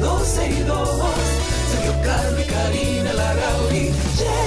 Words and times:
12, 0.00 0.04
ya 0.04 0.04
comienza 0.04 0.04
12 0.04 0.48
y 0.48 0.62
2. 0.62 0.88
Sergio 1.70 1.92
y 2.40 2.44
Karina 2.44 3.12
Larrauri 3.12 3.92
llega 4.16 4.30
para 4.30 4.45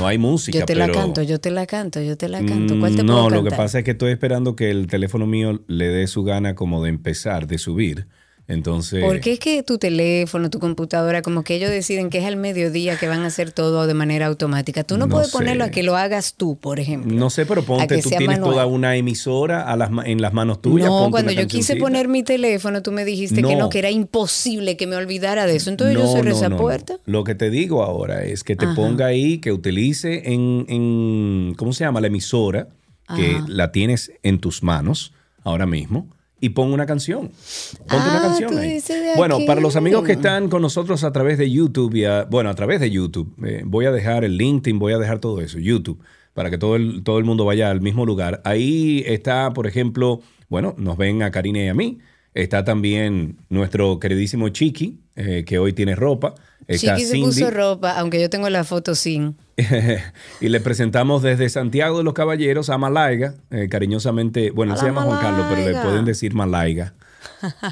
Bueno, 0.00 0.08
hay 0.08 0.18
música, 0.18 0.58
Yo 0.60 0.64
te 0.64 0.74
la 0.74 0.86
pero- 0.86 0.98
canto, 0.98 1.22
yo 1.22 1.40
te 1.40 1.50
la 1.50 1.66
canto, 1.66 2.00
yo 2.00 2.16
te 2.16 2.28
la 2.30 2.38
canto. 2.42 2.78
¿Cuál 2.80 2.96
te 2.96 3.02
Mm, 3.02 3.06
puedo 3.06 3.22
No, 3.28 3.30
lo 3.30 3.44
que 3.44 3.50
pasa 3.50 3.80
es 3.80 3.84
que 3.84 3.90
estoy 3.90 4.12
esperando 4.12 4.56
que 4.56 4.70
el 4.70 4.86
teléfono 4.86 5.26
mío 5.26 5.60
le 5.66 5.88
dé 5.88 6.06
su 6.06 6.22
gana 6.24 6.54
como 6.54 6.82
de 6.82 6.88
empezar, 6.88 7.46
de 7.46 7.58
subir. 7.58 8.06
Entonces, 8.50 9.04
Porque 9.04 9.32
es 9.34 9.38
que 9.38 9.62
tu 9.62 9.78
teléfono, 9.78 10.50
tu 10.50 10.58
computadora, 10.58 11.22
como 11.22 11.44
que 11.44 11.54
ellos 11.54 11.70
deciden 11.70 12.10
que 12.10 12.18
es 12.18 12.24
al 12.24 12.36
mediodía 12.36 12.98
que 12.98 13.06
van 13.06 13.20
a 13.22 13.28
hacer 13.28 13.52
todo 13.52 13.86
de 13.86 13.94
manera 13.94 14.26
automática. 14.26 14.82
Tú 14.82 14.98
no, 14.98 15.06
No 15.06 15.12
puedes 15.12 15.28
sé. 15.30 15.38
ponerlo 15.38 15.62
a 15.64 15.70
que 15.70 15.82
lo 15.84 15.96
hagas 15.96 16.34
tú, 16.34 16.56
por 16.58 16.80
ejemplo. 16.80 17.14
no 17.14 17.30
sé, 17.30 17.46
pero 17.46 17.62
ponte, 17.62 18.02
tú 18.02 18.08
tienes 18.08 18.26
manual. 18.26 18.50
toda 18.50 18.66
una 18.66 18.96
emisora 18.96 19.62
a 19.70 19.76
las 19.76 19.90
ma- 19.92 20.04
en 20.04 20.20
las 20.20 20.32
manos 20.32 20.60
tuyas. 20.60 20.88
no, 20.88 20.98
ponte 20.98 21.10
cuando 21.12 21.32
yo 21.32 21.46
quise 21.46 21.76
poner 21.76 22.08
mi 22.08 22.22
teléfono, 22.24 22.82
tú 22.82 22.90
me 22.92 23.04
dijiste 23.04 23.42
que 23.42 23.54
No. 23.56 23.68
que 23.68 23.78
era 23.78 23.90
imposible 23.90 24.76
que 24.76 24.86
me 24.88 24.96
olvidara 24.96 25.46
de 25.46 25.54
eso. 25.56 25.70
Entonces 25.70 25.96
yo 25.96 26.06
cerré 26.12 26.32
esa 26.32 26.50
puerta. 26.50 26.96
Lo 27.06 27.22
que 27.24 27.34
te 27.36 27.50
digo 27.50 27.84
ahora 27.84 28.24
es 28.24 28.42
que 28.42 28.56
te 28.56 28.66
ponga 28.74 29.06
ahí, 29.06 29.38
que 29.38 29.52
utilice 29.52 30.32
en, 30.32 30.66
en- 30.68 31.54
¿cómo 31.56 31.72
se 31.72 31.84
llama? 31.84 32.00
La 32.00 32.08
emisora, 32.08 32.68
que 33.16 33.40
la 33.46 33.72
tienes 33.72 34.12
en 34.22 34.38
tus 34.40 34.62
manos 34.62 35.12
ahora 35.44 35.66
mismo. 35.66 36.08
Y 36.40 36.50
pon 36.50 36.72
una 36.72 36.86
canción. 36.86 37.30
Ponte 37.78 37.96
una 37.96 38.18
Ah, 38.18 38.22
canción 38.22 38.58
ahí. 38.58 38.80
Bueno, 39.16 39.38
para 39.46 39.60
los 39.60 39.76
amigos 39.76 40.04
que 40.04 40.12
están 40.12 40.48
con 40.48 40.62
nosotros 40.62 41.04
a 41.04 41.12
través 41.12 41.36
de 41.38 41.50
YouTube, 41.50 41.94
y 41.94 42.04
a- 42.06 42.24
bueno, 42.24 42.48
a 42.50 42.54
través 42.54 42.80
de 42.80 42.90
YouTube, 42.90 43.34
eh, 43.46 43.62
voy 43.66 43.84
a 43.84 43.92
dejar 43.92 44.24
el 44.24 44.36
LinkedIn, 44.38 44.78
voy 44.78 44.92
a 44.94 44.98
dejar 44.98 45.18
todo 45.18 45.40
eso, 45.42 45.58
YouTube, 45.58 46.00
para 46.32 46.50
que 46.50 46.56
todo 46.58 46.76
el, 46.76 47.02
todo 47.02 47.18
el 47.18 47.24
mundo 47.24 47.44
vaya 47.44 47.70
al 47.70 47.80
mismo 47.82 48.06
lugar. 48.06 48.40
Ahí 48.44 49.02
está, 49.06 49.52
por 49.52 49.66
ejemplo, 49.66 50.20
bueno, 50.48 50.74
nos 50.78 50.96
ven 50.96 51.22
a 51.22 51.30
Karina 51.30 51.62
y 51.62 51.68
a 51.68 51.74
mí. 51.74 51.98
Está 52.32 52.64
también 52.64 53.36
nuestro 53.48 53.98
queridísimo 53.98 54.48
Chiqui, 54.50 55.00
eh, 55.16 55.44
que 55.44 55.58
hoy 55.58 55.72
tiene 55.72 55.94
ropa. 55.96 56.34
Está 56.68 56.94
Chiqui 56.94 57.04
se 57.06 57.12
Cindy. 57.16 57.26
puso 57.26 57.50
ropa, 57.50 57.98
aunque 57.98 58.20
yo 58.20 58.30
tengo 58.30 58.48
la 58.48 58.62
foto 58.64 58.94
sin. 58.94 59.36
y 60.40 60.48
le 60.48 60.60
presentamos 60.60 61.22
desde 61.22 61.48
Santiago 61.48 61.98
de 61.98 62.04
los 62.04 62.14
Caballeros 62.14 62.70
a 62.70 62.78
Malaiga, 62.78 63.34
eh, 63.50 63.68
cariñosamente, 63.68 64.50
bueno, 64.50 64.76
se 64.76 64.86
llama 64.86 65.02
Juan 65.02 65.20
Carlos, 65.20 65.46
pero 65.50 65.68
le 65.68 65.74
pueden 65.80 66.04
decir 66.04 66.34
Malaiga. 66.34 66.94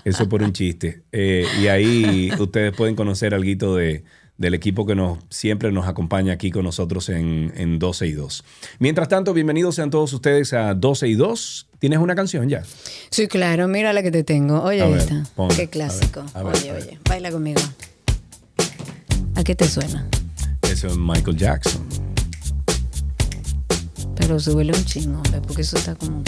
Eso 0.05 0.29
por 0.29 0.43
un 0.43 0.53
chiste. 0.53 1.03
Eh, 1.13 1.47
y 1.61 1.69
ahí 1.69 2.31
ustedes 2.39 2.75
pueden 2.75 2.95
conocer 2.95 3.35
algo 3.35 3.77
de, 3.77 4.05
del 4.39 4.55
equipo 4.55 4.87
que 4.87 4.95
nos, 4.95 5.19
siempre 5.31 5.71
nos 5.73 5.87
acompaña 5.87 6.33
aquí 6.33 6.51
con 6.51 6.65
nosotros 6.65 7.09
en, 7.09 7.53
en 7.57 7.79
12 7.79 8.07
y 8.07 8.13
2. 8.13 8.45
Mientras 8.79 9.09
tanto, 9.09 9.35
bienvenidos 9.35 9.75
sean 9.75 9.91
todos 9.91 10.13
ustedes 10.13 10.53
a 10.53 10.75
12 10.75 11.09
y 11.09 11.15
2. 11.15 11.69
¿Tienes 11.79 11.99
una 11.99 12.15
canción 12.15 12.49
ya? 12.49 12.63
Sí, 13.11 13.29
claro, 13.29 13.69
mira 13.69 13.93
la 13.93 14.03
que 14.03 14.11
te 14.11 14.25
tengo. 14.25 14.63
Oye, 14.63 14.85
ver, 14.87 14.99
esta. 14.99 15.25
Qué 15.57 15.69
clásico. 15.69 16.25
A 16.35 16.43
ver, 16.43 16.57
a 16.57 16.61
ver, 16.61 16.73
oye, 16.73 16.73
oye, 16.73 16.99
baila 17.09 17.31
conmigo. 17.31 17.61
¿A 19.35 19.45
qué 19.45 19.55
te 19.55 19.69
suena? 19.69 20.09
Eso 20.71 20.87
es 20.87 20.97
Michael 20.97 21.37
Jackson. 21.37 21.83
Pero 24.17 24.39
súbele 24.39 24.73
un 24.77 24.85
chingo, 24.85 25.23
porque 25.47 25.63
eso 25.63 25.77
está 25.77 25.95
como. 25.95 26.23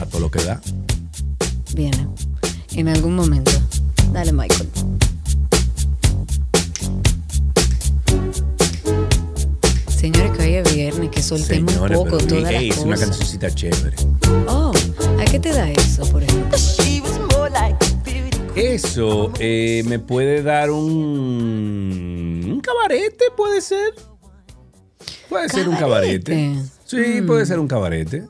A 0.00 0.06
todo 0.06 0.20
lo 0.20 0.30
que 0.30 0.42
da. 0.42 0.60
Viene. 1.74 2.06
En 2.72 2.88
algún 2.88 3.16
momento. 3.16 3.50
Dale, 4.12 4.32
Michael. 4.32 4.68
Señores, 9.88 10.30
que 10.36 10.42
hoy 10.44 10.54
es 10.54 10.74
viernes, 10.74 11.10
que 11.10 11.22
soltemos 11.22 11.72
Señores, 11.72 11.98
un 11.98 12.04
poco 12.04 12.18
pero, 12.18 12.28
todas 12.28 12.52
ey, 12.52 12.68
las 12.68 12.78
es 12.78 12.84
una 12.84 12.96
cancioncita 12.96 13.50
chévere. 13.54 13.96
Oh, 14.46 14.72
¿a 15.18 15.24
qué 15.24 15.40
te 15.40 15.52
da 15.52 15.70
eso, 15.70 16.06
por 16.10 16.22
ejemplo? 16.22 16.56
Eso 18.56 19.32
eh, 19.38 19.82
me 19.86 19.98
puede 19.98 20.42
dar 20.42 20.70
un, 20.70 22.35
un 22.56 22.62
cabarete, 22.62 23.24
puede 23.36 23.60
ser. 23.60 23.94
Puede 25.28 25.48
ser 25.48 25.68
un 25.68 25.76
cabarete. 25.76 26.56
Sí, 26.84 27.20
puede 27.22 27.44
ser 27.44 27.58
un 27.58 27.68
cabarete. 27.68 28.26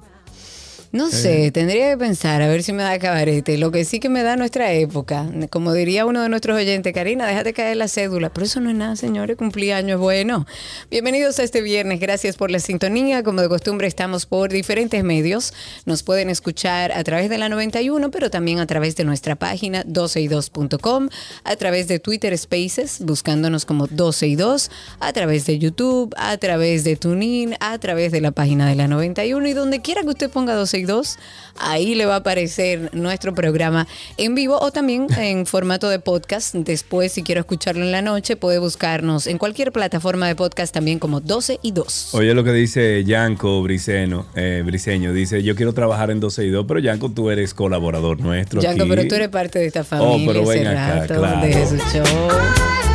No 0.97 1.11
sé, 1.11 1.51
tendría 1.51 1.91
que 1.91 1.99
pensar 1.99 2.41
a 2.41 2.49
ver 2.49 2.63
si 2.63 2.73
me 2.73 2.83
da 2.83 2.99
cabarete. 2.99 3.59
Lo 3.59 3.71
que 3.71 3.85
sí 3.85 4.01
que 4.01 4.09
me 4.09 4.23
da 4.23 4.35
nuestra 4.37 4.73
época. 4.73 5.27
Como 5.51 5.75
diría 5.75 6.07
uno 6.07 6.23
de 6.23 6.31
nuestros 6.31 6.57
oyentes, 6.57 6.95
Karina, 6.95 7.27
déjate 7.27 7.53
caer 7.53 7.77
la 7.77 7.87
cédula. 7.87 8.31
Pero 8.33 8.47
eso 8.47 8.61
no 8.61 8.71
es 8.71 8.77
nada, 8.77 8.97
señores. 8.97 9.37
Cumpleaños 9.37 10.01
bueno. 10.01 10.47
Bienvenidos 10.91 11.39
a 11.39 11.43
este 11.43 11.61
viernes. 11.61 12.01
Gracias 12.01 12.37
por 12.37 12.51
la 12.51 12.61
sintonía. 12.61 13.23
Como 13.23 13.43
de 13.43 13.49
costumbre, 13.51 13.87
estamos 13.87 14.25
por 14.25 14.49
diferentes 14.49 15.05
medios. 15.05 15.53
Nos 15.85 16.03
pueden 16.03 16.31
escuchar 16.31 16.93
a 16.93 17.05
través 17.05 17.29
de 17.29 17.37
la 17.37 17.51
91, 17.51 18.11
pero 18.11 18.31
también 18.31 18.59
a 18.59 18.67
través 18.67 18.97
de 18.97 19.05
nuestra 19.05 19.37
página 19.37 19.85
12y2.com, 19.85 21.11
a 21.45 21.57
través 21.57 21.89
de 21.89 21.99
Twitter 21.99 22.39
Spaces, 22.39 23.01
buscándonos 23.01 23.67
como 23.67 23.87
12 23.87 24.29
y 24.29 24.37
2, 24.37 24.71
a 25.01 25.13
través 25.13 25.45
de 25.45 25.59
YouTube, 25.59 26.15
a 26.17 26.39
través 26.39 26.85
de 26.85 26.97
TuneIn, 26.97 27.55
a 27.61 27.79
través 27.79 28.13
de 28.13 28.23
la 28.23 28.31
página 28.31 28.67
de 28.67 28.77
la 28.77 28.89
91 28.89 29.47
y 29.47 29.53
donde 29.53 29.83
quiera 29.83 30.01
que 30.01 30.09
usted 30.09 30.31
ponga 30.31 30.55
12 30.55 30.79
y 30.79 30.86
2, 30.87 31.19
ahí 31.59 31.95
le 31.95 32.07
va 32.07 32.15
a 32.15 32.19
aparecer 32.19 32.91
nuestro 32.95 33.35
programa 33.35 33.87
en 34.17 34.35
vivo 34.35 34.59
o 34.61 34.71
también 34.71 35.07
en 35.19 35.47
formato 35.47 35.89
de 35.89 35.99
podcast. 35.99 36.55
Después, 36.55 37.13
si 37.13 37.23
quiero 37.23 37.41
escucharlo 37.41 37.85
en 37.85 37.93
la 37.93 38.03
noche, 38.03 38.37
puede 38.37 38.59
buscarnos 38.59 39.27
en 39.27 39.39
cualquier 39.39 39.73
plataforma 39.73 40.27
de 40.29 40.35
podcast 40.35 40.73
también 40.73 40.99
como 40.99 41.21
12 41.21 41.59
y 41.63 41.73
2. 41.73 42.15
Oye 42.15 42.35
lo 42.35 42.45
que 42.45 42.53
dice 42.53 43.05
Yanko 43.05 43.63
Briceno, 43.63 44.27
eh, 44.35 44.63
Briseño. 44.65 45.13
Dice, 45.13 45.43
yo 45.43 45.55
quiero 45.57 45.73
trabajar 45.73 46.11
en 46.11 46.21
12 46.21 46.45
y 46.45 46.51
2, 46.51 46.65
pero 46.67 46.81
Yanko, 46.81 47.11
tú 47.11 47.31
eres 47.31 47.55
colaborador 47.55 48.21
nuestro 48.21 48.61
Yanko, 48.61 48.83
aquí. 48.83 48.91
pero 48.91 49.09
tú 49.09 49.15
eres 49.15 49.29
parte 49.29 49.59
de 49.59 49.67
esta 49.67 49.85
familia. 49.85 50.31
Oh, 50.31 50.33
pero 50.33 50.47
ven 50.47 50.67
hace 50.67 50.79
acá, 50.79 50.95
rato, 51.01 51.15
claro. 51.19 51.47
de 51.47 51.67
su 51.67 51.77
show. 51.77 52.86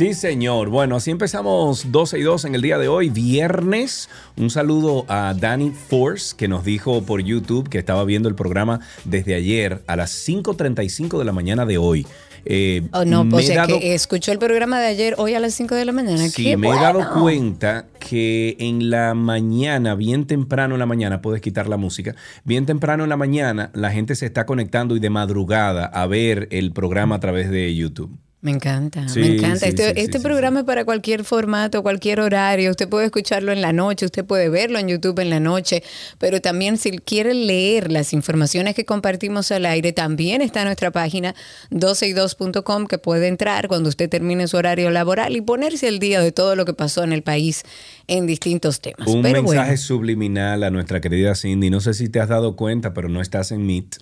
Sí, 0.00 0.14
señor. 0.14 0.70
Bueno, 0.70 0.96
así 0.96 1.10
empezamos 1.10 1.92
12 1.92 2.18
y 2.20 2.22
2 2.22 2.46
en 2.46 2.54
el 2.54 2.62
día 2.62 2.78
de 2.78 2.88
hoy, 2.88 3.10
viernes. 3.10 4.08
Un 4.38 4.48
saludo 4.48 5.04
a 5.08 5.34
Danny 5.38 5.72
Force, 5.72 6.34
que 6.34 6.48
nos 6.48 6.64
dijo 6.64 7.02
por 7.02 7.22
YouTube 7.22 7.68
que 7.68 7.76
estaba 7.76 8.02
viendo 8.06 8.26
el 8.30 8.34
programa 8.34 8.80
desde 9.04 9.34
ayer 9.34 9.82
a 9.86 9.96
las 9.96 10.10
5.35 10.26 11.18
de 11.18 11.24
la 11.26 11.32
mañana 11.32 11.66
de 11.66 11.76
hoy. 11.76 12.06
Eh, 12.46 12.80
Oh, 12.94 13.04
no, 13.04 13.28
o 13.30 13.40
sea 13.42 13.66
dado- 13.66 13.78
que 13.78 13.92
escuchó 13.94 14.32
el 14.32 14.38
programa 14.38 14.80
de 14.80 14.86
ayer 14.86 15.16
hoy 15.18 15.34
a 15.34 15.38
las 15.38 15.52
5 15.52 15.74
de 15.74 15.84
la 15.84 15.92
mañana. 15.92 16.26
Sí, 16.30 16.44
¡Qué 16.44 16.56
me 16.56 16.70
he 16.70 16.74
dado 16.76 17.06
cuenta 17.20 17.84
que 17.98 18.56
en 18.58 18.88
la 18.88 19.12
mañana, 19.12 19.96
bien 19.96 20.26
temprano 20.26 20.76
en 20.76 20.78
la 20.78 20.86
mañana, 20.86 21.20
puedes 21.20 21.42
quitar 21.42 21.68
la 21.68 21.76
música, 21.76 22.14
bien 22.44 22.64
temprano 22.64 23.02
en 23.02 23.10
la 23.10 23.18
mañana 23.18 23.70
la 23.74 23.90
gente 23.90 24.14
se 24.14 24.24
está 24.24 24.46
conectando 24.46 24.96
y 24.96 24.98
de 24.98 25.10
madrugada 25.10 25.84
a 25.84 26.06
ver 26.06 26.48
el 26.52 26.72
programa 26.72 27.16
a 27.16 27.20
través 27.20 27.50
de 27.50 27.76
YouTube. 27.76 28.18
Me 28.42 28.52
encanta, 28.52 29.06
Sí, 29.06 29.20
me 29.20 29.34
encanta. 29.34 29.58
sí, 29.58 29.66
este 29.66 29.94
sí, 29.94 30.00
este 30.00 30.18
programa 30.18 30.60
es 30.60 30.64
para 30.64 30.86
cualquier 30.86 31.24
formato, 31.24 31.82
cualquier 31.82 32.20
horario. 32.20 32.70
Usted 32.70 32.88
puede 32.88 33.04
escucharlo 33.04 33.52
en 33.52 33.60
la 33.60 33.74
noche, 33.74 34.06
usted 34.06 34.24
puede 34.24 34.48
verlo 34.48 34.78
en 34.78 34.88
YouTube 34.88 35.18
en 35.18 35.28
la 35.28 35.40
noche, 35.40 35.82
pero 36.18 36.40
también 36.40 36.78
si 36.78 36.92
quiere 37.00 37.34
leer 37.34 37.92
las 37.92 38.14
informaciones 38.14 38.74
que 38.74 38.86
compartimos 38.86 39.52
al 39.52 39.66
aire, 39.66 39.92
también 39.92 40.40
está 40.40 40.60
en 40.60 40.66
nuestra 40.68 40.90
página 40.90 41.34
12y2.com 41.70 42.86
que 42.86 42.96
puede 42.98 43.28
entrar 43.28 43.68
cuando 43.68 43.88
usted 43.88 44.08
termine 44.08 44.48
su 44.48 44.56
horario 44.56 44.90
laboral 44.90 45.36
y 45.36 45.40
ponerse 45.42 45.88
al 45.88 45.98
día 45.98 46.20
de 46.22 46.32
todo 46.32 46.56
lo 46.56 46.64
que 46.64 46.72
pasó 46.72 47.04
en 47.04 47.12
el 47.12 47.22
país 47.22 47.62
en 48.06 48.26
distintos 48.26 48.80
temas. 48.80 49.06
Un 49.06 49.22
pero 49.22 49.42
mensaje 49.42 49.70
bueno. 49.70 49.76
subliminal 49.76 50.62
a 50.62 50.70
nuestra 50.70 51.00
querida 51.02 51.34
Cindy. 51.34 51.68
No 51.70 51.80
sé 51.80 51.94
si 51.94 52.08
te 52.08 52.20
has 52.20 52.28
dado 52.28 52.56
cuenta, 52.56 52.94
pero 52.94 53.08
no 53.08 53.20
estás 53.20 53.52
en 53.52 53.66
Meet. 53.66 53.96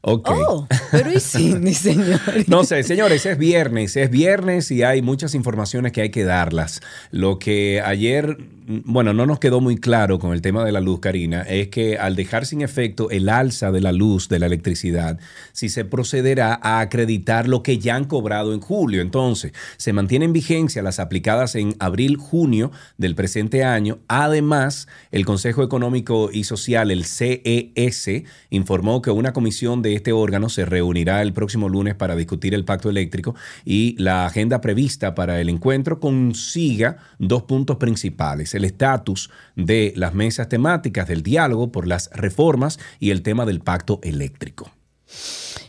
Ok. 0.00 0.30
Oh, 0.30 0.66
pero 0.92 1.12
y 1.12 1.20
Cindy, 1.20 1.74
señor. 1.74 2.20
No 2.46 2.64
sé, 2.64 2.82
señores, 2.84 3.26
es 3.26 3.36
viernes, 3.36 3.96
es 3.96 4.10
viernes 4.10 4.70
y 4.70 4.82
hay 4.82 5.02
muchas 5.02 5.34
informaciones 5.34 5.92
que 5.92 6.02
hay 6.02 6.10
que 6.10 6.24
darlas. 6.24 6.80
Lo 7.10 7.38
que 7.38 7.82
ayer, 7.84 8.38
bueno, 8.66 9.12
no 9.12 9.26
nos 9.26 9.40
quedó 9.40 9.60
muy 9.60 9.76
claro 9.76 10.20
con 10.20 10.32
el 10.32 10.40
tema 10.40 10.64
de 10.64 10.70
la 10.70 10.80
luz, 10.80 11.00
Karina, 11.00 11.42
es 11.42 11.68
que 11.68 11.98
al 11.98 12.14
dejar 12.14 12.46
sin 12.46 12.62
efecto 12.62 13.10
el 13.10 13.28
alza 13.28 13.72
de 13.72 13.80
la 13.80 13.90
luz, 13.90 14.28
de 14.28 14.38
la 14.38 14.46
electricidad, 14.46 15.18
si 15.52 15.68
se 15.68 15.84
procederá 15.84 16.60
a 16.62 16.78
acreditar 16.80 17.48
lo 17.48 17.64
que 17.64 17.78
ya 17.78 17.96
han 17.96 18.04
cobrado 18.04 18.54
en 18.54 18.60
julio. 18.60 19.02
Entonces, 19.02 19.52
se 19.78 19.92
mantienen 19.92 20.28
en 20.28 20.32
vigencia 20.32 20.82
las 20.82 21.00
aplicadas 21.00 21.54
en 21.56 21.74
abril, 21.80 22.16
junio 22.16 22.70
del 22.98 23.14
presente 23.14 23.64
año. 23.64 23.98
Además, 24.06 24.86
el 25.10 25.24
Consejo 25.24 25.62
Económico 25.62 26.30
y 26.32 26.44
Social, 26.44 26.90
el 26.90 27.04
CES, 27.04 28.24
informó 28.50 29.02
que 29.02 29.10
una 29.10 29.32
comisión 29.32 29.82
de 29.82 29.87
este 29.94 30.12
órgano 30.12 30.48
se 30.48 30.64
reunirá 30.64 31.22
el 31.22 31.32
próximo 31.32 31.68
lunes 31.68 31.94
para 31.94 32.16
discutir 32.16 32.54
el 32.54 32.64
pacto 32.64 32.90
eléctrico 32.90 33.34
y 33.64 33.96
la 33.98 34.26
agenda 34.26 34.60
prevista 34.60 35.14
para 35.14 35.40
el 35.40 35.48
encuentro 35.48 36.00
consiga 36.00 36.98
dos 37.18 37.44
puntos 37.44 37.76
principales, 37.76 38.54
el 38.54 38.64
estatus 38.64 39.30
de 39.56 39.92
las 39.96 40.14
mesas 40.14 40.48
temáticas 40.48 41.08
del 41.08 41.22
diálogo 41.22 41.72
por 41.72 41.86
las 41.86 42.10
reformas 42.12 42.78
y 43.00 43.10
el 43.10 43.22
tema 43.22 43.46
del 43.46 43.60
pacto 43.60 44.00
eléctrico. 44.02 44.70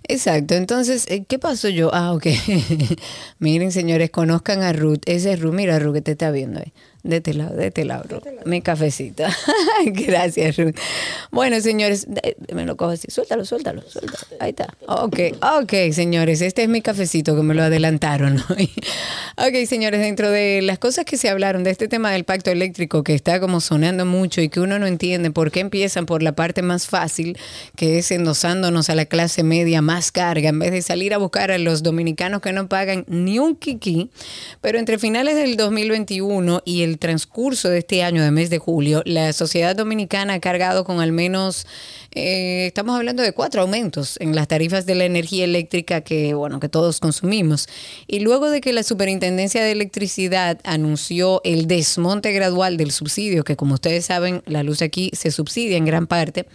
Exacto, 0.07 0.55
entonces, 0.55 1.05
eh, 1.09 1.23
¿qué 1.27 1.37
pasó 1.37 1.69
yo? 1.69 1.91
Ah, 1.93 2.13
ok. 2.13 2.25
Miren, 3.39 3.71
señores, 3.71 4.09
conozcan 4.09 4.63
a 4.63 4.73
Ruth. 4.73 5.01
Ese 5.05 5.33
es 5.33 5.39
Ruth, 5.39 5.53
mira 5.53 5.77
Ruth 5.77 5.93
que 5.93 6.01
te 6.01 6.11
está 6.13 6.31
viendo 6.31 6.59
ahí. 6.59 6.73
De 7.01 7.21
lado, 7.33 7.55
de. 7.55 7.71
Mi 8.45 8.61
cafecita. 8.61 9.29
Gracias, 9.85 10.57
Ruth. 10.57 10.75
Bueno, 11.31 11.61
señores, 11.61 12.07
me 12.53 12.65
lo 12.65 12.75
cojo 12.75 12.91
así. 12.91 13.07
Suéltalo, 13.09 13.45
suéltalo, 13.45 13.81
suéltalo. 13.87 14.17
Ahí 14.41 14.49
está. 14.49 14.67
Ok, 14.85 15.17
ok, 15.61 15.93
señores, 15.93 16.41
este 16.41 16.63
es 16.63 16.69
mi 16.69 16.81
cafecito 16.81 17.37
que 17.37 17.41
me 17.41 17.53
lo 17.53 17.63
adelantaron. 17.63 18.39
ok, 19.37 19.65
señores, 19.65 20.01
dentro 20.01 20.29
de 20.29 20.61
las 20.61 20.77
cosas 20.77 21.05
que 21.05 21.15
se 21.15 21.29
hablaron 21.29 21.63
de 21.63 21.71
este 21.71 21.87
tema 21.87 22.11
del 22.11 22.25
pacto 22.25 22.51
eléctrico 22.51 23.01
que 23.01 23.15
está 23.15 23.39
como 23.39 23.61
sonando 23.61 24.05
mucho 24.05 24.41
y 24.41 24.49
que 24.49 24.59
uno 24.59 24.77
no 24.77 24.85
entiende 24.85 25.31
por 25.31 25.51
qué 25.51 25.61
empiezan 25.61 26.05
por 26.05 26.21
la 26.21 26.33
parte 26.33 26.61
más 26.61 26.87
fácil, 26.87 27.37
que 27.77 27.99
es 27.99 28.11
endosándonos 28.11 28.89
a 28.89 28.95
la 28.95 29.05
clase 29.05 29.43
media 29.43 29.81
más 29.81 30.11
carga, 30.11 30.49
en 30.49 30.59
vez 30.59 30.71
de 30.71 30.81
salir 30.81 31.13
a 31.13 31.17
buscar 31.17 31.49
a 31.51 31.57
los 31.59 31.81
dominicanos 31.81 32.41
que 32.41 32.51
no 32.51 32.67
pagan 32.67 33.05
ni 33.07 33.39
un 33.39 33.55
kiki. 33.55 34.09
Pero 34.59 34.79
entre 34.79 34.99
finales 34.99 35.35
del 35.35 35.55
2021 35.55 36.61
y 36.65 36.83
el 36.83 36.88
el 36.89 36.99
transcurso 36.99 37.69
de 37.69 37.79
este 37.79 38.03
año, 38.03 38.23
de 38.23 38.31
mes 38.31 38.49
de 38.49 38.57
julio, 38.57 39.01
la 39.05 39.31
sociedad 39.33 39.75
dominicana 39.75 40.33
ha 40.33 40.39
cargado 40.39 40.83
con 40.83 40.99
al 40.99 41.11
menos, 41.11 41.67
eh, 42.11 42.65
estamos 42.65 42.95
hablando 42.95 43.21
de 43.21 43.33
cuatro 43.33 43.61
aumentos 43.61 44.17
en 44.19 44.35
las 44.35 44.47
tarifas 44.47 44.87
de 44.87 44.95
la 44.95 45.05
energía 45.05 45.43
eléctrica 45.43 46.01
que, 46.01 46.33
bueno, 46.33 46.59
que 46.59 46.67
todos 46.67 46.99
consumimos. 46.99 47.67
Y 48.07 48.21
luego 48.21 48.49
de 48.49 48.61
que 48.61 48.73
la 48.73 48.81
Superintendencia 48.81 49.63
de 49.63 49.71
Electricidad 49.71 50.59
anunció 50.63 51.41
el 51.43 51.67
desmonte 51.67 52.31
gradual 52.31 52.77
del 52.77 52.91
subsidio, 52.91 53.43
que 53.43 53.55
como 53.55 53.75
ustedes 53.75 54.05
saben, 54.05 54.41
la 54.47 54.63
luz 54.63 54.81
aquí 54.81 55.11
se 55.13 55.29
subsidia 55.29 55.77
en 55.77 55.85
gran 55.85 56.07
parte, 56.07 56.47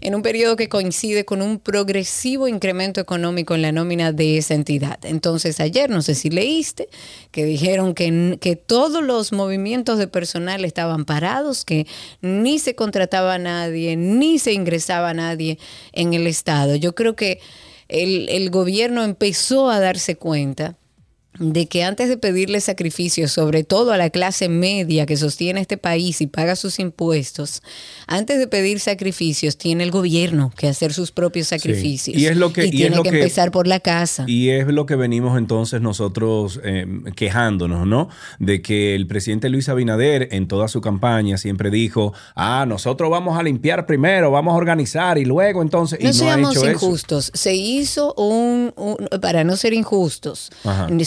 en 0.00 0.16
un 0.16 0.22
periodo 0.22 0.56
que 0.56 0.68
coincide 0.68 1.24
con 1.24 1.40
un 1.40 1.60
progresivo 1.60 2.48
incremento 2.48 3.00
económico 3.00 3.54
en 3.54 3.62
la 3.62 3.70
nómina 3.70 4.10
de 4.10 4.38
esa 4.38 4.54
entidad. 4.54 4.98
Entonces, 5.04 5.60
ayer, 5.60 5.88
no 5.88 6.02
sé 6.02 6.16
si 6.16 6.30
leíste, 6.30 6.88
que 7.30 7.44
dijeron 7.44 7.94
que, 7.94 8.38
que 8.40 8.56
todos 8.56 9.04
los 9.04 9.32
movimientos 9.32 9.98
de 9.98 10.08
personal 10.08 10.64
estaban 10.64 11.04
parados, 11.04 11.64
que 11.64 11.86
ni 12.22 12.58
se 12.58 12.74
contrataba 12.74 13.34
a 13.34 13.38
nadie, 13.38 13.96
ni 13.96 14.40
se 14.40 14.52
ingresaba 14.52 14.95
a 15.04 15.14
nadie 15.14 15.58
en 15.92 16.14
el 16.14 16.26
Estado. 16.26 16.76
Yo 16.76 16.94
creo 16.94 17.16
que 17.16 17.40
el, 17.88 18.28
el 18.28 18.50
gobierno 18.50 19.02
empezó 19.02 19.70
a 19.70 19.80
darse 19.80 20.16
cuenta 20.16 20.76
de 21.38 21.66
que 21.66 21.84
antes 21.84 22.08
de 22.08 22.16
pedirle 22.16 22.60
sacrificios, 22.60 23.32
sobre 23.32 23.64
todo 23.64 23.92
a 23.92 23.96
la 23.96 24.10
clase 24.10 24.48
media 24.48 25.06
que 25.06 25.16
sostiene 25.16 25.60
este 25.60 25.76
país 25.76 26.20
y 26.20 26.26
paga 26.26 26.56
sus 26.56 26.78
impuestos, 26.78 27.62
antes 28.06 28.38
de 28.38 28.46
pedir 28.46 28.80
sacrificios, 28.80 29.56
tiene 29.56 29.84
el 29.84 29.90
gobierno 29.90 30.52
que 30.56 30.68
hacer 30.68 30.92
sus 30.92 31.12
propios 31.12 31.48
sacrificios. 31.48 32.16
Y 32.16 32.26
es 32.26 32.36
lo 32.36 32.52
que 32.52 32.68
tiene 32.68 33.02
que, 33.02 33.08
empezar 33.08 33.50
por 33.50 33.66
la 33.66 33.80
casa. 33.80 34.24
Y 34.26 34.50
es 34.50 34.66
lo 34.68 34.86
que 34.86 34.96
venimos 34.96 35.38
entonces 35.38 35.80
nosotros 35.80 36.60
eh, 36.64 36.86
quejándonos, 37.14 37.86
¿no? 37.86 38.08
De 38.38 38.62
que 38.62 38.94
el 38.94 39.06
presidente 39.06 39.48
Luis 39.48 39.68
Abinader 39.68 40.28
en 40.32 40.48
toda 40.48 40.68
su 40.68 40.80
campaña 40.80 41.38
siempre 41.38 41.70
dijo, 41.70 42.12
ah, 42.34 42.64
nosotros 42.66 43.10
vamos 43.10 43.38
a 43.38 43.42
limpiar 43.42 43.86
primero, 43.86 44.30
vamos 44.30 44.52
a 44.52 44.56
organizar 44.56 45.18
y 45.18 45.24
luego 45.24 45.62
entonces... 45.62 45.98
No 46.00 46.04
y 46.04 46.08
no 46.08 46.12
seamos 46.12 46.56
ha 46.56 46.60
hecho 46.60 46.70
injustos. 46.70 47.30
Se 47.34 47.54
hizo 47.54 48.14
un, 48.14 48.72
para 49.20 49.44
no 49.44 49.56
ser 49.56 49.72
injustos, 49.72 50.50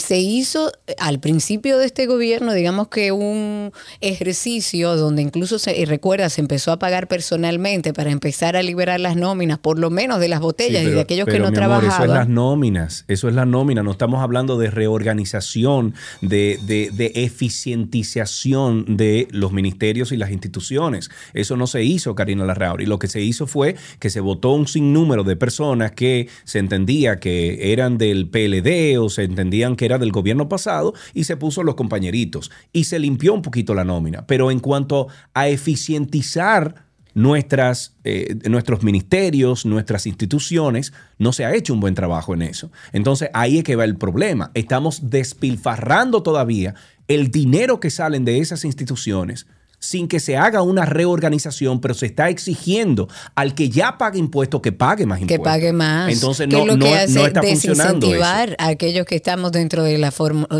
se 0.00 0.19
hizo 0.20 0.72
eh, 0.86 0.94
al 0.98 1.20
principio 1.20 1.78
de 1.78 1.86
este 1.86 2.06
gobierno, 2.06 2.52
digamos 2.52 2.88
que 2.88 3.12
un 3.12 3.72
ejercicio 4.00 4.96
donde 4.96 5.22
incluso 5.22 5.58
se 5.58 5.84
recuerda, 5.86 6.28
se 6.28 6.40
empezó 6.40 6.72
a 6.72 6.78
pagar 6.78 7.08
personalmente 7.08 7.92
para 7.92 8.10
empezar 8.10 8.56
a 8.56 8.62
liberar 8.62 9.00
las 9.00 9.16
nóminas, 9.16 9.58
por 9.58 9.78
lo 9.78 9.90
menos 9.90 10.20
de 10.20 10.28
las 10.28 10.40
botellas 10.40 10.82
y 10.84 10.90
de 10.90 11.00
aquellos 11.00 11.26
que 11.26 11.38
no 11.38 11.52
trabajaban. 11.52 11.90
eso 11.90 12.04
es 12.04 12.10
las 12.10 12.28
nóminas, 12.28 13.04
eso 13.08 13.28
es 13.28 13.34
la 13.34 13.46
nómina, 13.46 13.82
no 13.82 13.90
estamos 13.90 14.22
hablando 14.22 14.58
de 14.58 14.70
reorganización, 14.70 15.94
de, 16.20 16.58
de, 16.66 16.90
de 16.92 17.12
eficientización 17.14 18.96
de 18.96 19.28
los 19.30 19.52
ministerios 19.52 20.12
y 20.12 20.16
las 20.16 20.30
instituciones. 20.30 21.10
Eso 21.34 21.56
no 21.56 21.66
se 21.66 21.82
hizo, 21.84 22.14
Karina 22.14 22.44
Larrauri. 22.44 22.86
Lo 22.86 22.98
que 22.98 23.08
se 23.08 23.20
hizo 23.20 23.46
fue 23.46 23.76
que 23.98 24.10
se 24.10 24.20
votó 24.20 24.52
un 24.52 24.66
sinnúmero 24.66 25.24
de 25.24 25.36
personas 25.36 25.92
que 25.92 26.28
se 26.44 26.58
entendía 26.58 27.20
que 27.20 27.72
eran 27.72 27.98
del 27.98 28.28
PLD 28.28 28.98
o 28.98 29.08
se 29.08 29.24
entendían 29.24 29.76
que 29.76 29.84
era 29.84 29.98
del 29.98 30.09
gobierno 30.12 30.48
pasado 30.48 30.94
y 31.14 31.24
se 31.24 31.36
puso 31.36 31.62
los 31.62 31.74
compañeritos 31.74 32.50
y 32.72 32.84
se 32.84 32.98
limpió 32.98 33.34
un 33.34 33.42
poquito 33.42 33.74
la 33.74 33.84
nómina. 33.84 34.26
Pero 34.26 34.50
en 34.50 34.60
cuanto 34.60 35.08
a 35.34 35.48
eficientizar 35.48 36.86
nuestras, 37.14 37.96
eh, 38.04 38.36
nuestros 38.48 38.82
ministerios, 38.82 39.66
nuestras 39.66 40.06
instituciones, 40.06 40.92
no 41.18 41.32
se 41.32 41.44
ha 41.44 41.54
hecho 41.54 41.74
un 41.74 41.80
buen 41.80 41.94
trabajo 41.94 42.34
en 42.34 42.42
eso. 42.42 42.70
Entonces 42.92 43.30
ahí 43.34 43.58
es 43.58 43.64
que 43.64 43.76
va 43.76 43.84
el 43.84 43.96
problema. 43.96 44.50
Estamos 44.54 45.10
despilfarrando 45.10 46.22
todavía 46.22 46.74
el 47.08 47.30
dinero 47.30 47.80
que 47.80 47.90
salen 47.90 48.24
de 48.24 48.38
esas 48.38 48.64
instituciones 48.64 49.46
sin 49.80 50.08
que 50.08 50.20
se 50.20 50.36
haga 50.36 50.62
una 50.62 50.84
reorganización, 50.84 51.80
pero 51.80 51.94
se 51.94 52.06
está 52.06 52.28
exigiendo 52.28 53.08
al 53.34 53.54
que 53.54 53.70
ya 53.70 53.96
paga 53.98 54.18
impuestos 54.18 54.60
que 54.60 54.72
pague 54.72 55.06
más 55.06 55.20
impuestos. 55.20 55.42
Que 55.42 55.50
pague 55.50 55.72
más. 55.72 56.12
Entonces 56.12 56.46
no, 56.46 56.66
no, 56.66 56.76
no 56.76 56.86
está 56.86 57.42
funcionando 57.42 58.14
eso. 58.14 58.22
a 58.58 58.68
aquellos 58.68 59.06
que 59.06 59.16
estamos 59.16 59.52
dentro 59.52 59.82
de 59.82 59.98
la 59.98 60.12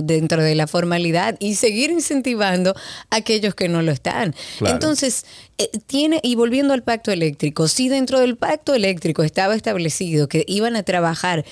dentro 0.03 0.43
de 0.43 0.55
la 0.55 0.67
formalidad 0.67 1.37
y 1.39 1.55
seguir 1.55 1.91
incentivando 1.91 2.75
a 3.11 3.17
aquellos 3.17 3.55
que 3.55 3.69
no 3.69 3.83
lo 3.83 3.93
están. 3.93 4.35
Entonces, 4.61 5.27
eh, 5.59 5.71
tiene 5.87 6.21
y 6.23 6.35
volviendo 6.35 6.73
al 6.73 6.83
pacto 6.83 7.13
eléctrico, 7.13 7.69
si 7.69 7.91
dentro 7.91 8.21
del 8.21 8.37
pacto 8.37 8.75
eléctrico 8.75 9.23
estaba 9.23 9.55
establecido 9.55 10.29
que 10.29 10.45
iban 10.49 10.77
a 10.77 10.83
trabajar 10.83 11.45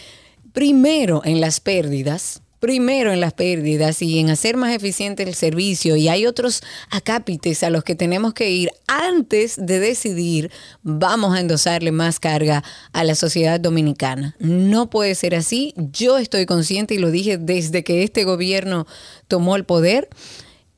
primero 0.54 1.20
en 1.24 1.42
las 1.42 1.60
pérdidas, 1.60 2.40
primero 2.60 3.12
en 3.12 3.20
las 3.20 3.32
pérdidas 3.32 4.02
y 4.02 4.18
en 4.18 4.30
hacer 4.30 4.56
más 4.56 4.74
eficiente 4.74 5.22
el 5.22 5.34
servicio 5.34 5.96
y 5.96 6.08
hay 6.08 6.26
otros 6.26 6.62
acápites 6.90 7.62
a 7.62 7.70
los 7.70 7.84
que 7.84 7.94
tenemos 7.94 8.34
que 8.34 8.50
ir 8.50 8.70
antes 8.86 9.56
de 9.58 9.78
decidir 9.78 10.50
vamos 10.82 11.36
a 11.36 11.40
endosarle 11.40 11.92
más 11.92 12.20
carga 12.20 12.64
a 12.92 13.04
la 13.04 13.14
sociedad 13.14 13.60
dominicana. 13.60 14.34
No 14.38 14.90
puede 14.90 15.14
ser 15.14 15.34
así. 15.34 15.74
Yo 15.76 16.18
estoy 16.18 16.46
consciente 16.46 16.94
y 16.94 16.98
lo 16.98 17.10
dije 17.10 17.38
desde 17.38 17.84
que 17.84 18.02
este 18.02 18.24
gobierno 18.24 18.86
tomó 19.28 19.56
el 19.56 19.64
poder 19.64 20.08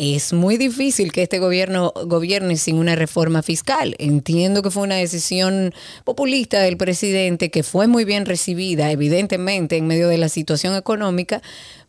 es 0.01 0.33
muy 0.33 0.57
difícil 0.57 1.13
que 1.13 1.23
este 1.23 1.39
gobierno 1.39 1.93
gobierne 2.07 2.57
sin 2.57 2.77
una 2.77 2.97
reforma 2.97 3.43
fiscal. 3.43 3.95
Entiendo 3.99 4.63
que 4.63 4.71
fue 4.71 4.85
una 4.85 4.95
decisión 4.95 5.75
populista 6.05 6.61
del 6.61 6.79
presidente 6.79 7.51
que 7.51 7.63
fue 7.63 7.87
muy 7.87 8.07
bien 8.07 8.25
recibida, 8.25 8.91
evidentemente, 8.91 9.77
en 9.77 9.87
medio 9.87 10.09
de 10.09 10.17
la 10.17 10.31
situación 10.31 10.75
económica, 10.75 11.43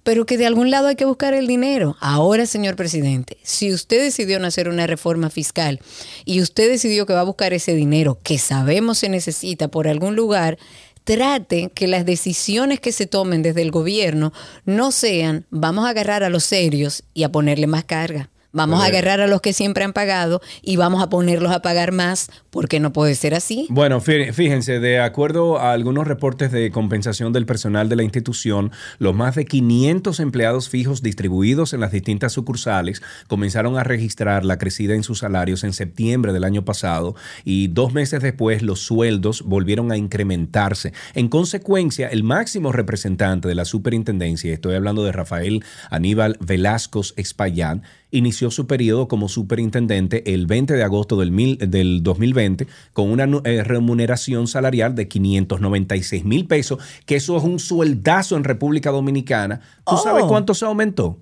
pero 0.04 0.26
que 0.26 0.38
de 0.38 0.46
algún 0.46 0.72
lado 0.72 0.88
hay 0.88 0.98
que 0.98 1.06
buscar 1.06 1.34
el 1.34 1.48
dinero. 1.48 1.96
Ahora, 2.02 2.46
señor 2.46 2.76
presidente, 2.76 3.38
si 3.44 3.72
usted 3.72 4.04
decidió 4.04 4.40
no 4.40 4.48
hacer 4.48 4.68
una 4.68 4.88
reforma 4.88 5.30
fiscal 5.30 5.80
y 6.26 6.42
usted 6.42 6.70
decidió 6.70 7.06
que 7.06 7.14
va 7.14 7.22
a 7.22 7.24
buscar 7.24 7.54
ese 7.54 7.76
dinero 7.76 8.20
que 8.22 8.38
sabemos 8.38 8.98
se 8.98 9.08
necesita 9.08 9.70
por 9.70 9.88
algún 9.88 10.18
lugar, 10.18 10.58
trate 11.04 11.72
que 11.74 11.88
las 11.88 12.06
decisiones 12.06 12.80
que 12.80 12.92
se 12.92 13.08
tomen 13.08 13.42
desde 13.42 13.62
el 13.62 13.72
gobierno 13.72 14.34
no 14.66 14.92
sean 14.92 15.46
vamos 15.50 15.86
a 15.86 15.90
agarrar 15.90 16.24
a 16.24 16.30
los 16.30 16.44
serios 16.44 17.04
y 17.14 17.24
a 17.24 17.32
ponerle 17.32 17.68
más 17.68 17.84
carga. 17.84 18.30
Vamos 18.54 18.82
a 18.82 18.88
agarrar 18.88 19.22
a 19.22 19.28
los 19.28 19.42
que 19.42 19.54
siempre 19.54 19.84
han 19.84 19.94
pagado 19.94 20.42
y 20.62 20.76
vamos 20.76 21.02
a 21.02 21.10
ponerlos 21.10 21.52
a 21.52 21.62
pagar 21.62 21.92
más 21.92 22.30
porque 22.50 22.80
no 22.82 22.92
puede 22.92 23.16
ser 23.16 23.34
así. 23.34 23.66
Bueno, 23.70 24.02
fíjense, 24.02 24.80
de 24.80 25.00
acuerdo 25.00 25.58
a 25.58 25.72
algunos 25.72 26.06
reportes 26.06 26.52
de 26.52 26.70
compensación 26.70 27.32
del 27.32 27.46
personal 27.46 27.88
de 27.88 27.96
la 27.96 28.04
institución, 28.04 28.72
los 29.00 29.16
más 29.16 29.36
de 29.36 29.46
500 29.46 30.20
empleados 30.20 30.68
fijos 30.68 31.02
distribuidos 31.02 31.74
en 31.74 31.80
las 31.80 31.92
distintas 31.92 32.34
sucursales 32.34 33.02
comenzaron 33.28 33.78
a 33.78 33.84
registrar 33.84 34.44
la 34.44 34.58
crecida 34.58 34.96
en 34.96 35.04
sus 35.04 35.20
salarios 35.20 35.64
en 35.64 35.72
septiembre 35.72 36.34
del 36.34 36.44
año 36.44 36.66
pasado 36.66 37.16
y 37.46 37.70
dos 37.70 37.94
meses 37.94 38.22
después 38.22 38.62
los 38.62 38.82
sueldos 38.82 39.44
volvieron 39.44 39.92
a 39.92 39.98
incrementarse. 39.98 40.94
En 41.14 41.30
consecuencia, 41.30 42.10
el 42.10 42.24
máximo 42.24 42.72
representante 42.72 43.48
de 43.48 43.56
la 43.56 43.66
superintendencia, 43.66 44.54
estoy 44.54 44.76
hablando 44.76 45.06
de 45.06 45.14
Rafael 45.14 45.64
Aníbal 45.90 46.38
Velasco 46.42 47.02
Espaillán, 47.16 47.84
inició 48.12 48.52
su 48.52 48.68
periodo 48.68 49.08
como 49.08 49.30
superintendente 49.30 50.34
el 50.34 50.46
20 50.46 50.74
de 50.74 50.84
agosto 50.84 51.18
del, 51.18 51.32
mil, 51.32 51.58
del 51.58 52.04
2020 52.04 52.68
con 52.94 53.10
una 53.10 53.28
eh, 53.44 53.64
remuneración 53.64 54.48
salarial 54.48 54.96
de 54.96 55.08
596 55.08 56.26
mil 56.26 56.46
pesos, 56.46 56.80
que 57.06 57.16
eso 57.16 57.38
es 57.38 57.44
un 57.44 57.60
sueldazo 57.60 58.38
en 58.38 58.44
República 58.44 58.92
Dominicana. 58.92 59.62
¿Tú 59.86 59.98
sabes 59.98 60.24
oh. 60.26 60.28
cuánto 60.28 60.54
se 60.54 60.66
aumentó? 60.66 61.18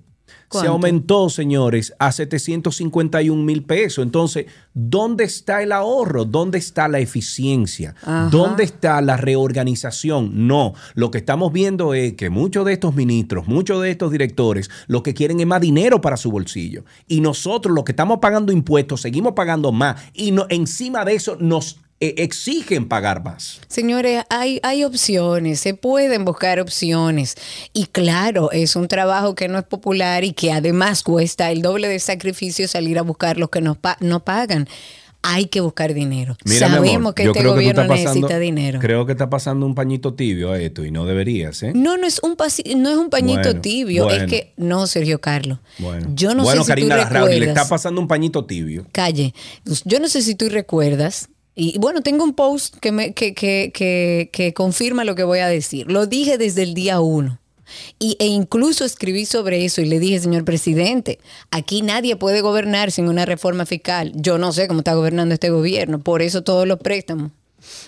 Se 0.50 0.66
aumentó, 0.66 1.30
señores, 1.30 1.94
a 1.98 2.10
751 2.10 3.42
mil 3.42 3.62
pesos. 3.62 4.04
Entonces, 4.04 4.46
¿dónde 4.74 5.24
está 5.24 5.62
el 5.62 5.70
ahorro? 5.70 6.24
¿Dónde 6.24 6.58
está 6.58 6.88
la 6.88 6.98
eficiencia? 6.98 7.94
Ajá. 8.02 8.28
¿Dónde 8.30 8.64
está 8.64 9.00
la 9.00 9.16
reorganización? 9.16 10.48
No, 10.48 10.74
lo 10.94 11.10
que 11.10 11.18
estamos 11.18 11.52
viendo 11.52 11.94
es 11.94 12.14
que 12.14 12.30
muchos 12.30 12.66
de 12.66 12.72
estos 12.72 12.94
ministros, 12.94 13.46
muchos 13.46 13.80
de 13.80 13.90
estos 13.90 14.10
directores, 14.10 14.70
lo 14.88 15.02
que 15.02 15.14
quieren 15.14 15.38
es 15.40 15.46
más 15.46 15.60
dinero 15.60 16.00
para 16.00 16.16
su 16.16 16.30
bolsillo. 16.30 16.84
Y 17.06 17.20
nosotros, 17.20 17.74
los 17.74 17.84
que 17.84 17.92
estamos 17.92 18.18
pagando 18.18 18.52
impuestos, 18.52 19.02
seguimos 19.02 19.34
pagando 19.34 19.70
más. 19.70 20.02
Y 20.12 20.32
no, 20.32 20.46
encima 20.48 21.04
de 21.04 21.14
eso 21.14 21.36
nos 21.38 21.78
exigen 22.00 22.88
pagar 22.88 23.22
más. 23.22 23.60
Señores, 23.68 24.24
hay, 24.30 24.58
hay 24.62 24.84
opciones, 24.84 25.60
se 25.60 25.74
pueden 25.74 26.24
buscar 26.24 26.58
opciones. 26.58 27.36
Y 27.72 27.86
claro, 27.86 28.50
es 28.52 28.74
un 28.74 28.88
trabajo 28.88 29.34
que 29.34 29.48
no 29.48 29.58
es 29.58 29.64
popular 29.64 30.24
y 30.24 30.32
que 30.32 30.50
además 30.52 31.02
cuesta 31.02 31.50
el 31.50 31.60
doble 31.62 31.88
de 31.88 31.98
sacrificio 31.98 32.66
salir 32.68 32.98
a 32.98 33.02
buscar 33.02 33.36
los 33.36 33.50
que 33.50 33.60
nos 33.60 33.76
pa- 33.76 33.98
no 34.00 34.24
pagan. 34.24 34.66
Hay 35.22 35.44
que 35.48 35.60
buscar 35.60 35.92
dinero. 35.92 36.34
Mira, 36.46 36.68
mi 36.70 36.74
Sabemos 36.76 36.96
amor, 36.96 37.14
que 37.14 37.24
este 37.24 37.40
que 37.40 37.46
gobierno 37.46 37.82
pasando- 37.86 37.94
necesita 38.14 38.38
dinero. 38.38 38.78
Creo 38.80 39.04
que 39.04 39.12
está 39.12 39.28
pasando 39.28 39.66
un 39.66 39.74
pañito 39.74 40.14
tibio 40.14 40.50
a 40.52 40.58
esto 40.58 40.82
y 40.82 40.90
no 40.90 41.04
deberías, 41.04 41.62
¿eh? 41.62 41.72
No, 41.74 41.98
no 41.98 42.06
es 42.06 42.20
un 42.22 42.38
no 42.78 42.88
es 42.90 42.96
un 42.96 43.10
pañito 43.10 43.42
Bueno, 43.42 43.60
tibio, 43.60 44.04
bueno. 44.04 44.24
es 44.24 44.30
que 44.30 44.54
no, 44.56 44.86
Sergio 44.86 45.20
Carlos. 45.20 45.58
Bueno, 45.78 46.06
Yo 46.14 46.34
no 46.34 46.44
bueno 46.44 46.62
sé 46.62 46.64
si 46.64 46.68
Karina 46.68 46.94
tú 46.94 47.02
Larrauri, 47.02 47.34
le 47.34 47.40
recuerdas. 47.40 47.64
está 47.64 47.68
pasando 47.74 48.00
un 48.00 48.08
pañito 48.08 48.46
tibio. 48.46 48.86
Calle. 48.92 49.34
Yo 49.84 50.00
no 50.00 50.08
sé 50.08 50.22
si 50.22 50.34
tú 50.34 50.48
recuerdas. 50.48 51.28
Y 51.62 51.78
bueno, 51.78 52.00
tengo 52.00 52.24
un 52.24 52.32
post 52.32 52.78
que, 52.78 52.90
me, 52.90 53.12
que, 53.12 53.34
que, 53.34 53.70
que, 53.74 54.30
que 54.32 54.54
confirma 54.54 55.04
lo 55.04 55.14
que 55.14 55.24
voy 55.24 55.40
a 55.40 55.46
decir. 55.46 55.92
Lo 55.92 56.06
dije 56.06 56.38
desde 56.38 56.62
el 56.62 56.72
día 56.72 57.00
uno. 57.00 57.38
Y, 57.98 58.16
e 58.18 58.28
incluso 58.28 58.86
escribí 58.86 59.26
sobre 59.26 59.66
eso 59.66 59.82
y 59.82 59.84
le 59.84 59.98
dije, 59.98 60.20
señor 60.20 60.46
presidente, 60.46 61.18
aquí 61.50 61.82
nadie 61.82 62.16
puede 62.16 62.40
gobernar 62.40 62.90
sin 62.90 63.08
una 63.08 63.26
reforma 63.26 63.66
fiscal. 63.66 64.12
Yo 64.14 64.38
no 64.38 64.54
sé 64.54 64.68
cómo 64.68 64.80
está 64.80 64.94
gobernando 64.94 65.34
este 65.34 65.50
gobierno, 65.50 65.98
por 66.02 66.22
eso 66.22 66.42
todos 66.42 66.66
los 66.66 66.78
préstamos. 66.78 67.30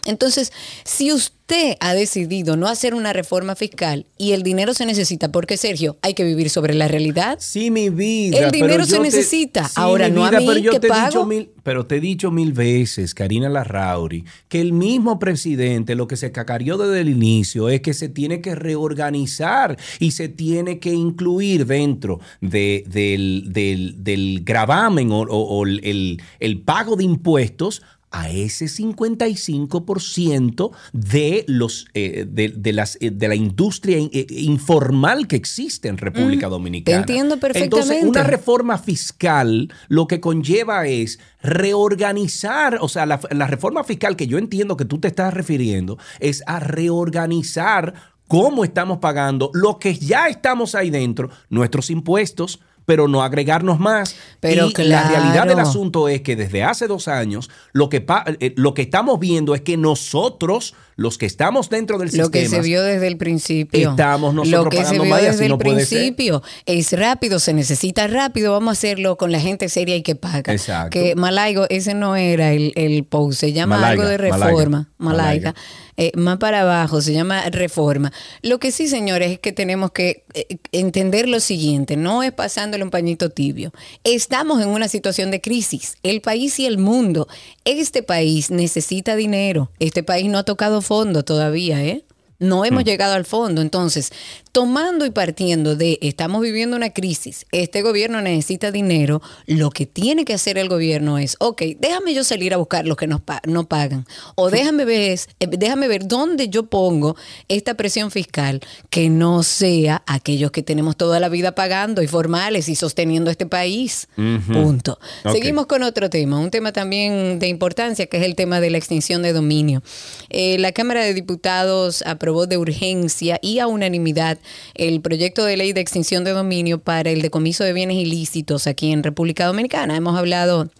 Entonces, 0.05 0.53
si 0.85 1.12
usted 1.12 1.77
ha 1.81 1.93
decidido 1.95 2.57
no 2.57 2.67
hacer 2.67 2.95
una 2.95 3.12
reforma 3.12 3.55
fiscal 3.57 4.07
y 4.17 4.33
el 4.33 4.43
dinero 4.43 4.73
se 4.75 4.87
necesita, 4.87 5.31
porque 5.31 5.57
Sergio, 5.57 5.99
hay 6.03 6.15
que 6.15 6.25
vivir 6.25 6.49
sobre 6.51 6.73
la 6.75 6.89
realidad. 6.89 7.37
Sí, 7.41 7.71
mi 7.71 7.91
vida. 7.91 8.39
El 8.39 8.51
dinero 8.51 8.85
se 8.87 8.99
necesita. 9.01 9.71
Ahora, 9.75 10.09
no 10.09 10.25
a 10.25 10.31
vida, 10.31 10.41
mí, 10.41 10.47
pero 10.47 10.59
yo 10.59 10.71
que 10.73 10.81
te 10.81 10.89
pago. 10.89 11.07
dicho 11.09 11.27
mil, 11.27 11.51
pero 11.62 11.87
te 11.87 11.97
he 11.97 12.01
dicho 12.01 12.31
mil 12.31 12.53
veces, 12.53 13.15
Karina 13.15 13.49
Larrauri, 13.49 14.25
que 14.49 14.61
el 14.61 14.73
mismo 14.73 15.19
presidente 15.19 15.95
lo 15.95 16.07
que 16.09 16.17
se 16.17 16.33
cacarió 16.33 16.79
desde 16.79 17.01
el 17.01 17.09
inicio 17.11 17.69
es 17.69 17.81
que 17.83 17.93
se 17.95 18.09
tiene 18.09 18.41
que 18.41 18.55
reorganizar 18.55 19.77
y 19.99 20.12
se 20.12 20.29
tiene 20.29 20.79
que 20.79 20.93
incluir 20.93 21.67
dentro 21.67 22.21
de- 22.41 22.85
del, 22.89 23.47
del- 23.53 24.03
del 24.03 24.41
gravamen 24.45 25.12
o, 25.12 25.21
o- 25.23 25.59
o 25.61 25.67
el, 25.67 26.21
el 26.41 26.61
pago 26.62 26.97
de 26.97 27.05
impuestos 27.05 27.83
a 28.12 28.31
ese 28.31 28.66
55% 28.66 30.71
de 30.92 31.45
los 31.49 31.87
eh, 31.95 32.26
de, 32.28 32.50
de 32.50 32.73
las 32.73 32.97
eh, 33.00 33.11
de 33.11 33.28
la 33.28 33.35
industria 33.35 33.99
eh, 33.99 34.26
informal 34.31 35.26
que 35.26 35.37
existe 35.37 35.88
en 35.88 35.99
República 35.99 36.49
Dominicana. 36.49 36.99
Mm, 36.99 37.07
te 37.07 37.12
entiendo 37.12 37.35
Entonces, 37.35 37.62
perfectamente. 37.62 38.09
una 38.09 38.23
reforma 38.23 38.78
fiscal 38.78 39.73
lo 39.88 40.07
que 40.07 40.21
conlleva 40.21 40.87
es 40.87 41.19
reorganizar, 41.42 42.78
o 42.81 42.88
sea, 42.88 43.07
la, 43.07 43.21
la 43.31 43.47
reforma 43.47 43.85
fiscal 43.85 44.16
que 44.16 44.26
yo 44.26 44.38
entiendo 44.38 44.76
que 44.76 44.85
tú 44.85 44.99
te 44.99 45.09
estás 45.09 45.35
refiriendo 45.35 45.99
es 46.21 46.42
a 46.47 46.61
reorganizar 46.61 47.95
cómo 48.28 48.64
estamos 48.64 48.99
pagando 48.99 49.50
lo 49.52 49.78
que 49.78 49.95
ya 49.95 50.28
estamos 50.28 50.75
ahí 50.75 50.90
dentro, 50.90 51.31
nuestros 51.50 51.90
impuestos, 51.90 52.61
pero 52.85 53.09
no 53.09 53.23
agregarnos 53.23 53.79
más. 53.79 54.17
Pero 54.41 54.69
y 54.69 54.83
la 54.85 55.09
realidad 55.09 55.47
del 55.47 55.61
asunto 55.61 56.09
es 56.09 56.23
que 56.23 56.37
desde 56.37 56.65
hace 56.65 56.87
dos 56.87 57.09
años 57.09 57.51
lo 57.73 57.89
que, 57.89 58.05
eh, 58.41 58.55
lo 58.57 58.75
que 58.75 58.83
estamos 58.83 59.19
viendo 59.19 59.55
es 59.55 59.61
que 59.61 59.77
nosotros, 59.77 60.75
los 60.97 61.19
que 61.19 61.27
estamos 61.27 61.71
dentro 61.71 61.99
del 61.99 62.11
Lo 62.17 62.31
que 62.31 62.41
sistema, 62.43 62.63
se 62.63 62.69
vio 62.69 62.83
desde 62.83 63.07
el 63.07 63.17
principio. 63.17 63.91
Estamos 63.91 64.35
nosotros 64.35 64.65
Lo 64.65 64.71
que 64.71 64.85
se 64.85 64.95
vio 64.95 65.05
más 65.05 65.23
desde 65.23 65.45
el 65.45 65.51
no 65.51 65.59
principio 65.59 66.43
es 66.67 66.93
rápido, 66.93 67.39
se 67.39 67.53
necesita 67.53 68.07
rápido. 68.07 68.53
Vamos 68.53 68.71
a 68.71 68.73
hacerlo 68.73 69.17
con 69.17 69.33
la 69.33 69.41
gente 69.41 69.69
seria 69.69 69.97
y 69.97 70.03
que 70.03 70.15
paga. 70.15 70.53
Exacto. 70.53 70.91
Que 70.91 71.15
Malaigo, 71.15 71.67
ese 71.71 71.95
no 71.95 72.17
era 72.17 72.53
el, 72.53 72.73
el 72.77 73.05
post, 73.05 73.41
se 73.41 73.53
llama 73.53 73.77
Malaiga, 73.77 74.03
algo 74.03 74.05
de 74.05 74.31
Malaiga, 74.31 74.47
reforma. 74.47 74.91
Malaiga. 74.99 75.53
Malaiga. 75.53 75.55
Eh, 75.99 76.11
más 76.15 76.39
para 76.39 76.63
abajo, 76.63 77.03
se 77.03 77.13
llama 77.13 77.43
reforma. 77.51 78.13
Lo 78.41 78.59
que 78.59 78.73
sí, 78.73 78.89
señores, 78.89 79.31
es 79.31 79.39
que 79.39 79.53
tenemos 79.53 79.93
que 79.93 80.25
eh, 80.33 80.57
entender 80.73 81.29
lo 81.29 81.39
siguiente: 81.39 81.97
no 81.97 82.23
es 82.23 82.33
pasándole 82.33 82.83
un 82.83 82.91
pañito 82.91 83.31
tibio. 83.31 83.73
Estamos 84.03 84.63
en 84.63 84.69
una 84.69 84.89
situación 84.89 85.31
de 85.31 85.41
crisis. 85.41 85.97
El 86.03 86.21
país 86.21 86.59
y 86.59 86.67
el 86.67 86.79
mundo. 86.79 87.29
Este 87.65 88.03
país 88.03 88.51
necesita 88.51 89.17
dinero. 89.17 89.71
Este 89.79 90.03
país 90.03 90.29
no 90.31 90.39
ha 90.39 90.45
tocado 90.45 90.82
fondo 90.83 91.25
todavía, 91.25 91.83
¿eh? 91.85 92.05
No 92.39 92.65
hemos 92.65 92.85
llegado 92.85 93.15
al 93.15 93.25
fondo. 93.25 93.62
Entonces, 93.62 94.12
tomando 94.52 95.06
y 95.06 95.11
partiendo 95.11 95.76
de 95.76 95.99
estamos 96.02 96.42
viviendo 96.42 96.76
una 96.76 96.90
crisis, 96.90 97.47
este 97.52 97.80
gobierno 97.80 98.21
necesita 98.21 98.71
dinero, 98.71 99.23
lo 99.47 99.71
que 99.71 99.87
tiene 99.87 100.26
que 100.26 100.35
hacer 100.35 100.59
el 100.59 100.68
gobierno 100.68 101.16
es, 101.18 101.37
ok, 101.40 101.62
déjame 101.80 102.12
yo 102.12 102.23
salir 102.23 102.52
a 102.52 102.59
buscar 102.59 102.87
los 102.87 102.99
que 102.99 103.06
nos 103.06 103.23
pa- 103.23 103.40
no 103.47 103.66
pagan. 103.66 104.06
O 104.35 104.50
déjame 104.50 104.85
ver, 104.85 105.18
eh, 105.40 105.47
déjame 105.47 105.88
ver 105.88 106.06
dónde 106.06 106.50
yo 106.50 106.66
pongo 106.66 107.16
esta 107.49 107.75
presión 107.75 108.11
fiscal 108.11 108.61
que 108.90 109.09
no 109.09 109.42
sea 109.42 110.02
aquellos 110.06 110.50
que 110.50 110.62
tenemos 110.62 110.97
toda 110.99 111.18
la 111.18 111.30
vida 111.30 111.54
pagando 111.54 112.02
y 112.02 112.06
formales 112.06 112.68
y 112.68 112.75
sosteniendo 112.76 113.30
este 113.30 113.47
país. 113.47 114.06
Punto. 114.52 114.99
Seguimos 115.32 115.66
con 115.66 115.82
otro 115.82 116.11
tema, 116.11 116.38
un 116.38 116.50
tema 116.50 116.73
también 116.73 117.38
de 117.38 117.49
importancia, 117.49 118.04
que 118.06 118.18
es 118.18 118.25
el 118.25 118.35
tema 118.35 118.61
de 118.61 118.68
la 118.68 118.76
extinción 118.78 119.23
de 119.23 119.32
dominio. 119.32 119.82
Eh, 120.28 120.59
la 120.59 120.73
Cámara 120.73 121.02
de 121.02 121.14
Diputados 121.14 122.02
aprobó 122.06 122.47
de 122.47 122.59
urgencia 122.59 123.38
y 123.40 123.59
a 123.59 123.66
unanimidad 123.66 124.38
el 124.75 125.01
proyecto 125.01 125.45
de 125.45 125.57
ley 125.57 125.73
de 125.73 125.81
extinción 125.81 126.25
de 126.25 126.33
dominio 126.33 126.79
para 126.81 127.11
el 127.11 127.23
decomiso 127.23 127.65
de 127.65 127.73
bienes 127.73 127.97
ilícitos 127.97 128.67
aquí 128.67 128.93
en 128.93 129.03
República 129.03 129.47
Dominicana. 129.47 129.97
Hemos 129.97 130.19
hablado 130.19 130.71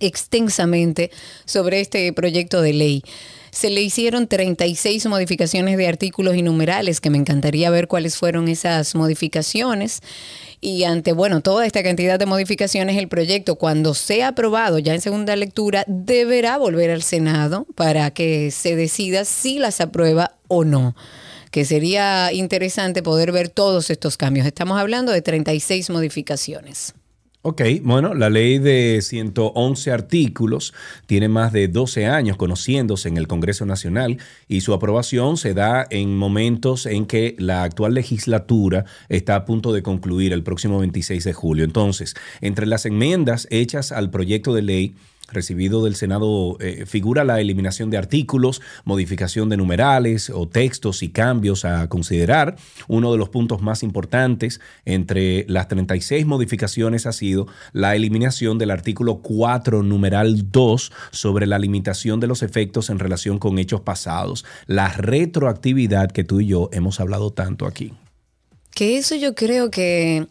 extensamente 0.00 1.10
sobre 1.44 1.80
este 1.80 2.12
proyecto 2.12 2.62
de 2.62 2.72
ley. 2.72 3.02
Se 3.50 3.70
le 3.70 3.80
hicieron 3.80 4.28
36 4.28 5.06
modificaciones 5.06 5.76
de 5.76 5.88
artículos 5.88 6.36
y 6.36 6.42
numerales, 6.42 7.00
que 7.00 7.10
me 7.10 7.18
encantaría 7.18 7.70
ver 7.70 7.88
cuáles 7.88 8.16
fueron 8.16 8.48
esas 8.48 8.94
modificaciones. 8.94 10.00
Y 10.60 10.84
ante, 10.84 11.12
bueno, 11.12 11.40
toda 11.40 11.66
esta 11.66 11.82
cantidad 11.82 12.18
de 12.18 12.26
modificaciones, 12.26 12.96
el 12.96 13.08
proyecto, 13.08 13.56
cuando 13.56 13.94
sea 13.94 14.28
aprobado 14.28 14.78
ya 14.78 14.94
en 14.94 15.00
segunda 15.00 15.34
lectura, 15.34 15.84
deberá 15.86 16.58
volver 16.58 16.90
al 16.90 17.02
Senado 17.02 17.66
para 17.74 18.10
que 18.10 18.50
se 18.50 18.76
decida 18.76 19.24
si 19.24 19.58
las 19.58 19.80
aprueba 19.80 20.36
o 20.48 20.64
no. 20.64 20.94
Que 21.50 21.64
sería 21.64 22.32
interesante 22.32 23.02
poder 23.02 23.32
ver 23.32 23.48
todos 23.48 23.90
estos 23.90 24.16
cambios. 24.16 24.46
Estamos 24.46 24.78
hablando 24.78 25.12
de 25.12 25.22
36 25.22 25.90
modificaciones. 25.90 26.94
Ok, 27.42 27.62
bueno, 27.82 28.14
la 28.14 28.30
ley 28.30 28.58
de 28.58 29.00
111 29.00 29.92
artículos 29.92 30.74
tiene 31.06 31.28
más 31.28 31.52
de 31.52 31.68
12 31.68 32.04
años 32.06 32.36
conociéndose 32.36 33.08
en 33.08 33.16
el 33.16 33.28
Congreso 33.28 33.64
Nacional 33.64 34.18
y 34.48 34.60
su 34.62 34.74
aprobación 34.74 35.36
se 35.36 35.54
da 35.54 35.86
en 35.88 36.16
momentos 36.16 36.84
en 36.84 37.06
que 37.06 37.36
la 37.38 37.62
actual 37.62 37.94
legislatura 37.94 38.86
está 39.08 39.36
a 39.36 39.44
punto 39.44 39.72
de 39.72 39.84
concluir 39.84 40.32
el 40.32 40.42
próximo 40.42 40.80
26 40.80 41.22
de 41.22 41.32
julio. 41.32 41.64
Entonces, 41.64 42.16
entre 42.40 42.66
las 42.66 42.84
enmiendas 42.86 43.46
hechas 43.50 43.92
al 43.92 44.10
proyecto 44.10 44.52
de 44.52 44.62
ley, 44.62 44.94
recibido 45.28 45.84
del 45.84 45.94
Senado 45.94 46.56
eh, 46.60 46.84
figura 46.86 47.24
la 47.24 47.40
eliminación 47.40 47.90
de 47.90 47.98
artículos, 47.98 48.60
modificación 48.84 49.48
de 49.48 49.56
numerales 49.56 50.30
o 50.30 50.48
textos 50.48 51.02
y 51.02 51.10
cambios 51.10 51.64
a 51.64 51.88
considerar. 51.88 52.56
Uno 52.88 53.12
de 53.12 53.18
los 53.18 53.28
puntos 53.28 53.62
más 53.62 53.82
importantes 53.82 54.60
entre 54.84 55.44
las 55.48 55.68
36 55.68 56.26
modificaciones 56.26 57.06
ha 57.06 57.12
sido 57.12 57.46
la 57.72 57.94
eliminación 57.94 58.58
del 58.58 58.70
artículo 58.70 59.18
4, 59.18 59.82
numeral 59.82 60.50
2, 60.50 60.92
sobre 61.10 61.46
la 61.46 61.58
limitación 61.58 62.20
de 62.20 62.26
los 62.26 62.42
efectos 62.42 62.90
en 62.90 62.98
relación 62.98 63.38
con 63.38 63.58
hechos 63.58 63.82
pasados. 63.82 64.44
La 64.66 64.88
retroactividad 64.88 66.10
que 66.10 66.24
tú 66.24 66.40
y 66.40 66.46
yo 66.46 66.70
hemos 66.72 67.00
hablado 67.00 67.30
tanto 67.32 67.66
aquí. 67.66 67.92
Que 68.78 68.96
eso 68.96 69.16
yo 69.16 69.34
creo 69.34 69.72
que 69.72 70.28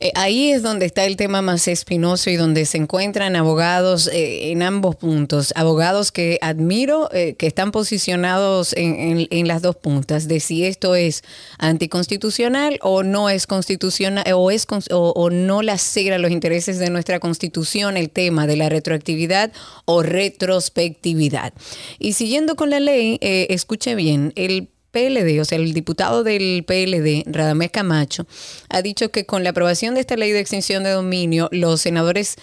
eh, 0.00 0.10
ahí 0.16 0.50
es 0.50 0.62
donde 0.62 0.84
está 0.84 1.04
el 1.04 1.14
tema 1.14 1.42
más 1.42 1.68
espinoso 1.68 2.28
y 2.28 2.34
donde 2.34 2.66
se 2.66 2.76
encuentran 2.76 3.36
abogados 3.36 4.08
eh, 4.12 4.50
en 4.50 4.62
ambos 4.62 4.96
puntos. 4.96 5.52
Abogados 5.54 6.10
que 6.10 6.40
admiro, 6.42 7.08
eh, 7.12 7.36
que 7.38 7.46
están 7.46 7.70
posicionados 7.70 8.72
en, 8.76 9.28
en- 9.30 9.46
las 9.46 9.62
dos 9.62 9.76
puntas, 9.76 10.26
de 10.26 10.40
si 10.40 10.64
esto 10.64 10.96
es 10.96 11.22
anticonstitucional 11.58 12.80
o 12.82 13.04
no 13.04 13.30
es 13.30 13.46
constitucional, 13.46 14.24
o, 14.34 14.50
es, 14.50 14.66
o, 14.90 15.12
o 15.14 15.30
no 15.30 15.62
lacera 15.62 16.18
los 16.18 16.32
intereses 16.32 16.80
de 16.80 16.90
nuestra 16.90 17.20
constitución 17.20 17.96
el 17.96 18.10
tema 18.10 18.48
de 18.48 18.56
la 18.56 18.68
retroactividad 18.68 19.52
o 19.84 20.02
retrospectividad. 20.02 21.52
Y 22.00 22.14
siguiendo 22.14 22.56
con 22.56 22.70
la 22.70 22.80
ley, 22.80 23.18
escuche 23.20 23.94
bien, 23.94 24.32
el 24.34 24.68
PLD, 24.90 25.40
o 25.40 25.44
sea, 25.44 25.58
el 25.58 25.72
diputado 25.72 26.24
del 26.24 26.64
PLD, 26.64 27.24
Radamés 27.26 27.70
Camacho, 27.70 28.26
ha 28.68 28.82
dicho 28.82 29.10
que 29.10 29.26
con 29.26 29.44
la 29.44 29.50
aprobación 29.50 29.94
de 29.94 30.00
esta 30.00 30.16
ley 30.16 30.32
de 30.32 30.40
extinción 30.40 30.82
de 30.82 30.90
dominio, 30.90 31.48
los 31.52 31.80
senadores 31.80 32.36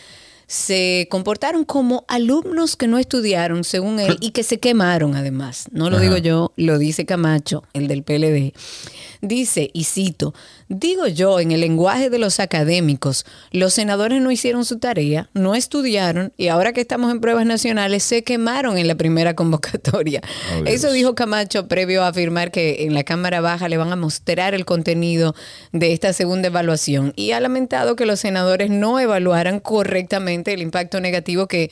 se 0.47 1.07
comportaron 1.09 1.65
como 1.65 2.05
alumnos 2.07 2.75
que 2.75 2.87
no 2.87 2.99
estudiaron, 2.99 3.63
según 3.63 3.99
él, 3.99 4.17
y 4.19 4.31
que 4.31 4.43
se 4.43 4.59
quemaron 4.59 5.15
además. 5.15 5.67
No 5.71 5.89
lo 5.89 5.99
digo 5.99 6.17
yo, 6.17 6.51
lo 6.55 6.77
dice 6.77 7.05
Camacho, 7.05 7.63
el 7.73 7.87
del 7.87 8.03
PLD. 8.03 8.53
Dice, 9.21 9.69
y 9.73 9.85
cito, 9.85 10.33
digo 10.67 11.07
yo, 11.07 11.39
en 11.39 11.51
el 11.51 11.61
lenguaje 11.61 12.09
de 12.09 12.19
los 12.19 12.39
académicos, 12.39 13.25
los 13.51 13.73
senadores 13.73 14.21
no 14.21 14.31
hicieron 14.31 14.65
su 14.65 14.79
tarea, 14.79 15.29
no 15.33 15.55
estudiaron 15.55 16.33
y 16.37 16.47
ahora 16.47 16.73
que 16.73 16.81
estamos 16.81 17.11
en 17.11 17.21
pruebas 17.21 17.45
nacionales 17.45 18.03
se 18.03 18.23
quemaron 18.23 18.77
en 18.77 18.87
la 18.87 18.95
primera 18.95 19.33
convocatoria. 19.35 20.21
Oh, 20.59 20.65
Eso 20.65 20.91
dijo 20.91 21.15
Camacho 21.15 21.67
previo 21.67 22.03
a 22.03 22.09
afirmar 22.09 22.51
que 22.51 22.83
en 22.83 22.93
la 22.93 23.03
Cámara 23.03 23.41
Baja 23.41 23.69
le 23.69 23.77
van 23.77 23.91
a 23.91 23.95
mostrar 23.95 24.53
el 24.53 24.65
contenido 24.65 25.35
de 25.71 25.93
esta 25.93 26.13
segunda 26.13 26.47
evaluación 26.47 27.13
y 27.15 27.31
ha 27.31 27.39
lamentado 27.39 27.95
que 27.95 28.05
los 28.05 28.19
senadores 28.19 28.69
no 28.69 28.99
evaluaran 28.99 29.59
correctamente 29.59 30.53
el 30.53 30.61
impacto 30.61 30.99
negativo 31.01 31.47
que 31.47 31.71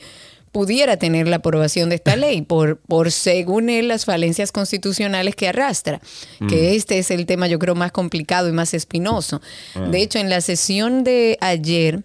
pudiera 0.54 0.96
tener 0.96 1.26
la 1.26 1.36
aprobación 1.36 1.88
de 1.90 1.96
esta 1.96 2.14
ley 2.24 2.40
por, 2.40 2.78
por 2.78 3.10
según 3.10 3.68
él, 3.68 3.88
las 3.88 4.06
falencias 4.06 4.52
constitucionales 4.52 5.34
que 5.34 5.48
arrastra. 5.48 6.00
Que 6.48 6.76
este 6.76 6.98
es 6.98 7.10
el 7.10 7.26
tema, 7.26 7.48
yo 7.48 7.58
creo, 7.58 7.74
más 7.74 7.92
complicado 7.92 8.48
y 8.48 8.52
más 8.52 8.72
espinoso. 8.72 9.42
De 9.90 10.00
hecho, 10.00 10.18
en 10.18 10.30
la 10.30 10.40
sesión 10.40 11.02
de 11.02 11.36
ayer, 11.40 12.04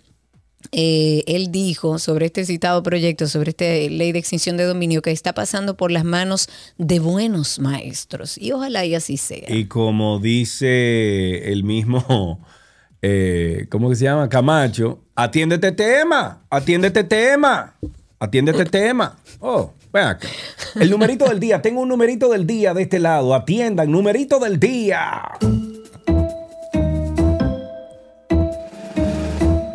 eh, 0.72 1.24
él 1.28 1.52
dijo 1.52 2.00
sobre 2.00 2.26
este 2.26 2.44
citado 2.44 2.82
proyecto, 2.82 3.28
sobre 3.28 3.52
esta 3.52 3.66
ley 3.66 4.12
de 4.12 4.20
extinción 4.20 4.58
de 4.58 4.64
dominio, 4.64 5.04
que 5.04 5.12
está 5.12 5.34
pasando 5.34 5.78
por 5.78 5.92
las 5.92 6.04
manos 6.04 6.50
de 6.78 7.00
buenos 7.00 7.60
maestros. 7.60 8.36
Y 8.38 8.52
ojalá 8.52 8.84
y 8.84 8.96
así 8.96 9.18
sea. 9.18 9.46
Y 9.48 9.66
como 9.66 10.20
dice 10.20 11.52
el 11.52 11.64
mismo, 11.64 12.44
eh, 13.04 13.68
¿cómo 13.70 13.92
que 13.92 13.96
se 13.96 14.06
llama? 14.06 14.28
Camacho, 14.28 15.04
atiende 15.16 15.56
este 15.56 15.72
tema, 15.72 16.44
atiende 16.50 16.88
este 16.88 17.04
tema, 17.04 17.76
atiende 18.20 18.52
este 18.52 18.66
tema. 18.66 19.18
Oh, 19.40 19.74
ven 19.94 20.04
acá. 20.06 20.28
El 20.76 20.90
numerito 20.90 21.26
del 21.28 21.40
día, 21.40 21.62
tengo 21.62 21.82
un 21.82 21.90
numerito 21.90 22.30
del 22.30 22.46
día 22.46 22.74
de 22.74 22.84
este 22.84 23.00
lado, 23.00 23.34
atiendan, 23.34 23.92
numerito 23.92 24.40
del 24.40 24.60
día. 24.60 25.22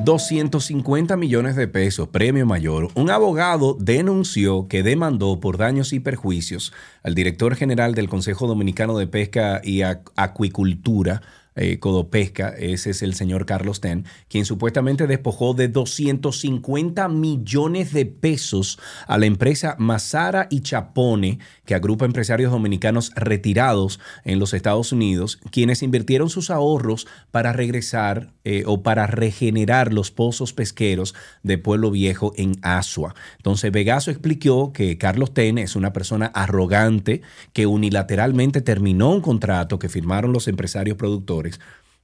250 0.04 1.16
millones 1.16 1.56
de 1.56 1.66
pesos, 1.66 2.08
premio 2.08 2.44
mayor. 2.44 2.88
Un 2.94 3.10
abogado 3.10 3.74
denunció 3.80 4.68
que 4.68 4.82
demandó 4.82 5.40
por 5.40 5.56
daños 5.56 5.94
y 5.94 6.00
perjuicios 6.00 6.74
al 7.02 7.14
director 7.14 7.56
general 7.56 7.94
del 7.94 8.10
Consejo 8.10 8.46
Dominicano 8.46 8.98
de 8.98 9.06
Pesca 9.06 9.62
y 9.64 9.78
Ac- 9.78 10.10
Acuicultura, 10.14 11.22
eh, 11.56 11.78
Codopesca, 11.78 12.50
ese 12.50 12.90
es 12.90 13.02
el 13.02 13.14
señor 13.14 13.46
Carlos 13.46 13.80
Ten, 13.80 14.06
quien 14.28 14.44
supuestamente 14.44 15.06
despojó 15.06 15.54
de 15.54 15.68
250 15.68 17.08
millones 17.08 17.92
de 17.92 18.06
pesos 18.06 18.78
a 19.06 19.18
la 19.18 19.26
empresa 19.26 19.76
Mazara 19.78 20.48
y 20.50 20.60
Chapone, 20.60 21.38
que 21.64 21.74
agrupa 21.74 22.04
empresarios 22.04 22.52
dominicanos 22.52 23.12
retirados 23.14 24.00
en 24.24 24.38
los 24.38 24.54
Estados 24.54 24.92
Unidos, 24.92 25.38
quienes 25.50 25.82
invirtieron 25.82 26.30
sus 26.30 26.50
ahorros 26.50 27.06
para 27.30 27.52
regresar 27.52 28.32
eh, 28.44 28.64
o 28.66 28.82
para 28.82 29.06
regenerar 29.06 29.92
los 29.92 30.10
pozos 30.10 30.52
pesqueros 30.52 31.14
de 31.42 31.58
Pueblo 31.58 31.90
Viejo 31.90 32.32
en 32.36 32.56
Asua. 32.62 33.14
Entonces, 33.38 33.72
Vegaso 33.72 34.10
explicó 34.10 34.72
que 34.72 34.98
Carlos 34.98 35.32
Ten 35.34 35.58
es 35.58 35.76
una 35.76 35.92
persona 35.92 36.26
arrogante 36.26 37.22
que 37.52 37.66
unilateralmente 37.66 38.60
terminó 38.60 39.10
un 39.10 39.20
contrato 39.20 39.78
que 39.78 39.88
firmaron 39.88 40.32
los 40.32 40.48
empresarios 40.48 40.96
productores 40.96 41.60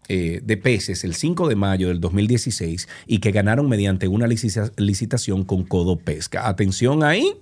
eh, 0.08 0.40
de 0.42 0.56
peces 0.56 1.04
el 1.04 1.14
5 1.14 1.48
de 1.48 1.54
mayo 1.54 1.88
del 1.88 2.00
2016 2.00 2.88
y 3.06 3.18
que 3.18 3.30
ganaron 3.30 3.68
mediante 3.68 4.08
una 4.08 4.26
licita- 4.26 4.72
licitación 4.76 5.44
con 5.44 5.62
Codo 5.62 5.96
Pesca. 5.98 6.48
Atención 6.48 7.04
ahí, 7.04 7.34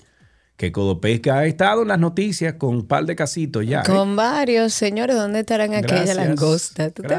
que 0.58 0.72
Codo 0.72 1.00
Pesca 1.00 1.38
ha 1.38 1.46
estado 1.46 1.82
en 1.82 1.88
las 1.88 2.00
noticias 2.00 2.54
con 2.54 2.70
un 2.74 2.84
par 2.88 3.06
de 3.06 3.14
casitos 3.14 3.64
ya. 3.64 3.80
¿eh? 3.80 3.82
Con 3.86 4.16
varios 4.16 4.74
señores, 4.74 5.14
¿dónde 5.14 5.38
estarán 5.40 5.72
aquella 5.72 6.14
langosta? 6.14 6.90
¿Tú 6.90 7.04
te? 7.04 7.14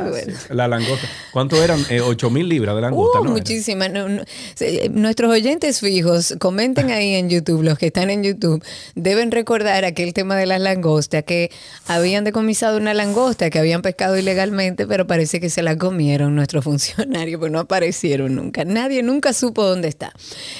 La 0.54 0.68
langosta. 0.68 1.08
¿Cuánto 1.32 1.64
eran? 1.64 1.80
Eh, 1.90 2.02
8 2.02 2.30
mil 2.32 2.50
libras 2.50 2.76
de 2.76 2.82
langosta, 2.82 3.22
Uh, 3.22 3.24
¿no? 3.24 3.32
muchísimas. 3.32 3.92
No, 3.94 4.10
no. 4.10 4.24
Se- 4.56 4.86
eh, 4.86 4.90
Nuestros 4.90 5.32
oyentes 5.32 5.80
fijos, 5.80 6.36
comenten 6.38 6.92
ahí 6.92 7.16
en 7.16 7.30
YouTube, 7.30 7.64
los 7.64 7.78
que 7.80 7.86
están 7.88 8.10
en 8.10 8.24
YouTube, 8.26 8.62
deben 8.96 9.32
recordar 9.32 9.86
aquel 9.86 10.12
tema 10.12 10.36
de 10.36 10.46
las 10.46 10.60
langostas, 10.60 11.24
que 11.24 11.50
habían 11.88 12.26
decomisado 12.26 12.76
una 12.76 12.94
langosta 12.94 13.50
que 13.50 13.58
habían 13.58 13.82
pescado 13.82 14.18
ilegalmente, 14.18 14.86
pero 14.86 15.08
parece 15.08 15.40
que 15.40 15.50
se 15.50 15.64
la 15.64 15.78
comieron 15.78 16.36
nuestros 16.36 16.64
funcionarios, 16.66 17.40
pues 17.40 17.54
no 17.54 17.60
aparecieron 17.60 18.36
nunca. 18.36 18.66
Nadie 18.66 19.02
nunca 19.02 19.32
supo 19.32 19.64
dónde 19.64 19.88
está. 19.88 20.12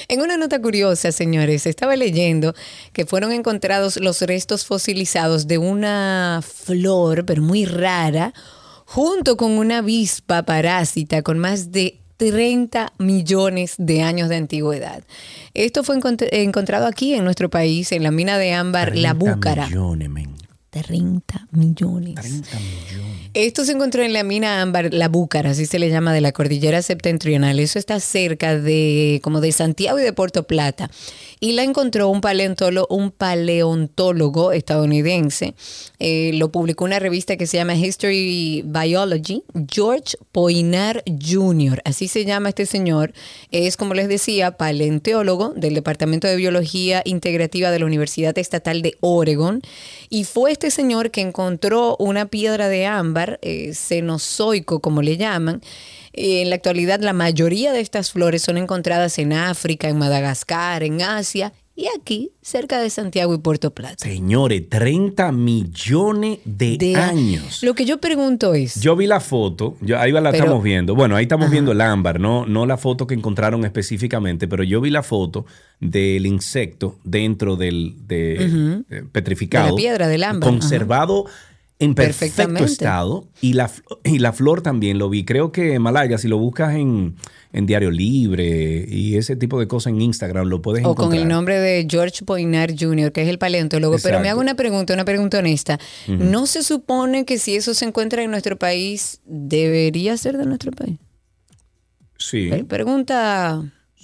En 0.08 0.22
una 0.22 0.38
nota 0.38 0.62
curiosa, 0.62 1.12
señores, 1.12 1.66
estaba 1.66 1.94
leyendo 1.94 2.54
que 2.92 3.06
fueron 3.06 3.32
encontrados 3.32 3.96
los 3.96 4.20
restos 4.22 4.64
fosilizados 4.66 5.46
de 5.46 5.58
una 5.58 6.40
flor, 6.42 7.24
pero 7.24 7.42
muy 7.42 7.64
rara, 7.64 8.32
junto 8.86 9.36
con 9.36 9.52
una 9.52 9.78
avispa 9.78 10.42
parásita 10.44 11.22
con 11.22 11.38
más 11.38 11.70
de 11.72 11.98
30 12.16 12.92
millones 12.98 13.74
de 13.78 14.02
años 14.02 14.28
de 14.28 14.36
antigüedad. 14.36 15.02
Esto 15.54 15.82
fue 15.84 15.96
encont- 15.96 16.28
encontrado 16.32 16.86
aquí 16.86 17.14
en 17.14 17.24
nuestro 17.24 17.48
país, 17.48 17.92
en 17.92 18.02
la 18.02 18.10
mina 18.10 18.36
de 18.36 18.52
ámbar 18.52 18.94
La 18.96 19.14
30 19.14 19.34
Búcara. 19.34 19.66
millones, 19.68 20.10
men. 20.10 20.34
30 20.70 21.48
millones. 21.50 22.14
30 22.14 22.48
millones. 22.60 23.30
Esto 23.34 23.64
se 23.64 23.72
encontró 23.72 24.02
en 24.04 24.12
la 24.12 24.22
mina 24.22 24.60
ámbar 24.62 24.92
La 24.94 25.08
Búcara, 25.08 25.50
así 25.50 25.66
se 25.66 25.78
le 25.80 25.88
llama, 25.90 26.12
de 26.12 26.20
la 26.20 26.30
cordillera 26.32 26.82
septentrional. 26.82 27.58
Eso 27.58 27.78
está 27.78 27.98
cerca 28.00 28.56
de 28.56 29.20
como 29.22 29.40
de 29.40 29.50
Santiago 29.52 29.98
y 29.98 30.02
de 30.02 30.12
Puerto 30.12 30.44
Plata. 30.46 30.90
Y 31.42 31.52
la 31.52 31.62
encontró 31.62 32.08
un 32.08 32.20
paleontólogo, 32.20 32.94
un 32.94 33.10
paleontólogo 33.10 34.52
estadounidense. 34.52 35.54
Eh, 35.98 36.32
lo 36.34 36.52
publicó 36.52 36.84
una 36.84 36.98
revista 36.98 37.38
que 37.38 37.46
se 37.46 37.56
llama 37.56 37.74
History 37.74 38.62
Biology. 38.66 39.42
George 39.66 40.18
Poinar 40.32 41.02
Jr., 41.06 41.80
así 41.86 42.08
se 42.08 42.26
llama 42.26 42.50
este 42.50 42.66
señor. 42.66 43.14
Es, 43.50 43.78
como 43.78 43.94
les 43.94 44.08
decía, 44.08 44.58
paleontólogo 44.58 45.54
del 45.56 45.72
Departamento 45.72 46.28
de 46.28 46.36
Biología 46.36 47.00
Integrativa 47.06 47.70
de 47.70 47.78
la 47.78 47.86
Universidad 47.86 48.36
Estatal 48.36 48.82
de 48.82 48.98
Oregon. 49.00 49.62
Y 50.10 50.24
fue 50.24 50.52
este 50.52 50.70
señor 50.70 51.10
que 51.10 51.22
encontró 51.22 51.96
una 51.98 52.26
piedra 52.26 52.68
de 52.68 52.84
ámbar, 52.84 53.38
eh, 53.40 53.72
cenozoico 53.74 54.80
como 54.80 55.00
le 55.00 55.16
llaman. 55.16 55.62
Eh, 56.12 56.42
en 56.42 56.50
la 56.50 56.56
actualidad 56.56 57.00
la 57.00 57.12
mayoría 57.12 57.72
de 57.72 57.80
estas 57.80 58.10
flores 58.10 58.42
son 58.42 58.58
encontradas 58.58 59.18
en 59.18 59.32
África, 59.32 59.88
en 59.88 59.98
Madagascar, 59.98 60.82
en 60.82 61.02
Asia 61.02 61.52
y 61.76 61.86
aquí, 61.98 62.32
cerca 62.42 62.78
de 62.80 62.90
Santiago 62.90 63.32
y 63.34 63.38
Puerto 63.38 63.70
Plata. 63.70 63.94
Señores, 64.04 64.68
30 64.68 65.32
millones 65.32 66.40
de, 66.44 66.76
De- 66.76 66.94
años. 66.96 67.62
Lo 67.62 67.74
que 67.74 67.86
yo 67.86 67.98
pregunto 67.98 68.52
es, 68.52 68.80
Yo 68.82 68.96
vi 68.96 69.06
la 69.06 69.20
foto, 69.20 69.76
yo, 69.80 69.98
ahí 69.98 70.12
la 70.12 70.20
Pero- 70.30 70.44
estamos 70.44 70.62
viendo. 70.62 70.94
Bueno, 70.94 71.16
ahí 71.16 71.22
estamos 71.22 71.50
viendo 71.50 71.72
el 71.72 71.80
ámbar, 71.80 72.20
no, 72.20 72.44
no 72.44 72.66
la 72.66 72.76
foto 72.76 73.06
que 73.06 73.14
encontraron 73.14 73.64
específicamente, 73.64 74.46
pero 74.46 74.62
yo 74.62 74.82
vi 74.82 74.90
la 74.90 75.02
foto 75.02 75.46
del 75.78 76.26
insecto 76.26 76.98
dentro 77.04 77.56
del 77.56 77.94
de, 78.06 78.82
eh, 78.90 79.02
petrificado. 79.10 79.64
De 79.66 79.70
la 79.70 79.76
piedra, 79.76 80.08
del 80.08 80.24
ámbar, 80.24 80.50
Conservado 80.50 81.24
en 81.80 81.94
perfecto 81.94 82.42
estado. 82.64 83.26
Y 83.40 83.54
la, 83.54 83.70
y 84.04 84.18
la 84.20 84.32
flor 84.32 84.62
también 84.62 84.98
lo 84.98 85.10
vi. 85.10 85.24
Creo 85.24 85.50
que 85.50 85.78
Malaya, 85.78 86.18
si 86.18 86.28
lo 86.28 86.38
buscas 86.38 86.74
en, 86.76 87.16
en 87.52 87.66
Diario 87.66 87.90
Libre 87.90 88.84
y 88.88 89.16
ese 89.16 89.34
tipo 89.34 89.58
de 89.58 89.66
cosas 89.66 89.92
en 89.94 90.00
Instagram, 90.00 90.46
lo 90.46 90.62
puedes 90.62 90.84
o 90.84 90.90
encontrar. 90.92 91.08
con 91.08 91.18
el 91.18 91.26
nombre 91.26 91.58
de 91.58 91.86
George 91.90 92.24
Poinar 92.24 92.72
Jr., 92.78 93.10
que 93.12 93.22
es 93.22 93.28
el 93.28 93.38
paleontólogo, 93.38 93.96
pero 94.02 94.20
me 94.20 94.28
hago 94.28 94.40
una 94.40 94.54
pregunta, 94.54 94.94
una 94.94 95.04
pregunta 95.04 95.38
honesta. 95.40 95.80
¿No 96.06 96.46
se 96.46 96.62
supone 96.62 97.24
que 97.24 97.38
si 97.38 97.56
eso 97.56 97.74
se 97.74 97.86
encuentra 97.86 98.22
en 98.22 98.30
nuestro 98.30 98.56
país, 98.58 99.20
debería 99.24 100.16
ser 100.16 100.36
de 100.38 100.46
nuestro 100.46 100.70
país? 100.72 100.98
Sí. 102.18 102.48
Pre- 102.50 102.64
Pregunta... 102.64 103.62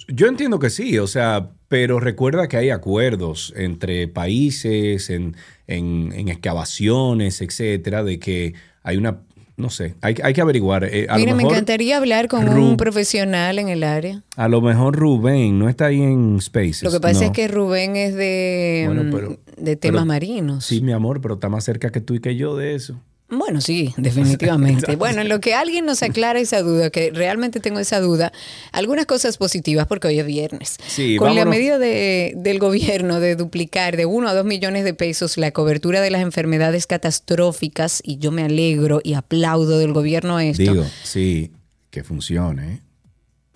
Yo 0.09 0.27
entiendo 0.27 0.57
que 0.59 0.69
sí, 0.69 0.97
o 0.99 1.07
sea, 1.07 1.49
pero 1.67 1.99
recuerda 1.99 2.47
que 2.47 2.55
hay 2.55 2.69
acuerdos 2.69 3.53
entre 3.57 4.07
países, 4.07 5.09
en, 5.09 5.35
en- 5.67 6.11
en 6.15 6.27
excavaciones, 6.29 7.41
etcétera, 7.41 8.03
de 8.03 8.19
que 8.19 8.53
hay 8.83 8.97
una, 8.97 9.19
no 9.57 9.69
sé, 9.69 9.95
hay, 10.01 10.15
hay 10.23 10.33
que 10.33 10.41
averiguar. 10.41 10.83
eh, 10.85 11.07
a, 11.09 11.17
Mira, 11.17 11.31
lo 11.31 11.37
me 11.37 11.43
mejor, 11.43 11.53
encantaría 11.53 11.97
hablar 11.97 12.27
con 12.27 12.45
Ru- 12.47 12.69
un 12.71 12.77
profesional 12.77 13.59
en 13.59 13.69
el 13.69 13.83
área. 13.83 14.23
a 14.35 14.47
lo 14.47 14.61
mejor 14.61 14.95
Rubén 14.95 15.59
no 15.59 15.67
está 15.69 15.87
ahí 15.87 16.01
en 16.01 16.39
Spaces. 16.41 16.83
Lo 16.83 16.91
que 16.91 16.99
pasa 16.99 17.21
no. 17.21 17.25
es 17.27 17.31
que 17.31 17.47
Rubén 17.47 17.95
es 17.95 18.15
de, 18.15 18.83
Bueno, 18.87 19.09
pero- 19.11 19.39
de 19.57 19.75
temas 19.75 20.01
pero- 20.01 20.05
marinos. 20.05 20.63
Sí, 20.65 20.81
mi 20.81 20.91
amor, 20.91 21.19
pero 21.21 21.33
está 21.35 21.49
más 21.49 21.63
cerca 21.63 21.91
que 21.91 22.01
tú 22.01 22.13
y 22.15 22.19
que 22.19 22.35
yo 22.35 22.55
de 22.55 22.75
eso. 22.75 23.01
Bueno, 23.29 23.59
sí, 23.59 23.93
definitivamente. 23.97 24.95
bueno, 24.95 25.21
en 25.21 25.27
lo 25.27 25.41
que 25.41 25.53
alguien 25.53 25.85
nos 25.85 26.01
aclara 26.01 26.39
esa 26.39 26.61
duda, 26.61 26.89
que 26.89 27.11
realmente 27.11 27.59
tengo 27.59 27.79
esa 27.79 27.99
duda, 27.99 28.31
algunas 28.71 29.05
cosas 29.05 29.37
positivas 29.37 29.85
porque 29.87 30.07
hoy 30.07 30.19
es 30.19 30.25
viernes. 30.25 30.77
Sí, 30.87 31.17
Con 31.17 31.35
la 31.35 31.43
medida 31.43 31.77
de- 31.77 32.33
del 32.37 32.57
gobierno 32.59 33.19
de 33.19 33.35
duplicar 33.35 33.97
de 33.97 34.05
1 34.05 34.29
a 34.29 34.33
2 34.33 34.45
millones 34.45 34.85
de 34.85 34.93
pesos 34.93 35.37
la 35.37 35.51
cobertura 35.51 35.99
de 35.99 36.09
las 36.09 36.21
enfermedades 36.21 36.87
catastróficas, 36.87 38.01
y 38.03 38.17
yo 38.17 38.31
me 38.31 38.43
alegro 38.43 39.01
y 39.03 39.13
aplaudo 39.13 39.77
del 39.77 39.91
gobierno 39.93 40.39
esto, 40.39 40.61
Digo, 40.63 40.85
sí, 41.03 41.51
que 41.89 42.03
funcione. 42.03 42.73
¿eh? 42.75 42.81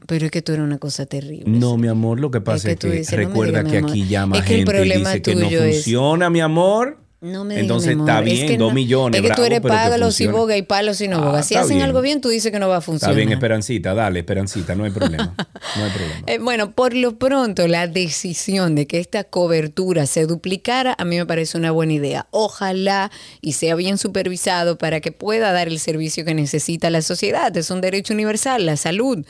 pero 0.08 0.26
es 0.26 0.32
que 0.32 0.42
tú 0.42 0.52
eres 0.52 0.66
una 0.66 0.80
cosa 0.80 1.06
terrible. 1.06 1.46
No, 1.48 1.78
mi 1.78 1.88
amor, 1.88 2.20
lo 2.20 2.32
que 2.32 2.42
pasa 2.42 2.66
que 2.68 2.72
es 2.74 2.80
que, 2.80 2.90
dices, 2.90 3.12
no 3.14 3.18
recuerda 3.30 3.64
digas, 3.64 3.84
mi 3.84 3.88
que 3.88 3.92
aquí 4.02 4.08
llama 4.10 4.38
Es 4.38 4.44
que 4.44 4.54
el 4.56 4.58
gente 4.66 4.72
y 4.72 4.76
problema 4.76 5.10
dice 5.12 5.22
que 5.22 5.36
no 5.36 5.48
es- 5.48 5.76
funciona, 5.76 6.30
mi 6.30 6.42
amor. 6.42 7.01
No 7.24 7.44
me 7.44 7.60
Entonces 7.60 7.96
está 7.96 8.18
Es 8.20 8.26
bien, 8.26 8.48
que 8.48 8.58
dos 8.58 8.70
no- 8.70 8.74
millones. 8.74 9.16
Es 9.16 9.22
que 9.22 9.28
tú 9.28 9.34
bravo, 9.42 9.46
eres 9.46 9.60
pero 9.62 9.74
que 9.76 9.80
págalo 9.80 10.12
si 10.12 10.26
boga 10.26 10.58
y 10.58 10.64
palo 10.64 10.96
si 10.96 11.08
no 11.08 11.18
Ah, 11.18 11.26
boga. 11.26 11.44
Si 11.44 11.54
está 11.54 11.66
hacen 11.66 11.78
bien. 11.78 11.86
algo 11.86 12.02
bien, 12.02 12.20
tú 12.20 12.30
dices 12.30 12.52
que 12.52 12.58
no 12.58 12.68
va 12.68 12.78
a 12.78 12.80
Está 12.80 12.86
funcionar. 12.88 13.16
bien, 13.16 13.32
Esperancita, 13.32 13.94
dale, 13.94 14.22
Esperancita, 14.22 14.74
no 14.74 14.86
hay 14.86 14.90
problema. 14.92 15.36
No 15.38 15.84
hay 15.84 15.92
problema. 15.92 16.24
Eh, 16.26 16.40
bueno, 16.40 16.72
por 16.72 16.96
lo 16.96 17.20
pronto, 17.20 17.68
la 17.68 17.86
decisión 17.86 18.74
de 18.74 18.88
que 18.88 18.98
esta 19.00 19.24
cobertura 19.24 20.08
se 20.08 20.26
duplicara 20.26 20.96
a 20.98 21.06
mí 21.06 21.16
me 21.18 21.28
parece 21.28 21.60
una 21.60 21.70
buena 21.70 21.94
idea. 21.94 22.26
Ojalá 22.32 23.12
y 23.40 23.54
sea 23.54 23.76
bien 23.76 24.00
supervisado 24.00 24.80
para 24.80 25.00
que 25.00 25.12
pueda 25.12 25.52
dar 25.52 25.68
el 25.68 25.78
servicio 25.80 26.26
que 26.26 26.34
necesita 26.34 26.90
la 26.90 27.04
sociedad. 27.04 27.56
Es 27.56 27.70
un 27.70 27.82
derecho 27.82 28.16
universal, 28.16 28.66
la 28.66 28.78
salud. 28.78 29.24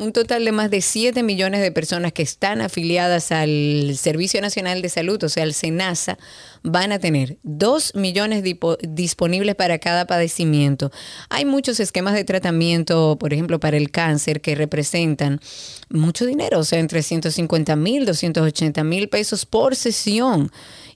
Un 0.00 0.14
total 0.14 0.46
de 0.46 0.52
más 0.52 0.70
de 0.70 0.80
7 0.80 1.22
millones 1.22 1.60
de 1.60 1.72
personas 1.72 2.14
que 2.14 2.22
están 2.22 2.62
afiliadas 2.62 3.32
al 3.32 3.92
Servicio 3.98 4.40
Nacional 4.40 4.80
de 4.80 4.88
Salud, 4.88 5.22
o 5.22 5.28
sea, 5.28 5.42
al 5.42 5.52
SENASA, 5.52 6.16
van 6.62 6.90
a 6.92 6.98
tener 6.98 7.36
2 7.42 7.94
millones 7.96 8.42
disponibles 8.80 9.54
para 9.56 9.78
cada 9.78 10.06
padecimiento. 10.06 10.90
Hay 11.28 11.44
muchos 11.44 11.80
esquemas 11.80 12.14
de 12.14 12.24
tratamiento, 12.24 13.18
por 13.20 13.34
ejemplo, 13.34 13.60
para 13.60 13.76
el 13.76 13.90
cáncer, 13.90 14.40
que 14.40 14.54
representan 14.54 15.38
mucho 15.90 16.24
dinero, 16.24 16.60
o 16.60 16.64
sea, 16.64 16.78
entre 16.78 17.02
150 17.02 17.76
mil, 17.76 18.06
280 18.06 18.82
mil 18.84 19.10
pesos 19.10 19.44
por 19.44 19.76
sesión. 19.76 20.50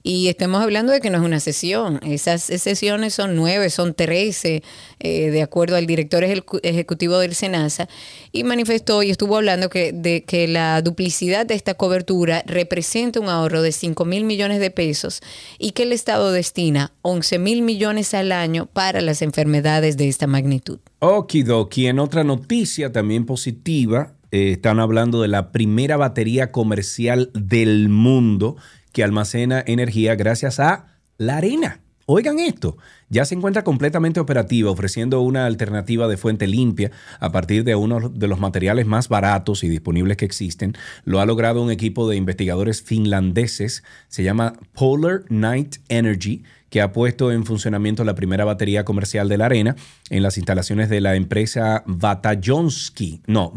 Y 0.07 0.27
estamos 0.27 0.61
hablando 0.61 0.91
de 0.91 1.01
que 1.01 1.09
no 1.09 1.17
es 1.17 1.23
una 1.23 1.39
sesión. 1.39 1.99
Esas 2.03 2.43
sesiones 2.43 3.15
son 3.15 3.35
nueve, 3.35 3.71
son 3.71 3.95
trece, 3.95 4.61
eh, 4.99 5.31
de 5.31 5.41
acuerdo 5.41 5.75
al 5.75 5.87
director 5.87 6.23
ejecu- 6.23 6.59
ejecutivo 6.61 7.17
del 7.17 7.33
SENASA. 7.33 7.89
Y 8.31 8.43
manifestó 8.43 8.94
y 9.03 9.09
estuvo 9.09 9.37
hablando 9.37 9.69
que, 9.69 9.91
de 9.93 10.23
que 10.23 10.47
la 10.47 10.81
duplicidad 10.81 11.45
de 11.45 11.53
esta 11.53 11.73
cobertura 11.73 12.43
representa 12.45 13.19
un 13.19 13.29
ahorro 13.29 13.61
de 13.61 13.71
5 13.71 14.05
mil 14.05 14.23
millones 14.23 14.59
de 14.59 14.71
pesos 14.71 15.21
y 15.59 15.71
que 15.71 15.83
el 15.83 15.91
Estado 15.91 16.31
destina 16.31 16.91
11 17.01 17.39
mil 17.39 17.61
millones 17.61 18.13
al 18.13 18.31
año 18.31 18.67
para 18.67 19.01
las 19.01 19.21
enfermedades 19.21 19.97
de 19.97 20.07
esta 20.07 20.27
magnitud. 20.27 20.79
Okidoki, 20.99 21.87
en 21.87 21.99
otra 21.99 22.23
noticia 22.23 22.91
también 22.91 23.25
positiva, 23.25 24.15
eh, 24.31 24.53
están 24.53 24.79
hablando 24.79 25.21
de 25.21 25.27
la 25.27 25.51
primera 25.51 25.97
batería 25.97 26.51
comercial 26.51 27.31
del 27.33 27.89
mundo 27.89 28.57
que 28.91 29.03
almacena 29.03 29.63
energía 29.65 30.15
gracias 30.15 30.59
a 30.59 30.97
la 31.17 31.37
arena. 31.37 31.81
Oigan 32.05 32.39
esto, 32.39 32.77
ya 33.09 33.25
se 33.25 33.35
encuentra 33.35 33.63
completamente 33.63 34.19
operativa, 34.19 34.71
ofreciendo 34.71 35.21
una 35.21 35.45
alternativa 35.45 36.07
de 36.07 36.17
fuente 36.17 36.47
limpia 36.47 36.91
a 37.19 37.31
partir 37.31 37.63
de 37.63 37.75
uno 37.75 38.09
de 38.09 38.27
los 38.27 38.39
materiales 38.39 38.85
más 38.85 39.09
baratos 39.09 39.63
y 39.63 39.69
disponibles 39.69 40.17
que 40.17 40.25
existen. 40.25 40.73
Lo 41.03 41.19
ha 41.19 41.25
logrado 41.25 41.61
un 41.61 41.71
equipo 41.71 42.09
de 42.09 42.15
investigadores 42.15 42.81
finlandeses, 42.81 43.83
se 44.07 44.23
llama 44.23 44.53
Polar 44.73 45.23
Night 45.29 45.77
Energy, 45.89 46.43
que 46.69 46.81
ha 46.81 46.91
puesto 46.91 47.31
en 47.31 47.45
funcionamiento 47.45 48.03
la 48.03 48.15
primera 48.15 48.43
batería 48.43 48.83
comercial 48.83 49.29
de 49.29 49.37
la 49.37 49.45
arena 49.45 49.75
en 50.09 50.23
las 50.23 50.37
instalaciones 50.37 50.89
de 50.89 50.99
la 50.99 51.15
empresa 51.15 51.83
Batajonsky, 51.85 53.21
no, 53.27 53.51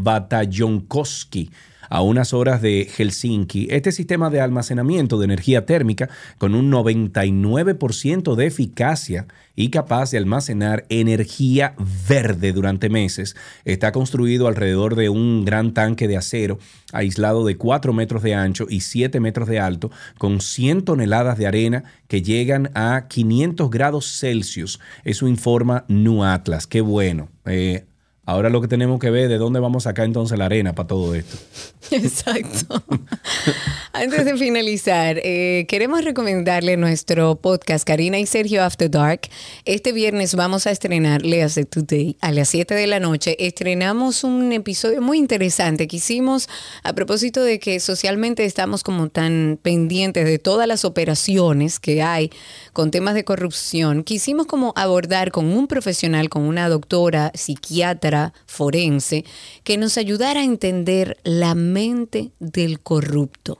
a 1.88 2.02
unas 2.02 2.32
horas 2.32 2.62
de 2.62 2.88
Helsinki. 2.96 3.68
Este 3.70 3.92
sistema 3.92 4.30
de 4.30 4.40
almacenamiento 4.40 5.18
de 5.18 5.24
energía 5.24 5.66
térmica 5.66 6.08
con 6.38 6.54
un 6.54 6.70
99% 6.70 8.34
de 8.34 8.46
eficacia 8.46 9.26
y 9.54 9.70
capaz 9.70 10.12
de 10.12 10.18
almacenar 10.18 10.84
energía 10.88 11.74
verde 12.08 12.52
durante 12.52 12.88
meses 12.88 13.34
está 13.64 13.90
construido 13.90 14.46
alrededor 14.46 14.94
de 14.94 15.08
un 15.08 15.44
gran 15.44 15.74
tanque 15.74 16.06
de 16.06 16.16
acero 16.16 16.58
aislado 16.92 17.44
de 17.44 17.56
4 17.56 17.92
metros 17.92 18.22
de 18.22 18.34
ancho 18.34 18.66
y 18.68 18.80
7 18.80 19.18
metros 19.20 19.48
de 19.48 19.58
alto 19.58 19.90
con 20.16 20.40
100 20.40 20.84
toneladas 20.84 21.38
de 21.38 21.46
arena 21.46 21.84
que 22.06 22.22
llegan 22.22 22.70
a 22.74 23.06
500 23.08 23.70
grados 23.70 24.18
Celsius. 24.18 24.80
Eso 25.04 25.26
informa 25.26 25.84
New 25.88 26.22
Atlas. 26.22 26.66
Qué 26.66 26.80
bueno. 26.80 27.28
Eh, 27.44 27.84
Ahora 28.28 28.50
lo 28.50 28.60
que 28.60 28.68
tenemos 28.68 29.00
que 29.00 29.08
ver 29.08 29.22
es 29.22 29.28
de 29.30 29.38
dónde 29.38 29.58
vamos 29.58 29.86
a 29.86 29.88
sacar 29.88 30.04
entonces 30.04 30.38
la 30.38 30.44
arena 30.44 30.74
para 30.74 30.86
todo 30.86 31.14
esto. 31.14 31.38
Exacto. 31.90 32.82
Antes 33.94 34.26
de 34.26 34.36
finalizar, 34.36 35.18
eh, 35.24 35.64
queremos 35.66 36.04
recomendarle 36.04 36.76
nuestro 36.76 37.36
podcast 37.36 37.86
Karina 37.86 38.18
y 38.18 38.26
Sergio 38.26 38.62
After 38.62 38.90
Dark. 38.90 39.22
Este 39.64 39.92
viernes 39.92 40.34
vamos 40.34 40.66
a 40.66 40.72
estrenar 40.72 41.22
Léase 41.22 41.64
Today 41.64 42.18
a 42.20 42.30
las 42.30 42.50
7 42.50 42.74
de 42.74 42.86
la 42.86 43.00
noche. 43.00 43.34
Estrenamos 43.38 44.22
un 44.24 44.52
episodio 44.52 45.00
muy 45.00 45.16
interesante 45.16 45.88
que 45.88 45.96
hicimos 45.96 46.50
a 46.82 46.92
propósito 46.92 47.42
de 47.42 47.58
que 47.58 47.80
socialmente 47.80 48.44
estamos 48.44 48.82
como 48.84 49.08
tan 49.08 49.58
pendientes 49.62 50.26
de 50.26 50.38
todas 50.38 50.68
las 50.68 50.84
operaciones 50.84 51.80
que 51.80 52.02
hay 52.02 52.30
con 52.74 52.90
temas 52.90 53.14
de 53.14 53.24
corrupción. 53.24 54.04
Quisimos 54.04 54.46
como 54.46 54.74
abordar 54.76 55.30
con 55.32 55.46
un 55.46 55.66
profesional, 55.66 56.28
con 56.28 56.42
una 56.42 56.68
doctora, 56.68 57.32
psiquiatra, 57.34 58.17
forense, 58.46 59.24
que 59.64 59.76
nos 59.76 59.98
ayudara 59.98 60.40
a 60.40 60.44
entender 60.44 61.16
la 61.24 61.54
mente 61.54 62.32
del 62.38 62.80
corrupto. 62.80 63.58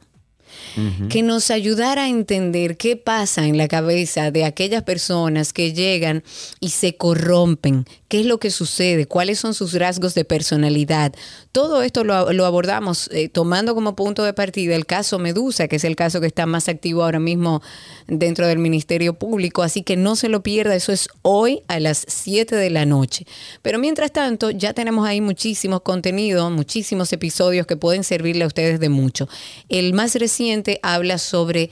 Que 1.09 1.23
nos 1.23 1.51
ayudara 1.51 2.05
a 2.05 2.09
entender 2.09 2.77
qué 2.77 2.97
pasa 2.97 3.47
en 3.47 3.57
la 3.57 3.69
cabeza 3.69 4.31
de 4.31 4.45
aquellas 4.45 4.83
personas 4.83 5.53
que 5.53 5.73
llegan 5.73 6.23
y 6.61 6.71
se 6.71 6.97
corrompen, 6.97 7.85
qué 8.09 8.21
es 8.21 8.27
lo 8.27 8.39
que 8.39 8.51
sucede, 8.51 9.07
cuáles 9.07 9.39
son 9.39 9.55
sus 9.55 9.75
rasgos 9.75 10.15
de 10.15 10.25
personalidad. 10.25 11.13
Todo 11.53 11.83
esto 11.83 12.05
lo, 12.05 12.15
abordamos 12.15 13.11
eh, 13.13 13.29
tomando 13.29 13.75
como 13.75 13.97
punto 13.97 14.25
de 14.25 14.33
partida 14.33 14.75
el 14.75 14.87
caso 14.87 15.19
Medusa, 15.19 15.69
que 15.69 15.77
es 15.77 15.85
el 15.85 15.97
caso 15.97 16.21
que 16.21 16.27
está 16.27 16.47
más 16.47 16.69
activo 16.69 17.03
ahora 17.03 17.19
mismo 17.19 17.63
dentro 18.07 18.47
del 18.47 18.59
Ministerio 18.59 19.15
Público. 19.15 19.63
Así 19.63 19.83
que 19.83 19.97
no 19.97 20.17
se 20.17 20.29
lo 20.29 20.43
pierda, 20.43 20.75
eso 20.75 20.93
es 20.93 21.09
hoy 21.23 21.63
a 21.69 21.81
las 21.81 22.05
7 22.09 22.57
de 22.57 22.71
la 22.71 22.87
noche. 22.87 23.27
Pero 23.63 23.79
mientras 23.79 24.13
tanto, 24.13 24.51
ya 24.51 24.73
tenemos 24.73 25.07
ahí 25.07 25.21
muchísimos 25.21 25.83
contenidos, 25.83 26.51
muchísimos 26.51 27.13
episodios 27.13 27.67
que 27.67 27.77
pueden 27.77 28.05
servirle 28.05 28.45
a 28.45 28.47
ustedes 28.47 28.81
de 28.81 28.89
mucho. 28.89 29.29
El 29.69 29.93
más 29.93 30.15
reciente 30.15 30.38
habla 30.83 31.19
sobre 31.19 31.71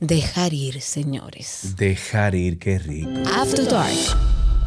dejar 0.00 0.54
ir, 0.54 0.80
señores. 0.80 1.74
Dejar 1.76 2.34
ir, 2.34 2.58
qué 2.58 2.78
rico. 2.78 3.10
After 3.34 3.66
Dark. 3.68 3.94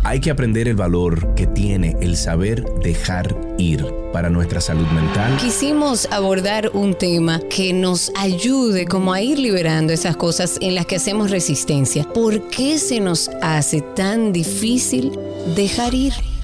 Hay 0.05 0.21
que 0.21 0.31
aprender 0.31 0.69
el 0.69 0.75
valor 0.75 1.35
que 1.35 1.45
tiene 1.45 1.95
el 1.99 2.15
saber 2.15 2.63
dejar 2.81 3.35
ir 3.57 3.85
para 4.13 4.29
nuestra 4.29 4.61
salud 4.61 4.87
mental. 4.87 5.37
Quisimos 5.37 6.07
abordar 6.09 6.71
un 6.73 6.95
tema 6.95 7.41
que 7.49 7.73
nos 7.73 8.11
ayude 8.15 8.85
como 8.85 9.11
a 9.11 9.21
ir 9.21 9.37
liberando 9.37 9.91
esas 9.91 10.15
cosas 10.15 10.57
en 10.61 10.73
las 10.73 10.85
que 10.85 10.95
hacemos 10.95 11.31
resistencia. 11.31 12.05
¿Por 12.05 12.47
qué 12.49 12.79
se 12.79 13.01
nos 13.01 13.29
hace 13.41 13.81
tan 13.81 14.31
difícil 14.31 15.11
dejar 15.55 15.93
ir? 15.93 16.13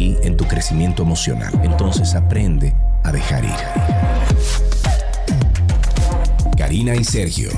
en 0.00 0.36
tu 0.36 0.44
crecimiento 0.46 1.02
emocional. 1.02 1.52
Entonces 1.62 2.14
aprende 2.14 2.74
a 3.04 3.12
dejar 3.12 3.44
ir. 3.44 3.50
Karina 6.56 6.94
y 6.94 7.04
Sergio, 7.04 7.50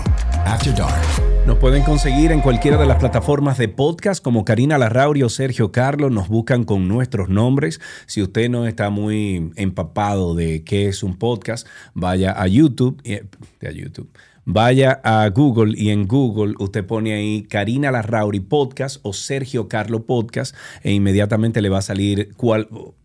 After 0.44 0.74
Dark. 0.74 1.02
Nos 1.46 1.58
pueden 1.58 1.82
conseguir 1.82 2.30
en 2.30 2.40
cualquiera 2.40 2.76
de 2.76 2.86
las 2.86 2.98
plataformas 2.98 3.58
de 3.58 3.68
podcast 3.68 4.22
como 4.22 4.44
Karina 4.44 4.78
Larrauri 4.78 5.24
o 5.24 5.28
Sergio 5.28 5.72
Carlos. 5.72 6.12
Nos 6.12 6.28
buscan 6.28 6.64
con 6.64 6.86
nuestros 6.86 7.28
nombres. 7.28 7.80
Si 8.06 8.22
usted 8.22 8.48
no 8.48 8.66
está 8.66 8.90
muy 8.90 9.50
empapado 9.56 10.34
de 10.36 10.62
qué 10.62 10.88
es 10.88 11.02
un 11.02 11.16
podcast, 11.16 11.66
vaya 11.94 12.32
a 12.40 12.46
YouTube. 12.46 13.00
eh, 13.04 13.24
a 13.60 13.70
YouTube. 13.72 14.08
Vaya 14.44 15.00
a 15.04 15.28
Google 15.28 15.74
y 15.76 15.90
en 15.90 16.08
Google 16.08 16.54
usted 16.58 16.84
pone 16.84 17.14
ahí 17.14 17.42
Karina 17.44 17.92
Larrauri 17.92 18.40
Podcast 18.40 18.98
o 19.02 19.12
Sergio 19.12 19.68
Carlo 19.68 20.04
Podcast 20.04 20.56
e 20.82 20.92
inmediatamente 20.92 21.62
le 21.62 21.68
va 21.68 21.78
a 21.78 21.82
salir 21.82 22.34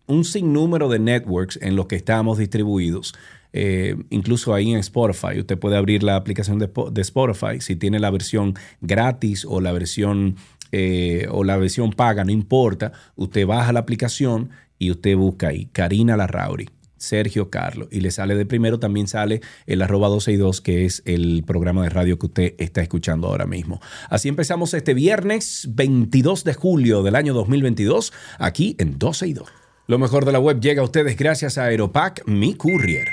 un 0.06 0.24
sinnúmero 0.24 0.88
de 0.88 0.98
networks 0.98 1.58
en 1.62 1.76
los 1.76 1.86
que 1.86 1.94
estamos 1.94 2.38
distribuidos. 2.38 3.14
Eh, 3.52 3.96
incluso 4.10 4.52
ahí 4.52 4.72
en 4.72 4.78
Spotify, 4.78 5.38
usted 5.38 5.58
puede 5.58 5.76
abrir 5.76 6.02
la 6.02 6.16
aplicación 6.16 6.58
de 6.58 7.00
Spotify 7.00 7.60
si 7.60 7.76
tiene 7.76 8.00
la 8.00 8.10
versión 8.10 8.54
gratis 8.80 9.44
o 9.48 9.60
la 9.60 9.72
versión 9.72 10.36
eh, 10.72 11.26
o 11.30 11.44
la 11.44 11.56
versión 11.56 11.92
paga, 11.92 12.24
no 12.24 12.32
importa. 12.32 12.92
Usted 13.14 13.46
baja 13.46 13.72
la 13.72 13.80
aplicación 13.80 14.50
y 14.78 14.90
usted 14.90 15.16
busca 15.16 15.48
ahí 15.48 15.66
Karina 15.66 16.16
Larrauri. 16.16 16.68
Sergio 16.98 17.50
Carlos 17.50 17.88
y 17.90 18.00
le 18.00 18.10
sale 18.10 18.34
de 18.34 18.46
primero 18.46 18.78
también 18.78 19.08
sale 19.08 19.40
el 19.66 19.82
arroba 19.82 20.08
262 20.08 20.60
que 20.60 20.84
es 20.84 21.02
el 21.04 21.44
programa 21.46 21.82
de 21.82 21.90
radio 21.90 22.18
que 22.18 22.26
usted 22.26 22.54
está 22.58 22.82
escuchando 22.82 23.28
ahora 23.28 23.46
mismo. 23.46 23.80
Así 24.10 24.28
empezamos 24.28 24.74
este 24.74 24.94
viernes 24.94 25.68
22 25.70 26.44
de 26.44 26.54
julio 26.54 27.02
del 27.02 27.16
año 27.16 27.34
2022 27.34 28.12
aquí 28.38 28.76
en 28.78 28.98
262. 28.98 29.48
Lo 29.86 29.98
mejor 29.98 30.26
de 30.26 30.32
la 30.32 30.38
web 30.38 30.60
llega 30.60 30.82
a 30.82 30.84
ustedes 30.84 31.16
gracias 31.16 31.56
a 31.56 31.64
Aeropack, 31.64 32.26
mi 32.26 32.54
courier. 32.54 33.08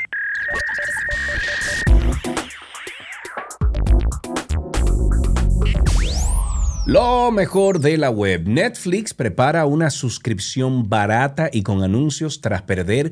Lo 6.86 7.32
mejor 7.32 7.80
de 7.80 7.98
la 7.98 8.12
web. 8.12 8.44
Netflix 8.46 9.16
prepara 9.16 9.66
una 9.66 9.90
suscripción 9.90 10.88
barata 10.88 11.50
y 11.52 11.64
con 11.64 11.82
anuncios 11.82 12.42
tras 12.42 12.62
perder 12.62 13.12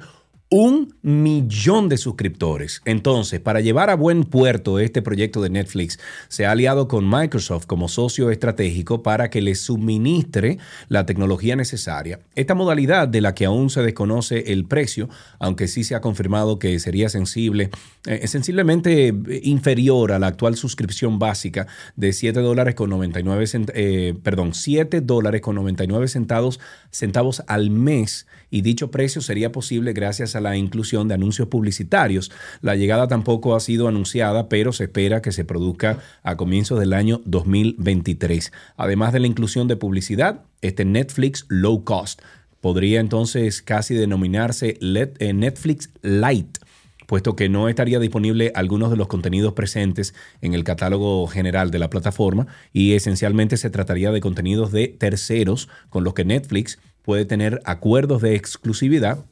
un 0.55 0.93
millón 1.01 1.89
de 1.89 1.97
suscriptores. 1.97 2.83
Entonces, 2.85 3.39
para 3.39 3.59
llevar 3.59 3.89
a 3.89 3.95
buen 3.95 4.23
puerto 4.23 4.77
este 4.77 5.01
proyecto 5.01 5.41
de 5.41 5.49
Netflix, 5.49 5.97
se 6.27 6.45
ha 6.45 6.51
aliado 6.51 6.87
con 6.87 7.09
Microsoft 7.09 7.65
como 7.65 7.87
socio 7.87 8.29
estratégico 8.29 9.01
para 9.01 9.31
que 9.31 9.41
le 9.41 9.55
suministre 9.55 10.59
la 10.89 11.07
tecnología 11.07 11.55
necesaria. 11.55 12.19
Esta 12.35 12.53
modalidad 12.53 13.07
de 13.07 13.21
la 13.21 13.33
que 13.33 13.45
aún 13.45 13.71
se 13.71 13.81
desconoce 13.81 14.53
el 14.53 14.65
precio, 14.65 15.09
aunque 15.39 15.67
sí 15.67 15.83
se 15.83 15.95
ha 15.95 16.01
confirmado 16.01 16.59
que 16.59 16.77
sería 16.77 17.09
sensible, 17.09 17.71
eh, 18.05 18.27
sensiblemente 18.27 19.11
inferior 19.41 20.11
a 20.11 20.19
la 20.19 20.27
actual 20.27 20.55
suscripción 20.55 21.17
básica 21.17 21.65
de 21.95 22.13
7 22.13 22.41
dólares 22.41 22.75
con 22.75 22.91
99 22.91 23.45
cent- 23.47 23.71
eh, 23.73 24.13
perdón, 24.21 24.53
7 24.53 25.01
dólares 25.01 25.41
con 25.41 25.55
99 25.55 26.07
centavos, 26.07 26.59
centavos 26.91 27.41
al 27.47 27.71
mes 27.71 28.27
y 28.53 28.61
dicho 28.61 28.91
precio 28.91 29.19
sería 29.19 29.51
posible 29.51 29.93
gracias 29.93 30.35
a 30.35 30.39
la 30.39 30.55
inclusión 30.55 31.07
de 31.07 31.15
anuncios 31.15 31.47
publicitarios. 31.47 32.31
La 32.61 32.75
llegada 32.75 33.07
tampoco 33.07 33.55
ha 33.55 33.59
sido 33.59 33.87
anunciada, 33.87 34.47
pero 34.47 34.71
se 34.73 34.83
espera 34.83 35.23
que 35.23 35.31
se 35.31 35.43
produzca 35.43 35.97
a 36.21 36.37
comienzos 36.37 36.79
del 36.79 36.93
año 36.93 37.19
2023. 37.25 38.51
Además 38.77 39.11
de 39.11 39.21
la 39.21 39.25
inclusión 39.25 39.67
de 39.67 39.75
publicidad, 39.75 40.41
este 40.61 40.85
Netflix 40.85 41.47
Low 41.49 41.83
Cost 41.83 42.21
podría 42.61 42.99
entonces 42.99 43.63
casi 43.63 43.95
denominarse 43.95 44.77
eh, 44.79 45.33
Netflix 45.33 45.89
Lite 46.03 46.59
puesto 47.07 47.35
que 47.35 47.49
no 47.49 47.69
estaría 47.69 47.99
disponible 47.99 48.51
algunos 48.55 48.89
de 48.89 48.97
los 48.97 49.07
contenidos 49.07 49.53
presentes 49.53 50.13
en 50.41 50.53
el 50.53 50.63
catálogo 50.63 51.27
general 51.27 51.69
de 51.69 51.79
la 51.79 51.89
plataforma 51.89 52.47
y 52.71 52.93
esencialmente 52.93 53.57
se 53.57 53.69
trataría 53.69 54.11
de 54.11 54.21
contenidos 54.21 54.71
de 54.71 54.87
terceros 54.87 55.69
con 55.89 56.03
los 56.03 56.13
que 56.13 56.25
Netflix 56.25 56.79
puede 57.03 57.25
tener 57.25 57.61
acuerdos 57.65 58.21
de 58.21 58.35
exclusividad 58.35 59.25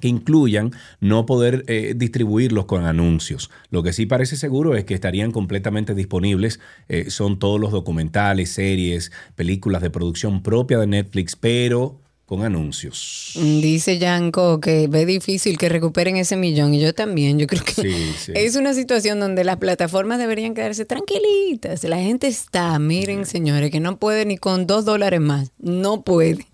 que 0.00 0.08
incluyan 0.08 0.72
no 1.00 1.26
poder 1.26 1.64
eh, 1.66 1.94
distribuirlos 1.96 2.66
con 2.66 2.84
anuncios. 2.84 3.50
Lo 3.70 3.82
que 3.82 3.92
sí 3.92 4.06
parece 4.06 4.36
seguro 4.36 4.76
es 4.76 4.84
que 4.84 4.94
estarían 4.94 5.32
completamente 5.32 5.94
disponibles. 5.94 6.60
eh, 6.88 7.10
son 7.10 7.38
todos 7.38 7.58
los 7.58 7.72
documentales, 7.72 8.52
series, 8.52 9.10
películas 9.34 9.82
de 9.82 9.90
producción 9.90 10.42
propia 10.42 10.78
de 10.78 10.86
Netflix, 10.86 11.34
pero 11.34 12.00
con 12.30 12.44
anuncios. 12.44 13.32
Dice 13.34 13.98
Yanko 13.98 14.60
que 14.60 14.86
ve 14.86 15.04
difícil 15.04 15.58
que 15.58 15.68
recuperen 15.68 16.16
ese 16.16 16.36
millón 16.36 16.72
y 16.72 16.78
yo 16.80 16.94
también. 16.94 17.40
Yo 17.40 17.48
creo 17.48 17.64
que 17.64 17.72
Sí, 17.72 18.12
sí. 18.16 18.32
es 18.36 18.54
una 18.54 18.72
situación 18.72 19.18
donde 19.18 19.42
las 19.42 19.56
plataformas 19.56 20.20
deberían 20.20 20.54
quedarse 20.54 20.84
tranquilitas. 20.84 21.82
La 21.82 21.96
gente 21.96 22.28
está, 22.28 22.78
miren 22.78 23.26
señores, 23.26 23.72
que 23.72 23.80
no 23.80 23.96
puede 23.96 24.26
ni 24.26 24.38
con 24.38 24.68
dos 24.68 24.84
dólares 24.84 25.20
más. 25.20 25.50
No 25.58 26.02
puede. 26.02 26.46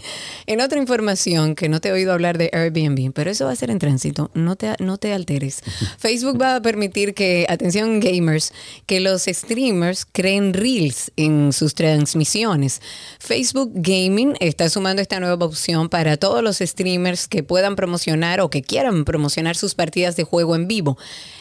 En 0.46 0.62
otra 0.62 0.78
información 0.78 1.54
que 1.54 1.68
no 1.68 1.78
te 1.82 1.90
he 1.90 1.92
oído 1.92 2.14
hablar 2.14 2.38
de 2.38 2.48
Airbnb, 2.54 3.12
pero 3.12 3.30
eso 3.30 3.44
va 3.44 3.52
a 3.52 3.56
ser 3.56 3.70
en 3.70 3.78
tránsito. 3.78 4.30
No 4.32 4.56
te, 4.56 4.72
no 4.78 4.96
te 4.96 5.12
alteres. 5.12 5.60
Facebook 5.98 6.40
va 6.40 6.56
a 6.56 6.62
permitir 6.62 7.12
que, 7.12 7.44
atención 7.50 8.00
gamers, 8.00 8.54
que 8.86 9.00
los 9.00 9.24
streamers 9.26 10.06
creen 10.10 10.54
reels 10.54 11.12
en 11.16 11.52
sus 11.52 11.74
transmisiones. 11.74 12.80
Facebook 13.18 13.72
Gaming 13.74 14.36
está 14.40 14.70
sumando 14.70 15.02
esta 15.02 15.20
nueva 15.20 15.44
opción 15.44 15.65
para 15.90 16.16
todos 16.16 16.42
los 16.42 16.58
streamers 16.58 17.26
que 17.26 17.42
puedan 17.42 17.76
promocionar 17.76 18.40
o 18.40 18.50
que 18.50 18.62
quieran 18.62 19.04
promocionar 19.04 19.56
sus 19.56 19.74
partidas 19.74 20.16
de 20.16 20.24
juego 20.24 20.54
en 20.54 20.68
vivo. 20.68 20.96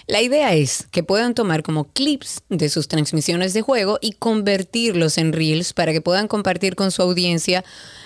La 0.07 0.21
idea 0.21 0.53
es 0.53 0.87
que 0.91 1.03
puedan 1.03 1.35
tomar 1.35 1.63
como 1.63 1.85
clips 1.85 2.41
de 2.49 2.69
sus 2.69 2.87
transmisiones 2.87 3.53
de 3.53 3.61
juego 3.61 3.99
y 4.01 4.13
convertirlos 4.13 5.17
en 5.17 5.31
reels 5.31 5.73
para 5.73 5.91
que 5.93 6.01
puedan 6.01 6.27
compartir 6.27 6.75
con 6.75 6.91
su 6.91 7.01
audiencia 7.01 7.63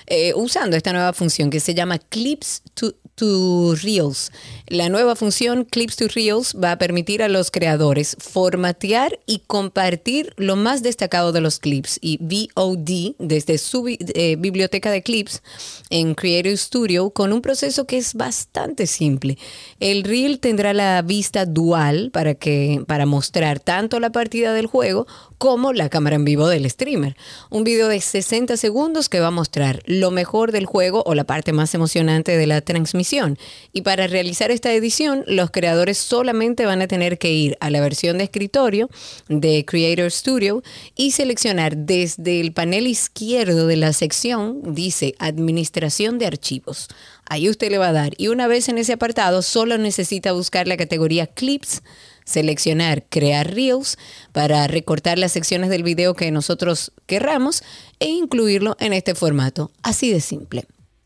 eh, 0.07 0.33
usando 0.35 0.75
esta 0.75 0.91
nueva 0.91 1.13
función 1.13 1.49
que 1.49 1.59
se 1.59 1.73
llama 1.73 1.99
Clips 1.99 2.63
to, 2.73 2.95
to 3.15 3.75
Reels. 3.75 4.31
La 4.69 4.87
nueva 4.87 5.15
función 5.15 5.65
Clips 5.65 5.95
to 5.95 6.09
Reels 6.09 6.55
va 6.55 6.73
a 6.73 6.77
permitir 6.77 7.23
a 7.23 7.27
los 7.27 7.49
creadores 7.49 8.15
formatear 8.19 9.19
y 9.25 9.39
compartir 9.47 10.31
lo 10.37 10.55
más 10.55 10.83
destacado 10.83 11.31
de 11.31 11.41
los 11.41 11.57
clips 11.57 11.97
y 12.03 12.19
VOD 12.21 13.15
desde 13.17 13.57
su 13.57 13.87
eh, 13.87 14.35
biblioteca 14.37 14.91
de 14.91 15.01
clips 15.01 15.41
en 15.89 16.13
Creative 16.13 16.55
Studio 16.55 17.09
con 17.09 17.33
un 17.33 17.41
proceso 17.41 17.87
que 17.87 17.97
es 17.97 18.13
bastante 18.13 18.85
simple. 18.85 19.39
El 19.79 20.03
reel 20.03 20.39
tendrá 20.39 20.75
la 20.75 21.01
vista 21.01 21.47
dual 21.47 22.11
para 22.13 22.35
que 22.35 22.83
para 22.85 23.07
mostrar 23.07 23.59
tanto 23.59 23.99
la 23.99 24.11
partida 24.11 24.53
del 24.53 24.67
juego 24.67 25.07
como 25.39 25.73
la 25.73 25.89
cámara 25.89 26.17
en 26.17 26.25
vivo 26.25 26.47
del 26.47 26.69
streamer. 26.69 27.17
Un 27.49 27.63
video 27.63 27.87
de 27.87 28.01
60 28.01 28.55
segundos 28.55 29.09
que 29.09 29.19
va 29.19 29.27
a 29.27 29.31
mostrar 29.31 29.81
lo 29.85 30.11
mejor 30.11 30.51
del 30.51 30.67
juego 30.67 31.01
o 31.07 31.15
la 31.15 31.23
parte 31.23 31.53
más 31.53 31.73
emocionante 31.73 32.37
de 32.37 32.45
la 32.45 32.61
transmisión. 32.61 33.39
Y 33.73 33.81
para 33.81 34.05
realizar 34.05 34.51
esta 34.59 34.73
edición, 34.73 35.23
los 35.25 35.51
creadores 35.51 35.97
solamente 35.97 36.65
van 36.65 36.81
a 36.81 36.87
tener 36.89 37.17
que 37.17 37.31
ir 37.31 37.55
a 37.61 37.69
la 37.69 37.79
versión 37.79 38.17
de 38.17 38.25
escritorio 38.25 38.89
de 39.29 39.63
Creator 39.63 40.11
Studio 40.11 40.61
y 40.97 41.11
seleccionar 41.11 41.77
desde 41.77 42.41
el 42.41 42.51
panel 42.51 42.85
izquierdo 42.85 43.67
de 43.67 43.77
la 43.77 43.93
sección, 43.93 44.61
dice 44.75 45.15
Administración 45.17 46.19
de 46.19 46.25
Archivos. 46.25 46.89
Ahí 47.25 47.47
usted 47.47 47.71
le 47.71 47.77
va 47.77 47.87
a 47.87 47.93
dar. 47.93 48.11
Y 48.17 48.27
una 48.27 48.47
vez 48.47 48.67
en 48.67 48.77
ese 48.79 48.91
apartado, 48.91 49.43
solo 49.43 49.77
necesita 49.77 50.33
buscar 50.33 50.67
la 50.67 50.75
categoría 50.75 51.25
Clips 51.25 51.81
seleccionar 52.25 53.05
crear 53.07 53.53
reels 53.55 53.97
para 54.33 54.67
recortar 54.67 55.17
las 55.17 55.31
secciones 55.31 55.69
del 55.69 55.83
video 55.83 56.15
que 56.15 56.31
nosotros 56.31 56.91
querramos 57.05 57.63
e 58.01 58.07
incluirlo 58.07 58.75
en 58.81 58.91
este 58.91 59.15
formato. 59.15 59.71
Así 59.83 60.11
de 60.11 60.19
simple. 60.19 60.65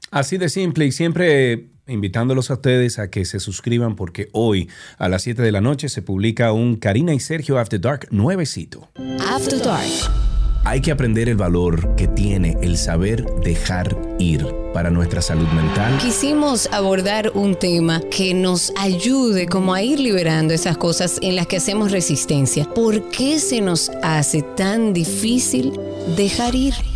Así 0.10 0.39
de 0.39 0.50
simple 0.50 0.88
y 0.88 0.92
siempre 0.92 1.73
invitándolos 1.88 2.50
a 2.50 2.56
ustedes 2.56 3.00
a 3.00 3.10
que 3.10 3.26
se 3.26 3.39
suscriban 3.39 3.96
porque 3.96 4.30
hoy 4.32 4.69
a 4.98 5.10
las 5.10 5.24
7 5.24 5.41
de 5.41 5.52
la 5.52 5.62
noche 5.62 5.89
se 5.89 6.02
publica 6.02 6.52
un 6.54 6.78
Karina 6.78 7.13
y 7.13 7.19
Sergio 7.19 7.60
After 7.60 7.80
Dark 7.80 8.08
nuevecito. 8.12 8.89
After 9.19 9.62
Dark. 9.62 9.89
Hay 10.65 10.80
que 10.80 10.91
aprender 10.91 11.28
el 11.28 11.36
valor 11.36 11.93
que 11.98 12.08
tiene 12.08 12.56
el 12.62 12.78
saber 12.78 13.26
dejar 13.43 13.98
ir 14.17 14.48
para 14.74 14.89
nuestra 14.89 15.22
salud 15.22 15.48
mental. 15.50 15.98
Quisimos 15.98 16.69
abordar 16.72 17.32
un 17.34 17.56
tema 17.56 18.02
que 18.10 18.34
nos 18.34 18.72
ayude 18.78 19.48
como 19.48 19.74
a 19.74 19.82
ir 19.82 20.00
liberando 20.00 20.54
esas 20.54 20.78
cosas 20.78 21.19
en 21.22 21.36
las 21.36 21.48
que 21.48 21.58
hacemos 21.58 21.91
resistencia. 21.91 22.63
¿Por 22.74 23.10
qué 23.10 23.39
se 23.39 23.60
nos 23.60 23.91
hace 24.04 24.41
tan 24.41 24.93
difícil 24.93 25.74
dejar 26.15 26.56
ir? 26.56 26.74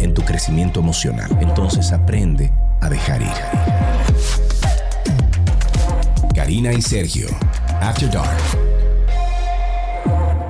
en 0.00 0.14
tu 0.14 0.22
crecimiento 0.22 0.80
emocional. 0.80 1.30
Entonces 1.40 1.92
aprende 1.92 2.52
a 2.80 2.88
dejar 2.88 3.22
ir. 3.22 3.28
Karina 6.34 6.72
y 6.72 6.82
Sergio, 6.82 7.26
After 7.80 8.10
Dark. 8.10 8.38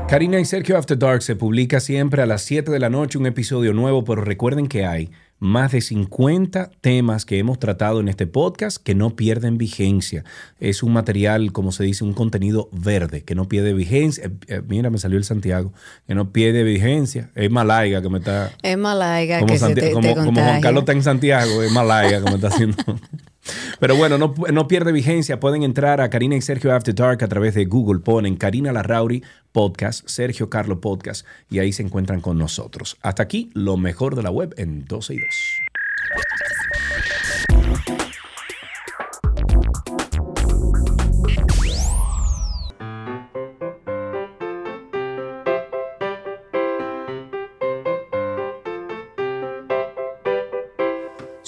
Karina 0.09 0.38
y 0.38 0.45
Sergio 0.45 0.77
After 0.77 0.99
Dark 0.99 1.23
se 1.23 1.37
publica 1.37 1.81
siempre 1.81 2.21
a 2.23 2.27
las 2.27 2.42
7 2.42 2.71
de 2.71 2.79
la 2.79 2.90
noche 2.90 3.16
un 3.18 3.27
episodio 3.27 3.73
nuevo, 3.73 4.05
pero 4.05 4.23
recuerden 4.23 4.66
que 4.66 4.85
hay 4.85 5.11
más 5.42 5.72
de 5.72 5.81
50 5.81 6.70
temas 6.81 7.24
que 7.24 7.37
hemos 7.38 7.59
tratado 7.59 7.98
en 7.98 8.07
este 8.07 8.28
podcast 8.28 8.76
que 8.76 8.94
no 8.94 9.16
pierden 9.16 9.59
vigencia. 9.59 10.22
Es 10.61 10.85
un 10.85 10.92
material, 10.92 11.50
como 11.50 11.72
se 11.72 11.83
dice, 11.83 12.05
un 12.05 12.12
contenido 12.12 12.68
verde, 12.70 13.24
que 13.24 13.35
no 13.35 13.48
pierde 13.48 13.72
vigencia. 13.72 14.26
Eh, 14.26 14.31
eh, 14.46 14.62
mira, 14.68 14.88
me 14.88 14.98
salió 14.98 15.18
el 15.18 15.24
Santiago, 15.24 15.72
que 16.07 16.14
no 16.14 16.31
pierde 16.31 16.62
vigencia. 16.62 17.31
Es 17.35 17.50
Malaiga 17.50 18.00
que 18.00 18.09
me 18.09 18.18
está... 18.18 18.52
Es 18.62 18.78
Malaiga 18.78 19.40
como, 19.40 19.52
que 19.52 19.59
se 19.59 19.66
Santi- 19.66 19.81
te, 19.81 19.90
como, 19.90 20.09
te 20.09 20.14
como 20.14 20.40
Juan. 20.40 20.61
Carlos 20.61 20.83
está 20.83 20.92
en 20.92 21.02
Santiago, 21.02 21.61
es 21.64 21.72
Malaiga 21.72 22.18
que 22.22 22.31
me 22.31 22.37
está 22.37 22.46
haciendo... 22.46 22.76
Pero 23.81 23.96
bueno, 23.96 24.18
no, 24.18 24.35
no 24.52 24.68
pierde 24.68 24.92
vigencia. 24.92 25.40
Pueden 25.40 25.62
entrar 25.62 26.00
a 26.00 26.11
Karina 26.11 26.37
y 26.37 26.40
Sergio 26.40 26.74
After 26.74 26.94
Dark 26.94 27.22
a 27.24 27.28
través 27.28 27.55
de 27.55 27.64
Google. 27.64 28.00
Ponen 28.00 28.37
Karina 28.37 28.72
Larrauri 28.72 29.22
Podcast, 29.52 30.09
Sergio 30.09 30.48
Carlo 30.48 30.81
Podcast 30.81 31.26
y 31.50 31.59
ahí 31.59 31.72
se 31.72 31.83
encuentran 31.83 32.20
con 32.20 32.38
nosotros. 32.38 32.96
Hasta 33.02 33.22
aquí, 33.22 33.50
lo 33.55 33.76
mejor 33.76 34.16
de 34.16 34.22
la 34.22 34.31
web 34.31 34.55
en 34.57 34.85
12 34.87 35.14
y 35.14 35.18
2. 35.18 35.26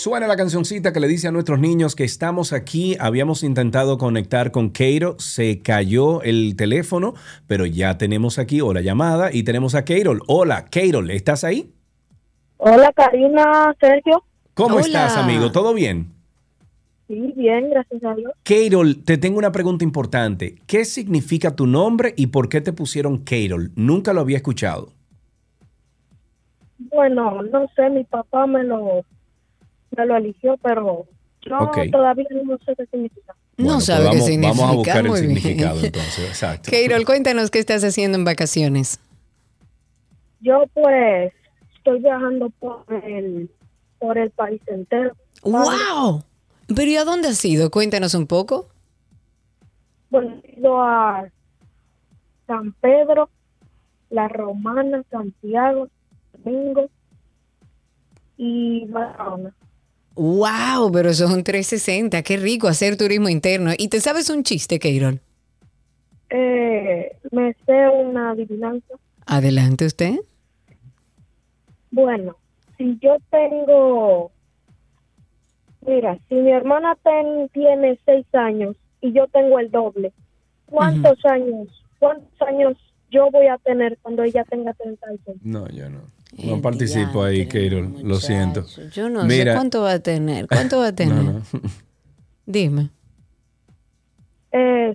Suena 0.05 0.27
la 0.27 0.37
cancioncita 0.37 0.93
que 0.93 1.01
le 1.01 1.09
dice 1.09 1.29
a 1.29 1.33
nuestros 1.33 1.59
niños 1.61 1.97
que 1.97 2.05
estamos 2.05 2.53
aquí. 2.53 2.95
Habíamos 3.01 3.43
intentado 3.43 3.97
conectar 3.97 4.51
con 4.51 4.69
Keiro, 4.69 5.19
se 5.19 5.63
cayó 5.63 6.21
el 6.21 6.57
teléfono, 6.57 7.15
pero 7.47 7.65
ya 7.65 7.97
tenemos 7.97 8.39
aquí 8.39 8.61
o 8.61 8.75
la 8.75 8.83
llamada 8.83 9.31
y 9.33 9.45
tenemos 9.45 9.75
a 9.75 9.87
Keirol. 9.87 10.21
Hola, 10.27 10.67
Keirol, 10.67 11.11
¿estás 11.11 11.43
ahí? 11.43 11.73
Hola 12.59 12.93
Karina, 12.93 13.75
Sergio. 13.81 14.23
¿Cómo 14.53 14.75
Hola. 14.75 14.85
estás, 14.85 15.17
amigo? 15.17 15.51
¿Todo 15.53 15.73
bien? 15.73 16.13
Sí, 17.09 17.33
bien, 17.35 17.71
gracias 17.71 18.05
a 18.05 18.15
Dios. 18.15 18.31
Keirol, 18.43 19.05
te 19.05 19.17
tengo 19.17 19.39
una 19.39 19.53
pregunta 19.53 19.85
importante. 19.85 20.57
¿Qué 20.67 20.85
significa 20.85 21.57
tu 21.57 21.67
nombre 21.67 22.13
y 22.15 22.27
por 22.27 22.51
qué 22.51 22.61
te 22.61 22.75
pusieron 22.75 23.25
Keirol? 23.25 23.73
Nunca 23.75 24.13
lo 24.13 24.21
había 24.21 24.37
escuchado. 24.37 24.91
Bueno, 26.93 27.41
no 27.45 27.67
sé, 27.75 27.89
mi 27.89 28.05
papá 28.05 28.47
me 28.47 28.65
lo, 28.65 29.03
lo 30.05 30.17
eligió, 30.17 30.57
pero 30.63 31.07
yo 31.43 31.59
todavía 31.93 32.27
no 32.45 32.59
sé 32.59 32.75
qué 32.77 32.87
significa. 32.87 33.35
No 33.57 33.65
Bueno, 33.65 33.81
sabe 33.81 34.07
pues 34.09 34.11
qué 34.11 34.17
vamos, 34.17 34.27
significa. 34.27 34.49
Vamos 34.63 34.73
a 34.73 34.77
buscar 34.77 35.05
Muy 35.09 35.19
el 35.21 35.27
bien. 35.27 35.37
significado 35.41 35.81
entonces. 35.85 36.29
Exacto. 36.29 36.71
Keirol, 36.71 37.05
cuéntanos 37.05 37.51
qué 37.51 37.59
estás 37.61 37.85
haciendo 37.85 38.19
en 38.19 38.25
vacaciones. 38.25 38.99
Yo 40.41 40.65
pues 40.75 41.33
estoy 41.77 42.01
viajando 42.01 42.51
por 42.51 42.85
el, 43.05 43.51
por 43.99 44.19
el 44.19 44.31
país 44.31 44.61
entero. 44.67 45.15
¡Wow! 45.43 46.25
¿Pero 46.75 46.91
y 46.91 46.97
a 46.97 47.05
dónde 47.05 47.29
has 47.29 47.45
ido? 47.45 47.71
Cuéntanos 47.71 48.15
un 48.15 48.27
poco. 48.27 48.69
Bueno, 50.11 50.41
he 50.45 50.59
ido 50.59 50.83
a 50.83 51.29
San 52.47 52.73
Pedro, 52.75 53.29
La 54.11 54.29
Romana, 54.29 55.03
Santiago, 55.11 55.89
Domingo 56.45 56.89
y 58.37 58.87
Barahona. 58.87 59.55
¡Wow! 60.15 60.91
Pero 60.93 61.11
un 61.27 61.43
360. 61.45 62.23
Qué 62.23 62.37
rico 62.37 62.69
hacer 62.69 62.97
turismo 62.97 63.29
interno. 63.29 63.73
¿Y 63.77 63.89
te 63.89 64.01
sabes 64.01 64.31
un 64.31 64.43
chiste, 64.45 64.79
Keirol? 64.79 65.21
Eh, 66.31 67.17
me 67.33 67.55
sé 67.67 67.89
una 67.89 68.31
adivinanza. 68.31 68.95
Adelante 69.27 69.87
usted. 69.87 70.15
Bueno, 71.91 72.37
si 72.77 72.99
yo 73.01 73.17
tengo, 73.31 74.33
mira, 75.87 76.19
si 76.29 76.35
mi 76.35 76.51
hermana 76.51 76.97
ten- 77.03 77.49
tiene 77.51 77.99
seis 78.05 78.27
años 78.35 78.77
y 79.01 79.13
yo 79.13 79.27
tengo 79.29 79.59
el 79.61 79.71
doble, 79.71 80.13
¿cuántos 80.67 81.25
años, 81.25 81.69
cuántos 82.01 82.41
años 82.49 82.77
yo 83.11 83.31
voy 83.31 83.47
a 83.47 83.59
tener 83.59 83.97
cuando 84.03 84.25
ella 84.25 84.45
tenga 84.45 84.73
36? 84.75 85.37
No, 85.43 85.69
yo 85.69 85.89
no. 85.89 86.01
No 86.43 86.61
participo 86.61 87.23
ahí, 87.23 87.47
Keirol. 87.47 87.95
Lo 88.03 88.19
siento. 88.21 88.67
Yo 88.93 89.09
no 89.09 89.25
Mira. 89.25 89.53
sé 89.53 89.57
cuánto 89.57 89.83
va 89.83 89.93
a 89.93 89.99
tener. 90.01 90.47
¿Cuánto 90.49 90.79
va 90.79 90.89
a 90.89 90.93
tener? 90.95 91.15
No, 91.17 91.33
no. 91.35 91.43
Dime. 92.47 92.91
Eh, 94.53 94.95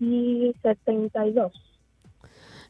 y 0.00 0.52
72. 0.62 1.52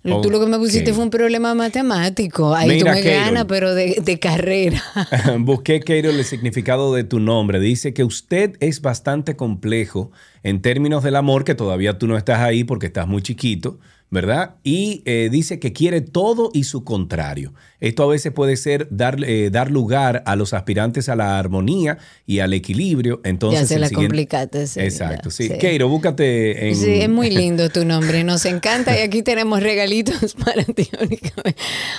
Tú 0.02 0.30
lo 0.30 0.40
que 0.40 0.46
me 0.46 0.56
pusiste 0.56 0.94
fue 0.94 1.04
un 1.04 1.10
problema 1.10 1.54
matemático. 1.54 2.54
Ahí 2.54 2.70
Mira, 2.70 2.92
tú 2.92 2.96
me 2.96 3.02
Keirol. 3.02 3.24
ganas, 3.24 3.44
pero 3.44 3.74
de, 3.74 4.00
de 4.02 4.18
carrera. 4.18 4.82
Busqué, 5.40 5.80
Keirol, 5.80 6.14
el 6.14 6.24
significado 6.24 6.94
de 6.94 7.04
tu 7.04 7.20
nombre. 7.20 7.60
Dice 7.60 7.92
que 7.92 8.02
usted 8.02 8.56
es 8.60 8.80
bastante 8.80 9.36
complejo 9.36 10.10
en 10.42 10.62
términos 10.62 11.02
del 11.04 11.16
amor, 11.16 11.44
que 11.44 11.54
todavía 11.54 11.98
tú 11.98 12.06
no 12.06 12.16
estás 12.16 12.38
ahí 12.40 12.64
porque 12.64 12.86
estás 12.86 13.06
muy 13.06 13.20
chiquito, 13.20 13.78
¿verdad? 14.10 14.56
Y 14.64 15.02
eh, 15.04 15.28
dice 15.30 15.58
que 15.60 15.72
quiere 15.72 16.00
todo 16.00 16.50
y 16.52 16.64
su 16.64 16.82
contrario. 16.84 17.54
Esto 17.78 18.02
a 18.02 18.06
veces 18.08 18.32
puede 18.32 18.56
ser 18.56 18.88
dar, 18.90 19.16
eh, 19.24 19.50
dar 19.50 19.70
lugar 19.70 20.22
a 20.26 20.36
los 20.36 20.52
aspirantes 20.52 21.08
a 21.08 21.16
la 21.16 21.38
armonía 21.38 21.98
y 22.26 22.40
al 22.40 22.52
equilibrio. 22.52 23.20
Entonces, 23.24 23.60
ya 23.60 23.66
se 23.66 23.78
la 23.78 23.88
siguiente- 23.88 24.08
complicaste. 24.08 24.66
sí, 24.66 24.80
Exacto, 24.80 25.30
sí. 25.30 25.48
sí. 25.48 25.58
Keiro, 25.58 25.88
búscate 25.88 26.68
en... 26.68 26.76
Sí, 26.76 26.90
es 27.00 27.08
muy 27.08 27.30
lindo 27.30 27.70
tu 27.70 27.84
nombre, 27.84 28.24
nos 28.24 28.44
encanta 28.46 28.98
y 28.98 29.02
aquí 29.04 29.22
tenemos 29.22 29.62
regalitos 29.62 30.34
para 30.34 30.64
ti. 30.64 30.88
únicamente. 31.00 31.56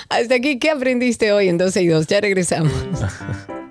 Hasta 0.08 0.34
aquí, 0.34 0.58
¿qué 0.58 0.70
aprendiste 0.70 1.32
hoy 1.32 1.48
en 1.48 1.58
12 1.58 1.82
y 1.82 1.86
2? 1.88 2.06
Ya 2.06 2.20
regresamos. 2.20 2.72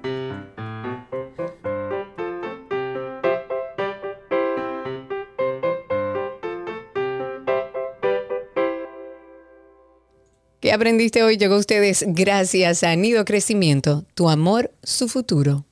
¿Qué 10.62 10.72
aprendiste 10.72 11.24
hoy? 11.24 11.38
Llegó 11.38 11.56
a 11.56 11.58
ustedes 11.58 12.06
gracias 12.08 12.84
a 12.84 12.96
Nido 12.96 13.26
Crecimiento, 13.26 14.06
tu 14.14 14.30
amor, 14.30 14.72
su 14.84 15.08
futuro. 15.08 15.66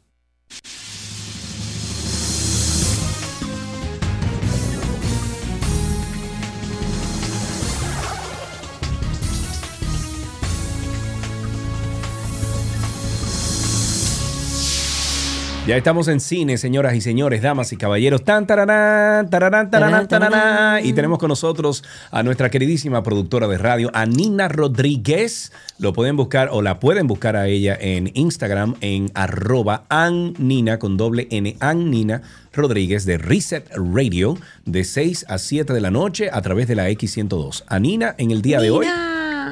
Ya 15.69 15.77
estamos 15.77 16.07
en 16.07 16.19
cine, 16.19 16.57
señoras 16.57 16.95
y 16.95 17.01
señores, 17.01 17.43
damas 17.43 17.71
y 17.71 17.77
caballeros. 17.77 18.23
Tan, 18.23 18.47
tararán, 18.47 19.29
tararán, 19.29 19.69
tararán, 19.69 20.07
tararán. 20.07 20.83
Y 20.83 20.93
tenemos 20.93 21.19
con 21.19 21.29
nosotros 21.29 21.83
a 22.09 22.23
nuestra 22.23 22.49
queridísima 22.49 23.03
productora 23.03 23.47
de 23.47 23.59
radio, 23.59 23.91
a 23.93 24.07
Nina 24.07 24.47
Rodríguez. 24.47 25.51
Lo 25.77 25.93
pueden 25.93 26.15
buscar 26.15 26.49
o 26.51 26.63
la 26.63 26.79
pueden 26.79 27.05
buscar 27.05 27.35
a 27.35 27.45
ella 27.45 27.77
en 27.79 28.09
Instagram 28.15 28.77
en 28.81 29.11
arroba 29.13 29.83
annina 29.89 30.79
con 30.79 30.97
doble 30.97 31.27
N, 31.29 31.55
Annina 31.59 32.23
Rodríguez 32.51 33.05
de 33.05 33.19
Reset 33.19 33.69
Radio 33.75 34.39
de 34.65 34.83
6 34.83 35.27
a 35.29 35.37
7 35.37 35.71
de 35.71 35.81
la 35.81 35.91
noche 35.91 36.31
a 36.33 36.41
través 36.41 36.67
de 36.67 36.73
la 36.73 36.89
X102. 36.89 37.65
A 37.67 37.77
Nina, 37.77 38.15
en 38.17 38.31
el 38.31 38.41
día 38.41 38.59
de 38.59 38.71
hoy 38.71 38.87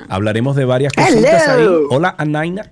hablaremos 0.10 0.56
de 0.56 0.66
varias 0.66 0.94
cositas 0.94 1.48
ahí. 1.48 1.62
Hello. 1.62 1.88
Hola, 1.92 2.16
Anaina. 2.18 2.72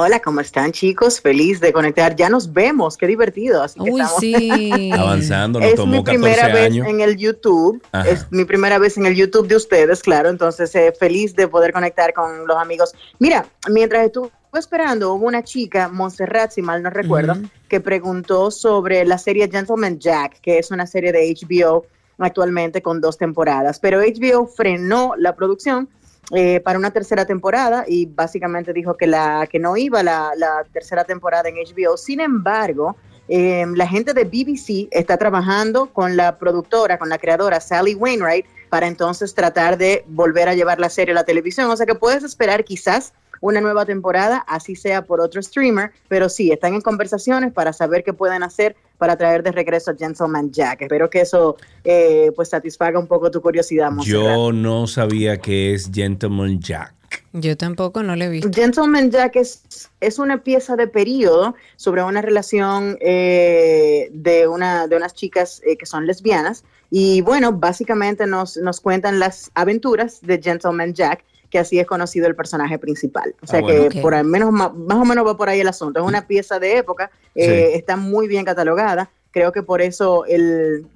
Hola, 0.00 0.20
¿cómo 0.20 0.40
están 0.40 0.70
chicos? 0.70 1.20
Feliz 1.20 1.60
de 1.60 1.72
conectar. 1.72 2.14
Ya 2.14 2.28
nos 2.28 2.52
vemos, 2.52 2.96
qué 2.96 3.06
divertido. 3.06 3.62
Así 3.62 3.80
que 3.82 3.90
Uy, 3.90 4.00
estamos- 4.00 4.20
sí. 4.20 4.90
Avanzando, 4.96 5.58
nos 5.58 5.70
es 5.70 5.74
tomó 5.74 5.98
mi 5.98 6.02
primera 6.04 6.42
14 6.42 6.52
vez 6.54 6.70
años. 6.72 6.86
en 6.86 7.00
el 7.00 7.16
YouTube. 7.16 7.82
Ajá. 7.90 8.08
Es 8.08 8.26
mi 8.30 8.44
primera 8.44 8.78
vez 8.78 8.96
en 8.96 9.06
el 9.06 9.14
YouTube 9.16 9.48
de 9.48 9.56
ustedes, 9.56 10.02
claro. 10.02 10.28
Entonces, 10.28 10.72
eh, 10.74 10.92
feliz 10.98 11.34
de 11.34 11.48
poder 11.48 11.72
conectar 11.72 12.12
con 12.14 12.46
los 12.46 12.56
amigos. 12.56 12.92
Mira, 13.18 13.46
mientras 13.68 14.06
estuve 14.06 14.30
esperando, 14.54 15.14
hubo 15.14 15.26
una 15.26 15.42
chica, 15.42 15.88
Montserrat, 15.88 16.52
si 16.52 16.62
mal 16.62 16.82
no 16.82 16.90
recuerdo, 16.90 17.34
que 17.68 17.80
preguntó 17.80 18.50
sobre 18.50 19.04
la 19.04 19.18
serie 19.18 19.48
Gentleman 19.50 19.98
Jack, 19.98 20.40
que 20.40 20.58
es 20.58 20.70
una 20.70 20.86
serie 20.86 21.12
de 21.12 21.34
HBO 21.34 21.86
actualmente 22.18 22.82
con 22.82 23.00
dos 23.00 23.16
temporadas. 23.18 23.78
Pero 23.78 24.00
HBO 24.00 24.46
frenó 24.46 25.14
la 25.16 25.34
producción 25.36 25.88
eh, 26.34 26.60
para 26.60 26.78
una 26.78 26.90
tercera 26.90 27.24
temporada 27.24 27.84
y 27.88 28.06
básicamente 28.06 28.72
dijo 28.72 28.96
que, 28.96 29.06
la, 29.06 29.46
que 29.50 29.58
no 29.58 29.76
iba 29.76 30.02
la, 30.02 30.32
la 30.36 30.64
tercera 30.72 31.04
temporada 31.04 31.48
en 31.48 31.54
HBO. 31.56 31.96
Sin 31.96 32.20
embargo, 32.20 32.96
eh, 33.28 33.66
la 33.74 33.86
gente 33.86 34.14
de 34.14 34.24
BBC 34.24 34.88
está 34.90 35.16
trabajando 35.16 35.92
con 35.92 36.16
la 36.16 36.38
productora, 36.38 36.98
con 36.98 37.08
la 37.08 37.18
creadora 37.18 37.60
Sally 37.60 37.94
Wainwright, 37.94 38.46
para 38.70 38.86
entonces 38.86 39.34
tratar 39.34 39.78
de 39.78 40.04
volver 40.08 40.48
a 40.48 40.54
llevar 40.54 40.80
la 40.80 40.88
serie 40.88 41.12
a 41.12 41.14
la 41.14 41.24
televisión. 41.24 41.70
O 41.70 41.76
sea 41.76 41.86
que 41.86 41.94
puedes 41.94 42.24
esperar 42.24 42.64
quizás 42.64 43.12
una 43.40 43.60
nueva 43.60 43.84
temporada, 43.84 44.38
así 44.46 44.76
sea 44.76 45.04
por 45.04 45.20
otro 45.20 45.42
streamer, 45.42 45.92
pero 46.08 46.28
sí, 46.28 46.50
están 46.52 46.74
en 46.74 46.80
conversaciones 46.80 47.52
para 47.52 47.72
saber 47.72 48.04
qué 48.04 48.12
pueden 48.12 48.42
hacer 48.42 48.76
para 48.98 49.16
traer 49.16 49.42
de 49.42 49.52
regreso 49.52 49.90
a 49.90 49.94
Gentleman 49.94 50.50
Jack. 50.50 50.82
Espero 50.82 51.08
que 51.08 51.20
eso 51.20 51.56
eh, 51.84 52.32
pues 52.34 52.48
satisfaga 52.48 52.98
un 52.98 53.06
poco 53.06 53.30
tu 53.30 53.40
curiosidad, 53.40 53.90
Montserrat. 53.90 54.22
Yo 54.22 54.52
no 54.52 54.86
sabía 54.86 55.38
que 55.38 55.74
es 55.74 55.90
Gentleman 55.92 56.60
Jack. 56.60 56.94
Yo 57.32 57.56
tampoco 57.56 58.02
no 58.02 58.16
le 58.16 58.26
he 58.26 58.28
visto. 58.28 58.50
Gentleman 58.52 59.10
Jack 59.10 59.36
es, 59.36 59.90
es 60.00 60.18
una 60.18 60.42
pieza 60.42 60.76
de 60.76 60.86
periodo 60.88 61.54
sobre 61.76 62.02
una 62.02 62.22
relación 62.22 62.98
eh, 63.00 64.10
de, 64.12 64.48
una, 64.48 64.86
de 64.86 64.96
unas 64.96 65.14
chicas 65.14 65.62
eh, 65.64 65.76
que 65.76 65.86
son 65.86 66.06
lesbianas. 66.06 66.64
Y 66.90 67.20
bueno, 67.20 67.52
básicamente 67.52 68.26
nos, 68.26 68.56
nos 68.56 68.80
cuentan 68.80 69.18
las 69.18 69.50
aventuras 69.54 70.20
de 70.22 70.40
Gentleman 70.42 70.94
Jack, 70.94 71.24
que 71.50 71.58
así 71.58 71.78
es 71.78 71.86
conocido 71.86 72.26
el 72.26 72.34
personaje 72.36 72.78
principal. 72.78 73.34
O 73.42 73.46
sea 73.46 73.60
Ah, 73.60 73.62
bueno. 73.62 73.88
que 73.88 74.00
por 74.00 74.14
al 74.14 74.24
menos 74.26 74.52
más, 74.52 74.70
o 74.72 75.04
menos 75.04 75.26
va 75.26 75.36
por 75.36 75.48
ahí 75.48 75.60
el 75.60 75.68
asunto. 75.68 76.00
Es 76.00 76.06
una 76.06 76.26
pieza 76.26 76.58
de 76.58 76.76
época, 76.78 77.10
eh, 77.34 77.70
está 77.74 77.96
muy 77.96 78.28
bien 78.28 78.44
catalogada. 78.44 79.10
Creo 79.30 79.52
que 79.52 79.62
por 79.62 79.80
eso 79.82 80.24
el 80.26 80.86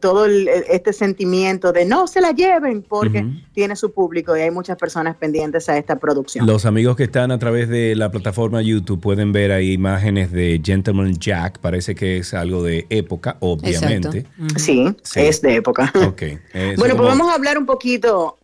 todo 0.00 0.24
el- 0.24 0.48
este 0.48 0.94
sentimiento 0.94 1.72
de 1.72 1.84
no 1.84 2.06
se 2.06 2.22
la 2.22 2.32
lleven 2.32 2.82
porque 2.82 3.24
tiene 3.52 3.76
su 3.76 3.92
público 3.92 4.34
y 4.34 4.40
hay 4.40 4.50
muchas 4.50 4.78
personas 4.78 5.14
pendientes 5.16 5.68
a 5.68 5.76
esta 5.76 5.96
producción. 5.96 6.46
Los 6.46 6.64
amigos 6.64 6.96
que 6.96 7.04
están 7.04 7.30
a 7.30 7.38
través 7.38 7.68
de 7.68 7.94
la 7.94 8.10
plataforma 8.10 8.62
YouTube 8.62 8.98
pueden 8.98 9.30
ver 9.30 9.52
ahí 9.52 9.72
imágenes 9.72 10.32
de 10.32 10.60
Gentleman 10.64 11.14
Jack. 11.18 11.58
Parece 11.58 11.94
que 11.94 12.16
es 12.16 12.32
algo 12.32 12.62
de 12.62 12.86
época, 12.88 13.36
obviamente. 13.40 14.24
Sí, 14.56 14.88
Sí. 15.02 15.20
es 15.20 15.42
de 15.42 15.56
época. 15.56 15.92
Ok. 16.06 16.22
Eso 16.22 16.38
bueno, 16.78 16.94
como- 16.94 16.96
pues 17.08 17.18
vamos 17.18 17.28
a 17.30 17.34
hablar 17.34 17.58
un 17.58 17.66
poquito. 17.66 18.37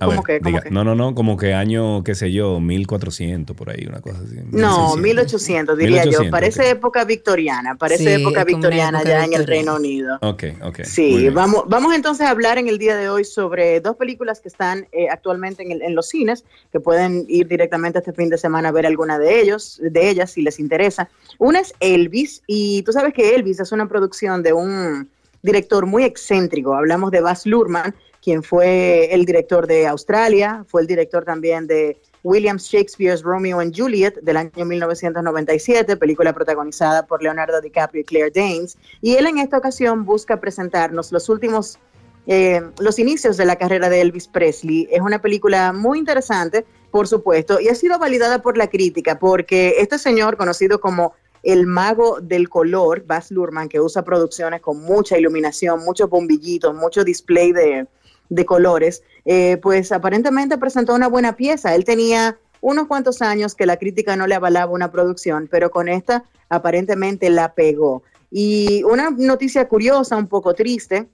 A 0.00 0.04
¿Cómo 0.04 0.10
ver, 0.10 0.20
que? 0.22 0.38
¿Cómo 0.40 0.50
diga. 0.50 0.62
que? 0.62 0.70
No, 0.70 0.84
no, 0.84 0.94
no, 0.94 1.14
como 1.14 1.36
que 1.38 1.54
año, 1.54 2.04
qué 2.04 2.14
sé 2.14 2.30
yo, 2.30 2.60
1400 2.60 3.56
por 3.56 3.70
ahí, 3.70 3.86
una 3.88 4.00
cosa 4.00 4.18
así. 4.22 4.34
No, 4.50 4.96
1600. 4.96 5.00
1800 5.00 5.78
diría 5.78 6.04
yo. 6.04 6.10
1800, 6.20 6.30
Parece 6.30 6.70
época 6.70 7.04
victoriana, 7.04 7.74
parece 7.76 8.04
Sí, 8.16 8.22
época 8.22 8.44
victoriana 8.44 8.98
época 9.00 9.10
ya 9.10 9.24
en 9.24 9.32
el. 9.32 9.46
Reino 9.46 9.76
Unido. 9.76 10.18
Ok, 10.20 10.44
ok. 10.62 10.80
Sí, 10.84 11.30
vamos, 11.30 11.64
vamos 11.68 11.94
entonces 11.94 12.26
a 12.26 12.30
hablar 12.30 12.58
en 12.58 12.68
el 12.68 12.76
día 12.78 12.96
de 12.96 13.08
hoy 13.08 13.24
sobre 13.24 13.80
dos 13.80 13.96
películas 13.96 14.40
que 14.40 14.48
están 14.48 14.86
eh, 14.92 15.08
actualmente 15.10 15.62
en, 15.62 15.72
el- 15.72 15.82
en 15.82 15.94
los 15.94 16.08
cines, 16.08 16.44
que 16.70 16.80
pueden 16.80 17.24
ir 17.28 17.48
directamente 17.48 17.98
este 17.98 18.12
fin 18.12 18.28
de 18.28 18.36
semana 18.36 18.68
a 18.68 18.72
ver 18.72 18.84
alguna 18.86 19.18
de 19.18 19.40
ellos, 19.40 19.80
de 19.82 20.10
ellas, 20.10 20.30
si 20.32 20.42
les 20.42 20.58
interesa. 20.60 21.08
Una 21.38 21.60
es 21.60 21.72
Elvis, 21.80 22.42
y 22.46 22.82
tú 22.82 22.92
sabes 22.92 23.14
que 23.14 23.34
Elvis 23.34 23.60
es 23.60 23.72
una 23.72 23.88
producción 23.88 24.42
de 24.42 24.52
un 24.52 25.08
director 25.42 25.86
muy 25.86 26.04
excéntrico. 26.04 26.74
Hablamos 26.74 27.10
de 27.10 27.20
Baz 27.20 27.46
Luhrmann, 27.46 27.94
quien 28.22 28.42
fue 28.42 29.12
el 29.14 29.24
director 29.24 29.66
de 29.66 29.86
Australia, 29.86 30.64
fue 30.66 30.82
el 30.82 30.86
director 30.86 31.24
también 31.24 31.66
de 31.66 32.00
William 32.22 32.56
Shakespeare's 32.56 33.22
Romeo 33.22 33.60
and 33.60 33.74
Juliet 33.76 34.20
del 34.22 34.36
año 34.36 34.64
1997, 34.64 35.96
película 35.96 36.32
protagonizada 36.32 37.06
por 37.06 37.22
Leonardo 37.22 37.60
DiCaprio 37.60 38.02
y 38.02 38.04
Claire 38.04 38.30
Danes. 38.34 38.76
Y 39.00 39.14
él 39.14 39.26
en 39.26 39.38
esta 39.38 39.58
ocasión 39.58 40.04
busca 40.04 40.40
presentarnos 40.40 41.12
los 41.12 41.28
últimos, 41.28 41.78
eh, 42.26 42.60
los 42.80 42.98
inicios 42.98 43.36
de 43.36 43.44
la 43.44 43.56
carrera 43.56 43.88
de 43.88 44.00
Elvis 44.00 44.28
Presley. 44.28 44.88
Es 44.90 45.00
una 45.00 45.20
película 45.22 45.72
muy 45.72 45.98
interesante, 45.98 46.64
por 46.90 47.06
supuesto, 47.06 47.60
y 47.60 47.68
ha 47.68 47.74
sido 47.74 47.98
validada 47.98 48.42
por 48.42 48.58
la 48.58 48.68
crítica, 48.68 49.18
porque 49.18 49.76
este 49.78 49.98
señor, 49.98 50.36
conocido 50.36 50.80
como 50.80 51.14
el 51.44 51.66
mago 51.66 52.20
del 52.20 52.48
color, 52.48 53.04
Baz 53.06 53.30
Luhrmann, 53.30 53.68
que 53.68 53.80
usa 53.80 54.02
producciones 54.02 54.60
con 54.60 54.80
mucha 54.82 55.16
iluminación, 55.16 55.84
muchos 55.84 56.10
bombillitos, 56.10 56.74
mucho 56.74 57.04
display 57.04 57.52
de, 57.52 57.86
de 58.28 58.44
colores, 58.44 59.02
eh, 59.24 59.58
pues 59.62 59.92
aparentemente 59.92 60.58
presentó 60.58 60.94
una 60.94 61.08
buena 61.08 61.36
pieza. 61.36 61.74
Él 61.74 61.84
tenía 61.84 62.38
unos 62.60 62.86
cuantos 62.86 63.22
años 63.22 63.54
que 63.54 63.66
la 63.66 63.76
crítica 63.76 64.16
no 64.16 64.26
le 64.26 64.34
avalaba 64.34 64.72
una 64.72 64.90
producción, 64.90 65.48
pero 65.50 65.70
con 65.70 65.88
esta 65.88 66.24
aparentemente 66.48 67.30
la 67.30 67.54
pegó. 67.54 68.02
Y 68.30 68.82
una 68.84 69.10
noticia 69.10 69.68
curiosa, 69.68 70.16
un 70.16 70.26
poco 70.26 70.54
triste, 70.54 71.08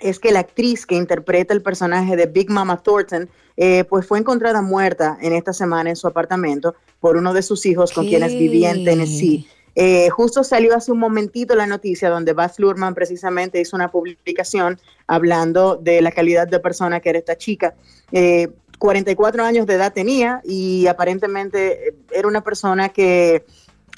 es 0.00 0.18
que 0.18 0.32
la 0.32 0.40
actriz 0.40 0.86
que 0.86 0.96
interpreta 0.96 1.54
el 1.54 1.62
personaje 1.62 2.16
de 2.16 2.26
Big 2.26 2.50
Mama 2.50 2.82
Thornton, 2.82 3.28
eh, 3.56 3.84
pues 3.84 4.06
fue 4.06 4.18
encontrada 4.18 4.62
muerta 4.62 5.18
en 5.20 5.32
esta 5.32 5.52
semana 5.52 5.90
en 5.90 5.96
su 5.96 6.06
apartamento 6.06 6.74
por 7.00 7.16
uno 7.16 7.32
de 7.32 7.42
sus 7.42 7.66
hijos 7.66 7.92
con 7.92 8.06
quienes 8.06 8.32
vivía 8.32 8.70
en 8.70 8.84
Tennessee. 8.84 9.46
Eh, 9.74 10.10
justo 10.10 10.44
salió 10.44 10.76
hace 10.76 10.92
un 10.92 10.98
momentito 10.98 11.54
la 11.54 11.66
noticia 11.66 12.10
donde 12.10 12.34
Baz 12.34 12.58
Luhrmann 12.58 12.94
precisamente 12.94 13.60
hizo 13.60 13.76
una 13.76 13.90
publicación 13.90 14.78
hablando 15.06 15.76
de 15.76 16.02
la 16.02 16.12
calidad 16.12 16.46
de 16.46 16.60
persona 16.60 17.00
que 17.00 17.10
era 17.10 17.18
esta 17.18 17.36
chica. 17.36 17.74
Eh, 18.10 18.48
44 18.78 19.44
años 19.44 19.66
de 19.66 19.74
edad 19.74 19.92
tenía 19.92 20.40
y 20.44 20.88
aparentemente 20.88 21.88
eh, 21.88 21.94
era 22.10 22.26
una 22.26 22.42
persona 22.42 22.88
que 22.88 23.46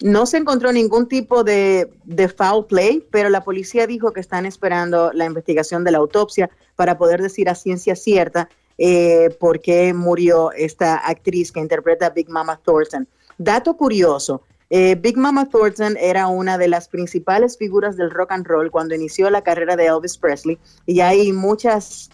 no 0.03 0.27
se 0.27 0.37
encontró 0.37 0.73
ningún 0.73 1.09
tipo 1.09 1.45
de, 1.45 1.89
foul 2.37 2.67
play, 2.67 3.07
pero 3.11 3.31
la 3.31 3.43
policía 3.43 3.87
dijo 3.87 4.13
que 4.13 4.21
están 4.21 4.45
esperando 4.45 5.13
la 5.13 5.25
investigación 5.25 5.85
de 5.85 5.93
la 5.93 5.99
autopsia 5.99 6.51
para 6.77 6.99
poder 6.99 7.23
decir 7.23 7.49
a 7.49 7.55
ciencia 7.55 7.97
cierta 7.97 8.49
eh, 8.77 9.35
por 9.39 9.61
qué 9.61 9.95
murió 9.95 10.53
esta 10.53 10.97
actriz 10.97 11.51
que 11.53 11.61
interpreta 11.61 12.07
a 12.07 12.11
Big 12.11 12.29
Mama 12.29 12.61
Thornton. 12.63 13.09
Dato 13.39 13.77
curioso, 13.77 14.43
eh, 14.71 14.95
Big 14.95 15.17
Mama 15.17 15.49
Thornton 15.49 15.97
era 16.01 16.27
una 16.29 16.59
de 16.59 16.69
las 16.69 16.89
principales 16.89 17.59
figuras 17.59 17.97
del 17.97 18.11
rock 18.11 18.33
and 18.33 18.47
roll 18.47 18.71
cuando 18.71 18.95
inició 18.95 19.31
la 19.31 19.43
carrera 19.43 19.77
de 19.77 19.87
Elvis 19.87 20.17
Presley 20.17 20.59
y 20.87 21.01
hay 21.01 21.33
muchas 21.33 22.11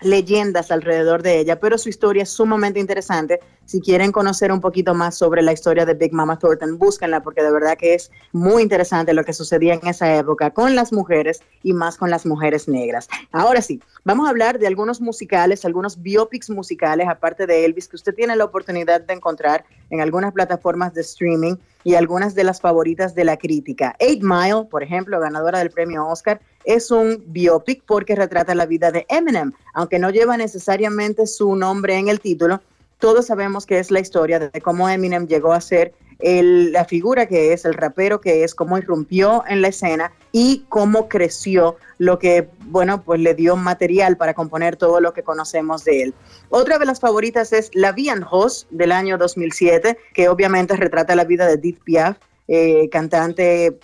leyendas 0.00 0.70
alrededor 0.70 1.22
de 1.22 1.38
ella, 1.38 1.60
pero 1.60 1.78
su 1.78 1.88
historia 1.88 2.24
es 2.24 2.30
sumamente 2.30 2.80
interesante. 2.80 3.40
Si 3.64 3.80
quieren 3.80 4.12
conocer 4.12 4.52
un 4.52 4.60
poquito 4.60 4.94
más 4.94 5.16
sobre 5.16 5.40
la 5.40 5.52
historia 5.52 5.86
de 5.86 5.94
Big 5.94 6.12
Mama 6.12 6.38
Thornton, 6.38 6.78
búsquenla 6.78 7.22
porque 7.22 7.42
de 7.42 7.50
verdad 7.50 7.78
que 7.78 7.94
es 7.94 8.10
muy 8.32 8.62
interesante 8.62 9.14
lo 9.14 9.24
que 9.24 9.32
sucedía 9.32 9.74
en 9.74 9.86
esa 9.86 10.16
época 10.16 10.50
con 10.50 10.74
las 10.74 10.92
mujeres 10.92 11.40
y 11.62 11.72
más 11.72 11.96
con 11.96 12.10
las 12.10 12.26
mujeres 12.26 12.68
negras. 12.68 13.08
Ahora 13.32 13.62
sí, 13.62 13.80
vamos 14.04 14.26
a 14.26 14.30
hablar 14.30 14.58
de 14.58 14.66
algunos 14.66 15.00
musicales, 15.00 15.64
algunos 15.64 16.02
biopics 16.02 16.50
musicales, 16.50 17.08
aparte 17.08 17.46
de 17.46 17.64
Elvis, 17.64 17.88
que 17.88 17.96
usted 17.96 18.14
tiene 18.14 18.36
la 18.36 18.44
oportunidad 18.44 19.00
de 19.00 19.14
encontrar 19.14 19.64
en 19.90 20.00
algunas 20.00 20.32
plataformas 20.32 20.92
de 20.92 21.00
streaming 21.00 21.56
y 21.84 21.94
algunas 21.94 22.34
de 22.34 22.44
las 22.44 22.60
favoritas 22.60 23.14
de 23.14 23.24
la 23.24 23.36
crítica. 23.36 23.94
Eight 23.98 24.22
Mile, 24.22 24.64
por 24.70 24.82
ejemplo, 24.82 25.20
ganadora 25.20 25.58
del 25.58 25.70
premio 25.70 26.06
Oscar, 26.06 26.40
es 26.64 26.90
un 26.90 27.22
biopic 27.26 27.82
porque 27.86 28.14
retrata 28.14 28.54
la 28.54 28.66
vida 28.66 28.90
de 28.90 29.06
Eminem, 29.08 29.52
aunque 29.72 29.98
no 29.98 30.10
lleva 30.10 30.36
necesariamente 30.36 31.26
su 31.26 31.56
nombre 31.56 31.96
en 31.96 32.08
el 32.08 32.20
título. 32.20 32.60
Todos 32.98 33.26
sabemos 33.26 33.66
que 33.66 33.78
es 33.78 33.90
la 33.90 34.00
historia 34.00 34.38
de 34.38 34.60
cómo 34.60 34.88
Eminem 34.88 35.26
llegó 35.26 35.52
a 35.52 35.60
ser 35.60 35.92
el- 36.20 36.72
la 36.72 36.84
figura 36.84 37.26
que 37.26 37.52
es, 37.52 37.64
el 37.64 37.74
rapero 37.74 38.20
que 38.20 38.44
es, 38.44 38.54
cómo 38.54 38.78
irrumpió 38.78 39.42
en 39.48 39.60
la 39.60 39.68
escena 39.68 40.12
y 40.32 40.64
cómo 40.68 41.08
creció, 41.08 41.76
lo 41.98 42.18
que, 42.18 42.48
bueno, 42.66 43.02
pues 43.02 43.20
le 43.20 43.34
dio 43.34 43.56
material 43.56 44.16
para 44.16 44.32
componer 44.32 44.76
todo 44.76 45.00
lo 45.00 45.12
que 45.12 45.22
conocemos 45.22 45.84
de 45.84 46.02
él. 46.02 46.14
Otra 46.50 46.78
de 46.78 46.86
las 46.86 47.00
favoritas 47.00 47.52
es 47.52 47.70
La 47.74 47.92
Vie 47.92 48.10
en 48.10 48.22
Rose 48.22 48.66
del 48.70 48.92
año 48.92 49.18
2007, 49.18 49.98
que 50.14 50.28
obviamente 50.28 50.76
retrata 50.76 51.14
la 51.16 51.24
vida 51.24 51.46
de 51.46 51.54
Edith 51.54 51.82
Piaf, 51.84 52.16
eh, 52.48 52.88
cantante 52.90 53.78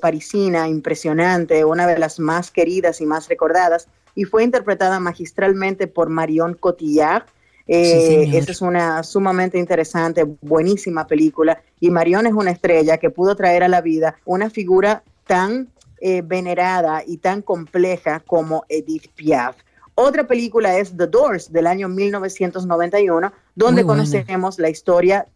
parisina, 0.00 0.68
impresionante, 0.68 1.64
una 1.64 1.86
de 1.86 1.98
las 1.98 2.18
más 2.18 2.50
queridas 2.50 3.00
y 3.00 3.06
más 3.06 3.28
recordadas, 3.28 3.88
y 4.14 4.24
fue 4.24 4.44
interpretada 4.44 5.00
magistralmente 5.00 5.86
por 5.86 6.08
Marion 6.08 6.54
Cotillard. 6.54 7.24
Eh, 7.66 8.28
esa 8.32 8.50
es 8.50 8.62
una 8.62 9.02
sumamente 9.02 9.58
interesante, 9.58 10.24
buenísima 10.40 11.06
película, 11.06 11.62
y 11.78 11.90
Marion 11.90 12.26
es 12.26 12.32
una 12.32 12.50
estrella 12.50 12.98
que 12.98 13.10
pudo 13.10 13.36
traer 13.36 13.62
a 13.62 13.68
la 13.68 13.80
vida 13.80 14.16
una 14.24 14.50
figura 14.50 15.04
tan 15.26 15.68
eh, 16.00 16.22
venerada 16.24 17.04
y 17.06 17.18
tan 17.18 17.42
compleja 17.42 18.20
como 18.26 18.64
Edith 18.68 19.08
Piaf. 19.14 19.56
Otra 19.94 20.26
película 20.26 20.78
es 20.78 20.96
The 20.96 21.06
Doors 21.06 21.52
del 21.52 21.66
año 21.66 21.88
1991, 21.88 23.32
donde 23.54 23.82
Muy 23.82 23.86
buena. 23.86 24.02
conocemos 24.02 24.58
la 24.58 24.70
historia 24.70 25.26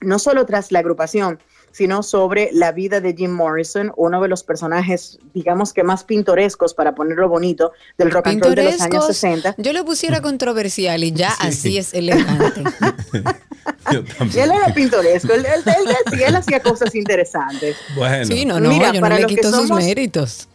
no 0.00 0.18
solo 0.18 0.46
tras 0.46 0.70
la 0.70 0.78
agrupación, 0.78 1.40
sino 1.74 2.04
sobre 2.04 2.50
la 2.52 2.70
vida 2.70 3.00
de 3.00 3.14
Jim 3.14 3.32
Morrison, 3.32 3.92
uno 3.96 4.22
de 4.22 4.28
los 4.28 4.44
personajes, 4.44 5.18
digamos 5.34 5.72
que 5.72 5.82
más 5.82 6.04
pintorescos, 6.04 6.72
para 6.72 6.94
ponerlo 6.94 7.28
bonito, 7.28 7.72
del 7.98 8.12
rock 8.12 8.28
and 8.28 8.44
roll 8.44 8.54
de 8.54 8.62
los 8.62 8.80
años 8.80 9.06
60. 9.08 9.56
Yo 9.58 9.72
le 9.72 9.82
pusiera 9.82 10.20
controversial 10.20 11.02
y 11.02 11.10
ya 11.10 11.30
así 11.40 11.76
es 11.76 11.92
elegante. 11.92 12.62
y 14.32 14.38
él 14.38 14.52
era 14.52 14.72
pintoresco, 14.72 15.32
él, 15.32 15.44
él, 15.44 16.36
hacía 16.36 16.60
cosas 16.60 16.94
interesantes. 16.94 17.76
Bueno. 17.96 18.24
Sí, 18.24 18.44
no, 18.44 18.60
no, 18.60 18.68
Mira, 18.68 18.92
yo 18.92 19.00
no 19.00 19.08
le 19.08 19.26
quito 19.26 19.50
sus 19.50 19.70
méritos. 19.72 20.46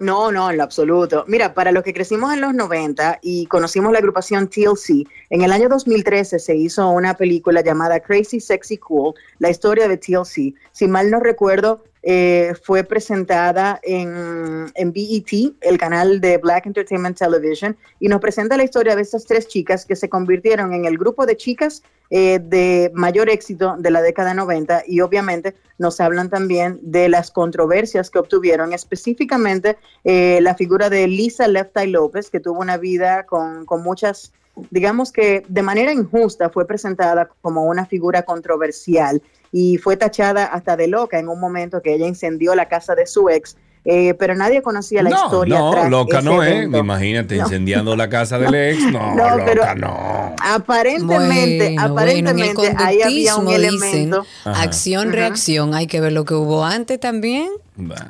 No, 0.00 0.30
no, 0.30 0.50
en 0.50 0.56
lo 0.58 0.62
absoluto. 0.62 1.24
Mira, 1.26 1.54
para 1.54 1.72
los 1.72 1.82
que 1.82 1.92
crecimos 1.92 2.32
en 2.32 2.40
los 2.40 2.54
90 2.54 3.18
y 3.20 3.46
conocimos 3.46 3.92
la 3.92 3.98
agrupación 3.98 4.48
TLC, 4.48 5.06
en 5.30 5.42
el 5.42 5.50
año 5.50 5.68
2013 5.68 6.38
se 6.38 6.54
hizo 6.54 6.88
una 6.90 7.14
película 7.14 7.62
llamada 7.62 7.98
Crazy 7.98 8.38
Sexy 8.38 8.78
Cool, 8.78 9.14
la 9.40 9.50
historia 9.50 9.88
de 9.88 9.96
TLC. 9.96 10.54
Si 10.70 10.86
mal 10.86 11.10
no 11.10 11.18
recuerdo, 11.18 11.82
eh, 12.02 12.54
fue 12.62 12.84
presentada 12.84 13.80
en, 13.82 14.66
en, 14.74 14.92
BET, 14.92 15.54
el 15.60 15.78
canal 15.78 16.20
de 16.20 16.38
Black 16.38 16.66
Entertainment 16.66 17.18
Television, 17.18 17.76
y 18.00 18.08
nos 18.08 18.20
presenta 18.20 18.56
la 18.56 18.64
historia 18.64 18.94
de 18.96 19.02
estas 19.02 19.24
tres 19.24 19.48
chicas 19.48 19.84
que 19.84 19.96
se 19.96 20.08
convirtieron 20.08 20.72
en 20.72 20.84
el 20.84 20.96
grupo 20.96 21.26
de 21.26 21.36
chicas 21.36 21.82
eh, 22.10 22.40
de 22.42 22.90
mayor 22.94 23.28
éxito 23.28 23.76
de 23.78 23.90
la 23.90 24.00
década 24.00 24.32
90 24.32 24.84
y 24.86 25.00
obviamente 25.00 25.54
nos 25.76 26.00
hablan 26.00 26.30
también 26.30 26.78
de 26.80 27.10
las 27.10 27.30
controversias 27.30 28.08
que 28.08 28.18
obtuvieron, 28.18 28.72
específicamente 28.72 29.76
eh, 30.04 30.38
la 30.40 30.54
figura 30.54 30.88
de 30.88 31.06
Lisa 31.06 31.46
Left 31.48 31.76
López, 31.86 32.30
que 32.30 32.40
tuvo 32.40 32.60
una 32.60 32.78
vida 32.78 33.26
con, 33.26 33.66
con 33.66 33.82
muchas 33.82 34.32
digamos 34.70 35.12
que 35.12 35.44
de 35.48 35.62
manera 35.62 35.92
injusta 35.92 36.50
fue 36.50 36.66
presentada 36.66 37.28
como 37.42 37.64
una 37.64 37.86
figura 37.86 38.22
controversial 38.22 39.22
y 39.52 39.78
fue 39.78 39.96
tachada 39.96 40.44
hasta 40.44 40.76
de 40.76 40.88
loca 40.88 41.18
en 41.18 41.28
un 41.28 41.40
momento 41.40 41.80
que 41.82 41.94
ella 41.94 42.06
incendió 42.06 42.54
la 42.54 42.68
casa 42.68 42.94
de 42.94 43.06
su 43.06 43.28
ex. 43.28 43.56
Eh, 43.84 44.12
pero 44.18 44.34
nadie 44.34 44.60
conocía 44.60 45.02
la 45.02 45.10
historia. 45.10 45.58
No, 45.58 45.88
loca 45.88 46.20
no 46.20 46.42
es. 46.42 46.64
Imagínate 46.64 47.36
incendiando 47.36 47.96
la 47.96 48.08
casa 48.10 48.38
del 48.38 48.54
ex. 48.54 48.92
No, 48.92 49.16
loca 49.16 49.74
no. 49.74 50.34
Aparentemente, 50.42 51.74
aparentemente 51.78 52.74
ahí 52.76 53.00
había 53.00 53.36
un 53.36 53.48
elemento. 53.48 54.26
Acción-reacción. 54.44 55.74
Hay 55.74 55.86
que 55.86 56.00
ver 56.00 56.12
lo 56.12 56.26
que 56.26 56.34
hubo 56.34 56.64
antes 56.64 57.00
también. 57.00 57.48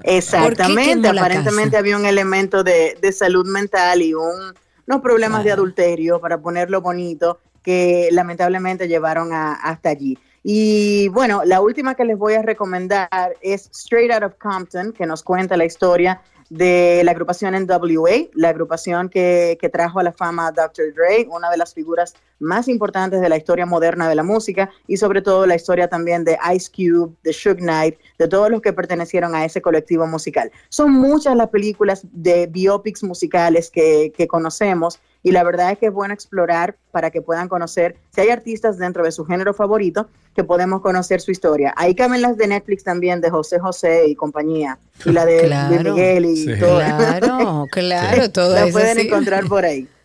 Exactamente. 0.03 1.09
Aparentemente 1.09 1.77
había 1.77 1.97
un 1.97 2.07
elemento 2.07 2.65
de, 2.65 2.97
de 3.01 3.13
salud 3.13 3.47
mental 3.47 4.03
y 4.03 4.15
un, 4.15 4.55
unos 4.89 5.03
problemas 5.03 5.45
de 5.45 5.53
adulterio, 5.53 6.21
para 6.21 6.39
ponerlo 6.39 6.81
bonito, 6.81 7.39
que 7.63 8.09
lamentablemente 8.11 8.89
llevaron 8.89 9.33
a, 9.33 9.53
hasta 9.53 9.91
allí. 9.91 10.19
Y 10.51 11.09
bueno, 11.09 11.43
la 11.45 11.61
última 11.61 11.95
que 11.95 12.07
les 12.07 12.17
voy 12.17 12.33
a 12.33 12.41
recomendar 12.41 13.37
es 13.43 13.69
Straight 13.71 14.11
Out 14.11 14.23
of 14.23 14.35
Compton, 14.39 14.95
que 14.95 15.05
nos 15.05 15.23
cuenta 15.23 15.59
la 15.59 15.67
historia 15.67 16.23
de 16.49 17.03
la 17.05 17.11
agrupación 17.11 17.53
NWA, 17.53 18.31
la 18.33 18.49
agrupación 18.49 19.11
que, 19.11 19.59
que, 19.61 19.69
trajo 19.69 20.01
a 20.01 20.03
la 20.03 20.13
fama 20.15 20.47
a 20.47 20.53
Dr. 20.53 20.95
Dre, 20.95 21.29
una 21.31 21.51
de 21.51 21.59
las 21.59 21.75
figuras 21.75 22.15
más 22.39 22.67
importantes 22.67 23.21
de 23.21 23.29
la 23.29 23.37
historia 23.37 23.67
moderna 23.67 24.09
de 24.09 24.15
la 24.15 24.23
música 24.23 24.71
y 24.87 24.97
sobre 24.97 25.21
todo 25.21 25.47
la 25.47 25.55
historia 25.55 25.89
también 25.89 26.25
de 26.25 26.39
Ice 26.55 26.71
Cube, 26.75 27.15
de 27.23 27.35
Suge 27.35 27.57
Knight, 27.57 27.99
de 28.19 28.27
todos 28.27 28.51
los 28.51 28.63
que 28.63 28.73
pertenecieron 28.73 29.35
a 29.35 29.45
ese 29.45 29.61
colectivo 29.61 30.07
musical. 30.07 30.51
Son 30.71 30.91
muchas 30.93 31.37
las 31.37 31.51
películas 31.51 32.07
de 32.11 32.47
biopics 32.47 33.03
musicales 33.03 33.71
que, 33.71 34.15
que 34.17 34.27
conocemos 34.27 34.99
y 35.23 35.33
la 35.33 35.43
verdad 35.43 35.73
es 35.73 35.79
que 35.79 35.87
es 35.87 35.93
bueno 35.93 36.15
explorar 36.15 36.77
para 36.91 37.11
que 37.11 37.21
puedan 37.21 37.49
conocer 37.49 37.97
si 38.15 38.21
hay 38.21 38.31
artistas 38.31 38.79
dentro 38.79 39.05
de 39.05 39.13
su 39.13 39.25
género 39.25 39.53
favorito 39.53 40.09
que 40.35 40.45
podemos 40.45 40.81
conocer 40.81 41.21
su 41.21 41.33
historia. 41.33 41.75
Ahí 41.77 41.95
caben 41.95 42.23
las 42.23 42.37
de 42.37 42.47
Netflix 42.47 42.85
también 42.85 43.21
de 43.21 43.31
José 43.31 43.59
José 43.59 44.07
y 44.07 44.15
compañía 44.15 44.79
y 45.05 45.11
la 45.11 45.25
de, 45.25 45.83
Miguel 45.83 46.25
y 46.27 46.59
todo. 46.59 46.79
Claro, 46.79 47.67
claro, 47.73 48.31
todo 48.31 48.55
La 48.55 48.69
pueden 48.69 49.01
encontrar 49.01 49.47
por 49.47 49.65
ahí. 49.65 49.89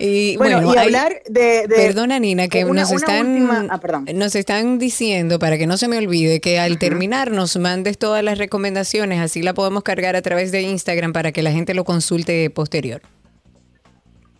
Y 0.00 0.36
bueno, 0.36 0.72
y 0.72 0.76
hablar 0.78 1.22
de, 1.28 1.66
Perdona, 1.68 2.20
Nina, 2.20 2.46
que 2.46 2.64
nos, 2.64 2.92
están, 2.92 3.68
ah, 3.68 3.80
nos 4.14 4.36
están 4.36 4.78
diciendo, 4.78 5.40
para 5.40 5.58
que 5.58 5.66
no 5.66 5.76
se 5.76 5.88
me 5.88 5.98
olvide, 5.98 6.40
que 6.40 6.60
al 6.60 6.78
terminar 6.78 7.32
nos 7.32 7.56
mandes 7.56 7.98
todas 7.98 8.22
las 8.22 8.38
recomendaciones, 8.38 9.20
así 9.20 9.42
la 9.42 9.54
podemos 9.54 9.82
cargar 9.82 10.14
a 10.14 10.22
través 10.22 10.52
de 10.52 10.62
Instagram 10.62 11.12
para 11.12 11.32
que 11.32 11.42
la 11.42 11.50
gente 11.50 11.74
lo 11.74 11.84
consulte 11.84 12.48
posterior. 12.48 13.02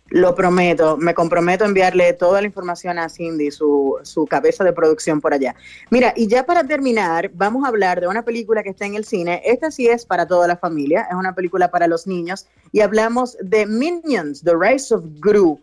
Lo 0.09 0.33
prometo, 0.33 0.97
me 0.97 1.13
comprometo 1.13 1.63
a 1.63 1.67
enviarle 1.67 2.13
toda 2.13 2.41
la 2.41 2.47
información 2.47 2.97
a 2.97 3.09
Cindy, 3.09 3.51
su, 3.51 3.97
su 4.03 4.25
cabeza 4.25 4.63
de 4.63 4.73
producción 4.73 5.21
por 5.21 5.33
allá. 5.33 5.55
Mira, 5.89 6.13
y 6.15 6.27
ya 6.27 6.45
para 6.45 6.65
terminar, 6.65 7.29
vamos 7.33 7.63
a 7.63 7.67
hablar 7.67 8.01
de 8.01 8.07
una 8.07 8.23
película 8.23 8.63
que 8.63 8.69
está 8.69 8.85
en 8.85 8.95
el 8.95 9.05
cine. 9.05 9.41
Esta 9.45 9.71
sí 9.71 9.87
es 9.87 10.05
para 10.05 10.27
toda 10.27 10.47
la 10.47 10.57
familia, 10.57 11.07
es 11.09 11.15
una 11.15 11.35
película 11.35 11.69
para 11.69 11.87
los 11.87 12.07
niños 12.07 12.47
y 12.71 12.81
hablamos 12.81 13.37
de 13.41 13.65
Minions, 13.65 14.41
The 14.43 14.53
Rise 14.59 14.93
of 14.93 15.03
Gru. 15.19 15.59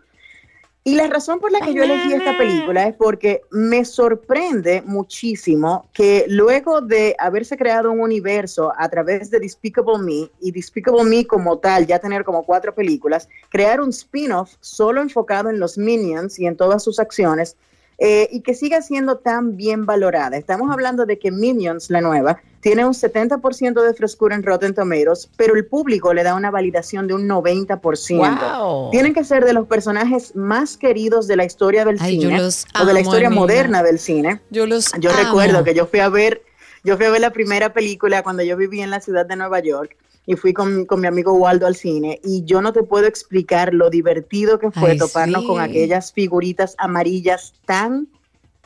Y 0.86 0.94
la 0.94 1.08
razón 1.08 1.40
por 1.40 1.50
la 1.50 1.58
que 1.58 1.74
yo 1.74 1.82
elegí 1.82 2.12
esta 2.12 2.38
película 2.38 2.86
es 2.86 2.94
porque 2.94 3.40
me 3.50 3.84
sorprende 3.84 4.82
muchísimo 4.86 5.90
que 5.92 6.26
luego 6.28 6.80
de 6.80 7.16
haberse 7.18 7.56
creado 7.56 7.90
un 7.90 7.98
universo 7.98 8.72
a 8.78 8.88
través 8.88 9.28
de 9.32 9.40
Despicable 9.40 9.98
Me 9.98 10.30
y 10.40 10.52
Despicable 10.52 11.02
Me 11.02 11.26
como 11.26 11.58
tal, 11.58 11.88
ya 11.88 11.98
tener 11.98 12.22
como 12.22 12.44
cuatro 12.44 12.72
películas, 12.72 13.28
crear 13.48 13.80
un 13.80 13.88
spin-off 13.88 14.54
solo 14.60 15.02
enfocado 15.02 15.50
en 15.50 15.58
los 15.58 15.76
Minions 15.76 16.38
y 16.38 16.46
en 16.46 16.56
todas 16.56 16.84
sus 16.84 17.00
acciones, 17.00 17.56
eh, 17.98 18.28
y 18.30 18.42
que 18.42 18.54
siga 18.54 18.80
siendo 18.80 19.18
tan 19.18 19.56
bien 19.56 19.86
valorada. 19.86 20.36
Estamos 20.36 20.70
hablando 20.70 21.04
de 21.04 21.18
que 21.18 21.32
Minions, 21.32 21.90
la 21.90 22.00
nueva, 22.00 22.40
tiene 22.66 22.84
un 22.84 22.94
70% 22.94 23.80
de 23.80 23.94
frescura 23.94 24.34
en 24.34 24.42
Rotten 24.42 24.74
Tomatoes, 24.74 25.30
pero 25.36 25.54
el 25.54 25.66
público 25.66 26.12
le 26.12 26.24
da 26.24 26.34
una 26.34 26.50
validación 26.50 27.06
de 27.06 27.14
un 27.14 27.28
90%. 27.28 28.90
Tienen 28.90 29.14
que 29.14 29.22
ser 29.22 29.44
de 29.44 29.52
los 29.52 29.68
personajes 29.68 30.34
más 30.34 30.76
queridos 30.76 31.28
de 31.28 31.36
la 31.36 31.44
historia 31.44 31.84
del 31.84 32.00
cine 32.00 32.40
o 32.42 32.84
de 32.84 32.92
la 32.92 32.98
historia 32.98 33.30
moderna 33.30 33.84
del 33.84 34.00
cine. 34.00 34.40
Yo 34.50 34.66
los 34.66 34.90
Yo 34.98 35.12
recuerdo 35.12 35.62
que 35.62 35.74
yo 35.74 35.86
fui 35.86 36.00
a 36.00 36.08
ver 36.08 36.42
yo 36.82 36.96
fui 36.96 37.06
a 37.06 37.10
ver 37.10 37.20
la 37.20 37.30
primera 37.30 37.72
película 37.72 38.24
cuando 38.24 38.42
yo 38.42 38.56
vivía 38.56 38.82
en 38.82 38.90
la 38.90 39.00
ciudad 39.00 39.26
de 39.26 39.36
Nueva 39.36 39.60
York 39.60 39.96
y 40.26 40.34
fui 40.34 40.52
con, 40.52 40.88
mi 40.90 41.06
amigo 41.06 41.34
Waldo 41.34 41.68
al 41.68 41.76
cine 41.76 42.18
y 42.24 42.42
yo 42.46 42.60
no 42.62 42.72
te 42.72 42.82
puedo 42.82 43.06
explicar 43.06 43.74
lo 43.74 43.90
divertido 43.90 44.58
que 44.58 44.72
fue 44.72 44.96
toparnos 44.96 45.44
con 45.44 45.60
aquellas 45.60 46.12
figuritas 46.12 46.74
amarillas 46.78 47.54
tan 47.64 48.08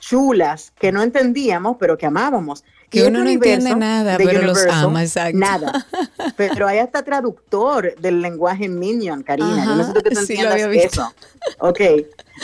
chulas 0.01 0.73
que 0.79 0.91
no 0.91 1.03
entendíamos, 1.03 1.77
pero 1.79 1.99
que 1.99 2.07
amábamos. 2.07 2.65
Que 2.91 3.05
uno 3.05 3.23
no 3.23 3.31
entiende 3.31 3.75
nada, 3.77 4.17
pero 4.19 4.43
los 4.43 4.67
ama, 4.67 5.03
exacto. 5.03 5.39
Nada. 5.39 5.87
Pero 6.37 6.67
hay 6.67 6.79
hasta 6.79 7.03
traductor 7.03 7.95
del 8.01 8.21
lenguaje 8.21 8.69
Minion, 8.69 9.23
Karina. 9.23 9.65
Yo 9.65 9.77
no 9.77 9.87
sé 9.87 10.03
que 10.03 10.11
tú 10.11 10.19
entiendas 10.21 10.61
eso. 10.61 11.15
Ok. 11.59 11.81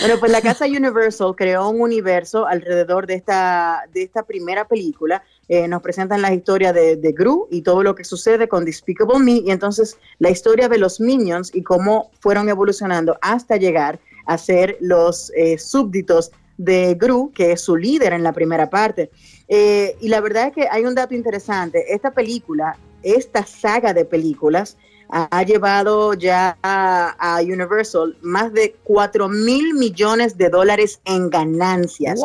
Bueno, 0.01 0.15
pues 0.21 0.31
la 0.31 0.41
casa 0.41 0.67
Universal 0.67 1.35
creó 1.37 1.69
un 1.71 1.81
universo 1.81 2.47
alrededor 2.47 3.07
de 3.07 3.15
esta, 3.15 3.85
de 3.93 4.03
esta 4.03 4.23
primera 4.23 4.67
película 4.69 5.23
eh, 5.49 5.69
nos 5.69 5.81
presentan 5.81 6.23
la 6.23 6.35
historia 6.35 6.73
de, 6.73 6.97
de, 6.97 7.13
Gru 7.13 7.47
y 7.53 7.63
todo 7.63 7.85
lo 7.85 7.95
que 7.95 8.03
sucede 8.03 8.49
con 8.49 8.65
Despicable 8.65 9.21
Me 9.21 9.35
y 9.35 9.51
entonces 9.53 9.97
la 10.19 10.29
historia 10.29 10.69
de 10.69 10.77
los 10.77 11.01
Minions 11.01 11.55
y 11.55 11.63
cómo 11.63 12.11
fueron 12.19 12.49
evolucionando 12.49 13.17
hasta 13.23 13.57
llegar 13.57 14.01
a 14.27 14.39
ser 14.39 14.77
los 14.81 15.31
eh, 15.37 15.57
súbditos 15.57 16.33
de 16.57 16.95
Gru, 16.95 17.33
que 17.33 17.53
es 17.53 17.61
su 17.61 17.77
líder 17.77 18.13
en 18.13 18.23
la 18.23 18.33
primera 18.33 18.71
parte. 18.71 19.11
Eh, 19.49 19.97
y 20.01 20.09
la 20.09 20.21
verdad 20.21 20.49
es 20.49 20.53
que 20.53 20.69
hay 20.71 20.85
un 20.85 20.95
dato 20.95 21.15
interesante, 21.15 21.95
esta 21.95 22.13
película, 22.13 22.77
esta 23.03 23.45
saga 23.45 23.95
de 23.95 24.05
películas, 24.05 24.77
ha, 25.09 25.43
llevado 25.45 26.15
ya 26.15 26.59
a, 26.63 27.39
Universal 27.41 28.17
más 28.23 28.53
de 28.53 28.75
4 28.85 29.29
mil 29.29 29.75
millones 29.75 30.37
de 30.37 30.49
dólares 30.49 31.01
en 31.05 31.31
ganancias. 31.31 32.21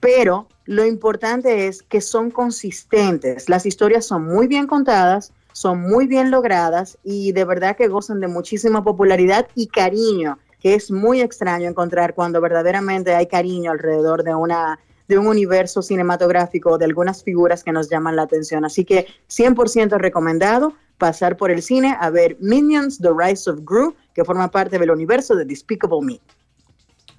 Pero 0.00 0.48
lo 0.64 0.86
importante 0.86 1.66
es 1.66 1.82
que 1.82 2.00
son 2.00 2.30
consistentes. 2.30 3.48
Las 3.48 3.66
historias 3.66 4.06
son 4.06 4.24
muy 4.24 4.46
bien 4.46 4.66
contadas, 4.66 5.32
son 5.52 5.80
muy 5.80 6.06
bien 6.06 6.30
logradas 6.30 6.98
y 7.04 7.32
de 7.32 7.44
verdad 7.44 7.76
que 7.76 7.88
gozan 7.88 8.20
de 8.20 8.28
muchísima 8.28 8.82
popularidad 8.82 9.48
y 9.54 9.66
cariño, 9.66 10.38
que 10.62 10.74
es 10.74 10.90
muy 10.90 11.20
extraño 11.20 11.68
encontrar 11.68 12.14
cuando 12.14 12.40
verdaderamente 12.40 13.14
hay 13.14 13.26
cariño 13.26 13.72
alrededor 13.72 14.22
de 14.22 14.34
una 14.34 14.78
de 15.08 15.18
un 15.18 15.26
universo 15.26 15.82
cinematográfico, 15.82 16.78
de 16.78 16.84
algunas 16.84 17.22
figuras 17.22 17.64
que 17.64 17.72
nos 17.72 17.90
llaman 17.90 18.16
la 18.16 18.22
atención. 18.22 18.64
Así 18.64 18.84
que 18.84 19.06
100% 19.28 19.98
recomendado 19.98 20.74
pasar 20.96 21.36
por 21.36 21.50
el 21.50 21.62
cine 21.62 21.96
a 22.00 22.08
ver 22.10 22.36
Minions, 22.40 22.98
The 22.98 23.10
Rise 23.14 23.50
of 23.50 23.60
Gru, 23.64 23.94
que 24.14 24.24
forma 24.24 24.50
parte 24.50 24.78
del 24.78 24.90
universo 24.90 25.34
de 25.34 25.44
Despicable 25.44 26.00
Me. 26.00 26.20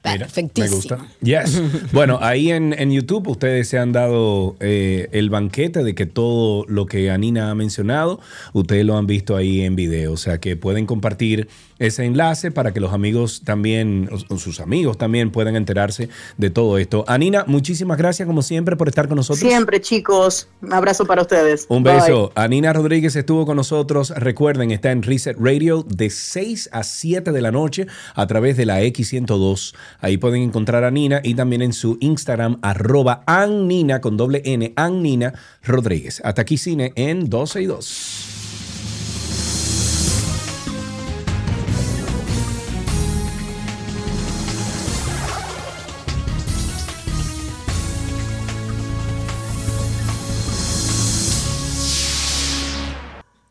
Perfectísimo. 0.04 0.70
Me 0.70 0.76
gusta. 0.76 1.08
Yes. 1.22 1.62
Bueno, 1.94 2.20
ahí 2.22 2.52
en, 2.52 2.74
en 2.78 2.92
YouTube 2.92 3.28
ustedes 3.30 3.70
se 3.70 3.78
han 3.78 3.94
dado 3.94 4.58
eh, 4.60 5.08
el 5.14 5.30
banquete 5.30 5.84
de 5.84 5.96
que 5.96 6.06
todo 6.06 6.66
lo 6.68 6.86
que 6.86 7.10
Anina 7.10 7.50
ha 7.50 7.56
mencionado, 7.56 8.20
ustedes 8.52 8.86
lo 8.86 8.98
han 8.98 9.08
visto 9.08 9.38
ahí 9.38 9.62
en 9.62 9.76
video. 9.76 10.12
O 10.12 10.18
sea 10.18 10.40
que 10.40 10.58
pueden 10.58 10.86
compartir 10.86 11.48
ese 11.80 12.06
enlace 12.06 12.52
para 12.52 12.74
que 12.74 12.80
los 12.80 12.94
amigos 12.94 13.42
también, 13.44 14.10
o, 14.30 14.38
sus 14.38 14.60
amigos 14.60 14.98
también 14.98 15.32
puedan 15.32 15.56
enterarse 15.56 16.10
de 16.38 16.50
todo 16.50 16.78
esto. 16.78 17.04
Anina, 17.08 17.44
muchísimas 17.48 17.98
gracias 17.98 18.28
como 18.28 18.42
siempre 18.42 18.76
por 18.76 18.88
estar 18.88 19.08
con 19.08 19.18
nosotros. 19.18 19.40
Siempre, 19.40 19.82
chicos. 19.82 20.48
Un 20.62 20.74
abrazo 20.74 21.06
para 21.06 21.22
ustedes. 21.22 21.66
Un 21.70 21.84
Bye. 21.84 21.96
beso. 21.96 22.32
Anina 22.36 22.74
Rodríguez 22.74 23.16
estuvo 23.16 23.46
con 23.46 23.58
nosotros. 23.58 24.12
Recuerden, 24.12 24.72
está 24.72 24.92
en 24.92 25.04
Reset 25.04 25.38
Radio 25.40 25.84
de 25.88 26.10
6 26.10 26.70
a 26.72 26.84
7 26.84 27.32
de 27.32 27.42
la 27.42 27.52
noche 27.52 27.88
a 28.16 28.28
través 28.28 28.58
de 28.58 28.66
la 28.66 28.82
X102. 28.82 29.76
Ahí 30.00 30.18
pueden 30.18 30.42
encontrar 30.42 30.84
a 30.84 30.92
Nina 30.92 31.22
y 31.24 31.36
también 31.36 31.62
en 31.62 31.74
su 31.74 31.98
Instagram, 32.00 32.60
arroba 32.62 33.24
Annina 33.26 34.02
con 34.02 34.18
doble 34.18 34.42
N, 34.46 34.74
Annina 34.76 35.34
Rodríguez. 35.64 36.22
Hasta 36.24 36.42
aquí 36.42 36.58
cine 36.58 36.94
en 36.96 37.30
12 37.30 37.62
y 37.62 37.66
2. 37.66 38.33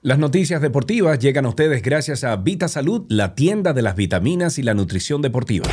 Las 0.04 0.18
noticias 0.18 0.60
deportivas 0.60 1.20
llegan 1.20 1.46
a 1.46 1.50
ustedes 1.50 1.80
gracias 1.80 2.24
a 2.24 2.34
Vita 2.34 2.66
Salud, 2.66 3.04
la 3.08 3.36
tienda 3.36 3.72
de 3.72 3.82
las 3.82 3.94
vitaminas 3.94 4.58
y 4.58 4.64
la 4.64 4.74
nutrición 4.74 5.22
deportiva. 5.22 5.70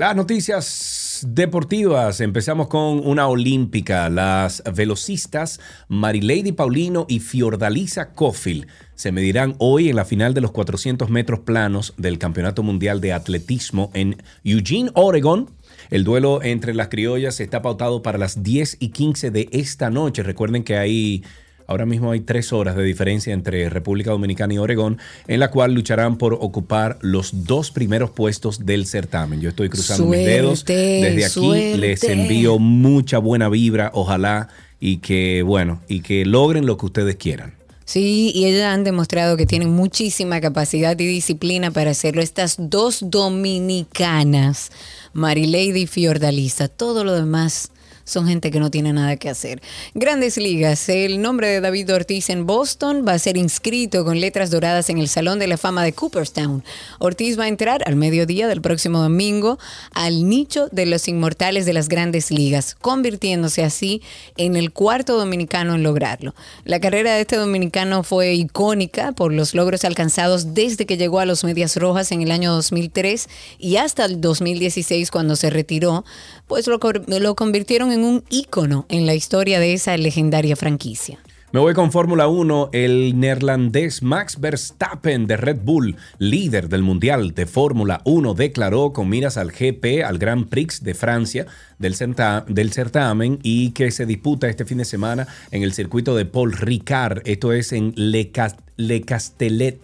Las 0.00 0.16
noticias 0.16 1.26
deportivas. 1.28 2.22
Empezamos 2.22 2.68
con 2.68 3.06
una 3.06 3.28
olímpica. 3.28 4.08
Las 4.08 4.62
velocistas 4.74 5.60
Marilady 5.88 6.52
Paulino 6.52 7.04
y 7.06 7.20
Fiordalisa 7.20 8.14
Cofield 8.14 8.66
se 8.94 9.12
medirán 9.12 9.56
hoy 9.58 9.90
en 9.90 9.96
la 9.96 10.06
final 10.06 10.32
de 10.32 10.40
los 10.40 10.52
400 10.52 11.10
metros 11.10 11.40
planos 11.40 11.92
del 11.98 12.16
Campeonato 12.16 12.62
Mundial 12.62 13.02
de 13.02 13.12
Atletismo 13.12 13.90
en 13.92 14.16
Eugene, 14.42 14.90
Oregon. 14.94 15.50
El 15.90 16.04
duelo 16.04 16.42
entre 16.42 16.72
las 16.72 16.88
criollas 16.88 17.38
está 17.38 17.60
pautado 17.60 18.00
para 18.00 18.16
las 18.16 18.42
10 18.42 18.78
y 18.80 18.92
15 18.92 19.30
de 19.30 19.50
esta 19.52 19.90
noche. 19.90 20.22
Recuerden 20.22 20.64
que 20.64 20.78
hay 20.78 21.24
Ahora 21.70 21.86
mismo 21.86 22.10
hay 22.10 22.18
tres 22.18 22.52
horas 22.52 22.74
de 22.74 22.82
diferencia 22.82 23.32
entre 23.32 23.70
República 23.70 24.10
Dominicana 24.10 24.54
y 24.54 24.58
Oregón, 24.58 24.98
en 25.28 25.38
la 25.38 25.52
cual 25.52 25.72
lucharán 25.72 26.18
por 26.18 26.34
ocupar 26.34 26.98
los 27.00 27.44
dos 27.44 27.70
primeros 27.70 28.10
puestos 28.10 28.66
del 28.66 28.86
certamen. 28.86 29.40
Yo 29.40 29.50
estoy 29.50 29.68
cruzando 29.68 30.06
mis 30.06 30.26
dedos. 30.26 30.64
Desde 30.64 31.24
aquí 31.24 31.32
suerte. 31.32 31.78
les 31.78 32.02
envío 32.02 32.58
mucha 32.58 33.18
buena 33.18 33.48
vibra, 33.48 33.92
ojalá, 33.94 34.48
y 34.80 34.96
que, 34.96 35.42
bueno, 35.42 35.80
y 35.86 36.00
que 36.00 36.26
logren 36.26 36.66
lo 36.66 36.76
que 36.76 36.86
ustedes 36.86 37.14
quieran. 37.14 37.54
Sí, 37.84 38.32
y 38.34 38.46
ellas 38.46 38.74
han 38.74 38.82
demostrado 38.82 39.36
que 39.36 39.46
tienen 39.46 39.70
muchísima 39.70 40.40
capacidad 40.40 40.98
y 40.98 41.06
disciplina 41.06 41.70
para 41.70 41.92
hacerlo. 41.92 42.20
Estas 42.20 42.56
dos 42.58 42.98
dominicanas, 43.12 44.72
Marilady 45.12 45.82
y 45.82 45.86
Fiordalisa, 45.86 46.66
todo 46.66 47.04
lo 47.04 47.14
demás 47.14 47.70
son 48.10 48.26
gente 48.26 48.50
que 48.50 48.60
no 48.60 48.70
tiene 48.70 48.92
nada 48.92 49.16
que 49.16 49.30
hacer. 49.30 49.62
Grandes 49.94 50.36
ligas, 50.36 50.88
el 50.88 51.22
nombre 51.22 51.48
de 51.48 51.60
David 51.60 51.94
Ortiz 51.94 52.30
en 52.30 52.46
Boston 52.46 53.04
va 53.06 53.12
a 53.12 53.18
ser 53.18 53.36
inscrito 53.36 54.04
con 54.04 54.20
letras 54.20 54.50
doradas 54.50 54.90
en 54.90 54.98
el 54.98 55.08
Salón 55.08 55.38
de 55.38 55.46
la 55.46 55.56
Fama 55.56 55.84
de 55.84 55.92
Cooperstown. 55.92 56.64
Ortiz 56.98 57.38
va 57.38 57.44
a 57.44 57.48
entrar 57.48 57.82
al 57.86 57.96
mediodía 57.96 58.48
del 58.48 58.60
próximo 58.60 59.00
domingo 59.00 59.58
al 59.92 60.28
nicho 60.28 60.68
de 60.72 60.86
los 60.86 61.08
inmortales 61.08 61.66
de 61.66 61.72
las 61.72 61.88
grandes 61.88 62.30
ligas, 62.30 62.76
convirtiéndose 62.80 63.62
así 63.64 64.02
en 64.36 64.56
el 64.56 64.72
cuarto 64.72 65.16
dominicano 65.18 65.74
en 65.74 65.82
lograrlo. 65.82 66.34
La 66.64 66.80
carrera 66.80 67.14
de 67.14 67.22
este 67.22 67.36
dominicano 67.36 68.02
fue 68.02 68.34
icónica 68.34 69.12
por 69.12 69.32
los 69.32 69.54
logros 69.54 69.84
alcanzados 69.84 70.54
desde 70.54 70.86
que 70.86 70.96
llegó 70.96 71.20
a 71.20 71.26
los 71.26 71.44
Medias 71.44 71.76
Rojas 71.76 72.12
en 72.12 72.22
el 72.22 72.30
año 72.30 72.52
2003 72.52 73.28
y 73.58 73.76
hasta 73.76 74.04
el 74.04 74.20
2016 74.20 75.10
cuando 75.10 75.36
se 75.36 75.50
retiró, 75.50 76.04
pues 76.46 76.66
lo, 76.66 76.80
lo 77.06 77.34
convirtieron 77.34 77.92
en 77.92 77.99
un 78.04 78.24
ícono 78.30 78.86
en 78.88 79.06
la 79.06 79.14
historia 79.14 79.60
de 79.60 79.72
esa 79.74 79.96
legendaria 79.96 80.56
franquicia. 80.56 81.18
Me 81.52 81.58
voy 81.58 81.74
con 81.74 81.90
Fórmula 81.90 82.28
1. 82.28 82.70
El 82.72 83.18
neerlandés 83.18 84.04
Max 84.04 84.38
Verstappen 84.38 85.26
de 85.26 85.36
Red 85.36 85.58
Bull, 85.64 85.96
líder 86.18 86.68
del 86.68 86.82
Mundial 86.82 87.34
de 87.34 87.46
Fórmula 87.46 88.02
1, 88.04 88.34
declaró 88.34 88.92
con 88.92 89.08
miras 89.08 89.36
al 89.36 89.50
GP, 89.50 90.04
al 90.04 90.18
Grand 90.18 90.48
Prix 90.48 90.84
de 90.84 90.94
Francia 90.94 91.46
del, 91.80 91.96
certa- 91.96 92.44
del 92.46 92.72
certamen 92.72 93.40
y 93.42 93.70
que 93.72 93.90
se 93.90 94.06
disputa 94.06 94.48
este 94.48 94.64
fin 94.64 94.78
de 94.78 94.84
semana 94.84 95.26
en 95.50 95.64
el 95.64 95.72
circuito 95.72 96.14
de 96.14 96.24
Paul 96.24 96.52
Ricard. 96.52 97.22
Esto 97.24 97.52
es 97.52 97.72
en 97.72 97.94
Le, 97.96 98.30
Cas- 98.30 98.54
Le 98.76 99.00
Castellet 99.00 99.80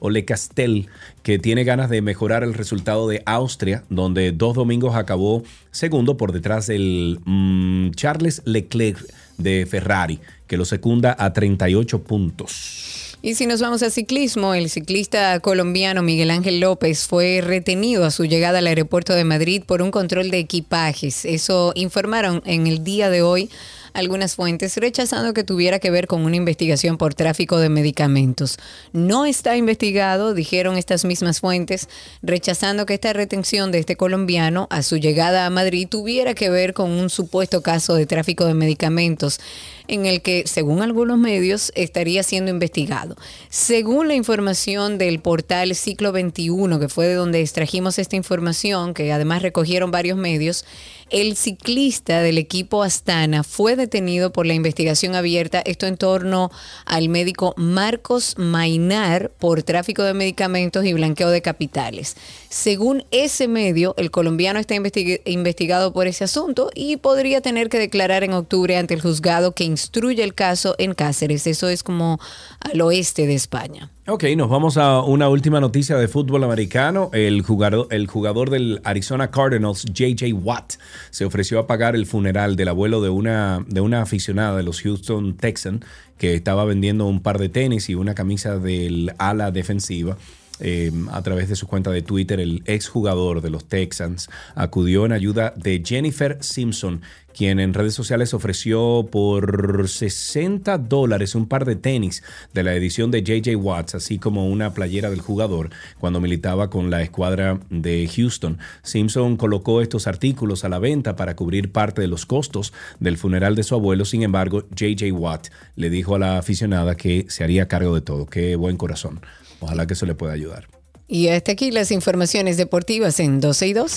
o 0.00 0.10
Le 0.10 0.24
Castel, 0.24 0.88
que 1.22 1.38
tiene 1.38 1.64
ganas 1.64 1.88
de 1.88 2.02
mejorar 2.02 2.42
el 2.42 2.54
resultado 2.54 3.08
de 3.08 3.22
Austria, 3.26 3.84
donde 3.88 4.32
dos 4.32 4.56
domingos 4.56 4.96
acabó 4.96 5.44
segundo 5.70 6.16
por 6.16 6.32
detrás 6.32 6.66
del 6.66 7.20
mm, 7.24 7.92
Charles 7.92 8.42
Leclerc 8.44 8.98
de 9.38 9.66
Ferrari, 9.66 10.18
que 10.46 10.56
lo 10.56 10.64
secunda 10.64 11.14
a 11.18 11.32
38 11.32 12.02
puntos. 12.02 13.00
Y 13.22 13.34
si 13.34 13.46
nos 13.46 13.60
vamos 13.60 13.82
a 13.82 13.90
ciclismo, 13.90 14.54
el 14.54 14.70
ciclista 14.70 15.40
colombiano 15.40 16.02
Miguel 16.02 16.30
Ángel 16.30 16.58
López 16.58 17.06
fue 17.06 17.42
retenido 17.42 18.06
a 18.06 18.10
su 18.10 18.24
llegada 18.24 18.60
al 18.60 18.66
aeropuerto 18.66 19.14
de 19.14 19.24
Madrid 19.24 19.62
por 19.66 19.82
un 19.82 19.90
control 19.90 20.30
de 20.30 20.38
equipajes. 20.38 21.26
Eso 21.26 21.72
informaron 21.74 22.42
en 22.46 22.66
el 22.66 22.82
día 22.82 23.10
de 23.10 23.20
hoy 23.20 23.50
algunas 23.92 24.34
fuentes 24.34 24.76
rechazando 24.76 25.34
que 25.34 25.44
tuviera 25.44 25.78
que 25.78 25.90
ver 25.90 26.06
con 26.06 26.24
una 26.24 26.36
investigación 26.36 26.98
por 26.98 27.14
tráfico 27.14 27.58
de 27.58 27.68
medicamentos. 27.68 28.56
No 28.92 29.26
está 29.26 29.56
investigado, 29.56 30.34
dijeron 30.34 30.76
estas 30.76 31.04
mismas 31.04 31.40
fuentes, 31.40 31.88
rechazando 32.22 32.86
que 32.86 32.94
esta 32.94 33.12
retención 33.12 33.72
de 33.72 33.78
este 33.78 33.96
colombiano 33.96 34.66
a 34.70 34.82
su 34.82 34.96
llegada 34.96 35.46
a 35.46 35.50
Madrid 35.50 35.88
tuviera 35.88 36.34
que 36.34 36.50
ver 36.50 36.74
con 36.74 36.90
un 36.90 37.10
supuesto 37.10 37.62
caso 37.62 37.94
de 37.94 38.06
tráfico 38.06 38.44
de 38.44 38.54
medicamentos 38.54 39.40
en 39.88 40.06
el 40.06 40.22
que, 40.22 40.44
según 40.46 40.82
algunos 40.82 41.18
medios, 41.18 41.72
estaría 41.74 42.22
siendo 42.22 42.50
investigado. 42.50 43.16
Según 43.48 44.06
la 44.06 44.14
información 44.14 44.98
del 44.98 45.18
portal 45.18 45.74
Ciclo 45.74 46.12
21, 46.12 46.78
que 46.78 46.88
fue 46.88 47.08
de 47.08 47.14
donde 47.14 47.40
extrajimos 47.40 47.98
esta 47.98 48.14
información, 48.14 48.94
que 48.94 49.12
además 49.12 49.42
recogieron 49.42 49.90
varios 49.90 50.16
medios, 50.16 50.64
el 51.10 51.36
ciclista 51.36 52.22
del 52.22 52.38
equipo 52.38 52.82
Astana 52.82 53.42
fue 53.42 53.76
detenido 53.76 54.32
por 54.32 54.46
la 54.46 54.54
investigación 54.54 55.14
abierta, 55.14 55.60
esto 55.60 55.86
en 55.86 55.96
torno 55.96 56.50
al 56.84 57.08
médico 57.08 57.54
Marcos 57.56 58.34
Mainar 58.38 59.30
por 59.38 59.62
tráfico 59.62 60.02
de 60.02 60.14
medicamentos 60.14 60.84
y 60.84 60.92
blanqueo 60.92 61.30
de 61.30 61.42
capitales. 61.42 62.16
Según 62.48 63.04
ese 63.10 63.48
medio, 63.48 63.94
el 63.98 64.10
colombiano 64.10 64.58
está 64.58 64.74
investig- 64.74 65.20
investigado 65.24 65.92
por 65.92 66.06
ese 66.06 66.24
asunto 66.24 66.70
y 66.74 66.96
podría 66.96 67.40
tener 67.40 67.68
que 67.68 67.78
declarar 67.78 68.24
en 68.24 68.32
octubre 68.32 68.76
ante 68.76 68.94
el 68.94 69.00
juzgado 69.00 69.52
que 69.52 69.64
instruye 69.64 70.22
el 70.22 70.34
caso 70.34 70.74
en 70.78 70.94
Cáceres. 70.94 71.46
Eso 71.46 71.68
es 71.68 71.82
como 71.82 72.18
al 72.60 72.80
oeste 72.80 73.26
de 73.26 73.34
España. 73.34 73.90
Ok, 74.12 74.24
nos 74.36 74.48
vamos 74.48 74.76
a 74.76 75.02
una 75.02 75.28
última 75.28 75.60
noticia 75.60 75.96
de 75.96 76.08
fútbol 76.08 76.42
americano. 76.42 77.10
El 77.12 77.42
jugador, 77.42 77.86
el 77.92 78.08
jugador 78.08 78.50
del 78.50 78.80
Arizona 78.82 79.30
Cardinals, 79.30 79.84
JJ 79.84 80.32
Watt, 80.32 80.72
se 81.10 81.24
ofreció 81.24 81.60
a 81.60 81.68
pagar 81.68 81.94
el 81.94 82.06
funeral 82.06 82.56
del 82.56 82.66
abuelo 82.70 83.00
de 83.02 83.08
una, 83.08 83.64
de 83.68 83.80
una 83.80 84.02
aficionada 84.02 84.56
de 84.56 84.64
los 84.64 84.80
Houston 84.82 85.36
Texans 85.36 85.84
que 86.18 86.34
estaba 86.34 86.64
vendiendo 86.64 87.06
un 87.06 87.22
par 87.22 87.38
de 87.38 87.50
tenis 87.50 87.88
y 87.88 87.94
una 87.94 88.16
camisa 88.16 88.58
del 88.58 89.12
ala 89.18 89.52
defensiva. 89.52 90.16
Eh, 90.60 90.92
a 91.10 91.22
través 91.22 91.48
de 91.48 91.56
su 91.56 91.66
cuenta 91.66 91.90
de 91.90 92.02
Twitter, 92.02 92.40
el 92.40 92.62
exjugador 92.66 93.40
de 93.40 93.50
los 93.50 93.64
Texans 93.64 94.28
acudió 94.54 95.06
en 95.06 95.12
ayuda 95.12 95.52
de 95.56 95.82
Jennifer 95.84 96.38
Simpson, 96.40 97.00
quien 97.34 97.60
en 97.60 97.74
redes 97.74 97.94
sociales 97.94 98.34
ofreció 98.34 99.08
por 99.10 99.88
60 99.88 100.78
dólares 100.78 101.34
un 101.34 101.46
par 101.46 101.64
de 101.64 101.76
tenis 101.76 102.22
de 102.52 102.62
la 102.62 102.74
edición 102.74 103.10
de 103.10 103.22
JJ 103.22 103.56
Watts, 103.56 103.94
así 103.94 104.18
como 104.18 104.48
una 104.48 104.74
playera 104.74 105.10
del 105.10 105.20
jugador 105.20 105.70
cuando 105.98 106.20
militaba 106.20 106.70
con 106.70 106.90
la 106.90 107.02
escuadra 107.02 107.60
de 107.70 108.08
Houston. 108.14 108.58
Simpson 108.82 109.36
colocó 109.36 109.80
estos 109.80 110.06
artículos 110.06 110.64
a 110.64 110.68
la 110.68 110.78
venta 110.78 111.16
para 111.16 111.36
cubrir 111.36 111.72
parte 111.72 112.00
de 112.00 112.08
los 112.08 112.26
costos 112.26 112.72
del 112.98 113.16
funeral 113.16 113.54
de 113.54 113.62
su 113.62 113.74
abuelo. 113.74 114.04
Sin 114.04 114.22
embargo, 114.22 114.64
JJ 114.74 115.12
Watt 115.12 115.48
le 115.76 115.90
dijo 115.90 116.16
a 116.16 116.18
la 116.18 116.38
aficionada 116.38 116.96
que 116.96 117.26
se 117.28 117.44
haría 117.44 117.68
cargo 117.68 117.94
de 117.94 118.00
todo. 118.00 118.26
Qué 118.26 118.56
buen 118.56 118.76
corazón. 118.76 119.20
Ojalá 119.60 119.86
que 119.86 119.94
eso 119.94 120.06
le 120.06 120.14
pueda 120.14 120.32
ayudar. 120.32 120.68
Y 121.06 121.28
hasta 121.28 121.52
aquí 121.52 121.70
las 121.70 121.90
informaciones 121.90 122.56
deportivas 122.56 123.18
en 123.20 123.40
12 123.40 123.66
y 123.66 123.72
2. 123.72 123.94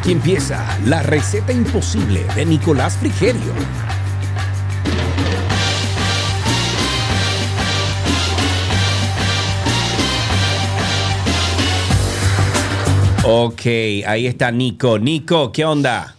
Aquí 0.00 0.12
empieza 0.12 0.78
la 0.86 1.02
receta 1.02 1.52
imposible 1.52 2.24
de 2.34 2.46
Nicolás 2.46 2.96
Frigerio. 2.96 3.52
Ok, 13.24 13.60
ahí 14.06 14.26
está 14.26 14.50
Nico. 14.50 14.98
Nico, 14.98 15.52
¿qué 15.52 15.64
onda? 15.64 16.14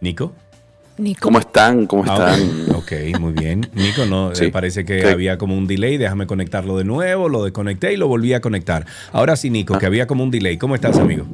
¿Nico? 0.00 0.32
Nico. 0.98 1.20
¿Cómo 1.22 1.38
están? 1.38 1.86
¿Cómo 1.86 2.04
Ah, 2.08 2.34
están? 2.36 2.74
ok, 2.76 3.18
muy 3.20 3.32
bien. 3.32 3.68
Nico, 3.74 4.04
no, 4.06 4.34
Sí. 4.34 4.46
eh, 4.46 4.50
parece 4.50 4.84
que 4.84 5.00
Sí. 5.02 5.06
había 5.06 5.36
como 5.38 5.56
un 5.56 5.66
delay. 5.66 5.96
Déjame 5.96 6.26
conectarlo 6.26 6.76
de 6.78 6.84
nuevo. 6.84 7.28
Lo 7.28 7.44
desconecté 7.44 7.92
y 7.92 7.96
lo 7.96 8.08
volví 8.08 8.32
a 8.34 8.40
conectar. 8.40 8.86
Ahora 9.12 9.36
sí, 9.36 9.50
Nico, 9.50 9.74
Ah. 9.74 9.78
que 9.78 9.86
había 9.86 10.06
como 10.06 10.24
un 10.24 10.30
delay. 10.30 10.56
¿Cómo 10.58 10.74
estás, 10.74 10.96
amigo? 10.98 11.26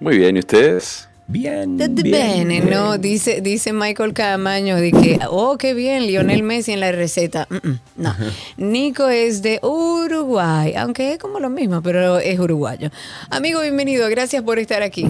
Muy 0.00 0.16
bien, 0.16 0.36
¿y 0.36 0.40
ustedes? 0.40 1.08
Bien. 1.26 1.76
Bien, 1.76 2.48
bien. 2.48 2.70
no, 2.70 2.96
dice, 2.96 3.42
dice 3.42 3.72
Michael 3.72 4.14
Camaño 4.14 4.76
de 4.76 4.90
que, 4.90 5.20
oh, 5.28 5.58
qué 5.58 5.74
bien, 5.74 6.06
Lionel 6.06 6.42
Messi 6.42 6.72
en 6.72 6.80
la 6.80 6.90
receta. 6.90 7.46
Mm, 7.50 7.68
mm, 7.68 7.78
no, 7.98 8.16
Nico 8.56 9.08
es 9.08 9.42
de 9.42 9.60
Uruguay, 9.62 10.74
aunque 10.74 11.12
es 11.12 11.18
como 11.18 11.38
lo 11.38 11.50
mismo, 11.50 11.82
pero 11.82 12.18
es 12.18 12.40
uruguayo. 12.40 12.90
Amigo, 13.28 13.60
bienvenido, 13.60 14.08
gracias 14.08 14.42
por 14.42 14.58
estar 14.58 14.82
aquí. 14.82 15.06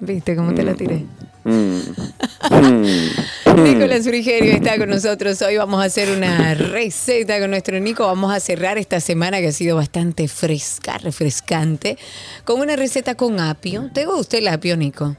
¿Viste 0.00 0.34
cómo 0.34 0.52
te 0.52 0.64
la 0.64 0.74
tiré? 0.74 1.06
Mm. 1.48 1.80
Mm. 2.50 3.62
Nicolás 3.62 4.04
Frigerio 4.04 4.52
está 4.52 4.78
con 4.78 4.88
nosotros. 4.88 5.42
Hoy 5.42 5.56
vamos 5.56 5.82
a 5.82 5.84
hacer 5.84 6.16
una 6.16 6.54
receta 6.54 7.38
con 7.40 7.50
nuestro 7.50 7.78
Nico. 7.80 8.06
Vamos 8.06 8.32
a 8.32 8.40
cerrar 8.40 8.78
esta 8.78 9.00
semana 9.00 9.40
que 9.40 9.48
ha 9.48 9.52
sido 9.52 9.76
bastante 9.76 10.28
fresca, 10.28 10.98
refrescante, 10.98 11.98
con 12.44 12.60
una 12.60 12.76
receta 12.76 13.16
con 13.16 13.40
apio. 13.40 13.90
¿Te 13.92 14.06
gusta 14.06 14.38
el 14.38 14.48
apio, 14.48 14.76
Nico? 14.76 15.16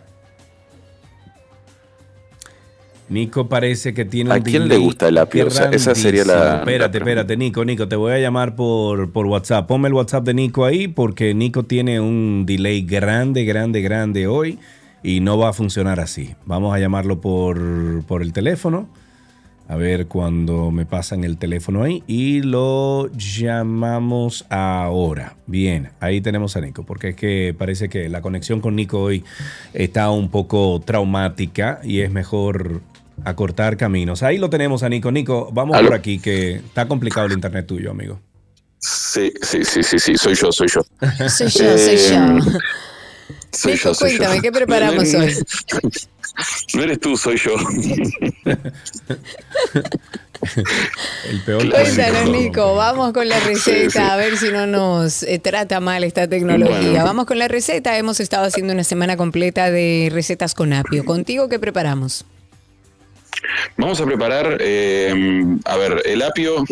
Nico 3.10 3.50
parece 3.50 3.94
que 3.94 4.06
tiene 4.06 4.32
un 4.32 4.38
¿A 4.38 4.44
quién 4.44 4.68
le 4.68 4.78
gusta 4.78 5.10
el 5.10 5.18
apio? 5.18 5.48
O 5.48 5.50
sea, 5.50 5.70
esa 5.72 5.94
sería 5.94 6.24
la-. 6.24 6.60
Espérate, 6.60 7.00
espérate, 7.00 7.38
Nico, 7.38 7.66
Nico, 7.66 7.88
te 7.88 7.96
voy 7.96 8.14
a 8.14 8.20
llamar 8.20 8.56
por, 8.56 9.12
por 9.12 9.26
WhatsApp. 9.26 9.68
Ponme 9.68 9.90
el 9.90 9.94
WhatsApp 9.94 10.24
de 10.24 10.34
Nico 10.34 10.66
ahí 10.66 10.88
porque 10.88 11.34
Nico 11.34 11.64
tiene 11.64 12.00
un 12.00 12.46
delay 12.46 12.84
grande, 12.84 13.44
grande, 13.44 13.82
grande 13.82 14.28
hoy 14.28 14.60
y 15.04 15.20
no 15.22 15.38
va 15.38 15.50
a 15.50 15.54
funcionar 15.54 16.00
así. 16.00 16.36
Vamos 16.46 16.74
a 16.76 16.80
llamarlo 16.80 17.22
por, 17.22 18.04
por 18.06 18.22
el 18.22 18.34
teléfono. 18.34 18.90
A 19.68 19.76
ver 19.76 20.08
cuando 20.08 20.72
me 20.72 20.88
pasan 20.88 21.24
el 21.24 21.38
teléfono 21.38 21.84
ahí 21.84 22.04
y 22.08 22.42
lo 22.42 23.08
llamamos 23.14 24.48
ahora. 24.50 25.36
Bien, 25.46 25.92
ahí 26.00 26.22
tenemos 26.22 26.56
a 26.58 26.62
Nico, 26.62 26.84
porque 26.88 27.10
es 27.10 27.16
que 27.16 27.54
parece 27.56 27.88
que 27.88 28.10
la 28.10 28.22
conexión 28.22 28.62
con 28.62 28.76
Nico 28.76 29.00
hoy 29.00 29.24
está 29.76 30.10
un 30.10 30.30
poco 30.32 30.82
traumática 30.84 31.82
y 31.84 32.00
es 32.00 32.10
mejor 32.12 32.82
acortar 33.26 33.78
caminos. 33.78 34.24
Ahí 34.24 34.40
lo 34.40 34.50
tenemos 34.50 34.82
a 34.82 34.90
Nico. 34.90 35.12
Nico, 35.12 35.52
vamos 35.54 35.78
¿Aló? 35.78 35.90
por 35.90 35.98
aquí 35.98 36.18
que 36.18 36.56
está 36.56 36.88
complicado 36.88 37.28
el 37.28 37.34
internet 37.34 37.68
tuyo, 37.68 37.92
amigo. 37.92 38.20
Sí, 38.80 39.32
sí, 39.44 39.64
sí, 39.64 39.84
sí, 39.84 40.00
sí, 40.00 40.18
soy 40.18 40.34
yo, 40.34 40.52
soy 40.52 40.68
yo. 40.68 40.82
Soy 41.30 41.48
yo, 41.48 41.78
soy 41.78 41.96
Eh, 41.96 42.10
yo. 42.10 42.58
Soy 43.52 43.74
Nico, 43.74 43.90
yo, 43.90 43.94
soy 43.94 44.12
yo. 44.12 44.18
cuéntame, 44.18 44.42
¿qué 44.42 44.52
preparamos 44.52 45.04
No, 45.14 45.20
no, 45.20 45.26
hoy? 45.26 45.34
No 46.74 46.84
eres 46.84 47.00
tú, 47.00 47.18
soy 47.18 47.38
yo. 47.38 47.56
El 51.30 51.42
peor 51.46 51.70
Cuéntanos. 51.70 52.30
Nico, 52.30 52.76
vamos 52.76 53.12
con 53.12 53.28
la 53.28 53.40
receta, 53.42 53.92
sí. 53.92 53.98
a 53.98 54.16
ver 54.16 54.38
si 54.38 54.52
no 54.52 54.66
nos 54.68 55.24
eh, 55.24 55.40
trata 55.40 55.82
mal 55.82 56.04
esta 56.04 56.28
tecnología. 56.28 56.78
Bueno. 56.80 57.04
Vamos 57.04 57.26
con 57.26 57.40
la 57.40 57.50
receta, 57.50 57.98
hemos 57.98 58.20
estado 58.22 58.46
haciendo 58.46 58.74
una 58.74 58.86
semana 58.86 59.18
completa 59.18 59.70
de 59.70 60.10
recetas 60.12 60.56
con 60.56 60.72
apio. 60.72 61.04
¿Contigo 61.04 61.50
qué 61.50 61.60
preparamos? 61.60 62.26
Vamos 63.78 64.02
a 64.02 64.06
preparar, 64.06 64.58
eh, 64.60 65.46
a 65.66 65.78
ver, 65.78 66.02
el 66.06 66.22
apio, 66.22 66.66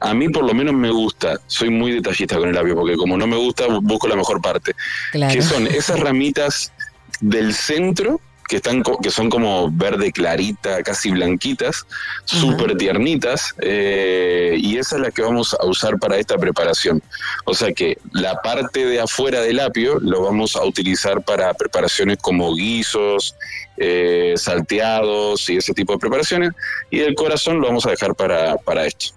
a 0.00 0.14
mí 0.14 0.28
por 0.28 0.44
lo 0.44 0.54
menos 0.54 0.74
me 0.74 0.90
gusta, 0.90 1.40
soy 1.46 1.70
muy 1.70 1.92
detallista 1.92 2.36
con 2.36 2.48
el 2.48 2.58
apio, 2.58 2.74
porque 2.74 2.96
como 2.96 3.16
no 3.16 3.26
me 3.26 3.36
gusta, 3.36 3.66
busco 3.80 4.08
la 4.08 4.16
mejor 4.16 4.40
parte. 4.40 4.74
Claro. 5.12 5.32
que 5.34 5.42
son 5.42 5.66
esas 5.66 5.98
ramitas 6.00 6.72
del 7.20 7.54
centro 7.54 8.20
que 8.52 8.56
están 8.56 8.82
co- 8.82 8.98
que 8.98 9.10
son 9.10 9.30
como 9.30 9.70
verde 9.70 10.12
clarita, 10.12 10.82
casi 10.82 11.10
blanquitas, 11.10 11.86
súper 12.26 12.76
tiernitas, 12.76 13.54
eh, 13.62 14.58
y 14.60 14.76
esa 14.76 14.96
es 14.96 15.00
la 15.00 15.10
que 15.10 15.22
vamos 15.22 15.56
a 15.58 15.64
usar 15.64 15.98
para 15.98 16.18
esta 16.18 16.36
preparación. 16.36 17.02
O 17.46 17.54
sea 17.54 17.72
que 17.72 17.96
la 18.12 18.42
parte 18.42 18.84
de 18.84 19.00
afuera 19.00 19.40
del 19.40 19.58
apio 19.58 19.98
lo 20.00 20.20
vamos 20.20 20.54
a 20.54 20.64
utilizar 20.66 21.22
para 21.22 21.54
preparaciones 21.54 22.18
como 22.20 22.54
guisos, 22.54 23.34
eh, 23.78 24.34
salteados 24.36 25.48
y 25.48 25.56
ese 25.56 25.72
tipo 25.72 25.94
de 25.94 25.98
preparaciones, 25.98 26.52
y 26.90 27.00
el 27.00 27.14
corazón 27.14 27.58
lo 27.58 27.68
vamos 27.68 27.86
a 27.86 27.90
dejar 27.92 28.14
para, 28.14 28.58
para 28.58 28.84
esto. 28.84 29.14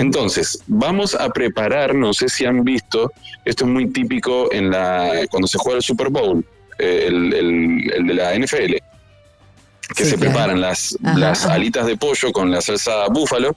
Entonces, 0.00 0.58
vamos 0.66 1.14
a 1.14 1.28
preparar, 1.28 1.94
no 1.94 2.14
sé 2.14 2.30
si 2.30 2.46
han 2.46 2.64
visto, 2.64 3.12
esto 3.44 3.66
es 3.66 3.70
muy 3.70 3.92
típico 3.92 4.50
en 4.50 4.70
la 4.70 5.26
cuando 5.30 5.46
se 5.48 5.58
juega 5.58 5.76
el 5.76 5.82
Super 5.82 6.08
Bowl, 6.08 6.42
el, 6.78 7.32
el- 7.34 7.92
el 7.94 8.06
de 8.06 8.14
la 8.14 8.34
NFL, 8.34 8.74
que 9.96 10.04
Sí, 10.04 10.10
se 10.10 10.16
claro. 10.16 10.20
preparan 10.32 10.60
las, 10.60 10.96
Ajá, 11.04 11.18
las 11.18 11.44
ajá. 11.44 11.54
alitas 11.54 11.86
de 11.86 11.96
pollo 11.96 12.32
con 12.32 12.50
la 12.50 12.60
salsa 12.60 13.06
búfalo 13.08 13.54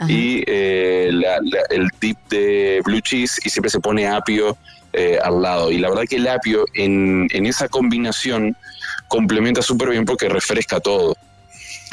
Ajá. 0.00 0.10
y 0.12 0.44
eh, 0.46 1.10
la- 1.12 1.38
la- 1.42 1.62
el 1.70 1.88
dip 2.00 2.18
de 2.28 2.80
blue 2.84 3.00
cheese 3.00 3.40
y 3.44 3.48
siempre 3.50 3.70
se 3.70 3.80
pone 3.80 4.06
apio 4.06 4.56
eh, 4.92 5.18
al 5.22 5.40
lado. 5.40 5.70
Y 5.70 5.78
la 5.78 5.88
verdad 5.88 6.04
que 6.08 6.16
el 6.16 6.26
apio 6.28 6.64
en, 6.74 7.28
en 7.32 7.46
esa 7.46 7.68
combinación 7.68 8.56
complementa 9.08 9.62
súper 9.62 9.90
bien 9.90 10.04
porque 10.04 10.28
refresca 10.28 10.80
todo. 10.80 11.16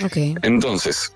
Ok. 0.04 0.18
Entonces, 0.44 1.14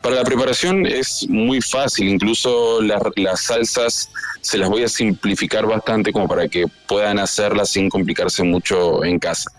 para 0.00 0.16
la 0.16 0.24
preparación 0.24 0.86
es 0.86 1.26
muy 1.28 1.60
fácil, 1.60 2.08
incluso 2.08 2.80
la- 2.80 3.00
las 3.16 3.42
salsas 3.44 4.10
se 4.40 4.56
las 4.58 4.68
voy 4.68 4.84
a 4.84 4.88
simplificar 4.88 5.66
bastante 5.66 6.12
como 6.12 6.28
para 6.28 6.48
que 6.48 6.66
puedan 6.86 7.18
hacerlas 7.18 7.70
sin 7.70 7.88
complicarse 7.88 8.42
mucho 8.42 9.04
en 9.04 9.18
casa. 9.18 9.50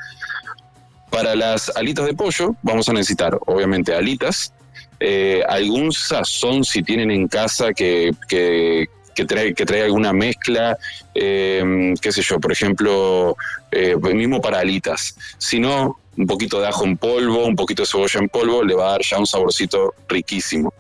Para 1.10 1.36
las 1.36 1.70
alitas 1.76 2.06
de 2.06 2.14
pollo 2.14 2.56
vamos 2.62 2.88
a 2.88 2.94
necesitar 2.94 3.38
obviamente 3.46 3.94
alitas, 3.94 4.54
eh, 5.00 5.44
algún 5.50 5.92
sazón 5.92 6.64
si 6.64 6.82
tienen 6.84 7.12
en 7.12 7.28
casa 7.28 7.74
que, 7.74 8.12
que, 8.30 8.88
que 9.22 9.26
trae, 9.28 9.54
que 9.54 9.66
trae 9.66 9.84
alguna 9.84 10.14
mezcla, 10.14 10.78
eh, 11.14 11.94
qué 12.02 12.12
sé 12.12 12.24
yo, 12.24 12.40
por 12.40 12.52
ejemplo, 12.52 13.36
eh, 13.72 13.96
mismo 13.96 14.42
para 14.42 14.60
alitas. 14.60 15.16
Si 15.38 15.60
no, 15.60 16.00
un 16.18 16.26
poquito 16.26 16.60
de 16.60 16.68
ajo 16.68 16.86
en 16.86 16.98
polvo, 16.98 17.46
un 17.46 17.56
poquito 17.56 17.84
de 17.84 17.88
cebolla 17.88 18.20
en 18.20 18.30
polvo, 18.30 18.64
le 18.64 18.74
va 18.74 18.88
a 18.88 18.92
dar 18.94 19.02
ya 19.04 19.20
un 19.20 19.28
saborcito 19.28 19.94
riquísimo. 20.10 20.74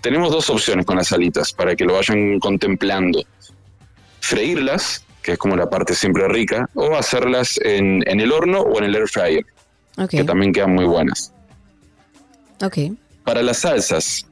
Tenemos 0.00 0.32
dos 0.32 0.48
opciones 0.48 0.86
con 0.86 0.96
las 0.96 1.12
alitas 1.12 1.52
para 1.52 1.76
que 1.76 1.84
lo 1.84 1.94
vayan 1.94 2.38
contemplando. 2.40 3.22
Freírlas, 4.20 5.04
que 5.22 5.32
es 5.32 5.38
como 5.38 5.54
la 5.54 5.68
parte 5.68 5.94
siempre 5.94 6.26
rica, 6.28 6.66
o 6.74 6.96
hacerlas 6.96 7.60
en, 7.62 8.02
en 8.08 8.20
el 8.20 8.32
horno 8.32 8.60
o 8.60 8.78
en 8.78 8.84
el 8.84 8.96
air 8.96 9.06
fryer. 9.06 9.44
Que 10.08 10.24
también 10.24 10.52
quedan 10.54 10.74
muy 10.74 10.86
buenas. 10.86 11.30
Para 13.22 13.42
las 13.42 13.58
salsas, 13.58 14.24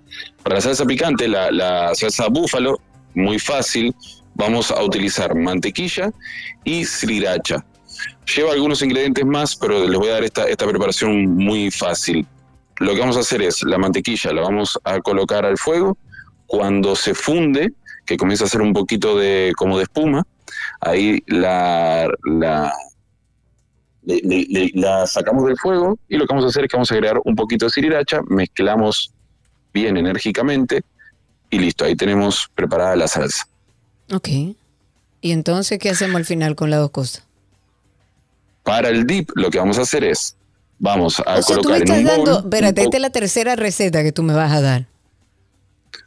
para 0.42 0.56
la 0.56 0.60
salsa 0.62 0.86
picante, 0.86 1.28
la, 1.28 1.50
la 1.50 1.94
salsa 1.94 2.28
búfalo, 2.28 2.80
muy 3.18 3.38
fácil, 3.38 3.94
vamos 4.34 4.70
a 4.70 4.82
utilizar 4.82 5.34
mantequilla 5.34 6.10
y 6.64 6.84
sriracha. 6.84 7.64
Lleva 8.34 8.52
algunos 8.52 8.80
ingredientes 8.82 9.24
más, 9.26 9.56
pero 9.56 9.86
les 9.86 9.98
voy 9.98 10.08
a 10.08 10.12
dar 10.12 10.24
esta, 10.24 10.44
esta 10.44 10.66
preparación 10.66 11.34
muy 11.34 11.70
fácil. 11.70 12.26
Lo 12.78 12.94
que 12.94 13.00
vamos 13.00 13.16
a 13.16 13.20
hacer 13.20 13.42
es 13.42 13.62
la 13.64 13.76
mantequilla 13.76 14.32
la 14.32 14.42
vamos 14.42 14.78
a 14.84 15.00
colocar 15.00 15.44
al 15.44 15.58
fuego. 15.58 15.98
Cuando 16.46 16.94
se 16.94 17.14
funde, 17.14 17.72
que 18.06 18.16
comienza 18.16 18.44
a 18.44 18.46
hacer 18.46 18.62
un 18.62 18.72
poquito 18.72 19.18
de 19.18 19.52
como 19.56 19.76
de 19.76 19.82
espuma, 19.82 20.24
ahí 20.80 21.22
la, 21.26 22.08
la, 22.24 22.72
la 24.04 25.06
sacamos 25.06 25.44
del 25.44 25.58
fuego 25.58 25.98
y 26.08 26.16
lo 26.16 26.26
que 26.26 26.34
vamos 26.34 26.44
a 26.44 26.48
hacer 26.48 26.64
es 26.64 26.70
que 26.70 26.76
vamos 26.76 26.90
a 26.90 26.94
agregar 26.94 27.20
un 27.24 27.34
poquito 27.34 27.66
de 27.66 27.70
sriracha, 27.70 28.20
mezclamos 28.28 29.12
bien 29.74 29.96
enérgicamente 29.96 30.82
y 31.50 31.58
listo, 31.58 31.84
ahí 31.84 31.96
tenemos 31.96 32.50
preparada 32.54 32.94
la 32.96 33.08
salsa. 33.08 33.46
Ok. 34.12 34.28
¿Y 35.20 35.32
entonces 35.32 35.78
qué 35.78 35.90
hacemos 35.90 36.16
al 36.16 36.24
final 36.24 36.54
con 36.56 36.70
las 36.70 36.80
dos 36.80 36.90
cosas? 36.90 37.24
Para 38.62 38.88
el 38.90 39.06
dip 39.06 39.30
lo 39.34 39.50
que 39.50 39.58
vamos 39.58 39.78
a 39.78 39.82
hacer 39.82 40.04
es, 40.04 40.36
vamos 40.78 41.20
a 41.20 41.38
o 41.38 41.42
sea, 41.42 41.56
tú 41.58 41.70
me 41.70 41.76
en 41.76 41.82
estás 41.82 41.98
un 41.98 42.04
dando, 42.04 42.32
bowl, 42.32 42.44
espérate, 42.44 42.82
esta 42.82 42.96
es 42.98 43.00
la 43.02 43.10
tercera 43.10 43.56
receta 43.56 44.02
que 44.02 44.12
tú 44.12 44.22
me 44.22 44.34
vas 44.34 44.52
a 44.52 44.60
dar. 44.60 44.82
po- 44.84 44.88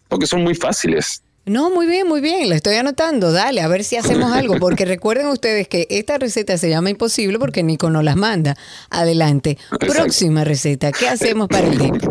porque 0.10 0.28
son 0.28 0.44
muy 0.44 0.56
fáciles. 0.56 1.24
No, 1.46 1.72
muy 1.72 1.88
bien, 1.88 2.08
muy 2.08 2.22
bien, 2.22 2.50
la 2.50 2.56
estoy 2.56 2.76
anotando. 2.76 3.32
Dale, 3.32 3.62
a 3.62 3.68
ver 3.68 3.84
si 3.84 3.96
hacemos 3.98 4.32
algo, 4.36 4.58
porque 4.60 4.86
recuerden 4.86 5.28
ustedes 5.28 5.68
que 5.68 5.88
esta 5.90 6.18
receta 6.20 6.58
se 6.58 6.70
llama 6.70 6.90
imposible 6.92 7.40
porque 7.40 7.64
Nico 7.64 7.90
no 7.90 8.04
las 8.04 8.16
manda. 8.16 8.56
Adelante. 8.92 9.52
Exacto. 9.72 9.88
Próxima 9.88 10.44
receta, 10.44 10.92
¿qué 10.92 11.10
hacemos 11.10 11.48
para 11.48 11.68
el 11.68 11.78
dip? 11.78 11.96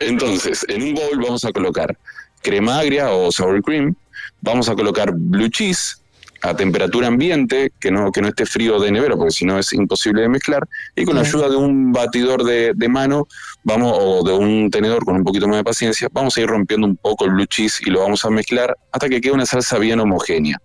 Entonces, 0.00 0.64
en 0.68 0.82
un 0.82 0.94
bowl 0.94 1.18
vamos 1.22 1.44
a 1.44 1.52
colocar 1.52 1.96
crema 2.42 2.80
agria 2.80 3.10
o 3.10 3.32
sour 3.32 3.62
cream, 3.62 3.94
vamos 4.40 4.68
a 4.68 4.74
colocar 4.74 5.12
blue 5.12 5.48
cheese 5.48 5.96
a 6.42 6.54
temperatura 6.54 7.08
ambiente, 7.08 7.72
que 7.80 7.90
no, 7.90 8.12
que 8.12 8.22
no 8.22 8.28
esté 8.28 8.46
frío 8.46 8.78
de 8.78 8.92
nevera, 8.92 9.16
porque 9.16 9.32
si 9.32 9.44
no 9.44 9.58
es 9.58 9.72
imposible 9.72 10.22
de 10.22 10.28
mezclar, 10.28 10.68
y 10.94 11.04
con 11.04 11.16
la 11.16 11.22
ayuda 11.22 11.48
de 11.48 11.56
un 11.56 11.92
batidor 11.92 12.44
de, 12.44 12.72
de 12.74 12.88
mano, 12.88 13.26
vamos, 13.64 13.92
o 14.00 14.22
de 14.22 14.32
un 14.32 14.70
tenedor 14.70 15.04
con 15.04 15.16
un 15.16 15.24
poquito 15.24 15.48
más 15.48 15.56
de 15.56 15.64
paciencia, 15.64 16.08
vamos 16.12 16.36
a 16.36 16.40
ir 16.40 16.46
rompiendo 16.46 16.86
un 16.86 16.96
poco 16.96 17.24
el 17.24 17.32
blue 17.32 17.46
cheese 17.46 17.80
y 17.84 17.90
lo 17.90 18.00
vamos 18.00 18.24
a 18.24 18.30
mezclar 18.30 18.76
hasta 18.92 19.08
que 19.08 19.20
quede 19.20 19.32
una 19.32 19.46
salsa 19.46 19.78
bien 19.78 19.98
homogénea. 19.98 20.60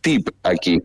Tip 0.00 0.28
aquí. 0.44 0.80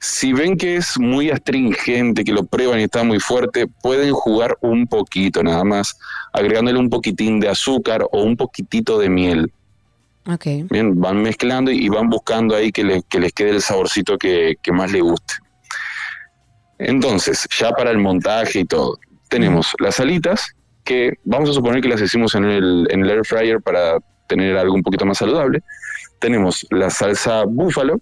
Si 0.00 0.32
ven 0.32 0.56
que 0.56 0.76
es 0.76 0.98
muy 0.98 1.30
astringente, 1.30 2.22
que 2.24 2.32
lo 2.32 2.44
prueban 2.44 2.78
y 2.80 2.84
está 2.84 3.02
muy 3.02 3.18
fuerte, 3.18 3.66
pueden 3.82 4.12
jugar 4.12 4.56
un 4.60 4.86
poquito 4.86 5.42
nada 5.42 5.64
más, 5.64 5.98
agregándole 6.32 6.78
un 6.78 6.88
poquitín 6.88 7.40
de 7.40 7.48
azúcar 7.48 8.04
o 8.12 8.22
un 8.22 8.36
poquitito 8.36 8.98
de 8.98 9.08
miel. 9.08 9.52
Ok. 10.26 10.46
Bien, 10.70 11.00
van 11.00 11.22
mezclando 11.22 11.70
y 11.72 11.88
van 11.88 12.08
buscando 12.10 12.54
ahí 12.54 12.70
que, 12.70 12.84
le- 12.84 13.02
que 13.08 13.18
les 13.18 13.32
quede 13.32 13.50
el 13.50 13.62
saborcito 13.62 14.16
que, 14.18 14.56
que 14.62 14.70
más 14.72 14.92
les 14.92 15.02
guste. 15.02 15.34
Entonces, 16.78 17.48
ya 17.58 17.70
para 17.72 17.90
el 17.90 17.98
montaje 17.98 18.60
y 18.60 18.64
todo, 18.64 18.98
tenemos 19.28 19.74
las 19.80 19.98
alitas 20.00 20.46
que 20.84 21.14
vamos 21.24 21.50
a 21.50 21.52
suponer 21.54 21.82
que 21.82 21.88
las 21.88 22.00
hicimos 22.00 22.34
en 22.34 22.44
el, 22.44 22.86
en 22.90 23.04
el 23.04 23.10
air 23.10 23.24
fryer 23.24 23.60
para 23.60 23.98
tener 24.28 24.56
algo 24.56 24.74
un 24.74 24.82
poquito 24.82 25.04
más 25.04 25.18
saludable. 25.18 25.62
Tenemos 26.20 26.66
la 26.70 26.88
salsa 26.90 27.44
búfalo, 27.44 28.00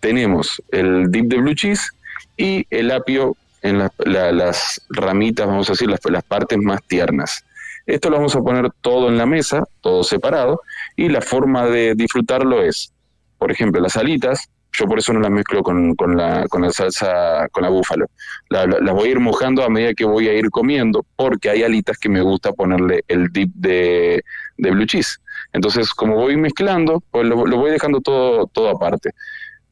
tenemos 0.00 0.62
el 0.70 1.10
dip 1.10 1.26
de 1.26 1.36
blue 1.38 1.54
cheese 1.54 1.90
y 2.36 2.66
el 2.70 2.90
apio 2.90 3.36
en 3.62 3.78
la- 3.78 3.92
la- 3.98 4.32
las 4.32 4.80
ramitas, 4.90 5.46
vamos 5.46 5.68
a 5.68 5.72
decir, 5.72 5.88
las, 5.90 6.00
las 6.10 6.22
partes 6.24 6.58
más 6.58 6.82
tiernas. 6.84 7.44
Esto 7.86 8.10
lo 8.10 8.16
vamos 8.16 8.36
a 8.36 8.40
poner 8.42 8.70
todo 8.80 9.08
en 9.08 9.16
la 9.18 9.26
mesa, 9.26 9.64
todo 9.80 10.04
separado, 10.04 10.60
y 10.94 11.08
la 11.08 11.20
forma 11.22 11.66
de 11.66 11.94
disfrutarlo 11.94 12.62
es, 12.62 12.92
por 13.38 13.50
ejemplo, 13.50 13.80
las 13.80 13.96
alitas, 13.96 14.48
yo 14.72 14.86
por 14.86 14.98
eso 14.98 15.12
no 15.12 15.20
las 15.20 15.30
mezclo 15.30 15.62
con, 15.62 15.94
con 15.96 16.16
la, 16.16 16.46
con 16.48 16.62
la 16.62 16.70
salsa, 16.70 17.48
con 17.50 17.62
la 17.64 17.70
búfalo. 17.70 18.06
La- 18.50 18.66
la- 18.66 18.78
las 18.80 18.94
voy 18.94 19.08
a 19.08 19.12
ir 19.12 19.20
mojando 19.20 19.64
a 19.64 19.70
medida 19.70 19.94
que 19.94 20.04
voy 20.04 20.28
a 20.28 20.34
ir 20.34 20.50
comiendo, 20.50 21.04
porque 21.16 21.50
hay 21.50 21.62
alitas 21.64 21.98
que 21.98 22.08
me 22.10 22.20
gusta 22.20 22.52
ponerle 22.52 23.02
el 23.08 23.28
dip 23.32 23.50
de, 23.54 24.22
de 24.58 24.70
blue 24.70 24.86
cheese. 24.86 25.18
Entonces, 25.52 25.90
como 25.94 26.14
voy 26.16 26.36
mezclando, 26.36 27.02
pues 27.10 27.26
lo, 27.26 27.46
lo 27.46 27.56
voy 27.56 27.70
dejando 27.70 28.00
todo, 28.02 28.46
todo 28.48 28.68
aparte. 28.68 29.12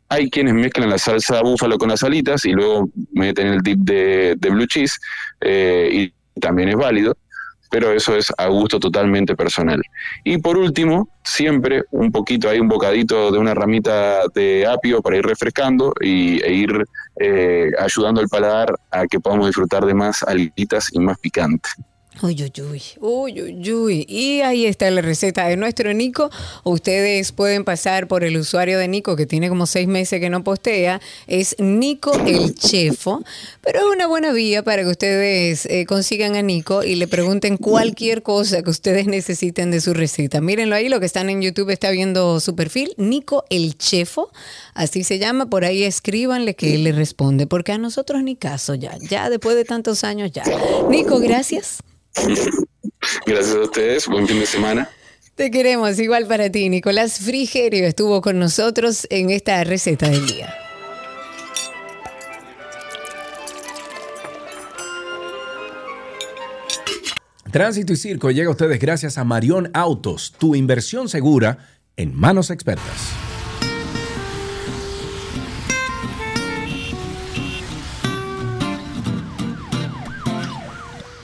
Hay 0.08 0.30
quienes 0.30 0.54
mezclan 0.54 0.90
la 0.90 0.98
salsa 0.98 1.42
búfalo 1.42 1.78
con 1.78 1.88
las 1.88 2.02
alitas 2.02 2.44
y 2.44 2.52
luego 2.52 2.88
meten 3.12 3.48
el 3.48 3.60
dip 3.60 3.80
de, 3.80 4.36
blue 4.40 4.66
cheese 4.66 4.98
eh, 5.40 5.88
y 5.92 6.40
también 6.40 6.68
es 6.68 6.76
válido, 6.76 7.16
pero 7.70 7.92
eso 7.92 8.16
es 8.16 8.32
a 8.36 8.46
gusto 8.46 8.78
totalmente 8.78 9.34
personal. 9.34 9.82
Y 10.24 10.38
por 10.38 10.56
último, 10.56 11.08
siempre 11.24 11.84
un 11.90 12.12
poquito, 12.12 12.48
hay 12.48 12.60
un 12.60 12.68
bocadito 12.68 13.30
de 13.30 13.38
una 13.38 13.54
ramita 13.54 14.22
de 14.34 14.66
apio 14.66 15.02
para 15.02 15.16
ir 15.16 15.26
refrescando 15.26 15.92
y, 16.00 16.40
e 16.42 16.52
ir 16.52 16.84
eh, 17.20 17.70
ayudando 17.78 18.20
al 18.20 18.28
paladar 18.28 18.74
a 18.90 19.06
que 19.06 19.20
podamos 19.20 19.46
disfrutar 19.46 19.84
de 19.84 19.94
más 19.94 20.22
alitas 20.22 20.88
y 20.92 21.00
más 21.00 21.18
picante. 21.18 21.68
Uy, 22.22 22.34
uy, 22.42 22.52
uy, 23.00 23.42
uy, 23.42 23.72
uy. 23.72 24.06
Y 24.08 24.40
ahí 24.40 24.64
está 24.64 24.90
la 24.90 25.02
receta 25.02 25.48
de 25.48 25.56
nuestro 25.58 25.92
Nico. 25.92 26.30
Ustedes 26.64 27.30
pueden 27.32 27.62
pasar 27.64 28.08
por 28.08 28.24
el 28.24 28.38
usuario 28.38 28.78
de 28.78 28.88
Nico, 28.88 29.16
que 29.16 29.26
tiene 29.26 29.50
como 29.50 29.66
seis 29.66 29.86
meses 29.86 30.18
que 30.18 30.30
no 30.30 30.42
postea. 30.42 31.02
Es 31.26 31.56
Nico 31.58 32.18
el 32.26 32.54
Chefo. 32.54 33.22
Pero 33.60 33.80
es 33.80 33.84
una 33.94 34.06
buena 34.06 34.32
vía 34.32 34.62
para 34.62 34.82
que 34.82 34.88
ustedes 34.88 35.66
eh, 35.66 35.84
consigan 35.84 36.36
a 36.36 36.42
Nico 36.42 36.82
y 36.82 36.94
le 36.94 37.06
pregunten 37.06 37.58
cualquier 37.58 38.22
cosa 38.22 38.62
que 38.62 38.70
ustedes 38.70 39.06
necesiten 39.06 39.70
de 39.70 39.82
su 39.82 39.92
receta. 39.92 40.40
Mírenlo 40.40 40.74
ahí, 40.74 40.88
lo 40.88 41.00
que 41.00 41.06
están 41.06 41.28
en 41.28 41.42
YouTube 41.42 41.68
está 41.68 41.90
viendo 41.90 42.40
su 42.40 42.56
perfil. 42.56 42.94
Nico 42.96 43.44
el 43.50 43.76
Chefo, 43.76 44.30
así 44.72 45.04
se 45.04 45.18
llama. 45.18 45.50
Por 45.50 45.66
ahí 45.66 45.84
escríbanle 45.84 46.54
que 46.54 46.76
él 46.76 46.84
le 46.84 46.92
responde. 46.92 47.46
Porque 47.46 47.72
a 47.72 47.78
nosotros 47.78 48.22
ni 48.22 48.36
caso 48.36 48.74
ya. 48.74 48.96
Ya 49.10 49.28
después 49.28 49.54
de 49.54 49.66
tantos 49.66 50.02
años 50.02 50.32
ya. 50.32 50.44
Nico, 50.88 51.18
gracias. 51.18 51.82
Gracias 53.26 53.54
a 53.54 53.60
ustedes, 53.60 54.06
buen 54.06 54.26
fin 54.26 54.40
de 54.40 54.46
semana. 54.46 54.90
Te 55.34 55.50
queremos, 55.50 55.98
igual 55.98 56.26
para 56.26 56.50
ti. 56.50 56.68
Nicolás 56.68 57.18
Frigerio 57.18 57.86
estuvo 57.86 58.22
con 58.22 58.38
nosotros 58.38 59.06
en 59.10 59.30
esta 59.30 59.62
receta 59.64 60.08
del 60.08 60.26
día. 60.26 60.54
Tránsito 67.52 67.92
y 67.92 67.96
Circo 67.96 68.30
llega 68.30 68.48
a 68.48 68.52
ustedes 68.52 68.78
gracias 68.78 69.18
a 69.18 69.24
Marión 69.24 69.70
Autos, 69.72 70.34
tu 70.36 70.54
inversión 70.54 71.08
segura 71.08 71.58
en 71.96 72.14
manos 72.14 72.50
expertas. 72.50 73.12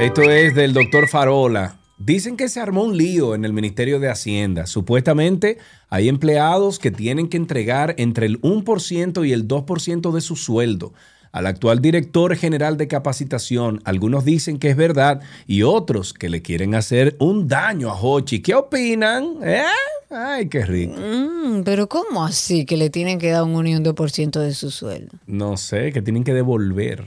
Esto 0.00 0.22
es 0.22 0.54
del 0.54 0.72
doctor 0.72 1.06
Farola. 1.06 1.76
Dicen 1.98 2.38
que 2.38 2.48
se 2.48 2.60
armó 2.60 2.84
un 2.84 2.96
lío 2.96 3.34
en 3.34 3.44
el 3.44 3.52
Ministerio 3.52 4.00
de 4.00 4.08
Hacienda. 4.08 4.66
Supuestamente 4.66 5.58
hay 5.90 6.08
empleados 6.08 6.78
que 6.78 6.90
tienen 6.90 7.28
que 7.28 7.36
entregar 7.36 7.94
entre 7.98 8.24
el 8.26 8.40
1% 8.40 9.26
y 9.26 9.32
el 9.32 9.46
2% 9.48 10.12
de 10.12 10.20
su 10.22 10.36
sueldo 10.36 10.94
al 11.36 11.46
actual 11.46 11.82
director 11.82 12.34
general 12.34 12.78
de 12.78 12.88
capacitación. 12.88 13.82
Algunos 13.84 14.24
dicen 14.24 14.58
que 14.58 14.70
es 14.70 14.76
verdad 14.76 15.20
y 15.46 15.64
otros 15.64 16.14
que 16.14 16.30
le 16.30 16.40
quieren 16.40 16.74
hacer 16.74 17.14
un 17.18 17.46
daño 17.46 17.90
a 17.90 18.00
Hochi. 18.00 18.40
¿Qué 18.40 18.54
opinan? 18.54 19.36
¿Eh? 19.42 19.62
Ay, 20.08 20.48
qué 20.48 20.64
rico. 20.64 20.94
Mm, 20.96 21.62
pero 21.62 21.88
¿cómo 21.88 22.24
así 22.24 22.64
que 22.64 22.78
le 22.78 22.88
tienen 22.88 23.18
que 23.18 23.30
dar 23.30 23.42
un 23.42 23.54
1 23.54 23.68
y 23.68 23.74
un 23.74 23.84
2% 23.84 24.40
de 24.40 24.54
su 24.54 24.70
sueldo? 24.70 25.12
No 25.26 25.58
sé, 25.58 25.92
que 25.92 26.00
tienen 26.00 26.24
que 26.24 26.32
devolver 26.32 27.06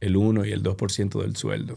el 0.00 0.16
1 0.16 0.46
y 0.46 0.52
el 0.52 0.62
2% 0.62 1.20
del 1.20 1.36
sueldo. 1.36 1.76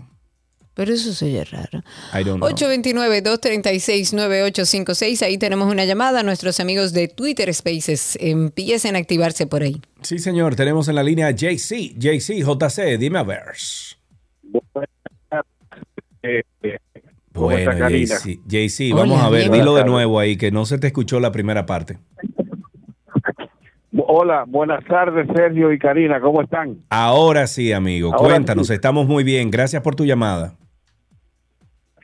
Pero 0.75 0.93
eso 0.93 1.13
se 1.13 1.25
oye 1.25 1.43
raro. 1.45 1.81
I 2.13 2.23
don't 2.23 2.39
know. 2.39 2.49
829-236-9856. 2.51 5.21
Ahí 5.23 5.37
tenemos 5.37 5.71
una 5.71 5.85
llamada. 5.85 6.21
Nuestros 6.21 6.59
amigos 6.59 6.91
de 6.93 7.07
Twitter 7.07 7.51
Spaces 7.53 8.17
empiecen 8.21 8.95
a 8.95 8.99
activarse 8.99 9.47
por 9.47 9.63
ahí. 9.63 9.81
Sí, 10.01 10.19
señor. 10.19 10.55
Tenemos 10.55 10.87
en 10.89 10.95
la 10.95 11.03
línea 11.03 11.31
JC. 11.31 11.95
JC, 11.97 12.43
JC, 12.43 12.97
dime 12.99 13.19
a 13.19 13.23
ver. 13.23 13.43
¿Cómo 17.33 17.47
Bueno? 17.47 17.71
JC, 17.89 18.39
JC, 18.47 18.91
Hola, 18.93 19.01
vamos 19.01 19.21
a 19.21 19.29
ver, 19.29 19.49
bien. 19.49 19.61
dilo 19.61 19.75
de 19.75 19.85
nuevo 19.85 20.19
ahí, 20.19 20.37
que 20.37 20.51
no 20.51 20.65
se 20.65 20.77
te 20.77 20.87
escuchó 20.87 21.19
la 21.19 21.31
primera 21.31 21.65
parte. 21.65 21.97
Hola, 24.07 24.45
buenas 24.47 24.83
tardes, 24.85 25.27
Sergio 25.33 25.71
y 25.71 25.79
Karina, 25.79 26.19
¿cómo 26.21 26.41
están? 26.41 26.77
Ahora 26.89 27.47
sí, 27.47 27.71
amigo, 27.73 28.13
Ahora 28.13 28.29
cuéntanos, 28.35 28.67
sí. 28.67 28.73
estamos 28.73 29.07
muy 29.07 29.23
bien. 29.23 29.51
Gracias 29.51 29.81
por 29.81 29.95
tu 29.95 30.05
llamada. 30.05 30.55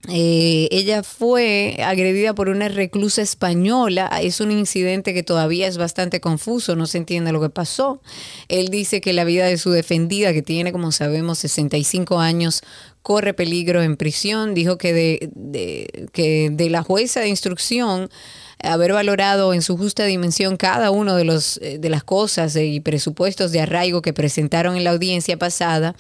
eh, 0.10 0.68
ella 0.72 1.04
fue 1.04 1.78
agredida 1.86 2.34
por 2.34 2.50
una 2.50 2.70
reclusa 2.70 3.22
española. 3.22 4.10
Es 4.22 4.40
un 4.42 4.52
incidente 4.52 5.14
que 5.14 5.22
todavía 5.24 5.68
es 5.68 5.78
bastante 5.78 6.20
confuso, 6.20 6.76
no 6.76 6.88
se 6.88 6.98
entiende 6.98 7.32
lo 7.32 7.40
que 7.42 7.50
pasó. 7.50 8.02
Él 8.48 8.70
dice 8.70 9.00
que 9.00 9.14
la 9.14 9.24
vida 9.26 9.46
de 9.46 9.58
su 9.58 9.70
defendida, 9.72 10.34
que 10.34 10.42
tiene, 10.42 10.72
como 10.72 10.92
sabemos, 10.92 11.38
65 11.40 12.20
años, 12.20 12.64
corre 13.04 13.34
peligro 13.36 13.84
en 13.84 13.96
prisión. 13.96 14.54
Dijo 14.56 14.78
que 14.80 14.92
de, 14.94 15.30
de- 15.36 16.08
que 16.14 16.50
de 16.52 16.70
la 16.72 16.82
jueza 16.82 17.20
de 17.20 17.28
instrucción 17.30 18.10
haber 18.64 18.94
valorado 18.94 19.54
en 19.56 19.62
su 19.64 19.76
justa 19.78 20.06
dimensión 20.06 20.56
cada 20.56 20.92
uno 20.92 21.16
de 21.16 21.24
los 21.24 21.58
eh, 21.64 21.80
de 21.80 21.90
las 21.90 22.04
cosas 22.04 22.56
y 22.56 22.80
presupuestos 22.80 23.52
de 23.52 23.62
arraigo 23.62 24.04
que 24.04 24.14
presentaron 24.14 24.78
en 24.78 24.84
la 24.84 24.92
audiencia 24.92 25.36
pasada 25.38 25.96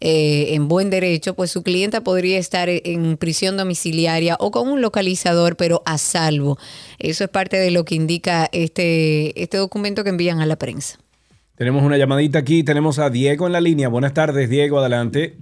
eh, 0.00 0.54
en 0.54 0.68
buen 0.68 0.90
derecho, 0.90 1.34
pues 1.34 1.50
su 1.50 1.62
clienta 1.62 2.02
podría 2.02 2.38
estar 2.38 2.68
en 2.68 3.16
prisión 3.16 3.56
domiciliaria 3.56 4.36
o 4.38 4.50
con 4.50 4.68
un 4.68 4.80
localizador, 4.80 5.56
pero 5.56 5.82
a 5.86 5.98
salvo. 5.98 6.58
Eso 6.98 7.24
es 7.24 7.30
parte 7.30 7.56
de 7.56 7.70
lo 7.70 7.84
que 7.84 7.94
indica 7.94 8.48
este, 8.52 9.40
este 9.42 9.56
documento 9.56 10.04
que 10.04 10.10
envían 10.10 10.40
a 10.40 10.46
la 10.46 10.56
prensa. 10.56 10.98
Tenemos 11.56 11.82
una 11.82 11.96
llamadita 11.96 12.38
aquí, 12.38 12.62
tenemos 12.62 12.98
a 12.98 13.08
Diego 13.08 13.46
en 13.46 13.52
la 13.52 13.60
línea. 13.62 13.88
Buenas 13.88 14.12
tardes, 14.12 14.50
Diego, 14.50 14.78
adelante. 14.78 15.38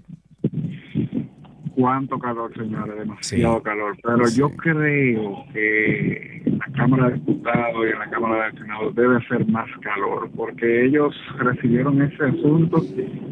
Cuánto 1.75 2.19
calor, 2.19 2.53
señores, 2.55 2.97
demasiado 2.97 3.57
Sí. 3.59 3.63
calor. 3.65 3.97
Pero 4.03 4.25
yo 4.37 4.51
creo 4.51 5.45
que 5.53 6.43
en 6.47 6.59
la 6.59 6.67
Cámara 6.77 7.09
de 7.09 7.15
Diputados 7.15 7.87
y 7.87 7.93
en 7.93 7.99
la 7.99 8.11
Cámara 8.11 8.47
de 8.51 8.59
Senado 8.59 8.91
debe 8.93 9.27
ser 9.27 9.47
más 9.49 9.69
calor, 9.81 10.31
porque 10.37 10.87
ellos 10.87 11.15
recibieron 11.39 12.01
ese 12.03 12.25
asunto, 12.25 12.83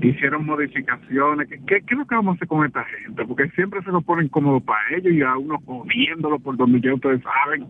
hicieron 0.02 0.46
modificaciones. 0.46 1.48
¿Qué, 1.48 1.58
qué, 1.66 1.80
qué 1.86 1.94
es 1.94 1.98
lo 1.98 2.06
que 2.06 2.14
vamos 2.14 2.32
a 2.32 2.36
hacer 2.36 2.48
con 2.48 2.66
esta 2.66 2.84
gente? 2.84 3.24
Porque 3.24 3.48
siempre 3.50 3.82
se 3.82 3.90
lo 3.90 4.00
ponen 4.02 4.28
cómodo 4.28 4.60
para 4.60 4.80
ellos 4.96 5.12
y 5.12 5.22
a 5.22 5.36
uno 5.36 5.58
jodiéndolo 5.64 6.38
por 6.38 6.56
donde 6.56 6.80
ya 6.80 6.94
ustedes 6.94 7.22
saben. 7.22 7.66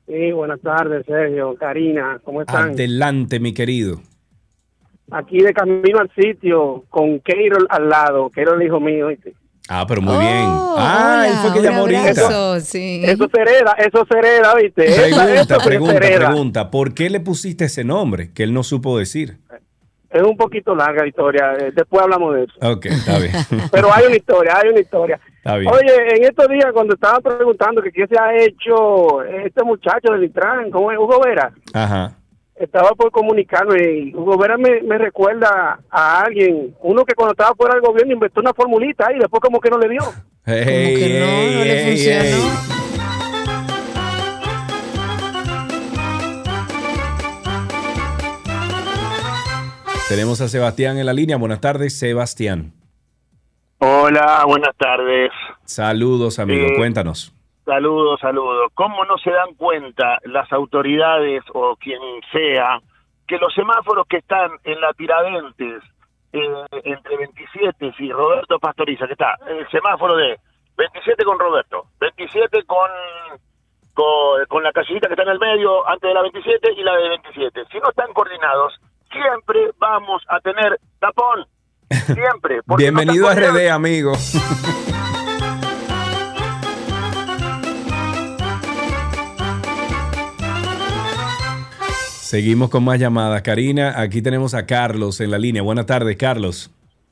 Sí, 0.08 0.32
buenas 0.32 0.60
tardes, 0.60 1.06
Sergio, 1.06 1.54
Karina, 1.54 2.20
¿cómo 2.24 2.42
están? 2.42 2.70
Adelante, 2.70 3.38
mi 3.38 3.54
querido. 3.54 4.00
Aquí 5.10 5.40
de 5.40 5.52
camino 5.52 5.98
al 5.98 6.10
sitio 6.14 6.84
con 6.88 7.20
Keirol 7.20 7.66
al 7.68 7.88
lado, 7.88 8.30
Keirol 8.30 8.62
hijo 8.62 8.80
mío. 8.80 9.08
¿oíste? 9.08 9.34
Ah, 9.68 9.84
pero 9.86 10.02
muy 10.02 10.16
bien. 10.18 10.44
Ah, 10.76 11.24
él 11.28 11.34
fue 11.40 11.52
que 11.52 11.66
llamó 11.66 11.80
ahorita. 11.80 12.10
Eso, 12.10 12.60
sí. 12.60 13.02
Eso 13.04 13.28
se 13.32 13.40
hereda, 13.40 13.72
eso 13.78 14.06
se 14.10 14.18
hereda, 14.18 14.54
¿viste? 14.54 14.84
Pregunta, 14.84 15.34
eso 15.34 15.64
pregunta, 15.64 15.98
pregunta. 15.98 16.70
¿Por 16.70 16.94
qué 16.94 17.08
le 17.10 17.20
pusiste 17.20 17.66
ese 17.66 17.84
nombre 17.84 18.32
que 18.32 18.42
él 18.42 18.52
no 18.52 18.64
supo 18.64 18.98
decir? 18.98 19.38
Es 20.10 20.22
un 20.22 20.36
poquito 20.36 20.74
larga 20.74 21.02
la 21.02 21.08
historia, 21.08 21.54
eh, 21.58 21.72
después 21.74 22.02
hablamos 22.02 22.34
de 22.34 22.44
eso. 22.44 22.52
Ok, 22.60 22.84
está 22.86 23.18
bien. 23.18 23.32
Pero 23.72 23.88
hay 23.94 24.06
una 24.06 24.16
historia, 24.16 24.58
hay 24.62 24.68
una 24.68 24.80
historia. 24.80 25.18
Está 25.36 25.56
bien. 25.56 25.72
Oye, 25.72 26.16
en 26.16 26.24
estos 26.24 26.48
días 26.48 26.66
cuando 26.74 26.94
estaba 26.94 27.18
preguntando 27.20 27.80
que 27.80 27.90
qué 27.90 28.06
se 28.06 28.18
ha 28.18 28.36
hecho 28.36 29.22
este 29.22 29.62
muchacho 29.64 30.12
del 30.12 30.24
Intran, 30.24 30.70
¿cómo 30.70 30.92
es? 30.92 30.98
Hugo 30.98 31.18
Vera, 31.24 31.50
Ajá. 31.72 32.18
Estaba 32.64 32.90
por 32.92 33.10
comunicarme 33.10 33.76
y 33.98 34.14
Hugo 34.14 34.38
Vera 34.38 34.56
me, 34.56 34.82
me 34.82 34.98
recuerda 34.98 35.80
a 35.90 36.20
alguien, 36.22 36.74
uno 36.80 37.04
que 37.04 37.14
cuando 37.14 37.32
estaba 37.32 37.54
fuera 37.54 37.74
del 37.74 37.82
gobierno 37.82 38.12
inventó 38.14 38.40
una 38.40 38.52
formulita 38.54 39.12
y 39.14 39.18
después 39.18 39.40
como 39.40 39.60
que 39.60 39.70
no 39.70 39.78
le 39.78 39.88
dio. 39.88 40.02
Hey, 40.44 40.96
que 40.98 41.20
no? 41.20 41.26
hey, 41.26 41.54
¿No 41.58 41.64
le 41.64 41.82
hey, 41.84 41.88
funcionó? 41.88 42.24
hey. 42.24 42.72
Tenemos 50.08 50.40
a 50.42 50.48
Sebastián 50.48 50.98
en 50.98 51.06
la 51.06 51.12
línea. 51.12 51.36
Buenas 51.38 51.60
tardes, 51.60 51.98
Sebastián. 51.98 52.72
Hola, 53.78 54.44
buenas 54.46 54.76
tardes. 54.76 55.30
Saludos, 55.64 56.38
amigo. 56.38 56.66
Eh, 56.66 56.76
Cuéntanos. 56.76 57.32
Saludos, 57.64 58.20
saludos. 58.20 58.72
¿Cómo 58.74 59.04
no 59.04 59.16
se 59.18 59.30
dan 59.30 59.54
cuenta 59.54 60.18
las 60.24 60.52
autoridades 60.52 61.44
o 61.54 61.76
quien 61.76 62.00
sea 62.32 62.80
que 63.26 63.38
los 63.38 63.54
semáforos 63.54 64.06
que 64.08 64.18
están 64.18 64.50
en 64.64 64.80
la 64.80 64.92
Tiradentes 64.94 65.82
eh, 66.32 66.66
entre 66.84 67.16
27 67.16 67.94
y 67.98 68.10
Roberto 68.10 68.58
Pastoriza, 68.58 69.06
que 69.06 69.12
está 69.12 69.36
el 69.46 69.68
semáforo 69.70 70.16
de 70.16 70.38
27 70.76 71.24
con 71.24 71.38
Roberto, 71.38 71.86
27 72.00 72.64
con, 72.64 72.90
con, 73.94 74.44
con 74.48 74.62
la 74.64 74.72
casillita 74.72 75.06
que 75.06 75.14
está 75.14 75.22
en 75.22 75.28
el 75.28 75.38
medio 75.38 75.88
antes 75.88 76.08
de 76.08 76.14
la 76.14 76.22
27 76.22 76.72
y 76.76 76.82
la 76.82 76.96
de 76.96 77.08
27. 77.10 77.64
Si 77.70 77.78
no 77.78 77.90
están 77.90 78.12
coordinados, 78.12 78.80
siempre 79.10 79.70
vamos 79.78 80.22
a 80.28 80.40
tener 80.40 80.80
tapón. 80.98 81.46
Siempre. 82.06 82.60
no 82.66 82.76
Bienvenido 82.76 83.28
a. 83.28 83.34
RD, 83.34 83.70
amigo. 83.70 84.12
Seguimos 92.32 92.70
con 92.70 92.82
más 92.82 92.98
llamadas. 92.98 93.42
Karina, 93.42 94.00
aquí 94.00 94.22
tenemos 94.22 94.54
a 94.54 94.64
Carlos 94.64 95.20
en 95.20 95.30
la 95.30 95.38
línea. 95.38 95.60
Buenas 95.60 95.84
tardes, 95.84 96.16
Carlos. 96.16 96.70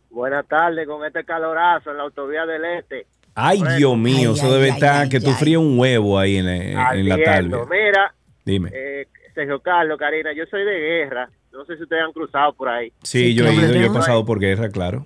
Buenas 0.08 0.48
tardes, 0.48 0.88
con 0.88 1.04
este 1.04 1.24
calorazo 1.24 1.90
en 1.90 1.98
la 1.98 2.04
autovía 2.04 2.46
del 2.46 2.64
Este. 2.64 3.06
Ay, 3.34 3.58
Bueno. 3.58 3.76
Dios 3.76 3.98
mío, 3.98 4.30
Ay, 4.30 4.38
eso 4.38 4.46
ay, 4.46 4.52
debe 4.52 4.64
ay, 4.64 4.70
estar 4.70 5.02
ay, 5.02 5.08
que 5.10 5.20
tú 5.20 5.32
fríes 5.32 5.58
un 5.58 5.78
huevo 5.78 6.18
ahí 6.18 6.38
en, 6.38 6.48
en 6.48 7.06
la 7.06 7.22
tarde. 7.22 7.50
Mira, 7.70 8.14
Dime. 8.46 8.70
eh, 8.72 9.08
Sergio 9.34 9.60
Carlos, 9.60 9.98
Karina, 9.98 10.32
yo 10.32 10.46
soy 10.46 10.64
de 10.64 10.78
guerra. 10.80 11.28
No 11.52 11.66
sé 11.66 11.76
si 11.76 11.82
ustedes 11.82 12.02
han 12.02 12.12
cruzado 12.12 12.54
por 12.54 12.70
ahí. 12.70 12.90
Sí, 13.02 13.34
yo 13.34 13.44
he 13.44 13.52
ido, 13.52 13.74
yo 13.74 13.88
he 13.88 13.90
pasado 13.92 14.24
por 14.24 14.40
guerra, 14.40 14.70
claro. 14.70 15.04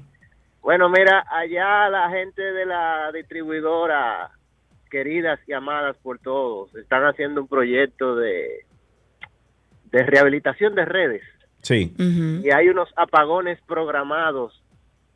Bueno, 0.63 0.89
mira, 0.91 1.27
allá 1.29 1.89
la 1.89 2.09
gente 2.11 2.41
de 2.41 2.67
la 2.67 3.11
distribuidora, 3.13 4.31
queridas 4.93 5.41
y 5.49 5.55
amadas 5.55 5.97
por 6.05 6.21
todos, 6.21 6.73
están 6.77 7.03
haciendo 7.03 7.41
un 7.41 7.49
proyecto 7.49 8.15
de, 8.15 8.64
de 9.95 10.03
rehabilitación 10.03 10.75
de 10.75 10.85
redes. 10.85 11.23
Sí. 11.63 11.95
Y 11.99 12.51
hay 12.51 12.69
unos 12.69 12.89
apagones 12.97 13.61
programados 13.67 14.61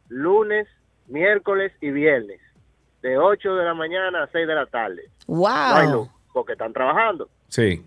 lunes, 0.09 0.69
miércoles 1.09 1.73
y 1.81 1.91
viernes, 1.91 2.41
de 3.03 3.19
8 3.19 3.57
de 3.57 3.65
la 3.65 3.75
mañana 3.75 4.23
a 4.23 4.29
6 4.31 4.47
de 4.47 4.55
la 4.55 4.67
tarde. 4.67 5.03
¡Wow! 5.27 5.41
No 5.41 5.75
hay 5.75 5.91
luz, 5.91 6.09
porque 6.33 6.53
están 6.53 6.73
trabajando. 6.73 7.29
Sí. 7.49 7.85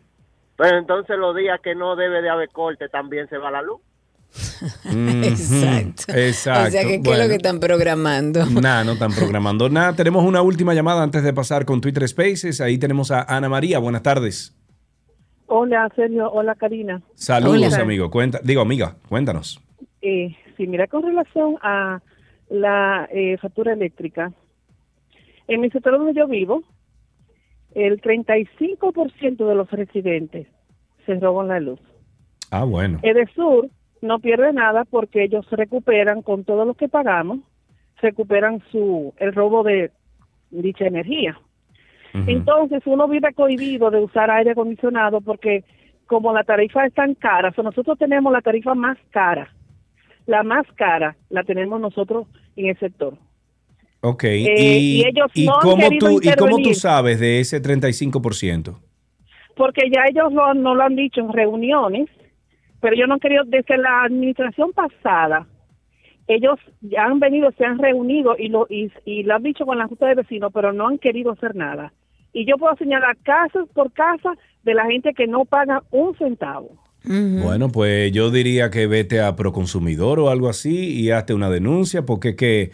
Pero 0.57 0.77
entonces 0.77 1.17
los 1.17 1.33
días 1.35 1.61
que 1.63 1.75
no 1.75 1.95
debe 1.95 2.21
de 2.21 2.29
haber 2.29 2.49
corte 2.49 2.89
también 2.89 3.27
se 3.29 3.37
va 3.37 3.49
la 3.51 3.61
luz. 3.61 3.79
Exacto. 4.83 6.13
Exacto. 6.13 6.67
O 6.67 6.71
sea, 6.71 6.83
que 6.83 7.01
¿qué 7.01 7.11
es 7.11 7.19
lo 7.19 7.27
que 7.27 7.35
están 7.35 7.59
programando? 7.61 8.45
Nada, 8.45 8.83
no 8.83 8.91
están 8.91 9.13
programando 9.13 9.69
nada. 9.69 9.95
Tenemos 9.95 10.25
una 10.25 10.41
última 10.41 10.73
llamada 10.73 11.03
antes 11.03 11.23
de 11.23 11.33
pasar 11.33 11.65
con 11.65 11.79
Twitter 11.79 12.07
Spaces. 12.07 12.59
Ahí 12.59 12.77
tenemos 12.77 13.11
a 13.11 13.23
Ana 13.23 13.47
María. 13.47 13.79
Buenas 13.79 14.03
tardes. 14.03 14.53
Hola, 15.53 15.91
Sergio. 15.97 16.31
Hola, 16.31 16.55
Karina. 16.55 17.01
Saludos, 17.13 17.73
Hola. 17.73 17.83
amigo. 17.83 18.09
Cuenta, 18.09 18.39
digo, 18.41 18.61
amiga, 18.61 18.95
cuéntanos. 19.09 19.59
Eh, 20.01 20.33
sí, 20.55 20.65
mira, 20.65 20.87
con 20.87 21.03
relación 21.03 21.57
a 21.61 21.99
la 22.49 23.09
eh, 23.11 23.37
factura 23.37 23.73
eléctrica, 23.73 24.31
en 25.49 25.65
el 25.65 25.71
sector 25.73 25.97
donde 25.97 26.13
yo 26.13 26.25
vivo, 26.29 26.63
el 27.75 27.99
35% 27.99 29.45
de 29.45 29.55
los 29.55 29.69
residentes 29.71 30.47
se 31.05 31.15
roban 31.15 31.49
la 31.49 31.59
luz. 31.59 31.81
Ah, 32.49 32.63
bueno. 32.63 32.99
Edesur 33.03 33.69
no 34.01 34.19
pierde 34.19 34.53
nada 34.53 34.85
porque 34.85 35.25
ellos 35.25 35.45
recuperan 35.51 36.21
con 36.21 36.45
todo 36.45 36.63
lo 36.63 36.75
que 36.75 36.87
pagamos, 36.87 37.39
recuperan 38.01 38.63
su 38.71 39.13
el 39.17 39.33
robo 39.33 39.63
de 39.63 39.91
dicha 40.49 40.85
energía. 40.85 41.37
Entonces 42.13 42.81
uno 42.85 43.07
vive 43.07 43.33
cohibido 43.33 43.89
de 43.89 43.99
usar 43.99 44.29
aire 44.29 44.51
acondicionado 44.51 45.21
porque 45.21 45.63
como 46.07 46.33
la 46.33 46.43
tarifa 46.43 46.85
es 46.85 46.93
tan 46.93 47.15
cara, 47.15 47.49
o 47.49 47.53
sea, 47.53 47.63
nosotros 47.63 47.97
tenemos 47.97 48.33
la 48.33 48.41
tarifa 48.41 48.75
más 48.75 48.97
cara. 49.11 49.53
La 50.25 50.43
más 50.43 50.65
cara 50.75 51.15
la 51.29 51.43
tenemos 51.43 51.79
nosotros 51.79 52.27
en 52.55 52.67
el 52.67 52.79
sector. 52.79 53.17
Ok. 54.01 54.23
Eh, 54.25 54.55
y, 54.57 55.01
y 55.01 55.05
ellos 55.05 55.31
y 55.33 55.45
no 55.45 55.55
han 55.55 55.61
cómo 55.61 55.89
querido 55.89 56.07
tú, 56.07 56.19
¿Y 56.21 56.33
cómo 56.35 56.57
tú 56.57 56.73
sabes 56.73 57.19
de 57.19 57.39
ese 57.39 57.61
35%? 57.61 58.75
porque 59.55 59.91
ya 59.91 60.05
ellos 60.09 60.33
lo, 60.33 60.53
no 60.53 60.75
lo 60.75 60.83
han 60.83 60.95
dicho 60.95 61.21
en 61.21 61.31
reuniones, 61.31 62.09
pero 62.79 62.95
yo 62.95 63.07
no 63.07 63.19
quería, 63.19 63.41
desde 63.45 63.77
la 63.77 64.03
administración 64.03 64.71
pasada, 64.73 65.45
ellos 66.27 66.59
ya 66.81 67.05
han 67.05 67.19
venido, 67.19 67.51
se 67.51 67.65
han 67.65 67.77
reunido 67.77 68.35
y 68.37 68.47
lo, 68.47 68.65
y, 68.69 68.91
y 69.05 69.23
lo 69.23 69.35
han 69.35 69.43
dicho 69.43 69.65
con 69.65 69.77
la 69.77 69.87
Junta 69.87 70.07
de 70.07 70.15
Vecinos, 70.15 70.51
pero 70.53 70.73
no 70.73 70.87
han 70.87 70.97
querido 70.97 71.31
hacer 71.31 71.55
nada. 71.55 71.93
Y 72.33 72.45
yo 72.45 72.57
puedo 72.57 72.75
señalar 72.77 73.17
casas 73.23 73.67
por 73.73 73.91
casa 73.91 74.33
de 74.63 74.73
la 74.73 74.85
gente 74.85 75.13
que 75.13 75.27
no 75.27 75.45
paga 75.45 75.83
un 75.91 76.15
centavo. 76.17 76.77
Bueno, 77.03 77.69
pues 77.71 78.11
yo 78.11 78.29
diría 78.29 78.69
que 78.69 78.85
vete 78.85 79.21
a 79.21 79.35
Proconsumidor 79.35 80.19
o 80.19 80.29
algo 80.29 80.49
así 80.49 80.93
y 80.93 81.09
hazte 81.09 81.33
una 81.33 81.49
denuncia, 81.49 82.05
porque 82.05 82.35
que 82.35 82.71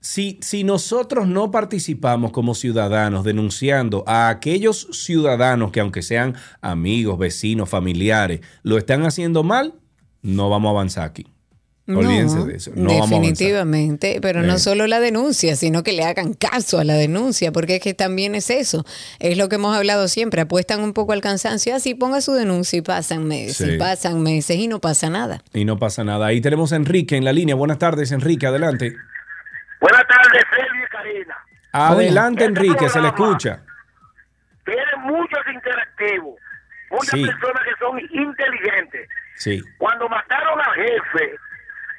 si, 0.00 0.38
si 0.40 0.64
nosotros 0.64 1.28
no 1.28 1.50
participamos 1.50 2.30
como 2.30 2.54
ciudadanos 2.54 3.22
denunciando 3.22 4.02
a 4.06 4.30
aquellos 4.30 4.88
ciudadanos 4.92 5.72
que 5.72 5.80
aunque 5.80 6.02
sean 6.02 6.36
amigos, 6.62 7.18
vecinos, 7.18 7.68
familiares, 7.68 8.40
lo 8.62 8.78
están 8.78 9.04
haciendo 9.04 9.42
mal, 9.42 9.74
no 10.22 10.48
vamos 10.48 10.70
a 10.70 10.72
avanzar 10.72 11.04
aquí. 11.04 11.26
Olvídense 11.88 12.38
de 12.44 12.56
eso. 12.56 12.72
No 12.74 12.82
vamos 12.88 12.92
a 12.92 12.96
avanzar. 12.96 13.20
definitivamente, 13.20 14.18
pero 14.20 14.42
no 14.42 14.54
Eh. 14.54 14.58
solo 14.58 14.86
la 14.88 14.98
denuncia, 14.98 15.54
sino 15.54 15.82
que 15.84 15.92
le 15.92 16.04
hagan 16.04 16.34
caso 16.34 16.78
a 16.80 16.84
la 16.84 16.94
denuncia, 16.94 17.52
porque 17.52 17.76
es 17.76 17.82
que 17.82 17.94
también 17.94 18.34
es 18.34 18.50
eso. 18.50 18.84
Es 19.20 19.38
lo 19.38 19.48
que 19.48 19.54
hemos 19.56 19.76
hablado 19.76 20.08
siempre, 20.08 20.40
apuestan 20.40 20.80
un 20.80 20.92
poco 20.92 21.12
al 21.12 21.20
cansancio, 21.20 21.76
así 21.76 21.94
ponga 21.94 22.20
su 22.20 22.32
denuncia 22.32 22.78
y 22.78 22.82
pasan 22.82 23.28
meses, 23.28 23.56
Sí. 23.68 23.74
y 23.74 23.78
pasan 23.78 24.22
meses 24.22 24.56
y 24.56 24.66
no 24.66 24.80
pasa 24.80 25.10
nada. 25.10 25.42
Y 25.52 25.64
no 25.64 25.78
pasa 25.78 26.02
nada. 26.02 26.26
Ahí 26.26 26.40
tenemos 26.40 26.72
a 26.72 26.76
Enrique 26.76 27.16
en 27.16 27.24
la 27.24 27.32
línea. 27.32 27.54
Buenas 27.54 27.78
tardes, 27.78 28.10
Enrique, 28.10 28.46
adelante. 28.46 28.96
Buenas 29.80 30.02
tardes, 30.08 30.42
Sergio 30.50 30.84
y 30.84 30.88
Karina. 30.90 31.36
Adelante, 31.72 32.44
Este 32.46 32.60
Enrique, 32.60 32.88
se 32.88 33.00
le 33.00 33.08
escucha. 33.08 33.60
Tiene 34.64 34.82
muchos 35.04 35.38
interactivos, 35.54 36.34
muchas 36.90 37.10
Sí. 37.10 37.24
personas 37.24 37.62
que 37.62 37.70
son 37.78 38.00
inteligentes. 38.00 39.08
Sí. 39.36 39.62
Cuando 39.78 40.08
mataron 40.08 40.58
al 40.60 40.74
jefe, 40.74 41.36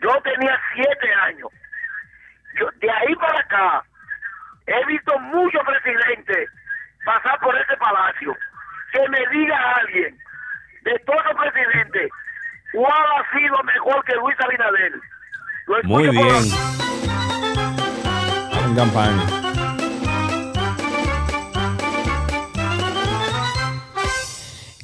yo 0.01 0.09
tenía 0.21 0.59
siete 0.73 1.13
años. 1.25 1.49
Yo, 2.59 2.67
de 2.79 2.89
ahí 2.89 3.15
para 3.15 3.39
acá, 3.39 3.83
he 4.65 4.85
visto 4.85 5.17
muchos 5.19 5.61
presidentes 5.65 6.49
pasar 7.05 7.39
por 7.39 7.55
ese 7.57 7.77
palacio. 7.77 8.35
Que 8.91 9.09
me 9.09 9.19
diga 9.31 9.73
alguien, 9.75 10.17
de 10.83 10.99
todos 11.05 11.23
los 11.25 11.35
presidentes, 11.35 12.09
cuál 12.73 12.91
ha 12.91 13.37
sido 13.37 13.63
mejor 13.63 14.03
que 14.05 14.15
Luis 14.15 14.35
Abinader. 14.39 14.93
Muy 15.83 16.05
por 16.05 16.11
bien. 16.11 16.43
En 18.63 18.75
campaña. 18.75 19.56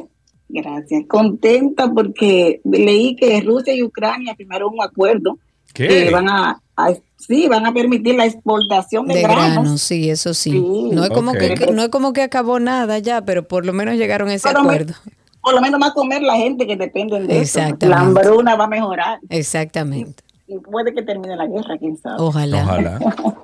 gracias. 0.49 1.05
Contenta 1.07 1.91
porque 1.91 2.61
leí 2.65 3.15
que 3.15 3.41
Rusia 3.41 3.73
y 3.73 3.81
Ucrania 3.81 4.35
firmaron 4.35 4.75
un 4.75 4.83
acuerdo 4.83 5.39
¿Qué? 5.73 5.87
que 5.87 6.11
van 6.11 6.29
a, 6.29 6.61
a- 6.75 6.93
sí, 7.17 7.47
van 7.47 7.65
a 7.65 7.73
permitir 7.73 8.15
la 8.15 8.25
exportación 8.25 9.07
de, 9.07 9.15
De 9.15 9.21
granos. 9.21 9.53
granos, 9.53 9.81
sí, 9.81 10.09
eso 10.09 10.33
sí. 10.33 10.51
Sí. 10.51 10.89
No, 10.91 11.03
es 11.03 11.09
como 11.09 11.33
que, 11.33 11.55
no 11.73 11.83
es 11.83 11.89
como 11.89 12.13
que 12.13 12.21
acabó 12.21 12.59
nada 12.59 12.99
ya, 12.99 13.21
pero 13.21 13.47
por 13.47 13.65
lo 13.65 13.73
menos 13.73 13.95
llegaron 13.95 14.29
a 14.29 14.33
ese 14.35 14.49
Por 14.49 14.61
acuerdo. 14.61 14.93
Por 15.41 15.53
lo 15.53 15.61
menos 15.61 15.81
va 15.81 15.87
a 15.87 15.93
comer 15.93 16.21
la 16.21 16.35
gente 16.35 16.67
que 16.67 16.75
depende 16.75 17.19
de 17.19 17.41
eso. 17.41 17.59
Exactamente. 17.59 17.87
La 17.87 17.99
hambruna 17.99 18.55
va 18.55 18.65
a 18.65 18.67
mejorar. 18.67 19.19
Exactamente. 19.29 20.23
Y 20.47 20.57
puede 20.59 20.93
que 20.93 21.01
termine 21.03 21.35
la 21.35 21.45
guerra, 21.45 21.77
quién 21.77 21.97
sabe. 21.97 22.15
Ojalá. 22.19 22.63
Ojalá. 22.63 22.99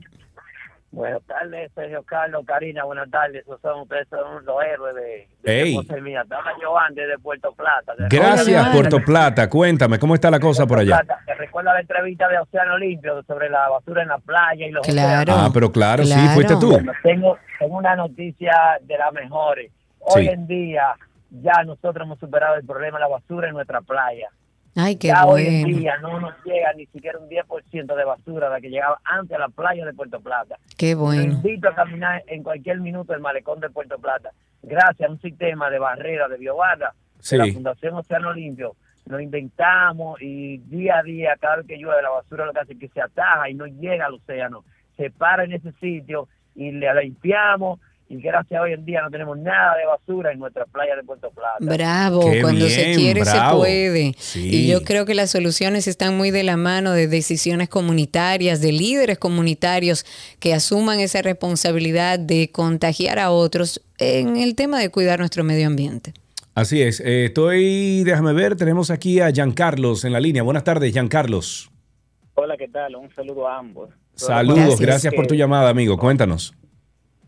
Buenas 0.91 1.21
tardes, 1.23 1.71
Sergio 1.73 2.03
Carlos, 2.03 2.43
Karina, 2.45 2.83
buenas 2.83 3.09
tardes. 3.09 3.43
Esos 3.43 3.61
son, 3.61 3.81
ustedes 3.81 4.07
son 4.09 4.43
los 4.45 4.55
héroes 4.61 4.93
de, 4.95 5.27
Ey. 5.43 5.69
de 5.71 5.75
José 5.77 6.01
Mía. 6.01 6.25
Te 6.27 6.35
habla 6.35 6.51
Joan 6.61 6.93
desde 6.93 7.17
Puerto 7.17 7.53
Plata. 7.53 7.93
de- 7.97 8.07
Gracias, 8.09 8.69
Puerto 8.75 8.99
Plata. 8.99 9.49
Cuéntame, 9.49 9.97
¿cómo 9.99 10.15
está 10.15 10.29
la 10.29 10.39
cosa 10.41 10.67
por 10.67 10.79
allá? 10.79 10.97
Plata. 10.99 11.21
¿Te 11.25 11.33
recuerda 11.35 11.73
la 11.73 11.79
entrevista 11.79 12.27
de 12.27 12.39
Océano 12.39 12.77
Limpio 12.77 13.23
sobre 13.23 13.49
la 13.49 13.69
basura 13.69 14.01
en 14.01 14.09
la 14.09 14.17
playa 14.17 14.67
y 14.67 14.71
los 14.71 14.85
Claro. 14.85 15.33
Ah, 15.33 15.49
pero 15.53 15.71
claro, 15.71 16.03
sí, 16.03 16.19
fuiste 16.33 16.55
tú. 16.59 16.71
Bueno, 16.71 16.91
tengo, 17.03 17.37
tengo 17.57 17.77
una 17.77 17.95
noticia 17.95 18.51
de 18.81 18.97
las 18.97 19.13
mejores. 19.13 19.71
Hoy 19.99 20.23
Sí. 20.23 20.27
en 20.29 20.45
día 20.47 20.95
ya 21.41 21.63
nosotros 21.65 22.05
hemos 22.05 22.19
superado 22.19 22.55
el 22.55 22.65
problema 22.65 22.97
de 22.97 23.03
la 23.03 23.07
basura 23.07 23.47
en 23.47 23.53
nuestra 23.53 23.79
playa. 23.79 24.27
Ay, 24.75 24.95
qué 24.95 25.07
ya 25.09 25.25
hoy 25.25 25.45
en 25.45 25.61
bueno. 25.63 25.77
día 25.79 25.97
no 25.97 26.19
nos 26.19 26.33
llega 26.45 26.71
ni 26.73 26.85
siquiera 26.87 27.19
un 27.19 27.27
10% 27.29 27.95
de 27.95 28.03
basura 28.05 28.47
de 28.47 28.53
la 28.53 28.61
que 28.61 28.69
llegaba 28.69 28.99
antes 29.03 29.35
a 29.35 29.39
la 29.39 29.49
playa 29.49 29.85
de 29.85 29.93
Puerto 29.93 30.19
Plata. 30.21 30.55
Qué 30.77 30.95
bueno. 30.95 31.21
invito 31.23 31.67
a 31.67 31.75
caminar 31.75 32.23
en 32.27 32.41
cualquier 32.43 32.79
minuto 32.79 33.13
el 33.13 33.19
malecón 33.19 33.59
de 33.59 33.69
Puerto 33.69 33.97
Plata. 33.99 34.31
Gracias 34.63 35.09
a 35.09 35.11
un 35.11 35.19
sistema 35.19 35.69
de 35.69 35.79
barrera 35.79 36.27
de 36.29 36.37
biobarra 36.37 36.93
Sí. 37.19 37.37
de 37.37 37.47
la 37.47 37.53
Fundación 37.53 37.95
Océano 37.95 38.33
Limpio. 38.33 38.75
Lo 39.07 39.19
inventamos 39.19 40.21
y 40.21 40.59
día 40.59 40.99
a 40.99 41.03
día, 41.03 41.35
cada 41.39 41.57
vez 41.57 41.67
que 41.67 41.77
llueve, 41.77 42.01
la 42.01 42.09
basura 42.09 42.45
lo 42.45 42.53
que 42.53 42.59
hace 42.59 42.73
es 42.73 42.79
que 42.79 42.87
se 42.89 43.01
ataja 43.01 43.49
y 43.49 43.53
no 43.55 43.65
llega 43.65 44.05
al 44.05 44.13
océano. 44.13 44.63
Se 44.95 45.09
para 45.09 45.43
en 45.43 45.53
ese 45.53 45.71
sitio 45.73 46.27
y 46.55 46.71
le 46.71 46.93
limpiamos. 47.03 47.79
Y 48.11 48.19
gracias 48.19 48.59
a 48.59 48.63
hoy 48.63 48.73
en 48.73 48.83
día 48.83 49.01
no 49.01 49.09
tenemos 49.09 49.37
nada 49.37 49.77
de 49.77 49.85
basura 49.85 50.33
en 50.33 50.39
nuestra 50.39 50.65
playa 50.65 50.97
de 50.97 51.03
Puerto 51.03 51.31
Plata. 51.31 51.55
Bravo, 51.61 52.29
Qué 52.29 52.41
cuando 52.41 52.67
se 52.67 52.93
quiere 52.93 53.21
bravo. 53.21 53.51
se 53.51 53.57
puede. 53.57 54.15
Sí. 54.17 54.49
Y 54.51 54.67
yo 54.67 54.83
creo 54.83 55.05
que 55.05 55.13
las 55.13 55.31
soluciones 55.31 55.87
están 55.87 56.17
muy 56.17 56.29
de 56.29 56.43
la 56.43 56.57
mano 56.57 56.91
de 56.91 57.07
decisiones 57.07 57.69
comunitarias, 57.69 58.59
de 58.59 58.73
líderes 58.73 59.17
comunitarios 59.17 60.05
que 60.39 60.53
asuman 60.53 60.99
esa 60.99 61.21
responsabilidad 61.21 62.19
de 62.19 62.51
contagiar 62.51 63.17
a 63.17 63.31
otros 63.31 63.81
en 63.97 64.35
el 64.35 64.55
tema 64.55 64.79
de 64.79 64.89
cuidar 64.89 65.19
nuestro 65.19 65.45
medio 65.45 65.67
ambiente. 65.67 66.13
Así 66.53 66.81
es. 66.81 66.99
eh, 66.99 67.27
estoy, 67.27 68.03
déjame 68.03 68.33
ver, 68.33 68.57
tenemos 68.57 68.91
aquí 68.91 69.21
a 69.21 69.31
Giancarlos 69.31 70.03
en 70.03 70.11
la 70.11 70.19
línea. 70.19 70.43
Buenas 70.43 70.65
tardes, 70.65 70.91
Giancarlos. 70.91 71.71
Hola, 72.33 72.57
¿qué 72.57 72.67
tal? 72.67 72.93
Un 72.97 73.09
saludo 73.15 73.47
a 73.47 73.57
ambos. 73.57 73.89
Saludos, 74.15 74.81
gracias, 74.81 75.13
por 75.13 75.27
tu 75.27 75.35
llamada, 75.35 75.69
amigo. 75.69 75.97
Cuéntanos. 75.97 76.53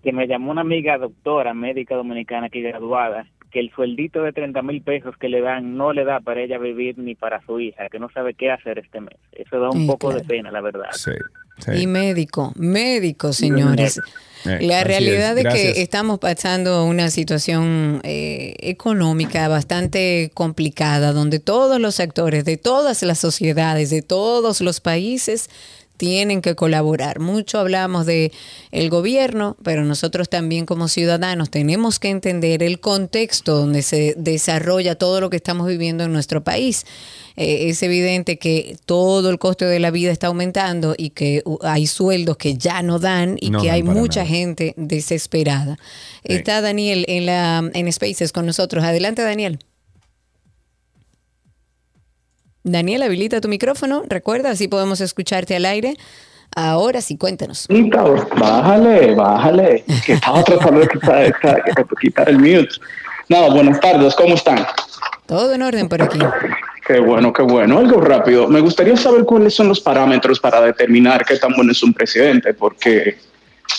Que 0.04 0.12
me 0.12 0.28
llamó 0.28 0.52
una 0.52 0.62
amiga 0.62 0.98
doctora 0.98 1.54
médica 1.54 1.96
dominicana 1.96 2.50
que 2.50 2.62
graduada, 2.62 3.26
que 3.52 3.60
el 3.60 3.72
sueldito 3.72 4.24
de 4.24 4.34
30 4.34 4.62
mil 4.64 4.82
pesos 4.82 5.16
que 5.18 5.30
le 5.30 5.40
dan 5.40 5.78
no 5.78 5.94
le 5.94 6.04
da 6.04 6.20
para 6.20 6.42
ella 6.42 6.58
vivir 6.58 6.98
ni 6.98 7.16
para 7.16 7.40
su 7.46 7.60
hija, 7.60 7.88
que 7.90 8.00
no 8.00 8.10
sabe 8.10 8.34
qué 8.34 8.52
hacer 8.52 8.80
este 8.80 9.00
mes. 9.00 9.16
Eso 9.32 9.60
da 9.60 9.70
un 9.70 9.82
Sí, 9.82 9.88
poco 9.88 10.14
de 10.14 10.24
pena, 10.24 10.52
la 10.52 10.60
verdad. 10.62 10.90
Sí. 10.92 11.12
Y 11.72 11.86
médico, 11.88 12.52
médico, 12.56 13.32
señores. 13.32 14.02
Eh, 14.46 14.58
La 14.62 14.84
realidad 14.84 15.38
es, 15.38 15.46
es, 15.46 15.54
que 15.54 15.82
estamos 15.82 16.20
pasando 16.20 16.84
una 16.84 17.10
situación 17.10 18.02
eh, 18.04 18.56
económica 18.60 19.48
bastante 19.48 20.32
complicada, 20.34 21.14
donde 21.14 21.40
todos 21.40 21.80
los 21.80 22.00
actores 22.00 22.44
de 22.44 22.58
todas 22.58 23.04
las 23.04 23.20
sociedades, 23.20 23.92
de 23.92 24.02
todos 24.02 24.62
los 24.62 24.82
países, 24.82 25.50
tienen 26.04 26.42
que 26.42 26.54
colaborar. 26.54 27.22
Mucho 27.22 27.60
hablamos 27.60 28.06
de 28.06 28.34
el 28.72 28.90
gobierno, 28.90 29.56
pero 29.64 29.86
nosotros 29.86 30.28
también 30.28 30.66
como 30.66 30.90
ciudadanos 30.90 31.50
tenemos 31.50 31.98
que 31.98 32.10
entender 32.10 32.62
el 32.62 32.82
contexto 32.82 33.56
donde 33.56 33.84
se 33.84 34.14
desarrolla 34.18 34.96
todo 34.96 35.22
lo 35.22 35.30
que 35.30 35.38
estamos 35.38 35.66
viviendo 35.66 36.04
en 36.04 36.12
nuestro 36.12 36.44
país. 36.44 36.86
Eh, 37.38 37.70
es 37.70 37.82
evidente 37.84 38.38
que 38.38 38.76
todo 38.86 39.30
el 39.30 39.40
costo 39.40 39.64
de 39.64 39.80
la 39.80 39.92
vida 39.92 40.12
está 40.12 40.28
aumentando 40.28 40.94
y 40.98 41.12
que 41.12 41.42
uh, 41.46 41.58
hay 41.62 41.88
sueldos 41.88 42.36
que 42.36 42.58
ya 42.58 42.84
no 42.84 43.00
dan 43.00 43.38
y 43.40 43.50
No 43.50 43.62
que 43.62 43.72
hay 43.72 43.82
mucha 43.82 44.24
nada. 44.24 44.36
gente 44.36 44.74
desesperada. 44.76 45.80
Está 46.26 46.60
Daniel 46.60 47.06
en 47.08 47.26
la 47.26 47.64
en 47.74 47.94
Spaces 47.94 48.34
con 48.34 48.46
nosotros. 48.46 48.84
Adelante, 48.84 49.22
Daniel. 49.22 49.58
Daniel, 52.64 53.04
habilita 53.04 53.42
tu 53.42 53.50
micrófono. 53.50 54.04
Recuerda, 54.08 54.52
así 54.52 54.68
podemos 54.68 55.02
escucharte 55.02 55.56
al 55.56 55.66
aire. 55.66 55.96
Ahora 56.56 57.02
sí, 57.02 57.18
cuéntanos. 57.18 57.68
Bájale, 58.38 59.16
bájale, 59.16 59.84
que 60.06 60.14
estaba 60.14 60.44
tratando 60.44 60.82
de 60.82 60.88
quitar, 62.00 62.30
el 62.30 62.38
mute. 62.38 62.70
No, 63.28 63.52
buenas 63.52 63.80
tardes, 63.80 64.16
¿cómo 64.16 64.36
están? 64.36 64.66
Todo 65.26 65.54
en 65.54 65.62
orden 65.62 65.90
por 65.90 66.02
aquí. 66.02 66.20
Qué 66.86 67.00
bueno, 67.00 67.32
qué 67.34 67.44
bueno. 67.44 67.80
Algo 67.80 68.02
rápido. 68.02 68.48
Me 68.48 68.60
gustaría 68.60 68.96
saber 68.98 69.24
cuáles 69.24 69.54
son 69.54 69.70
los 69.70 69.80
parámetros 69.80 70.40
para 70.40 70.62
determinar 70.62 71.26
qué 71.26 71.38
tan 71.38 71.54
bueno 71.54 71.72
es 71.72 71.82
un 71.82 71.94
presidente, 71.94 72.54
porque 72.54 73.18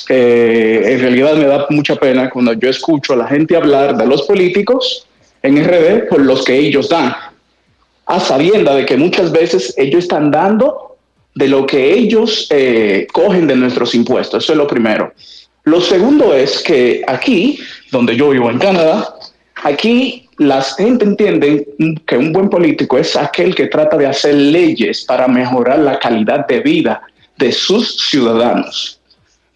eh, 0.09 0.83
en 0.85 1.01
realidad 1.01 1.35
me 1.35 1.45
da 1.45 1.67
mucha 1.71 1.97
pena 1.97 2.31
cuando 2.31 2.55
yo 2.55 2.69
escucho 2.69 3.13
a 3.13 3.17
la 3.17 3.27
gente 3.27 3.57
hablar 3.57 3.97
de 3.97 4.07
los 4.07 4.23
políticos 4.23 5.07
en 5.43 5.63
RD 5.63 6.09
por 6.09 6.21
los 6.21 6.45
que 6.45 6.57
ellos 6.57 6.89
dan, 6.89 7.15
a 8.07 8.21
sabienda 8.21 8.75
de 8.75 8.85
que 8.87 8.97
muchas 8.97 9.33
veces 9.33 9.75
ellos 9.77 10.05
están 10.05 10.31
dando 10.31 10.97
de 11.35 11.49
lo 11.49 11.67
que 11.67 11.93
ellos 11.95 12.47
eh, 12.51 13.07
cogen 13.13 13.47
de 13.47 13.57
nuestros 13.57 13.95
impuestos. 13.95 14.45
Eso 14.45 14.53
es 14.53 14.59
lo 14.59 14.67
primero. 14.67 15.13
Lo 15.65 15.81
segundo 15.81 16.35
es 16.35 16.63
que 16.63 17.03
aquí, 17.07 17.59
donde 17.91 18.15
yo 18.17 18.31
vivo 18.31 18.51
en 18.51 18.59
Canadá, 18.59 19.15
aquí 19.63 20.29
la 20.37 20.63
gente 20.63 21.05
entiende 21.05 21.67
que 22.07 22.17
un 22.19 22.33
buen 22.33 22.51
político 22.51 22.99
es 22.99 23.17
aquel 23.17 23.55
que 23.55 23.67
trata 23.69 23.97
de 23.97 24.07
hacer 24.07 24.35
leyes 24.35 25.05
para 25.05 25.27
mejorar 25.27 25.79
la 25.79 25.99
calidad 25.99 26.47
de 26.47 26.61
vida 26.61 27.03
de 27.39 27.51
sus 27.53 27.97
ciudadanos. 28.11 29.01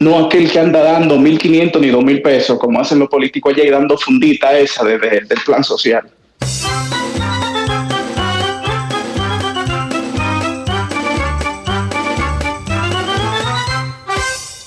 No 0.00 0.26
aquel 0.26 0.50
que 0.50 0.60
anda 0.60 0.80
dando 0.82 1.16
1.500 1.18 1.80
ni 1.80 1.88
2.000 1.90 2.22
pesos, 2.22 2.58
como 2.58 2.80
hacen 2.80 3.00
los 3.00 3.08
políticos 3.08 3.52
allá 3.52 3.64
y 3.64 3.70
dando 3.70 3.98
fundita 3.98 4.56
esa 4.58 4.84
de- 4.84 4.98
de- 4.98 5.20
del 5.22 5.38
plan 5.44 5.62
social. 5.64 6.08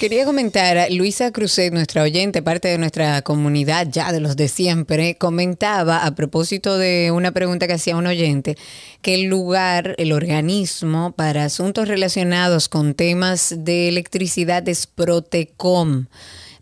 Quería 0.02 0.26
comentar, 0.26 0.92
Luisa 0.92 1.30
Cruzet, 1.30 1.72
nuestra 1.72 2.02
oyente, 2.02 2.42
parte 2.42 2.70
de 2.70 2.80
nuestra 2.80 3.22
comunidad 3.22 3.86
ya 3.88 4.12
de 4.12 4.20
los 4.20 4.36
de 4.36 4.48
siempre, 4.48 5.14
comentaba 5.14 6.04
a 6.08 6.16
propósito 6.16 6.80
de 6.80 7.12
una 7.12 7.34
pregunta 7.34 7.68
que 7.68 7.74
hacía 7.74 7.96
un 7.96 8.08
oyente, 8.08 8.58
que 9.04 9.14
el 9.14 9.26
lugar, 9.26 9.94
el 10.00 10.12
organismo 10.12 11.12
para 11.12 11.46
asuntos 11.46 11.88
relacionados 11.88 12.68
con 12.68 12.96
temas 12.96 13.54
de 13.56 13.90
electricidad 13.90 14.68
es 14.68 14.88
Protecom. 14.88 16.08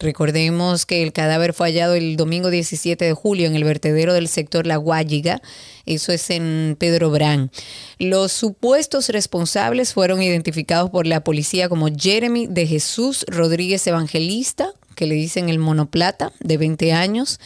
Recordemos 0.00 0.86
que 0.86 1.02
el 1.02 1.12
cadáver 1.12 1.52
fue 1.52 1.68
hallado 1.68 1.94
el 1.94 2.16
domingo 2.16 2.48
17 2.48 3.04
de 3.04 3.12
julio 3.12 3.46
en 3.46 3.54
el 3.54 3.64
vertedero 3.64 4.14
del 4.14 4.28
sector 4.28 4.66
La 4.66 4.76
Guayiga. 4.76 5.42
Eso 5.84 6.12
es 6.12 6.30
en 6.30 6.74
Pedro 6.78 7.10
Brán. 7.10 7.50
Los 7.98 8.32
supuestos 8.32 9.10
responsables 9.10 9.92
fueron 9.92 10.22
identificados 10.22 10.88
por 10.88 11.06
la 11.06 11.22
policía 11.22 11.68
como 11.68 11.88
Jeremy 11.94 12.46
de 12.46 12.66
Jesús 12.66 13.26
Rodríguez 13.28 13.86
Evangelista, 13.86 14.72
que 14.94 15.06
le 15.06 15.14
dicen 15.14 15.48
el 15.48 15.58
monoplata, 15.58 16.32
de 16.40 16.56
20 16.56 16.92
años, 16.92 17.40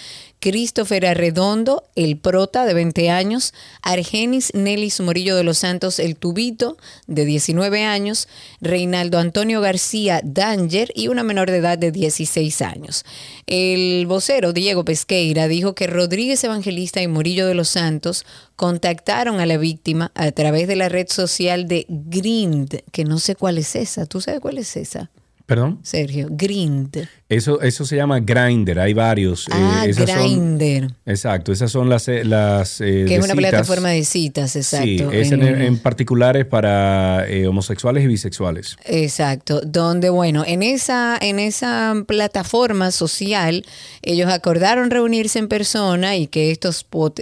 Christopher 0.45 1.07
Arredondo, 1.07 1.85
el 1.95 2.19
prota, 2.19 2.67
de 2.67 2.75
20 2.75 3.09
años, 3.09 3.55
Argenis 3.81 4.53
Nelis 4.53 5.01
Morillo 5.01 5.37
de 5.37 5.43
los 5.43 5.57
Santos, 5.57 5.99
el 5.99 6.17
tubito, 6.17 6.77
de 7.07 7.25
19 7.25 7.83
años, 7.85 8.29
Reinaldo 8.61 9.19
Antonio 9.19 9.63
García 9.63 10.21
Danger 10.23 10.93
y 10.95 11.09
una 11.09 11.23
menor 11.23 11.51
de 11.51 11.57
edad 11.57 11.79
de 11.79 11.93
16 11.93 12.61
años. 12.61 13.07
El 13.47 14.05
vocero 14.07 14.53
Diego 14.53 14.85
Pesqueira 14.85 15.49
dijo 15.49 15.75
que 15.75 15.87
Rodríguez 15.87 16.45
Evangelista 16.45 17.01
y 17.01 17.09
Morillo 17.09 17.47
de 17.47 17.55
los 17.55 17.71
Santos 17.71 18.27
contactaron 18.55 19.41
a 19.41 19.47
la 19.47 19.57
víctima 19.57 20.13
a 20.15 20.31
través 20.33 20.69
de 20.69 20.77
la 20.77 20.91
red 20.91 21.09
social 21.09 21.69
de 21.69 21.87
Grind, 21.89 22.83
que 22.93 23.05
no 23.05 23.19
sé 23.19 23.35
cuál 23.35 23.57
es 23.57 23.75
esa. 23.77 24.05
¿Tú 24.05 24.21
sabes 24.21 24.41
cuál 24.41 24.59
es 24.59 24.77
esa? 24.77 25.11
Perdón. 25.47 25.81
Sergio, 25.83 26.29
Grind. 26.31 27.07
Eso, 27.29 27.61
eso 27.61 27.85
se 27.85 27.97
llama 27.97 28.21
Grinder, 28.21 28.79
hay 28.79 28.95
varios. 28.95 29.47
eh, 29.49 29.51
Ah, 29.53 29.85
Grinder. 29.87 30.89
exacto, 31.05 31.53
esas 31.53 31.71
son 31.71 31.91
las, 31.91 32.09
eh, 32.09 32.25
las 32.25 32.81
eh, 32.81 33.05
Que 33.07 33.17
es 33.17 33.19
una 33.25 33.35
citas. 33.35 33.37
plataforma 33.37 33.91
de 33.91 34.05
citas, 34.05 34.57
exacto. 34.57 34.87
Sí, 34.87 35.05
es 35.13 35.33
en, 35.33 35.43
en- 35.43 35.61
en 35.61 35.79
particular 35.79 36.37
es 36.39 36.47
para 36.47 37.27
eh, 37.29 37.47
homosexuales 37.47 38.05
y 38.05 38.07
bisexuales. 38.07 38.77
Exacto, 38.87 39.61
donde 39.61 40.09
bueno, 40.09 40.45
en 40.47 40.63
esa, 40.63 41.19
en 41.21 41.39
esa 41.39 41.95
plataforma 42.07 42.91
social, 42.91 43.67
ellos 44.01 44.31
acordaron 44.33 44.91
reunirse 44.91 45.39
en 45.39 45.49
persona 45.49 46.17
y 46.17 46.27
que 46.27 46.53
estos 46.53 46.87
pot- 46.91 47.21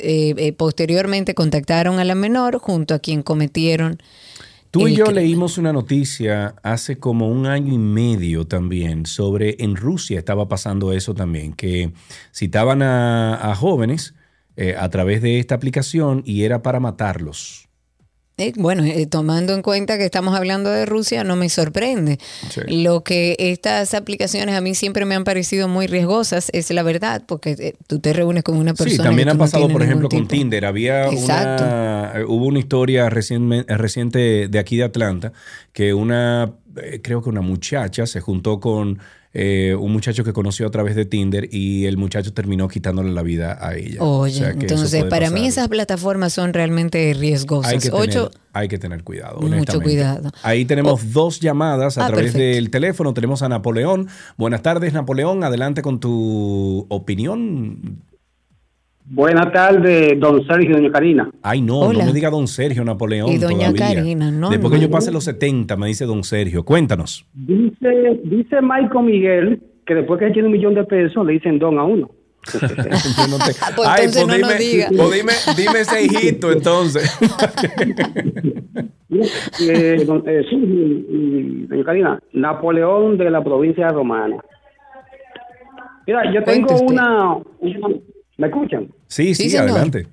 posteriormente 0.57 1.35
contactaron 1.35 1.99
a 1.99 2.05
la 2.05 2.15
menor 2.15 2.59
junto 2.59 2.95
a 2.95 2.99
quien 3.01 3.23
cometieron. 3.23 4.01
Tú 4.73 4.89
y 4.89 4.97
yo 4.97 5.05
crimen. 5.05 5.25
leímos 5.25 5.59
una 5.59 5.71
noticia 5.73 6.57
hace 6.63 6.99
como 6.99 7.29
un 7.29 7.47
año 7.47 7.75
y 7.75 7.79
medio 7.79 8.47
también 8.47 9.05
sobre 9.05 9.63
en 9.63 9.77
Rusia 9.77 10.19
estaba 10.19 10.49
pasando 10.49 10.95
eso 10.95 11.15
también, 11.15 11.53
que 11.53 11.93
citaban 12.35 12.81
a, 12.81 13.51
a 13.51 13.55
jóvenes 13.55 14.15
eh, 14.57 14.75
a 14.79 14.89
través 14.89 15.21
de 15.21 15.39
esta 15.39 15.55
aplicación 15.55 16.23
y 16.25 16.45
era 16.45 16.63
para 16.63 16.81
matarlos. 16.81 17.69
Eh, 18.39 18.53
bueno, 18.57 18.83
eh, 18.85 19.07
tomando 19.07 19.53
en 19.55 19.61
cuenta 19.63 19.99
que 19.99 20.05
estamos 20.07 20.35
hablando 20.35 20.71
de 20.71 20.87
Rusia, 20.87 21.23
no 21.23 21.37
me 21.37 21.49
sorprende. 21.51 22.19
Lo 22.67 23.05
que 23.05 23.37
estas 23.39 23.93
aplicaciones 23.93 24.55
a 24.55 24.61
mí 24.63 24.75
siempre 24.75 25.05
me 25.05 25.15
han 25.15 25.25
parecido 25.25 25.69
muy 25.69 25.87
riesgosas 25.87 26.49
es 26.55 26.71
la 26.71 26.83
verdad, 26.83 27.23
porque 27.27 27.51
eh, 27.59 27.75
tú 27.87 27.99
te 28.01 28.13
reúnes 28.15 28.43
con 28.43 28.57
una 28.57 28.73
persona. 28.73 28.91
Sí, 28.91 29.03
también 29.03 29.29
ha 29.29 29.35
no 29.35 29.39
pasado, 29.39 29.69
por 29.69 29.83
ejemplo, 29.83 30.09
con 30.09 30.27
Tinder. 30.27 30.65
Había 30.65 31.11
una, 31.11 32.15
hubo 32.27 32.47
una 32.47 32.59
historia 32.59 33.09
recien- 33.11 33.67
reciente 33.67 34.49
de 34.49 34.59
aquí 34.59 34.77
de 34.79 34.85
Atlanta 34.85 35.33
que 35.73 35.93
una, 35.93 36.53
creo 37.03 37.23
que 37.23 37.29
una 37.29 37.43
muchacha 37.43 38.07
se 38.07 38.21
juntó 38.21 38.61
con 38.61 38.99
eh, 39.35 39.75
un 39.79 39.93
muchacho 39.93 40.25
que 40.25 40.33
conoció 40.35 40.67
a 40.67 40.71
través 40.71 40.95
de 40.95 41.05
Tinder 41.07 41.49
y 41.51 41.87
el 41.87 41.97
muchacho 41.97 42.35
terminó 42.35 42.69
quitándole 42.69 43.13
la 43.13 43.23
vida 43.23 43.57
a 43.61 43.75
ella. 43.77 44.03
O 44.03 44.19
Oye, 44.21 44.35
sea 44.35 44.51
entonces 44.51 45.05
para 45.05 45.27
pasar. 45.27 45.33
mí 45.41 45.47
esas 45.47 45.69
plataformas 45.69 46.33
son 46.35 46.53
realmente 46.53 47.15
riesgosas. 47.19 47.73
hay 47.73 47.79
que, 47.79 47.91
Ocho, 47.93 48.29
tener, 48.29 48.41
hay 48.53 48.69
que 48.69 48.79
tener 48.79 49.03
cuidado. 49.05 49.41
Mucho 49.41 49.81
cuidado. 49.81 50.31
Ahí 50.43 50.65
tenemos 50.67 51.13
dos 51.13 51.41
llamadas 51.41 51.97
a 51.99 52.05
Ah, 52.05 52.09
través 52.09 52.33
perfecto. 52.33 52.55
del 52.57 52.71
teléfono. 52.71 53.15
Tenemos 53.15 53.43
a 53.43 53.49
Napoleón. 53.49 54.09
Buenas 54.37 54.61
tardes, 54.63 54.93
Napoleón. 54.93 55.43
Adelante 55.45 55.81
con 55.83 55.99
tu 55.99 56.87
opinión. 56.91 58.03
Buenas 59.05 59.53
tardes, 59.53 60.19
don 60.19 60.45
Sergio 60.47 60.71
y 60.71 60.73
doña 60.75 60.91
Karina. 60.93 61.31
Ay, 61.43 61.61
no, 61.61 61.81
Hola. 61.81 62.01
no 62.01 62.07
me 62.07 62.13
diga 62.13 62.31
don 62.31 62.47
Sergio 62.47 62.85
Napoleón. 62.85 63.29
Y 63.31 63.39
doña 63.39 63.73
todavía. 63.73 63.97
Karina, 63.97 64.31
no, 64.31 64.49
Después 64.49 64.73
no. 64.73 64.79
que 64.79 64.83
yo 64.85 64.91
pase 64.91 65.11
los 65.11 65.25
70, 65.25 65.77
me 65.77 65.89
dice 65.89 66.07
don 66.07 66.23
Sergio. 66.25 66.65
Cuéntanos. 66.65 67.27
Dice, 67.35 68.21
dice 68.25 68.57
Michael 68.63 69.05
Miguel 69.05 69.63
que 69.85 69.95
después 69.97 70.19
que 70.21 70.31
tiene 70.31 70.47
un 70.47 70.53
millón 70.53 70.75
de 70.75 70.85
pesos 70.85 71.27
le 71.27 71.33
dicen 71.35 71.59
don 71.59 71.79
a 71.79 71.85
uno. 71.85 72.11
No 73.31 73.39
te- 73.39 73.55
Pues 73.77 73.89
Ay, 73.89 74.07
no 74.15 74.27
nos 74.27 74.37
dime, 74.37 74.55
diga. 74.59 74.89
pues 74.97 75.11
dime, 75.13 75.33
dime 75.57 75.81
ese 75.81 76.05
hijito 76.05 76.51
entonces. 76.53 77.19
Eh, 79.61 80.05
don- 80.07 80.25
eh, 80.27 80.43
sí, 80.49 80.57
y- 80.57 81.07
y, 81.11 81.67
doña 81.67 81.85
Karina, 81.85 82.23
Napoleón 82.33 83.19
de 83.19 83.31
la 83.31 83.45
provincia 83.45 83.89
romana. 83.91 84.37
Mira, 86.07 86.33
yo 86.33 86.43
tengo 86.45 86.75
una- 86.81 87.37
¿Me 88.43 88.49
escuchan? 88.49 88.89
Sí, 89.07 89.37
sí, 89.37 89.57
adelante. 89.57 90.05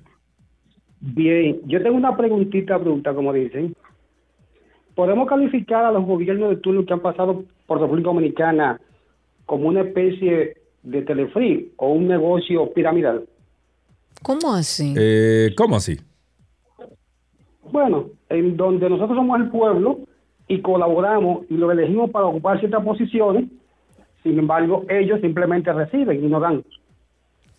Bien, 1.00 1.60
yo 1.66 1.82
tengo 1.82 1.96
una 1.96 2.16
preguntita 2.16 2.76
bruta, 2.76 3.12
como 3.12 3.32
dicen. 3.32 3.74
¿Podemos 4.94 5.28
calificar 5.28 5.84
a 5.84 5.90
los 5.90 6.06
gobiernos 6.06 6.50
de 6.50 6.56
turno 6.58 6.86
que 6.86 6.92
han 6.92 7.00
pasado 7.00 7.42
por 7.66 7.80
República 7.80 8.10
Dominicana 8.10 8.80
como 9.46 9.66
una 9.66 9.80
especie 9.80 10.54
de 10.84 11.02
telefree 11.02 11.72
o 11.76 11.90
un 11.90 12.06
negocio 12.06 12.72
piramidal? 12.72 13.26
¿Cómo 14.22 14.54
así? 14.54 14.94
Eh, 14.96 15.52
¿Cómo 15.56 15.74
así? 15.74 15.98
Bueno, 17.72 18.10
en 18.28 18.56
donde 18.56 18.88
nosotros 18.88 19.16
somos 19.16 19.40
el 19.40 19.50
pueblo 19.50 19.98
y 20.46 20.60
colaboramos 20.60 21.46
y 21.50 21.54
lo 21.54 21.72
elegimos 21.72 22.10
para 22.10 22.26
ocupar 22.26 22.60
ciertas 22.60 22.84
posiciones, 22.84 23.46
sin 24.22 24.38
embargo, 24.38 24.84
ellos 24.88 25.20
simplemente 25.20 25.72
reciben 25.72 26.24
y 26.24 26.28
no 26.28 26.38
dan. 26.38 26.62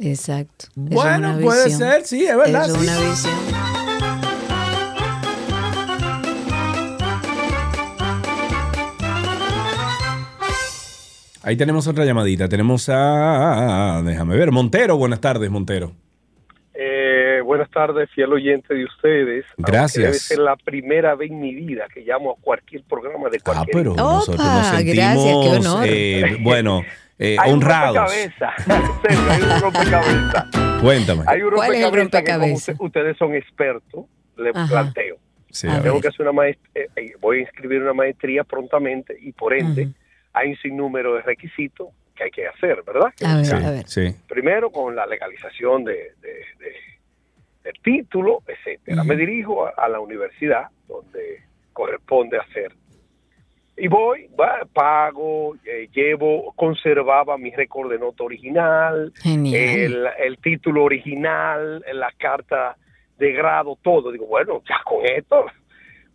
Exacto. 0.02 0.65
Bueno, 0.76 1.38
puede 1.41 1.65
visión. 1.65 1.80
ser, 1.91 2.06
sí, 2.06 2.26
es 2.26 2.36
verdad, 2.36 2.65
Esa 2.69 2.80
sí. 2.80 2.86
Es 2.86 2.98
una 2.98 3.10
visión. 3.10 4.52
Ahí 11.44 11.56
tenemos 11.56 11.88
otra 11.88 12.06
llamadita. 12.06 12.48
Tenemos 12.48 12.88
a. 12.90 14.02
Déjame 14.06 14.36
ver. 14.38 14.52
Montero, 14.52 14.98
buenas 14.98 15.19
tardes, 15.22 15.49
Montero. 15.49 15.91
Eh, 16.73 17.41
buenas 17.44 17.69
tardes, 17.72 18.10
fiel 18.14 18.32
oyente 18.32 18.73
de 18.76 18.86
ustedes. 18.86 19.45
Gracias. 19.57 20.03
Debe 20.06 20.14
ser 20.19 20.38
la 20.40 20.56
primera 20.56 21.15
vez 21.15 21.32
en 21.32 21.40
mi 21.41 21.53
vida 21.56 21.86
que 21.94 22.02
llamo 22.02 22.32
a 22.32 22.36
cualquier 22.41 22.84
programa 22.84 23.30
de 23.30 23.38
Ah, 23.38 23.41
cualquier. 23.44 23.76
pero 23.76 23.95
nosotros 23.95 24.38
nos 24.38 24.68
Opa, 24.68 24.78
sentimos, 24.78 24.95
gracias, 24.95 25.36
qué 25.41 25.49
honor. 25.68 25.84
eh, 25.88 26.38
bueno, 26.41 26.84
eh, 27.22 27.38
Hay 27.39 27.52
un 27.52 27.57
honrados. 27.64 27.98
rompecabezas, 27.98 28.68
en 28.68 29.02
serio, 29.02 29.31
hay 29.31 29.41
un 29.43 29.61
rompecabezas. 29.61 30.81
Cuéntame. 30.81 31.23
Hay 31.27 31.41
un 31.43 31.52
¿Cuál 31.53 31.76
es 31.76 31.84
el 31.85 31.93
rompecabezas 31.95 32.65
que 32.65 32.72
como 32.73 32.88
ustedes 32.88 33.18
son 33.18 33.35
expertos, 33.35 34.06
le 34.38 34.49
Ajá. 34.49 34.68
planteo. 34.68 35.18
Sí, 35.52 35.68
Tengo 35.84 35.99
que 36.02 36.07
hacer 36.07 36.22
una 36.22 36.31
maestría, 36.31 36.85
voy 37.19 37.38
a 37.38 37.41
inscribir 37.41 37.81
una 37.84 37.93
maestría 37.93 38.43
prontamente 38.43 39.15
y 39.22 39.34
por 39.34 39.53
ende 39.53 39.89
hay 40.34 40.49
un 40.52 40.57
sinnúmero 40.57 41.15
de 41.15 41.22
requisitos 41.23 41.89
que 42.15 42.23
hay 42.23 42.31
que 42.31 42.48
hacer, 42.48 42.81
¿verdad? 42.88 43.14
A 43.26 43.35
ver, 43.35 43.45
Sí, 43.45 43.53
a 43.53 43.69
ver. 43.72 43.88
sí. 43.88 44.15
Primero 44.30 44.72
con 44.72 44.95
la 44.95 45.06
legalización 45.06 45.84
de, 45.84 45.93
de- 46.22 46.45
de- 46.60 46.81
del 47.65 47.73
título, 47.84 48.41
etcétera. 48.48 49.03
Me 49.03 49.15
dirijo 49.15 49.68
a, 49.68 49.72
a 49.77 49.88
la 49.89 49.99
universidad 49.99 50.68
donde 50.88 51.43
corresponde 51.73 52.39
hacer. 52.39 52.72
Y 53.81 53.87
voy, 53.87 54.27
va, 54.39 54.59
pago, 54.71 55.55
eh, 55.65 55.89
llevo, 55.91 56.53
conservaba 56.53 57.35
mi 57.35 57.49
récord 57.49 57.89
de 57.89 57.97
nota 57.97 58.23
original, 58.23 59.11
el, 59.25 60.07
el 60.19 60.37
título 60.37 60.83
original, 60.83 61.83
la 61.91 62.11
carta 62.15 62.77
de 63.17 63.31
grado, 63.31 63.79
todo. 63.81 64.11
Digo, 64.11 64.27
bueno, 64.27 64.61
ya 64.69 64.83
con 64.85 65.03
esto. 65.03 65.47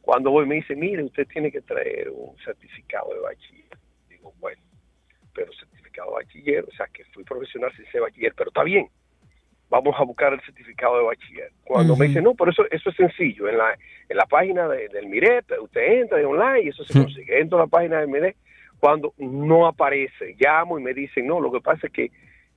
Cuando 0.00 0.30
voy 0.30 0.46
me 0.46 0.54
dice, 0.54 0.76
mire, 0.76 1.02
usted 1.02 1.26
tiene 1.26 1.50
que 1.50 1.60
traer 1.60 2.08
un 2.10 2.36
certificado 2.44 3.12
de 3.12 3.18
bachiller. 3.18 3.78
Digo, 4.10 4.32
bueno, 4.38 4.62
pero 5.34 5.52
certificado 5.54 6.10
de 6.10 6.24
bachiller, 6.24 6.64
o 6.68 6.70
sea 6.70 6.86
que 6.86 7.04
fui 7.06 7.24
profesional 7.24 7.72
sin 7.74 7.84
ser 7.86 8.00
bachiller, 8.00 8.32
pero 8.36 8.50
está 8.50 8.62
bien. 8.62 8.88
Vamos 9.68 9.94
a 9.98 10.04
buscar 10.04 10.32
el 10.32 10.40
certificado 10.42 10.98
de 10.98 11.04
bachiller. 11.04 11.50
Cuando 11.64 11.96
me 11.96 12.04
Ujú. 12.04 12.08
dice, 12.08 12.22
no, 12.22 12.34
pero 12.34 12.50
eso, 12.52 12.64
eso 12.70 12.90
es 12.90 12.96
sencillo. 12.96 13.48
En 13.48 13.58
la, 13.58 13.76
en 14.08 14.16
la 14.16 14.26
página 14.26 14.68
de- 14.68 14.88
del 14.88 15.06
MIREP, 15.06 15.44
usted 15.60 15.80
entra 16.02 16.18
de 16.18 16.24
online 16.24 16.62
y 16.62 16.68
eso 16.68 16.84
se 16.84 16.92
consigue. 16.98 17.40
Entro 17.40 17.58
a 17.58 17.62
la 17.62 17.66
página 17.66 17.98
del 17.98 18.08
MIREP. 18.08 18.36
Cuando 18.78 19.12
no 19.18 19.66
aparece, 19.66 20.36
llamo 20.38 20.78
y 20.78 20.82
me 20.82 20.94
dicen, 20.94 21.26
no, 21.26 21.40
lo 21.40 21.50
que 21.50 21.60
pasa 21.60 21.86
es 21.88 21.92
que 21.92 22.04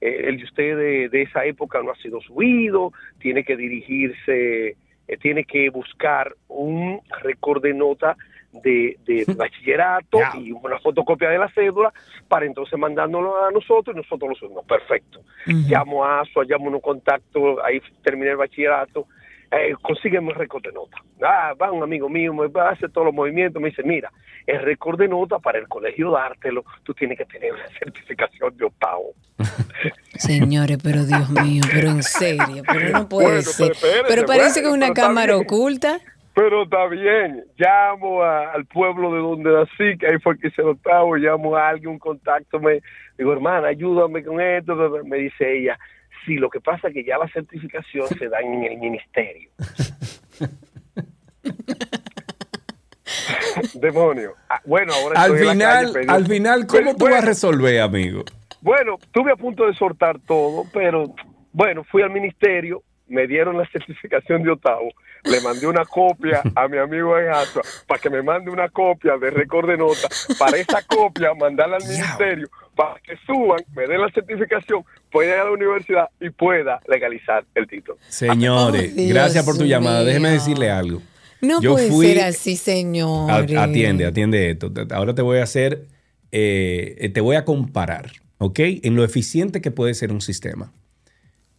eh, 0.01 0.21
el 0.27 0.37
de 0.37 0.43
usted 0.43 0.77
de, 0.77 1.09
de 1.09 1.21
esa 1.23 1.45
época 1.45 1.81
no 1.81 1.91
ha 1.91 1.95
sido 1.95 2.21
subido, 2.21 2.93
tiene 3.19 3.43
que 3.43 3.55
dirigirse, 3.55 4.75
eh, 5.07 5.17
tiene 5.21 5.45
que 5.45 5.69
buscar 5.69 6.35
un 6.47 7.01
récord 7.23 7.61
de 7.63 7.73
nota 7.73 8.15
de, 8.51 8.97
de 9.05 9.25
bachillerato 9.35 10.19
y 10.39 10.51
una 10.51 10.79
fotocopia 10.79 11.29
de 11.29 11.37
la 11.37 11.49
cédula 11.53 11.93
para 12.27 12.45
entonces 12.45 12.77
mandándolo 12.79 13.43
a 13.45 13.51
nosotros 13.51 13.95
y 13.95 13.97
nosotros 13.99 14.29
lo 14.29 14.35
subimos. 14.35 14.65
Perfecto. 14.65 15.21
Llamo 15.45 16.03
a 16.05 16.21
ASUA, 16.21 16.45
llamo 16.45 16.69
a 16.69 16.73
un 16.73 16.79
contacto, 16.81 17.63
ahí 17.63 17.81
terminé 18.03 18.31
el 18.31 18.37
bachillerato, 18.37 19.07
eh, 19.51 19.73
consígueme 19.81 20.29
el 20.29 20.35
récord 20.35 20.61
de 20.63 20.71
nota. 20.71 20.97
Ah, 21.23 21.53
va 21.59 21.71
un 21.71 21.81
amigo 21.83 22.07
mío, 22.07 22.33
me 22.33 22.47
va 22.47 22.69
a 22.69 22.71
hacer 22.73 22.91
todos 22.91 23.05
los 23.05 23.13
movimientos, 23.15 23.61
me 23.61 23.69
dice, 23.69 23.81
mira, 23.83 24.11
el 24.45 24.61
récord 24.61 24.97
de 24.99 25.07
nota 25.07 25.39
para 25.39 25.57
el 25.59 25.67
colegio 25.67 26.11
dártelo, 26.11 26.63
tú 26.83 26.93
tienes 26.93 27.17
que 27.17 27.25
tener 27.25 27.53
una 27.53 27.67
certificación 27.79 28.55
de 28.57 28.65
octavo. 28.65 29.13
Señores, 30.15 30.77
pero 30.83 31.03
Dios 31.05 31.29
mío, 31.29 31.63
pero 31.71 31.89
en 31.89 32.03
serio, 32.03 32.63
pero 32.67 32.89
no 32.91 33.09
puede 33.09 33.27
Bueno, 33.27 33.41
ser. 33.41 33.67
pero 33.67 33.73
espérese, 33.73 34.03
Pero 34.07 34.25
parece 34.27 34.61
que 34.61 34.67
es 34.67 34.73
una 34.73 34.93
cámara 34.93 35.35
oculta. 35.37 35.99
Pero 36.39 36.63
está 36.63 36.87
bien, 36.87 37.43
llamo 37.57 38.23
a- 38.23 38.53
al 38.53 38.65
pueblo 38.65 39.13
de 39.13 39.19
donde 39.19 39.51
nací, 39.51 39.97
que 39.97 40.07
ahí 40.07 40.17
fue 40.23 40.39
que 40.39 40.49
se 40.51 40.61
octavo, 40.61 41.17
llamo 41.17 41.57
a 41.57 41.67
alguien, 41.67 41.91
un 41.91 41.99
contacto, 41.99 42.61
me 42.61 42.79
digo, 43.17 43.33
hermana, 43.33 43.67
ayúdame 43.67 44.23
con 44.23 44.39
esto, 44.39 44.73
me 45.03 45.17
dice 45.17 45.57
ella, 45.57 45.77
sí, 46.25 46.35
lo 46.37 46.49
que 46.49 46.61
pasa 46.61 46.87
es 46.87 46.93
que 46.93 47.03
ya 47.03 47.17
la 47.17 47.27
certificación 47.27 48.07
se 48.17 48.29
da 48.29 48.39
en 48.39 48.63
el 48.63 48.77
ministerio. 48.77 49.49
Demonio. 53.73 54.35
Ah, 54.49 54.61
bueno, 54.65 54.93
ahora 54.93 55.21
Al 55.21 55.31
estoy 55.31 55.41
en 55.41 55.47
la 55.47 55.51
final, 55.53 55.93
calle, 55.93 56.05
al 56.09 56.25
final, 56.25 56.67
¿cómo 56.67 56.79
Pero, 56.83 56.95
tú 56.95 57.03
vas 57.03 57.13
a 57.13 57.15
bueno, 57.17 57.27
resolver, 57.27 57.81
amigo? 57.81 58.23
bueno, 58.61 58.95
estuve 59.01 59.33
a 59.33 59.35
punto 59.35 59.67
de 59.67 59.73
soltar 59.73 60.17
todo, 60.25 60.63
pero 60.73 61.13
bueno, 61.51 61.83
fui 61.83 62.01
al 62.01 62.11
ministerio, 62.11 62.81
me 63.09 63.27
dieron 63.27 63.57
la 63.57 63.67
certificación 63.71 64.43
de 64.43 64.51
octavo, 64.51 64.89
le 65.23 65.41
mandé 65.41 65.67
una 65.67 65.83
copia 65.85 66.41
a 66.55 66.67
mi 66.67 66.77
amigo 66.77 67.17
en 67.17 67.29
Asua 67.29 67.61
para 67.87 67.99
que 67.99 68.09
me 68.09 68.21
mande 68.21 68.49
una 68.51 68.69
copia 68.69 69.17
de 69.17 69.29
récord 69.31 69.67
de 69.69 69.77
nota, 69.77 70.07
para 70.37 70.57
esa 70.57 70.81
copia 70.83 71.33
mandarla 71.33 71.77
al 71.77 71.87
ministerio, 71.87 72.47
para 72.75 72.99
que 73.01 73.15
suban, 73.25 73.59
me 73.75 73.87
den 73.87 73.99
la 74.01 74.09
certificación, 74.11 74.83
pueda 75.11 75.33
ir 75.35 75.39
a 75.41 75.43
la 75.45 75.51
universidad 75.51 76.09
y 76.21 76.29
pueda 76.29 76.79
legalizar 76.87 77.43
el 77.55 77.67
título. 77.67 77.97
Señores, 78.07 78.93
Oh, 78.97 79.01
gracias 79.09 79.43
por 79.45 79.57
tu 79.57 79.65
llamada. 79.65 80.03
Déjeme 80.03 80.29
decirle 80.29 80.69
algo. 80.71 81.01
No 81.41 81.61
Yo 81.61 81.73
puede 81.73 81.89
fui- 81.89 82.07
ser 82.07 82.21
así, 82.25 82.55
señor. 82.55 83.31
Atiende, 83.31 84.05
atiende 84.05 84.51
esto. 84.51 84.71
Ahora 84.91 85.15
te 85.15 85.21
voy 85.21 85.39
a 85.39 85.43
hacer, 85.43 85.85
eh, 86.31 87.09
te 87.13 87.21
voy 87.21 87.35
a 87.37 87.45
comparar, 87.45 88.11
¿ok? 88.37 88.59
En 88.83 88.95
lo 88.95 89.03
eficiente 89.03 89.61
que 89.61 89.71
puede 89.71 89.93
ser 89.93 90.11
un 90.11 90.21
sistema. 90.21 90.71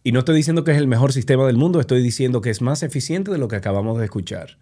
Y 0.03 0.11
no 0.11 0.19
estoy 0.19 0.35
diciendo 0.35 0.63
que 0.63 0.71
es 0.71 0.77
el 0.77 0.87
mejor 0.87 1.13
sistema 1.13 1.45
del 1.45 1.57
mundo, 1.57 1.79
estoy 1.79 2.01
diciendo 2.01 2.41
que 2.41 2.49
es 2.49 2.61
más 2.61 2.83
eficiente 2.83 3.31
de 3.31 3.37
lo 3.37 3.47
que 3.47 3.55
acabamos 3.55 3.99
de 3.99 4.05
escuchar. 4.05 4.57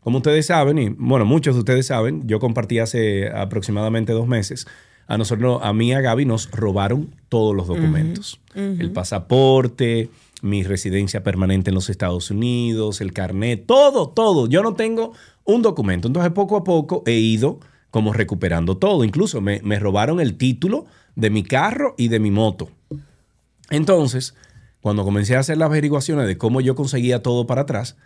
Como 0.00 0.18
ustedes 0.18 0.46
saben, 0.46 0.78
y 0.78 0.88
bueno, 0.90 1.24
muchos 1.24 1.54
de 1.54 1.60
ustedes 1.60 1.86
saben, 1.86 2.26
yo 2.26 2.38
compartí 2.38 2.78
hace 2.78 3.30
aproximadamente 3.30 4.12
dos 4.12 4.28
meses, 4.28 4.66
a 5.06 5.18
nosotros, 5.18 5.60
a 5.62 5.72
mí 5.72 5.88
y 5.88 5.92
a 5.92 6.00
Gaby 6.00 6.24
nos 6.24 6.50
robaron 6.50 7.14
todos 7.28 7.54
los 7.54 7.66
documentos. 7.66 8.40
El 8.54 8.90
pasaporte, 8.92 10.08
mi 10.40 10.62
residencia 10.62 11.22
permanente 11.22 11.70
en 11.70 11.74
los 11.74 11.90
Estados 11.90 12.30
Unidos, 12.30 13.00
el 13.00 13.12
carnet, 13.12 13.66
todo, 13.66 14.08
todo. 14.08 14.46
Yo 14.48 14.62
no 14.62 14.74
tengo 14.74 15.12
un 15.44 15.62
documento. 15.62 16.08
Entonces, 16.08 16.32
poco 16.32 16.56
a 16.56 16.64
poco 16.64 17.02
he 17.06 17.18
ido 17.18 17.60
como 17.90 18.12
recuperando 18.12 18.78
todo. 18.78 19.04
Incluso 19.04 19.40
me, 19.40 19.60
me 19.62 19.78
robaron 19.78 20.20
el 20.20 20.36
título 20.36 20.86
de 21.16 21.30
mi 21.30 21.42
carro 21.42 21.94
y 21.98 22.08
de 22.08 22.18
mi 22.18 22.30
moto. 22.30 22.70
Entonces, 23.70 24.34
cuando 24.84 25.02
comencé 25.02 25.34
a 25.34 25.38
hacer 25.38 25.56
las 25.56 25.70
averiguaciones 25.70 26.26
de 26.26 26.36
cómo 26.36 26.60
yo 26.60 26.74
conseguía 26.74 27.22
todo 27.22 27.46
para 27.46 27.62
atrás, 27.62 27.96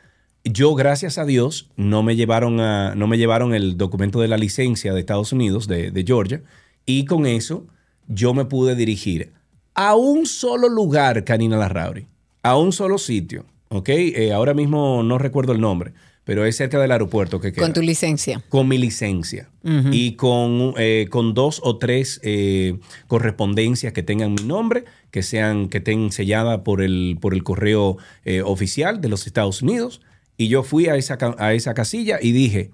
yo, 0.45 0.77
gracias 0.77 1.19
a 1.19 1.25
Dios, 1.25 1.73
no 1.75 2.05
me 2.05 2.15
llevaron, 2.15 2.55
no 2.55 3.07
me 3.09 3.19
llevaron 3.19 3.53
el 3.53 3.77
documento 3.77 4.21
de 4.21 4.29
la 4.29 4.37
licencia 4.37 4.95
de 4.95 5.01
Estados 5.01 5.33
Unidos, 5.33 5.67
de, 5.67 6.05
Georgia, 6.07 6.41
y 6.87 7.05
con 7.05 7.27
eso 7.27 7.67
yo 8.07 8.33
me 8.33 8.45
pude 8.45 8.77
dirigir 8.77 9.33
a 9.75 9.97
un 9.97 10.25
solo 10.25 10.69
lugar, 10.69 11.25
Karina 11.25 11.57
Larrauri, 11.57 12.07
a 12.45 12.57
un 12.57 12.71
solo 12.71 12.99
sitio, 12.99 13.45
¿ok? 13.71 13.89
Eh, 13.89 14.33
ahora 14.33 14.55
mismo 14.55 15.03
no 15.03 15.19
recuerdo 15.19 15.51
el 15.51 15.61
nombre, 15.61 15.95
pero 16.29 16.45
es 16.45 16.57
cerca 16.57 16.79
del 16.79 16.93
aeropuerto 16.93 17.41
que 17.41 17.55
queda. 17.55 17.65
Con 17.65 17.73
tu 17.73 17.81
licencia. 17.81 18.45
Con 18.51 18.69
mi 18.69 18.77
licencia 18.77 19.49
y 19.65 20.13
con, 20.13 20.75
eh, 20.77 21.07
con 21.09 21.33
dos 21.33 21.59
o 21.65 21.79
tres 21.79 22.21
eh, 22.23 22.79
correspondencias 23.07 23.95
que 23.95 24.03
tengan 24.03 24.35
mi 24.35 24.43
nombre, 24.43 24.85
que 25.11 25.23
sean 25.23 25.71
que 25.71 25.79
estén 25.79 26.13
selladas 26.13 26.61
por 26.61 26.83
el, 26.83 27.17
por 27.19 27.33
el 27.33 27.43
correo 27.45 27.97
eh, 28.27 28.43
oficial 28.43 29.01
de 29.01 29.09
los 29.09 29.27
Estados 29.27 29.63
Unidos. 29.63 30.03
Y 30.37 30.49
yo 30.49 30.65
fui 30.65 30.89
a 30.89 30.97
esa, 30.97 31.17
a 31.39 31.55
esa 31.55 31.73
casilla 31.73 32.19
y 32.21 32.33
dije, 32.33 32.73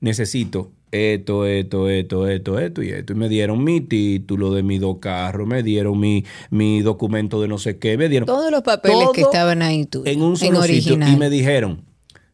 necesito 0.00 0.72
esto, 0.90 1.46
esto, 1.46 1.88
esto, 1.88 2.26
esto, 2.26 2.58
esto 2.58 2.82
y 2.82 2.88
esto. 2.90 3.12
Y 3.12 3.16
me 3.16 3.28
dieron 3.28 3.62
mi 3.62 3.80
título 3.82 4.52
de 4.52 4.64
mi 4.64 4.78
dos 4.78 4.98
carros, 4.98 5.46
me 5.46 5.62
dieron 5.62 6.00
mi, 6.00 6.24
mi 6.50 6.80
documento 6.80 7.40
de 7.40 7.46
no 7.46 7.58
sé 7.58 7.78
qué, 7.78 7.96
me 7.96 8.08
dieron 8.08 8.26
Todos 8.26 8.50
los 8.50 8.62
papeles 8.62 9.10
que 9.14 9.20
estaban 9.20 9.62
ahí 9.62 9.86
tú. 9.86 10.02
en 10.06 10.22
un 10.22 10.36
solo 10.36 10.60
sitio 10.64 10.94
y 10.94 11.16
me 11.16 11.30
dijeron, 11.30 11.85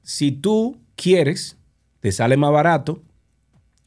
si 0.03 0.33
tú 0.33 0.79
quieres, 0.97 1.57
te 2.01 2.12
sale 2.12 2.37
más 2.37 2.53
barato 2.53 3.03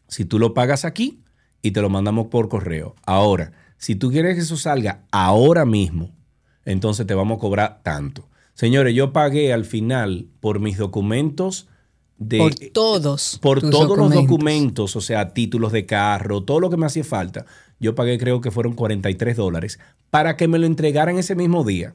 si 0.08 0.26
tú 0.26 0.40
lo 0.40 0.54
pagas 0.54 0.86
aquí 0.86 1.22
y 1.62 1.72
te 1.72 1.82
lo 1.82 1.90
mandamos 1.90 2.28
por 2.28 2.50
correo. 2.50 2.96
Ahora, 3.06 3.52
si 3.78 3.96
tú 3.96 4.12
quieres 4.12 4.36
que 4.36 4.42
eso 4.42 4.58
salga 4.58 5.04
ahora 5.12 5.66
mismo, 5.66 6.12
entonces 6.64 7.06
te 7.06 7.14
vamos 7.14 7.38
a 7.38 7.40
cobrar 7.40 7.82
tanto. 7.84 8.30
Señores, 8.54 8.96
yo 8.96 9.12
pagué 9.12 9.52
al 9.52 9.66
final 9.66 10.28
por 10.40 10.60
mis 10.60 10.78
documentos 10.78 11.68
de... 12.18 12.38
Por 12.38 12.56
todos. 12.72 13.40
por 13.42 13.60
tus 13.60 13.70
todos 13.70 13.98
los 13.98 13.98
documentos. 13.98 14.30
documentos, 14.30 14.96
o 14.96 15.02
sea, 15.02 15.34
títulos 15.34 15.72
de 15.72 15.86
carro, 15.86 16.44
todo 16.44 16.60
lo 16.60 16.70
que 16.70 16.78
me 16.78 16.86
hacía 16.86 17.04
falta. 17.04 17.46
Yo 17.80 17.96
pagué 17.96 18.18
creo 18.18 18.40
que 18.40 18.52
fueron 18.52 18.74
43 18.74 19.36
dólares 19.36 19.80
para 20.10 20.38
que 20.38 20.48
me 20.48 20.58
lo 20.58 20.66
entregaran 20.66 21.18
ese 21.18 21.36
mismo 21.36 21.64
día. 21.66 21.94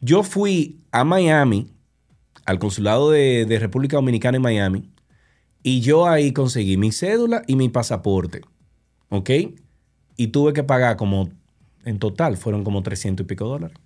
Yo 0.00 0.22
fui 0.22 0.80
a 0.92 1.02
Miami, 1.02 1.72
al 2.48 2.58
consulado 2.58 3.10
de, 3.10 3.58
República 3.60 3.98
Dominicana 3.98 4.36
en 4.36 4.42
Miami, 4.42 4.90
y 5.62 5.82
yo 5.82 6.06
ahí 6.06 6.32
conseguí 6.32 6.78
mi 6.78 6.92
cédula 6.92 7.42
y 7.46 7.56
mi 7.56 7.68
pasaporte. 7.68 8.40
¿Ok? 9.10 9.28
Y 10.16 10.28
tuve 10.28 10.54
que 10.54 10.62
pagar 10.62 10.96
como, 10.96 11.28
en 11.84 11.98
total, 11.98 12.38
fueron 12.38 12.64
como 12.64 12.82
300 12.82 13.24
y 13.24 13.26
pico 13.26 13.44
dólares. 13.44 13.76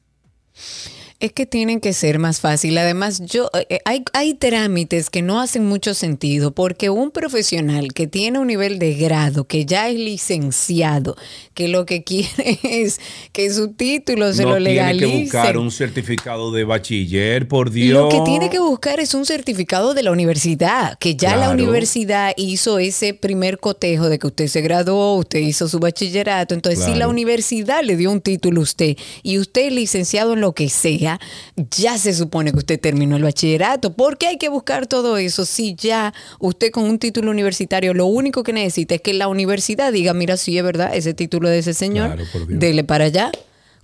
Es 1.23 1.32
que 1.32 1.47
tienen 1.47 1.78
que 1.81 1.93
ser 1.93 2.19
más 2.19 2.40
fácil. 2.40 2.77
Además, 2.78 3.23
yo 3.24 3.49
eh, 3.69 3.78
hay, 3.85 4.03
hay 4.12 4.35
trámites 4.35 5.09
que 5.09 5.23
no 5.23 5.40
hacen 5.40 5.65
mucho 5.65 5.94
sentido 5.94 6.51
porque 6.51 6.90
un 6.90 7.12
profesional 7.12 7.93
que 7.94 8.09
tiene 8.09 8.40
un 8.40 8.49
nivel 8.49 8.81
de 8.81 8.94
grado, 8.94 9.44
que 9.44 9.65
ya 9.65 9.89
es 9.89 9.94
licenciado, 9.94 11.16
que 11.55 11.69
lo 11.69 11.86
que 11.86 12.03
quiere 12.03 12.59
es 12.65 13.01
que 13.32 13.53
su 13.55 13.69
título 13.69 14.32
se 14.32 14.43
no 14.43 14.51
lo 14.51 14.57
tiene 14.57 14.70
legalice. 14.74 15.07
que 15.07 15.23
buscar 15.23 15.57
un 15.59 15.70
certificado 15.70 16.51
de 16.51 16.65
bachiller, 16.65 17.47
por 17.47 17.70
Dios. 17.70 18.03
Lo 18.03 18.09
que 18.09 18.28
tiene 18.28 18.51
que 18.51 18.59
buscar 18.59 18.99
es 18.99 19.15
un 19.15 19.24
certificado 19.24 19.94
de 19.94 20.03
la 20.03 20.11
universidad, 20.11 20.99
que 20.99 21.15
ya 21.15 21.36
la 21.36 21.47
Claro. 21.47 21.53
universidad 21.62 22.32
hizo 22.36 22.81
ese 22.81 23.15
primer 23.15 23.59
cotejo 23.61 24.09
de 24.09 24.19
que 24.19 24.27
usted 24.27 24.49
se 24.49 24.61
graduó, 24.61 25.15
usted 25.16 25.39
hizo 25.39 25.69
su 25.69 25.78
bachillerato. 25.78 26.55
Entonces, 26.55 26.82
si 26.85 26.90
la 26.90 26.97
Claro. 26.97 27.11
universidad 27.11 27.85
le 27.85 27.97
dio 27.97 28.11
un 28.11 28.20
título 28.20 28.61
a 28.61 28.65
usted 28.65 28.97
y 29.23 29.39
usted 29.39 29.66
es 29.69 29.73
licenciado 29.73 30.32
en 30.32 30.40
lo 30.40 30.53
que 30.53 30.69
sea, 30.69 31.11
ya 31.56 31.98
se 31.98 32.14
supone 32.14 32.52
que 32.52 32.59
usted 32.59 32.80
terminó 32.80 33.16
el 33.16 33.22
bachillerato. 33.22 33.93
¿Por 33.94 34.18
qué 34.18 34.28
hay 34.28 34.39
que 34.39 34.48
buscar 34.48 34.86
todo 34.86 35.16
eso 35.16 35.44
si 35.44 35.74
ya 35.74 36.12
usted 36.39 36.70
con 36.70 36.84
un 36.84 36.98
título 36.98 37.30
universitario 37.30 37.94
lo 37.94 38.06
único 38.06 38.43
que 38.43 38.52
necesita 38.52 38.94
es 38.94 39.01
que 39.01 39.14
la 39.14 39.28
universidad 39.28 39.93
diga, 39.93 40.14
mira, 40.14 40.36
sí 40.36 40.56
es 40.56 40.64
verdad, 40.64 40.94
ese 40.94 41.14
título 41.14 41.48
de 41.48 41.59
ese 41.59 41.74
señor, 41.74 42.18
dele 42.48 42.84
para 42.84 43.05
allá? 43.05 43.30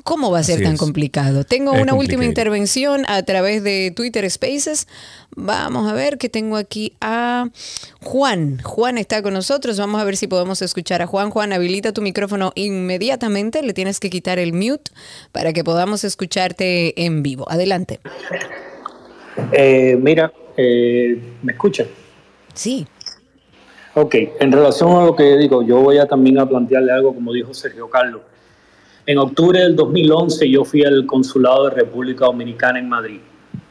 ¿Cómo 0.09 0.31
va 0.31 0.39
a 0.39 0.43
ser 0.43 0.55
Así 0.55 0.65
tan 0.65 0.73
es. 0.73 0.79
complicado? 0.79 1.45
Tengo 1.45 1.75
Es 1.75 1.83
una 1.83 1.93
última 1.93 2.25
intervención 2.25 3.05
a 3.09 3.23
través 3.25 3.63
de 3.63 3.93
Twitter 3.95 4.29
Spaces. 4.31 4.89
Vamos 5.37 5.87
a 5.87 5.93
ver 5.93 6.17
que 6.17 6.31
tengo 6.31 6.57
aquí 6.57 6.95
a 7.03 7.51
Juan. 8.01 8.59
Juan 8.63 8.97
está 8.97 9.21
con 9.21 9.35
nosotros. 9.35 9.79
Vamos 9.79 10.01
a 10.01 10.05
ver 10.05 10.17
si 10.17 10.27
podemos 10.27 10.63
escuchar 10.63 11.03
a 11.03 11.07
Juan. 11.07 11.29
Juan, 11.29 11.53
habilita 11.53 11.93
tu 11.93 12.01
micrófono 12.01 12.53
inmediatamente. 12.55 13.63
Le 13.63 13.75
tienes 13.75 14.01
que 14.01 14.09
quitar 14.09 14.39
el 14.39 14.55
mute 14.55 14.91
para 15.31 15.53
que 15.53 15.63
podamos 15.63 16.05
escucharte 16.05 17.05
en 17.05 17.23
vivo. 17.23 17.45
Adelante. 17.51 18.01
Eh, 19.53 19.99
mira, 20.01 20.33
eh, 20.57 21.21
¿me 21.43 21.53
escucha? 21.53 21.85
Sí. 22.55 22.87
Ok, 23.93 24.15
en 24.41 24.53
relación 24.53 24.91
a 24.93 25.05
lo 25.05 25.15
que 25.15 25.37
digo, 25.37 25.63
yo 25.63 25.83
voy 25.83 25.99
a 25.99 26.07
también 26.07 26.39
a 26.39 26.49
plantearle 26.49 26.93
algo 26.93 27.15
como 27.15 27.31
dijo 27.31 27.53
Sergio 27.53 27.91
Carlos. 27.91 28.23
En 29.09 29.17
octubre 29.17 29.59
del 29.59 29.75
2011 29.75 30.51
yo 30.51 30.67
fui 30.67 30.85
al 30.85 31.07
consulado 31.07 31.71
de 31.71 31.77
República 31.77 32.27
Dominicana 32.27 32.79
en 32.79 32.91
Madrid. 32.91 33.21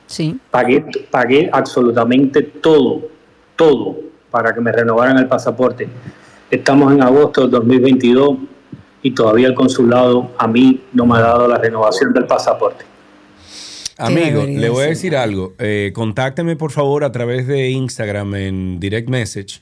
Sí. 0.07 0.35
Pagué, 0.49 0.83
pagué 1.11 1.47
absolutamente 1.53 2.41
todo, 2.41 3.07
todo 3.55 3.99
para 4.31 4.51
que 4.51 4.61
me 4.61 4.71
renovaran 4.71 5.15
el 5.19 5.27
pasaporte. 5.27 5.87
Estamos 6.49 6.91
en 6.91 7.03
agosto 7.03 7.41
del 7.41 7.51
2022 7.51 8.35
y 9.03 9.11
todavía 9.11 9.49
el 9.49 9.53
consulado 9.53 10.31
a 10.39 10.47
mí 10.47 10.81
no 10.93 11.05
me 11.05 11.17
ha 11.17 11.21
dado 11.21 11.47
la 11.47 11.59
renovación 11.59 12.13
del 12.13 12.25
pasaporte. 12.25 12.83
Amigo, 13.99 14.43
le 14.43 14.69
voy 14.69 14.85
a 14.85 14.87
decir 14.87 15.15
algo. 15.15 15.53
Eh, 15.59 15.91
contácteme 15.93 16.55
por 16.55 16.71
favor 16.71 17.03
a 17.03 17.11
través 17.11 17.45
de 17.45 17.69
Instagram 17.69 18.33
en 18.33 18.79
direct 18.79 19.07
message 19.07 19.61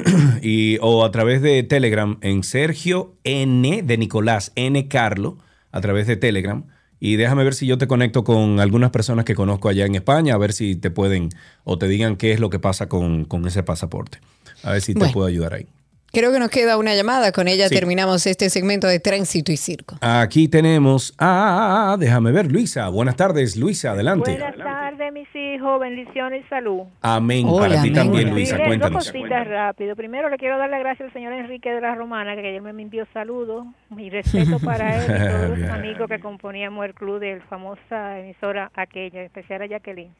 y, 0.42 0.78
o 0.80 1.04
a 1.04 1.10
través 1.10 1.42
de 1.42 1.62
Telegram 1.62 2.18
en 2.20 2.42
Sergio 2.42 3.14
N 3.24 3.82
de 3.82 3.98
Nicolás 3.98 4.52
N 4.54 4.88
Carlo 4.88 5.38
a 5.70 5.80
través 5.80 6.06
de 6.06 6.16
Telegram. 6.16 6.64
Y 7.00 7.16
déjame 7.16 7.42
ver 7.42 7.54
si 7.54 7.66
yo 7.66 7.78
te 7.78 7.88
conecto 7.88 8.22
con 8.22 8.60
algunas 8.60 8.90
personas 8.90 9.24
que 9.24 9.34
conozco 9.34 9.68
allá 9.68 9.86
en 9.86 9.96
España, 9.96 10.34
a 10.34 10.38
ver 10.38 10.52
si 10.52 10.76
te 10.76 10.90
pueden 10.90 11.30
o 11.64 11.76
te 11.76 11.88
digan 11.88 12.14
qué 12.16 12.32
es 12.32 12.38
lo 12.38 12.48
que 12.48 12.60
pasa 12.60 12.88
con, 12.88 13.24
con 13.24 13.44
ese 13.46 13.62
pasaporte. 13.64 14.18
A 14.62 14.72
ver 14.72 14.80
si 14.82 14.92
te 14.94 15.00
Bueno. 15.00 15.12
puedo 15.12 15.26
ayudar 15.26 15.54
ahí. 15.54 15.66
Creo 16.12 16.30
que 16.30 16.38
nos 16.38 16.50
queda 16.50 16.76
una 16.76 16.94
llamada. 16.94 17.32
Con 17.32 17.48
ella 17.48 17.68
Sí. 17.68 17.74
terminamos 17.74 18.26
este 18.26 18.50
segmento 18.50 18.86
de 18.86 19.00
tránsito 19.00 19.50
y 19.50 19.56
circo. 19.56 19.96
Aquí 20.02 20.46
tenemos. 20.46 21.14
Ah, 21.18 21.96
déjame 21.98 22.32
ver, 22.32 22.52
Luisa. 22.52 22.88
Buenas 22.90 23.16
tardes, 23.16 23.56
Luisa, 23.56 23.92
adelante. 23.92 24.32
Buenas 24.32 24.56
tardes, 24.56 25.10
mis 25.12 25.28
hijos. 25.34 25.80
Bendiciones 25.80 26.44
y 26.44 26.48
salud. 26.50 26.82
Amén. 27.00 27.46
Hola, 27.48 27.68
Para 27.68 27.82
ti 27.82 27.92
también, 27.92 28.24
Mire, 28.24 28.34
Luisa. 28.36 28.58
dos 28.58 28.66
Cuéntanos. 28.66 29.10
cositas 29.10 29.48
rápido. 29.48 29.96
Primero 29.96 30.28
le 30.28 30.36
quiero 30.36 30.58
dar 30.58 30.68
las 30.68 30.80
gracias 30.80 31.06
al 31.08 31.12
señor 31.14 31.32
Enrique 31.32 31.70
de 31.72 31.80
la 31.80 31.94
Romana, 31.94 32.34
que 32.34 32.46
ayer 32.46 32.60
me 32.60 32.70
envió 32.82 33.06
saludos. 33.14 33.66
Mi 33.88 34.10
respeto 34.10 34.58
para 34.64 34.96
él 34.96 35.04
y 35.04 35.30
todos 35.30 35.58
los 35.58 35.70
amigos 35.70 36.08
que 36.10 36.20
componíamos 36.20 36.84
el 36.84 36.92
club 36.92 37.20
de 37.20 37.36
la 37.36 37.44
famosa 37.44 38.18
emisora 38.18 38.70
aquella, 38.74 39.20
en 39.20 39.26
especial 39.26 39.62
a 39.62 39.66
Jacqueline. 39.66 40.12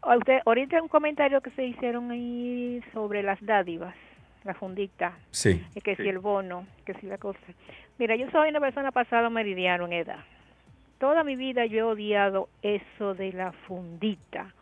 A 0.00 0.16
usted, 0.16 0.38
ahorita 0.46 0.80
un 0.80 0.88
comentario 0.88 1.42
que 1.42 1.50
se 1.50 1.64
hicieron 1.66 2.10
ahí 2.10 2.80
sobre 2.94 3.22
las 3.22 3.38
dádivas, 3.42 3.94
la 4.46 4.54
fundita, 4.54 5.12
Sí. 5.30 5.62
y 5.74 5.80
que 5.80 5.96
si 5.96 6.08
el 6.08 6.18
bono, 6.18 6.66
que 6.84 6.94
si 6.94 7.06
la 7.06 7.18
cosa. 7.18 7.38
Mira, 7.98 8.16
yo 8.16 8.30
soy 8.30 8.48
una 8.50 8.60
persona 8.60 8.92
pasada 8.92 9.28
meridiano 9.30 9.84
en 9.86 9.92
edad. 9.92 10.20
Toda 10.98 11.24
mi 11.24 11.36
vida 11.36 11.66
yo 11.66 11.78
he 11.78 11.82
odiado 11.82 12.48
eso 12.62 13.14
de 13.14 13.32
la 13.32 13.52
fundita. 13.52 14.52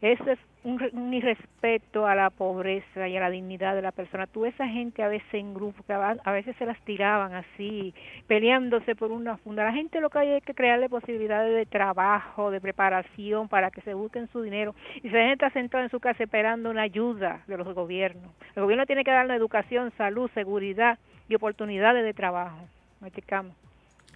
Eso 0.00 0.30
es 0.30 0.38
un, 0.64 0.78
re- 0.78 0.90
un 0.92 1.12
irrespeto 1.12 2.06
a 2.06 2.14
la 2.14 2.30
pobreza 2.30 3.08
y 3.08 3.16
a 3.16 3.20
la 3.20 3.30
dignidad 3.30 3.74
de 3.74 3.82
la 3.82 3.92
persona. 3.92 4.26
Tú 4.26 4.46
esa 4.46 4.66
gente 4.68 5.02
a 5.02 5.08
veces 5.08 5.32
en 5.34 5.54
grupo, 5.54 5.82
que 5.84 5.92
a, 5.92 6.16
a 6.22 6.32
veces 6.32 6.54
se 6.56 6.66
las 6.66 6.78
tiraban 6.84 7.34
así, 7.34 7.94
peleándose 8.26 8.94
por 8.94 9.10
una 9.12 9.36
funda. 9.38 9.64
La 9.64 9.72
gente 9.72 10.00
lo 10.00 10.10
que 10.10 10.18
hay 10.20 10.28
es 10.30 10.44
que 10.44 10.54
crearle 10.54 10.88
posibilidades 10.88 11.54
de 11.54 11.66
trabajo, 11.66 12.50
de 12.50 12.60
preparación 12.60 13.48
para 13.48 13.70
que 13.70 13.80
se 13.82 13.94
busquen 13.94 14.28
su 14.28 14.42
dinero. 14.42 14.74
Y 15.02 15.08
la 15.08 15.20
gente 15.20 15.32
está 15.46 15.50
sentada 15.50 15.84
en 15.84 15.90
su 15.90 16.00
casa 16.00 16.22
esperando 16.22 16.70
una 16.70 16.82
ayuda 16.82 17.42
de 17.46 17.56
los 17.56 17.74
gobiernos. 17.74 18.30
El 18.54 18.62
gobierno 18.62 18.86
tiene 18.86 19.04
que 19.04 19.10
darle 19.10 19.34
educación, 19.34 19.92
salud, 19.96 20.30
seguridad 20.34 20.98
y 21.28 21.34
oportunidades 21.34 22.04
de 22.04 22.14
trabajo. 22.14 22.58
Machicamos. 23.00 23.54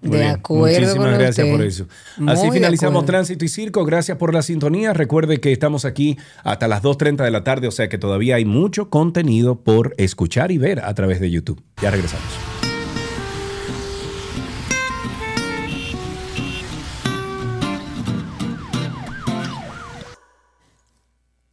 Muy 0.02 0.10
De 0.18 0.24
bien. 0.24 0.30
acuerdo 0.30 0.66
Muchísimas 0.78 0.94
con 0.96 1.18
gracias 1.18 1.38
usted. 1.38 1.52
por 1.52 1.62
eso. 1.66 1.86
Muy 2.18 2.32
Así 2.32 2.50
finalizamos. 2.50 3.04
Tránsito 3.06 3.44
y 3.44 3.48
Circo. 3.48 3.84
Gracias 3.84 4.18
por 4.18 4.32
la 4.34 4.42
sintonía. 4.42 4.92
Recuerde 4.92 5.38
que 5.40 5.52
estamos 5.52 5.84
aquí 5.84 6.18
hasta 6.44 6.68
las 6.68 6.82
2.30 6.82 7.24
de 7.24 7.30
la 7.30 7.44
tarde, 7.44 7.66
o 7.68 7.70
sea 7.72 7.88
que 7.88 7.98
todavía 7.98 8.36
hay 8.36 8.44
mucho 8.44 8.90
contenido 8.90 9.60
por 9.62 9.94
escuchar 9.96 10.50
y 10.52 10.58
ver 10.58 10.80
a 10.84 10.94
través 10.94 11.20
de 11.20 11.30
YouTube. 11.30 11.62
Ya 11.82 11.90
regresamos. 11.90 12.24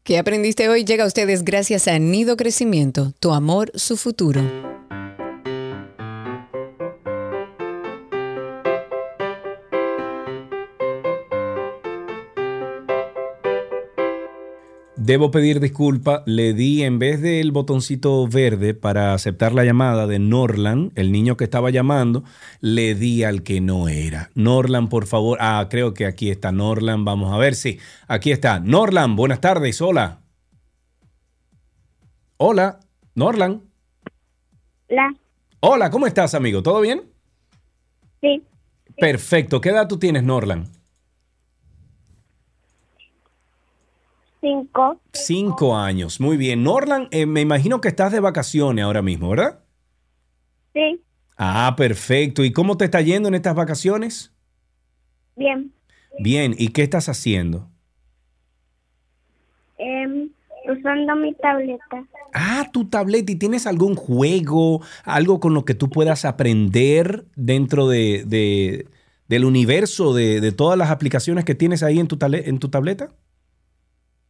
¿Qué 0.03 0.18
aprendiste 0.18 0.68
hoy? 0.68 0.84
Llega 0.84 1.06
a 1.06 1.07
ustedes 1.07 1.44
gracias 1.45 1.88
a 1.88 1.98
Nido 1.98 2.36
Crecimiento, 2.36 3.14
tu 3.20 3.32
amor, 3.34 3.72
su 3.76 3.95
futuro. 3.95 4.41
Debo 15.06 15.32
pedir 15.32 15.60
disculpa, 15.60 16.24
le 16.26 16.54
di 16.54 16.82
en 16.84 16.98
vez 16.98 17.22
del 17.22 17.52
botoncito 17.52 18.26
verde 18.26 18.74
para 18.74 19.14
aceptar 19.14 19.54
la 19.54 19.66
llamada 19.66 20.08
de 20.08 20.18
Norland, 20.18 20.94
el 20.96 21.12
niño 21.12 21.36
que 21.36 21.44
estaba 21.44 21.72
llamando, 21.72 22.24
le 22.62 22.96
di 22.96 23.26
al 23.26 23.44
que 23.44 23.60
no 23.60 23.90
era. 23.90 24.30
Norland, 24.34 24.88
por 24.88 25.06
favor. 25.06 25.40
Ah, 25.42 25.68
creo 25.70 25.94
que 25.94 26.06
aquí 26.06 26.30
está 26.30 26.54
Norland. 26.54 27.04
Vamos 27.04 27.34
a 27.34 27.38
ver 27.38 27.56
si. 27.56 27.80
aquí 28.08 28.32
está. 28.32 28.62
Norland, 28.62 29.18
buenas 29.18 29.42
tardes. 29.42 29.82
Hola. 29.82 30.22
Hola, 32.38 32.80
Norland. 33.14 33.60
La, 34.88 35.14
Hola, 35.60 35.90
¿cómo 35.90 36.08
estás, 36.08 36.34
amigo? 36.34 36.64
¿Todo 36.64 36.80
bien? 36.80 37.02
sí, 38.22 38.42
Perfecto. 38.96 39.60
¿Qué 39.60 39.68
edad 39.68 39.90
tú 39.90 40.00
tienes, 40.00 40.24
Norland? 40.24 40.70
Cinco, 44.44 44.99
Cinco 45.14 45.76
años. 45.78 46.20
Muy 46.20 46.36
bien. 46.38 46.64
Norland, 46.64 47.07
eh, 47.11 47.26
me 47.26 47.40
imagino 47.41 47.80
que 47.82 47.88
estás 47.88 48.11
de 48.11 48.20
vacaciones 48.20 48.84
ahora 48.84 49.02
mismo, 49.02 49.30
¿verdad? 49.30 49.64
sí, 50.74 51.02
Ah, 51.38 51.74
perfecto. 51.78 52.44
¿Y 52.44 52.52
cómo 52.52 52.78
te 52.78 52.86
está 52.86 53.02
yendo 53.02 53.28
en 53.30 53.36
estas 53.36 53.56
vacaciones? 53.56 54.32
bien. 55.36 55.72
Bien. 56.20 56.53
¿Y 56.57 56.68
qué 56.70 56.84
estás 56.84 57.10
haciendo? 57.10 57.70
Em, 59.80 60.30
usando 60.70 61.15
mi 61.15 61.34
tableta. 61.36 62.06
Ah, 62.34 62.70
tu 62.72 62.86
tableta. 62.86 63.32
¿Y 63.32 63.36
tienes 63.36 63.65
algún 63.68 63.95
juego, 63.95 64.82
algo 65.03 65.40
con 65.40 65.53
lo 65.53 65.65
que 65.65 65.74
tú 65.74 65.90
puedas 65.90 66.26
aprender 66.26 67.26
dentro 67.36 67.88
de, 67.88 68.24
de- 68.26 68.88
del 69.28 69.45
universo 69.45 70.14
de, 70.14 70.40
de 70.41 70.52
todas 70.52 70.78
las 70.78 70.91
aplicaciones 70.91 71.45
que 71.45 71.56
tienes 71.56 71.82
ahí 71.82 71.99
en 71.99 72.07
tu, 72.07 72.18
en 72.22 72.60
tu 72.60 72.70
tableta? 72.70 73.10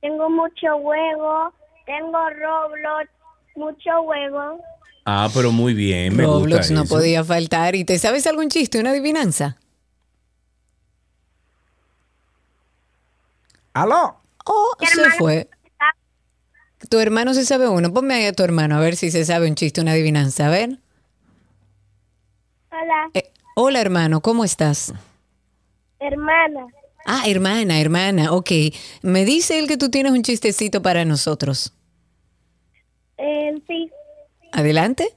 Tengo 0.04 0.30
mucho 0.30 0.76
huevo, 0.76 1.54
tengo 1.86 2.30
Roblox, 2.30 3.10
mucho 3.56 4.02
huevo. 4.02 4.60
Ah, 5.06 5.30
pero 5.34 5.54
muy 5.54 5.74
bien, 5.74 6.14
me 6.18 6.24
Roblox 6.24 6.58
gusta 6.68 6.74
no 6.74 6.82
eso. 6.84 6.94
podía 6.96 7.24
faltar. 7.24 7.74
¿Y 7.76 7.86
te 7.86 7.98
sabes 7.98 8.28
algún 8.28 8.50
chiste, 8.50 8.82
una 8.82 8.90
adivinanza? 8.90 9.56
¡Aló! 13.74 14.18
Oh, 14.46 14.74
se 14.82 15.10
fue. 15.12 15.50
Tu 16.90 17.00
hermano 17.00 17.34
se 17.34 17.46
sabe 17.46 17.70
uno. 17.70 17.94
Ponme 17.94 18.14
ahí 18.14 18.26
a 18.26 18.34
tu 18.34 18.44
hermano 18.44 18.76
a 18.76 18.80
ver 18.82 18.98
si 18.98 19.10
se 19.10 19.24
sabe 19.24 19.48
un 19.48 19.56
chiste, 19.56 19.80
una 19.80 19.92
adivinanza. 19.94 20.48
A 20.48 20.50
ver. 20.50 20.80
Hola, 22.72 23.10
Eh, 23.14 23.32
hola, 23.56 23.80
hermano, 23.80 24.20
¿cómo 24.20 24.44
estás? 24.44 24.94
hermana. 26.00 26.68
Ah, 27.06 27.24
hermana, 27.28 27.80
hermana. 27.80 28.32
Ok. 28.34 28.52
Me 29.02 29.26
dice 29.26 29.60
él 29.60 29.68
que 29.68 29.78
tú 29.78 29.90
tienes 29.90 30.12
un 30.12 30.24
chistecito 30.24 30.82
para 30.82 31.06
nosotros. 31.06 31.74
Eh, 33.18 33.54
sí, 33.68 33.90
Adelante. 34.52 35.08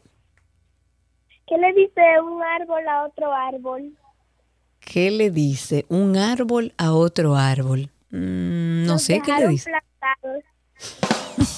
¿qué 1.49 1.57
le 1.59 1.73
dice 1.75 2.01
un 2.23 2.43
árbol 2.43 2.89
a 2.89 3.05
otro 3.05 3.33
árbol? 3.33 3.97
¿Qué 4.81 5.11
le 5.11 5.31
dice 5.31 5.85
un 5.89 6.17
árbol 6.17 6.73
a 6.77 6.93
otro 6.93 7.37
árbol? 7.37 7.91
Mm, 8.11 8.87
no 8.87 8.93
Nos 8.95 9.03
sé 9.03 9.21
qué 9.25 9.33
le 9.35 9.49
dice. 9.49 9.71
plantados. 9.71 10.43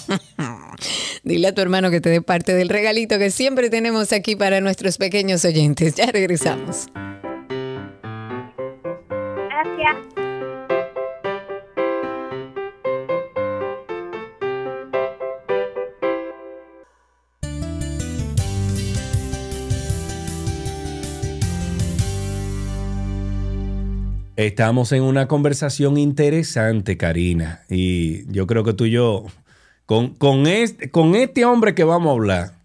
Dile 1.24 1.48
a 1.48 1.54
tu 1.54 1.60
hermano 1.60 1.90
que 1.90 2.00
te 2.00 2.08
dé 2.10 2.22
parte 2.22 2.54
del 2.54 2.68
regalito 2.68 3.18
que 3.18 3.30
siempre 3.30 3.70
tenemos 3.70 4.12
aquí 4.12 4.36
para 4.36 4.60
nuestros 4.60 4.98
pequeños 4.98 5.44
oyentes. 5.44 5.94
Ya 5.94 6.06
regresamos. 6.06 6.88
Estamos 24.38 24.92
en 24.92 25.02
una 25.02 25.26
conversación 25.26 25.98
interesante, 25.98 26.96
Karina. 26.96 27.62
Y 27.68 28.24
yo 28.32 28.46
creo 28.46 28.62
que 28.62 28.72
tú 28.72 28.84
y 28.84 28.92
yo, 28.92 29.26
con, 29.84 30.14
con, 30.14 30.46
este, 30.46 30.92
con 30.92 31.16
este 31.16 31.44
hombre 31.44 31.74
que 31.74 31.82
vamos 31.82 32.10
a 32.10 32.12
hablar, 32.12 32.57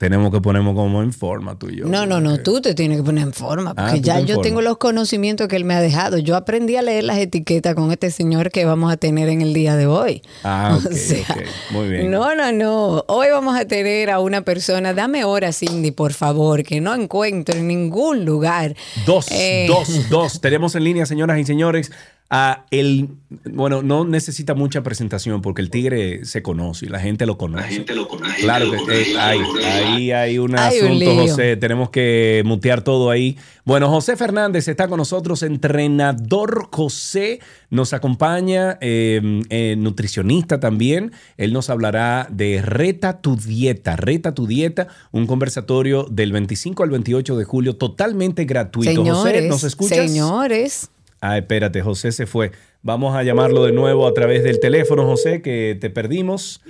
tenemos 0.00 0.30
que 0.32 0.40
ponernos 0.40 0.74
como 0.74 1.02
en 1.02 1.12
forma 1.12 1.58
tú 1.58 1.68
y 1.68 1.76
yo. 1.76 1.84
No, 1.84 2.06
no, 2.06 2.22
no, 2.22 2.38
tú 2.38 2.62
te 2.62 2.74
tienes 2.74 2.96
que 2.96 3.04
poner 3.04 3.22
en 3.22 3.34
forma, 3.34 3.74
Ah, 3.76 3.84
porque 3.84 4.00
tú 4.00 4.06
ya 4.06 4.16
te 4.16 4.24
yo 4.24 4.40
tengo 4.40 4.62
los 4.62 4.78
conocimientos 4.78 5.46
que 5.46 5.56
él 5.56 5.66
me 5.66 5.74
ha 5.74 5.82
dejado. 5.82 6.16
Yo 6.16 6.36
aprendí 6.36 6.76
a 6.76 6.80
leer 6.82 7.04
las 7.04 7.18
etiquetas 7.18 7.74
con 7.74 7.92
este 7.92 8.10
señor 8.10 8.50
que 8.50 8.64
vamos 8.64 8.90
a 8.90 8.96
tener 8.96 9.28
en 9.28 9.42
el 9.42 9.52
día 9.52 9.76
de 9.76 9.86
hoy. 9.86 10.22
Ah, 10.42 10.78
ok, 10.82 10.90
O 10.90 10.94
sea, 10.94 11.26
ok. 11.28 11.42
Muy 11.72 11.88
bien. 11.90 12.10
No, 12.10 12.34
no, 12.34 12.50
no. 12.50 13.04
Hoy 13.08 13.26
vamos 13.30 13.54
a 13.60 13.66
tener 13.66 14.08
a 14.08 14.20
una 14.20 14.40
persona. 14.40 14.94
Dame 14.94 15.24
hora, 15.24 15.52
Cindy, 15.52 15.90
por 15.90 16.14
favor, 16.14 16.62
que 16.62 16.80
no 16.80 16.94
encuentro 16.94 17.54
en 17.58 17.68
ningún 17.68 18.24
lugar. 18.24 18.74
Dos, 19.04 19.26
Eh, 19.30 19.66
dos, 19.68 20.08
dos. 20.08 20.40
Tenemos 20.40 20.74
en 20.76 20.84
línea, 20.84 21.04
señoras 21.04 21.38
y 21.38 21.44
señores, 21.44 21.92
a 22.30 22.64
el. 22.70 23.08
Bueno, 23.44 23.82
no 23.82 24.04
necesita 24.04 24.54
mucha 24.54 24.82
presentación 24.84 25.42
porque 25.42 25.62
el 25.62 25.70
tigre 25.70 26.24
se 26.24 26.42
conoce 26.42 26.86
y 26.86 26.88
la 26.88 27.00
gente 27.00 27.26
lo 27.26 27.36
conoce. 27.36 27.64
La 27.64 27.68
gente 27.68 27.94
lo 27.94 28.06
conoce. 28.06 28.40
Claro 28.40 28.70
que 28.70 29.02
eh, 29.02 29.18
hay, 29.18 29.40
ahí 29.64 30.12
hay 30.12 30.38
un 30.38 30.56
Hay 30.56 30.78
asunto. 30.78 31.14
José. 31.14 31.56
Tenemos 31.56 31.90
que 31.90 32.42
mutear 32.44 32.82
todo 32.82 33.10
ahí. 33.10 33.36
Bueno, 33.64 33.88
José 33.88 34.16
Fernández 34.16 34.68
está 34.68 34.86
con 34.86 34.98
nosotros, 34.98 35.42
entrenador 35.42 36.68
José. 36.70 37.40
Nos 37.68 37.92
acompaña, 37.92 38.78
eh, 38.80 39.42
eh, 39.50 39.74
nutricionista 39.76 40.60
también. 40.60 41.12
Él 41.36 41.52
nos 41.52 41.68
hablará 41.68 42.28
de 42.30 42.62
Reta 42.62 43.20
tu 43.20 43.34
Dieta. 43.36 43.96
Reta 43.96 44.34
tu 44.34 44.46
Dieta, 44.46 44.86
un 45.10 45.26
conversatorio 45.26 46.06
del 46.10 46.30
25 46.30 46.84
al 46.84 46.90
28 46.90 47.36
de 47.36 47.44
julio 47.44 47.76
totalmente 47.76 48.44
gratuito. 48.44 48.90
José, 49.04 49.12
señores, 49.12 49.48
¿nos 49.48 49.64
escuchas? 49.64 49.98
señores. 49.98 50.90
Ah, 51.20 51.36
espérate, 51.36 51.82
José 51.82 52.12
se 52.12 52.26
fue. 52.26 52.52
Vamos 52.82 53.14
a 53.14 53.22
llamarlo 53.22 53.64
de 53.64 53.72
nuevo 53.72 54.06
a 54.06 54.14
través 54.14 54.42
del 54.42 54.58
teléfono, 54.58 55.04
José, 55.04 55.42
que 55.42 55.76
te 55.78 55.90
perdimos. 55.90 56.62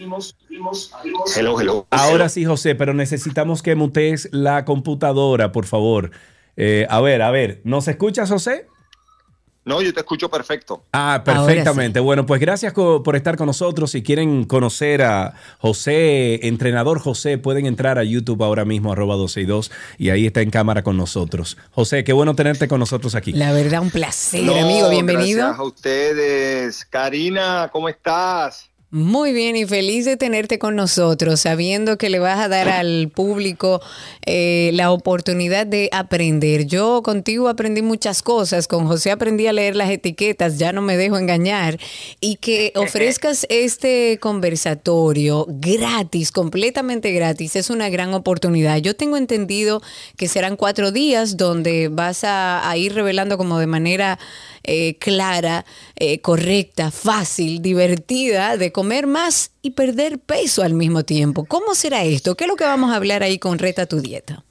Hello, 1.37 1.61
hello. 1.61 1.87
Ahora 1.91 2.29
sí, 2.29 2.45
José, 2.45 2.75
pero 2.75 2.93
necesitamos 2.93 3.63
que 3.63 3.77
mutees 3.77 4.29
la 4.33 4.65
computadora, 4.65 5.53
por 5.53 5.67
favor. 5.67 6.11
Eh, 6.57 6.85
a 6.91 7.01
ver, 7.01 7.23
a 7.23 7.31
ver, 7.31 7.61
¿nos 7.63 7.87
escuchas, 7.87 8.29
José? 8.29 8.67
No, 9.65 9.83
yo 9.83 9.93
te 9.93 10.01
escucho 10.01 10.31
perfecto. 10.31 10.85
Ah, 10.93 11.23
perfectamente. 11.23 12.01
Bueno, 12.01 12.25
pues 12.25 12.41
gracias 12.41 12.73
co- 12.73 13.03
por 13.03 13.15
estar 13.15 13.37
con 13.37 13.47
nosotros. 13.47 13.91
Si 13.91 14.03
quieren 14.03 14.45
conocer 14.45 15.03
a 15.03 15.35
José, 15.59 16.47
entrenador 16.49 16.99
José, 16.99 17.37
pueden 17.37 17.67
entrar 17.67 17.99
a 17.99 18.05
YouTube 18.05 18.43
ahora 18.43 18.65
mismo, 18.65 18.91
arroba 18.93 19.17
262, 19.17 19.71
y 19.99 20.09
ahí 20.11 20.27
está 20.27 20.41
en 20.41 20.51
cámara 20.51 20.83
con 20.83 20.97
nosotros. 20.97 21.59
José, 21.73 22.05
qué 22.05 22.13
bueno 22.15 22.35
tenerte 22.35 22.69
con 22.69 22.81
nosotros 22.81 23.15
aquí. 23.15 23.33
La 23.33 23.53
verdad, 23.53 23.83
un 23.83 23.91
placer, 23.91 24.45
No, 24.45 24.55
amigo. 24.57 24.89
Bienvenido. 24.89 25.41
Gracias 25.41 25.59
a 25.61 25.63
ustedes. 25.63 26.85
Karina, 26.87 27.69
¿cómo 27.71 27.89
estás? 27.91 28.70
Muy 28.93 29.33
bien 29.33 29.55
y 29.55 29.67
feliz 29.67 30.05
de 30.05 30.17
tenerte 30.17 30.59
con 30.59 30.75
nosotros, 30.75 31.43
sabiendo 31.43 31.97
que 31.97 32.11
le 32.11 32.19
vas 32.19 32.41
a 32.41 32.49
dar 32.49 32.69
al 32.69 33.09
público 33.15 33.81
eh, 34.27 34.73
la 34.75 34.91
oportunidad 34.91 35.65
de 35.65 35.89
aprender. 35.93 36.67
Yo 36.67 37.01
contigo 37.05 37.49
aprendí 37.49 37.83
muchas 37.83 38.21
cosas, 38.21 38.67
con 38.67 38.89
José 38.89 39.13
aprendí 39.13 39.47
a 39.47 39.53
leer 39.53 39.77
las 39.77 39.91
etiquetas, 39.91 40.59
ya 40.59 40.73
no 40.73 40.83
me 40.83 40.97
dejo 40.97 41.19
engañar, 41.19 41.79
y 42.21 42.35
que 42.35 42.73
ofrezcas 42.77 43.47
este 43.49 44.19
conversatorio 44.21 45.47
gratis, 45.49 46.33
completamente 46.33 47.13
gratis, 47.13 47.55
es 47.55 47.71
una 47.71 47.91
gran 47.91 48.13
oportunidad. 48.13 48.79
Yo 48.79 48.97
tengo 48.97 49.17
entendido 49.17 49.83
que 50.17 50.27
serán 50.27 50.57
cuatro 50.57 50.91
días 50.91 51.37
donde 51.37 51.87
vas 51.87 52.25
a, 52.25 52.69
a 52.69 52.77
ir 52.77 52.93
revelando 52.93 53.39
como 53.39 53.61
de 53.61 53.69
manera 53.69 54.19
eh, 54.63 54.97
clara, 54.99 55.65
eh, 55.97 56.21
correcta, 56.21 56.91
fácil, 56.91 57.63
divertida, 57.63 58.57
de 58.57 58.73
comer 58.73 59.07
más 59.07 59.53
y 59.63 59.71
perder 59.71 60.19
peso 60.19 60.63
al 60.63 60.75
mismo 60.75 61.05
tiempo. 61.05 61.45
¿Cómo 61.45 61.75
será 61.75 62.05
esto? 62.05 62.37
¿Qué 62.37 62.45
es 62.45 62.49
lo 62.49 62.57
que 62.57 62.65
vamos 62.65 62.93
a 62.93 62.97
hablar 62.97 63.23
ahí 63.23 63.39
con 63.39 63.59
Reta 63.59 63.87
tu 63.87 64.01
Dieta? 64.01 64.45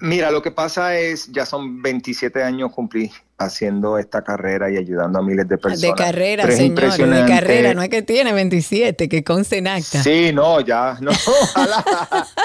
Mira, 0.00 0.30
lo 0.30 0.42
que 0.42 0.52
pasa 0.52 0.96
es, 0.96 1.30
ya 1.32 1.44
son 1.44 1.82
27 1.82 2.42
años 2.42 2.70
cumplí 2.72 3.10
haciendo 3.36 3.98
esta 3.98 4.22
carrera 4.22 4.70
y 4.70 4.76
ayudando 4.76 5.18
a 5.18 5.22
miles 5.22 5.48
de 5.48 5.58
personas. 5.58 5.80
De 5.80 5.92
carrera, 5.92 6.42
Pero 6.44 6.52
es 6.52 6.58
señores, 6.58 6.98
de 6.98 7.24
carrera, 7.26 7.74
no 7.74 7.82
es 7.82 7.88
que 7.88 8.02
tiene 8.02 8.32
27, 8.32 9.08
que 9.08 9.24
conste 9.24 9.58
en 9.58 9.68
acta. 9.68 10.02
Sí, 10.02 10.32
no, 10.32 10.60
ya, 10.60 10.98
no, 11.00 11.10
ojalá. 11.42 11.84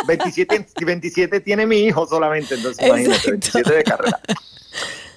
27, 0.07 0.67
27 0.83 1.39
tiene 1.41 1.65
mi 1.65 1.77
hijo 1.77 2.07
solamente, 2.07 2.55
entonces 2.55 2.85
imagínate, 2.85 3.31
27 3.31 3.73
de 3.73 3.83
carrera. 3.83 4.19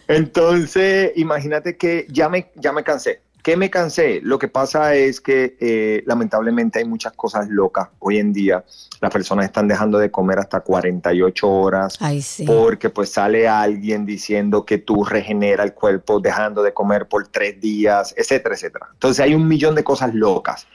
Entonces, 0.09 1.13
imagínate 1.17 1.77
que 1.77 2.07
ya 2.09 2.29
me, 2.29 2.51
ya 2.57 2.73
me 2.73 2.85
cansé. 2.85 3.21
¿Qué 3.47 3.57
me 3.57 3.71
cansé? 3.71 4.19
Lo 4.25 4.41
que 4.41 4.49
pasa 4.49 4.97
es 4.97 5.21
que 5.21 5.57
eh, 5.61 6.03
lamentablemente 6.05 6.81
hay 6.81 6.85
muchas 6.85 7.13
cosas 7.13 7.49
locas 7.49 7.91
hoy 8.01 8.19
en 8.19 8.33
día. 8.33 8.65
Las 9.01 9.13
personas 9.13 9.45
están 9.45 9.69
dejando 9.69 9.99
de 9.99 10.11
comer 10.11 10.41
hasta 10.41 10.63
48 10.63 11.49
horas 11.49 11.97
Ay, 12.01 12.23
sí. 12.23 12.45
porque 12.45 12.91
pues 12.91 13.11
sale 13.11 13.47
alguien 13.47 14.05
diciendo 14.05 14.65
que 14.65 14.79
tú 14.79 15.05
regenera 15.05 15.63
el 15.63 15.75
cuerpo 15.75 16.19
dejando 16.19 16.61
de 16.65 16.75
comer 16.75 17.07
por 17.07 17.29
tres 17.29 17.61
días, 17.61 18.13
etcétera, 18.17 18.57
etcétera. 18.57 18.89
Entonces 18.95 19.25
hay 19.25 19.33
un 19.37 19.47
millón 19.47 19.77
de 19.77 19.85
cosas 19.85 20.13
locas. 20.13 20.67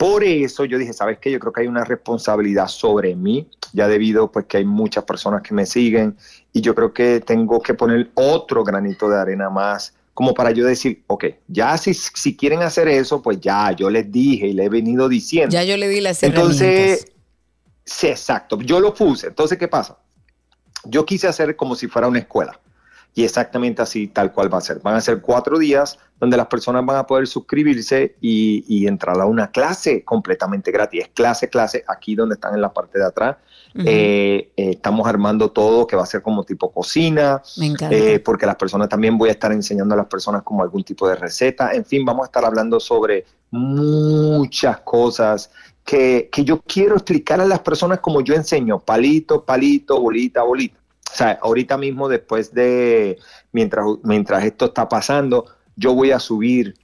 Por 0.00 0.24
eso 0.24 0.64
yo 0.64 0.78
dije, 0.78 0.94
¿sabes 0.94 1.18
qué? 1.18 1.30
Yo 1.30 1.38
creo 1.38 1.52
que 1.52 1.60
hay 1.60 1.66
una 1.66 1.84
responsabilidad 1.84 2.68
sobre 2.68 3.14
mí, 3.14 3.46
ya 3.74 3.86
debido 3.86 4.32
pues 4.32 4.46
que 4.46 4.56
hay 4.56 4.64
muchas 4.64 5.04
personas 5.04 5.42
que 5.42 5.52
me 5.52 5.66
siguen 5.66 6.16
y 6.54 6.62
yo 6.62 6.74
creo 6.74 6.94
que 6.94 7.20
tengo 7.20 7.60
que 7.60 7.74
poner 7.74 8.10
otro 8.14 8.64
granito 8.64 9.10
de 9.10 9.18
arena 9.18 9.50
más 9.50 9.92
como 10.14 10.32
para 10.32 10.52
yo 10.52 10.64
decir, 10.64 11.02
ok, 11.06 11.26
ya 11.48 11.76
si, 11.76 11.92
si 11.92 12.34
quieren 12.34 12.62
hacer 12.62 12.88
eso, 12.88 13.20
pues 13.20 13.40
ya, 13.42 13.72
yo 13.72 13.90
les 13.90 14.10
dije 14.10 14.46
y 14.46 14.54
les 14.54 14.64
he 14.64 14.68
venido 14.70 15.06
diciendo. 15.06 15.52
Ya 15.52 15.64
yo 15.64 15.76
le 15.76 15.86
di 15.86 16.00
las 16.00 16.22
herramientas. 16.22 16.62
Entonces, 16.62 17.12
sí, 17.84 18.06
exacto, 18.06 18.58
yo 18.62 18.80
lo 18.80 18.94
puse. 18.94 19.26
Entonces, 19.26 19.58
¿qué 19.58 19.68
pasa? 19.68 19.98
Yo 20.84 21.04
quise 21.04 21.28
hacer 21.28 21.56
como 21.56 21.74
si 21.74 21.88
fuera 21.88 22.08
una 22.08 22.20
escuela. 22.20 22.58
Y 23.14 23.24
exactamente 23.24 23.82
así, 23.82 24.06
tal 24.06 24.32
cual 24.32 24.52
va 24.52 24.58
a 24.58 24.60
ser. 24.60 24.80
Van 24.80 24.94
a 24.94 25.00
ser 25.00 25.20
cuatro 25.20 25.58
días 25.58 25.98
donde 26.20 26.36
las 26.36 26.46
personas 26.46 26.84
van 26.86 26.96
a 26.96 27.06
poder 27.06 27.26
suscribirse 27.26 28.14
y, 28.20 28.64
y 28.68 28.86
entrar 28.86 29.20
a 29.20 29.26
una 29.26 29.50
clase 29.50 30.04
completamente 30.04 30.70
gratis. 30.70 31.02
Es 31.02 31.08
clase, 31.08 31.48
clase, 31.48 31.82
aquí 31.88 32.14
donde 32.14 32.34
están 32.34 32.54
en 32.54 32.60
la 32.60 32.72
parte 32.72 32.98
de 32.98 33.06
atrás. 33.06 33.36
Eh, 33.74 34.50
eh, 34.56 34.70
estamos 34.70 35.06
armando 35.06 35.50
todo 35.52 35.86
que 35.86 35.94
va 35.96 36.02
a 36.02 36.06
ser 36.06 36.22
como 36.22 36.42
tipo 36.44 36.72
cocina, 36.72 37.40
Me 37.56 37.66
encanta. 37.66 37.94
eh, 37.96 38.18
porque 38.18 38.44
las 38.44 38.56
personas 38.56 38.88
también 38.88 39.16
voy 39.16 39.28
a 39.28 39.32
estar 39.32 39.52
enseñando 39.52 39.94
a 39.94 39.98
las 39.98 40.06
personas 40.06 40.42
como 40.42 40.62
algún 40.62 40.82
tipo 40.82 41.08
de 41.08 41.14
receta. 41.14 41.72
En 41.72 41.84
fin, 41.84 42.04
vamos 42.04 42.24
a 42.24 42.26
estar 42.26 42.44
hablando 42.44 42.80
sobre 42.80 43.24
muchas 43.50 44.80
cosas 44.80 45.50
que, 45.84 46.28
que 46.30 46.44
yo 46.44 46.60
quiero 46.62 46.94
explicar 46.96 47.40
a 47.40 47.46
las 47.46 47.60
personas 47.60 48.00
como 48.00 48.20
yo 48.20 48.34
enseño, 48.34 48.78
palito, 48.80 49.44
palito, 49.44 50.00
bolita, 50.00 50.42
bolita. 50.42 50.79
O 51.12 51.16
sea, 51.16 51.38
ahorita 51.42 51.76
mismo, 51.76 52.08
después 52.08 52.52
de, 52.54 53.18
mientras, 53.52 53.84
mientras 54.04 54.44
esto 54.44 54.66
está 54.66 54.88
pasando, 54.88 55.44
yo 55.76 55.94
voy 55.94 56.10
a 56.12 56.18
subir 56.20 56.74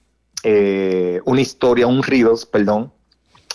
eh, 0.43 1.19
una 1.25 1.41
historia, 1.41 1.87
un 1.87 2.03
Reels, 2.03 2.45
perdón, 2.45 2.91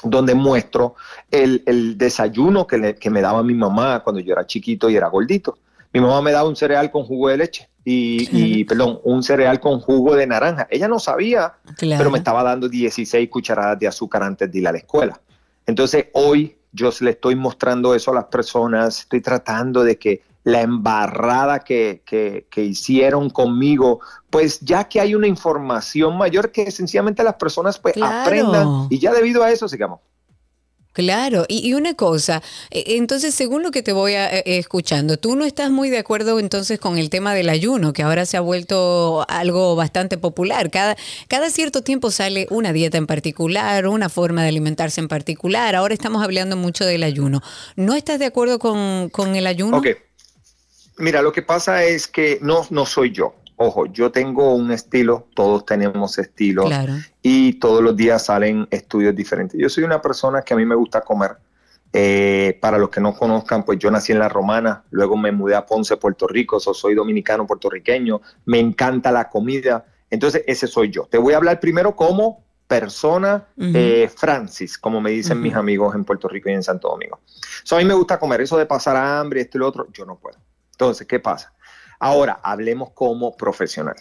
donde 0.02 0.34
muestro 0.34 0.94
el, 1.30 1.62
el 1.66 1.96
desayuno 1.96 2.66
que, 2.66 2.78
le- 2.78 2.94
que 2.96 3.10
me 3.10 3.20
daba 3.20 3.42
mi 3.42 3.54
mamá 3.54 4.02
cuando 4.02 4.20
yo 4.20 4.32
era 4.32 4.46
chiquito 4.46 4.90
y 4.90 4.96
era 4.96 5.08
gordito. 5.08 5.58
Mi 5.92 6.00
mamá 6.00 6.22
me 6.22 6.32
daba 6.32 6.48
un 6.48 6.56
cereal 6.56 6.90
con 6.90 7.04
jugo 7.04 7.28
de 7.28 7.36
leche 7.36 7.68
y, 7.84 8.26
y, 8.60 8.64
perdón, 8.64 8.98
un 9.04 9.22
cereal 9.22 9.60
con 9.60 9.78
jugo 9.80 10.16
de 10.16 10.26
naranja. 10.26 10.66
Ella 10.70 10.88
no 10.88 10.98
sabía, 10.98 11.54
Claro. 11.76 11.98
pero 11.98 12.10
me 12.10 12.18
estaba 12.18 12.42
dando 12.42 12.68
16 12.68 13.28
cucharadas 13.28 13.78
de 13.78 13.86
azúcar 13.88 14.22
antes 14.22 14.50
de 14.50 14.58
ir 14.58 14.66
a 14.66 14.72
la 14.72 14.78
escuela. 14.78 15.20
Entonces 15.66 16.06
hoy 16.14 16.56
yo 16.72 16.90
le 17.00 17.10
estoy 17.10 17.36
mostrando 17.36 17.94
eso 17.94 18.10
a 18.10 18.14
las 18.14 18.24
personas, 18.24 19.00
estoy 19.00 19.20
tratando 19.20 19.84
de 19.84 19.98
que 19.98 20.22
la 20.44 20.60
embarrada 20.62 21.60
que, 21.60 22.02
que- 22.05 22.47
que 22.51 22.64
hicieron 22.64 23.31
conmigo, 23.31 24.01
pues 24.31 24.60
ya 24.60 24.85
que 24.89 25.01
hay 25.01 25.14
una 25.14 25.27
información 25.28 26.16
mayor 26.19 26.51
que 26.51 26.70
sencillamente 26.70 27.23
las 27.23 27.35
personas 27.35 27.78
pues 27.78 27.94
Claro. 27.94 28.20
aprendan 28.23 28.86
y 28.90 28.98
ya 28.98 29.12
debido 29.12 29.43
a 29.44 29.51
eso 29.52 29.69
sigamos. 29.69 30.01
Claro, 30.94 31.47
y, 31.48 31.66
y 31.66 31.73
una 31.73 31.94
cosa, 31.94 32.43
eh, 32.70 32.85
entonces 32.98 33.35
según 33.35 33.62
lo 33.62 33.70
que 33.70 33.82
te 33.82 33.94
voy 33.94 34.12
a, 34.12 34.28
eh, 34.31 34.43
escuchando, 34.59 35.16
tú 35.16 35.36
no 35.36 35.47
estás 35.47 35.70
muy 35.70 35.89
de 35.89 35.97
acuerdo 35.97 36.39
entonces 36.39 36.78
con 36.78 36.98
el 36.98 37.09
tema 37.09 37.32
del 37.32 37.48
ayuno, 37.48 37.94
que 37.94 38.02
ahora 38.02 38.27
se 38.27 38.36
ha 38.36 38.43
vuelto 38.43 39.24
algo 39.31 39.74
bastante 39.74 40.19
popular. 40.19 40.70
Cada, 40.70 40.97
cada 41.28 41.48
cierto 41.48 41.81
tiempo 41.81 42.10
sale 42.10 42.47
una 42.51 42.74
dieta 42.74 42.98
en 42.98 43.06
particular, 43.06 43.86
una 43.86 44.10
forma 44.10 44.43
de 44.43 44.48
alimentarse 44.48 45.01
en 45.01 45.09
particular. 45.09 45.74
Ahora 45.77 45.94
estamos 45.94 46.23
hablando 46.23 46.59
mucho 46.59 46.85
del 46.85 47.05
ayuno. 47.05 47.40
¿No 47.74 47.94
estás 47.94 48.19
de 48.19 48.27
acuerdo 48.27 48.59
con, 48.59 49.09
con 49.09 49.35
el 49.35 49.47
ayuno? 49.47 49.78
Mira, 51.02 51.20
lo 51.20 51.32
que 51.32 51.42
pasa 51.42 51.82
es 51.82 52.06
que 52.06 52.38
no, 52.42 52.64
no 52.70 52.86
soy 52.86 53.10
yo. 53.10 53.34
Ojo, 53.56 53.86
yo 53.86 54.12
tengo 54.12 54.54
un 54.54 54.70
estilo, 54.70 55.26
todos 55.34 55.66
tenemos 55.66 56.16
estilos 56.16 56.66
Claro. 56.66 56.92
y 57.20 57.54
todos 57.54 57.82
los 57.82 57.96
días 57.96 58.26
salen 58.26 58.68
estudios 58.70 59.12
diferentes. 59.12 59.60
Yo 59.60 59.68
soy 59.68 59.82
una 59.82 60.00
persona 60.00 60.42
que 60.42 60.54
a 60.54 60.56
mí 60.56 60.64
me 60.64 60.76
gusta 60.76 61.00
comer. 61.00 61.32
Eh, 61.92 62.56
para 62.62 62.78
los 62.78 62.88
que 62.88 63.00
no 63.00 63.16
conozcan, 63.16 63.64
pues 63.64 63.80
yo 63.80 63.90
nací 63.90 64.12
en 64.12 64.20
La 64.20 64.28
Romana, 64.28 64.84
luego 64.90 65.16
me 65.16 65.32
mudé 65.32 65.56
a 65.56 65.66
Ponce, 65.66 65.96
Puerto 65.96 66.28
Rico, 66.28 66.60
so 66.60 66.72
soy 66.72 66.94
dominicano 66.94 67.48
puertorriqueño, 67.48 68.20
me 68.44 68.60
encanta 68.60 69.10
la 69.10 69.28
comida, 69.28 69.84
entonces 70.08 70.44
ese 70.46 70.68
soy 70.68 70.90
yo. 70.90 71.08
Te 71.10 71.18
voy 71.18 71.34
a 71.34 71.38
hablar 71.38 71.58
primero 71.58 71.96
como 71.96 72.44
persona 72.68 73.48
eh, 73.58 74.08
Francis, 74.16 74.78
como 74.78 75.00
me 75.00 75.10
dicen 75.10 75.40
mis 75.40 75.54
amigos 75.56 75.96
en 75.96 76.04
Puerto 76.04 76.28
Rico 76.28 76.48
y 76.48 76.52
en 76.52 76.62
Santo 76.62 76.88
Domingo. 76.88 77.18
So, 77.64 77.74
a 77.74 77.80
mí 77.80 77.84
me 77.84 77.94
gusta 77.94 78.20
comer, 78.20 78.40
eso 78.40 78.56
de 78.56 78.66
pasar 78.66 78.96
hambre, 78.96 79.40
esto 79.40 79.58
y 79.58 79.60
lo 79.60 79.66
otro, 79.66 79.88
yo 79.92 80.06
no 80.06 80.16
puedo. 80.16 80.38
Entonces, 80.72 81.06
¿qué 81.06 81.20
pasa? 81.20 81.52
Ahora, 81.98 82.40
hablemos 82.42 82.90
como 82.90 83.36
profesional. 83.36 83.94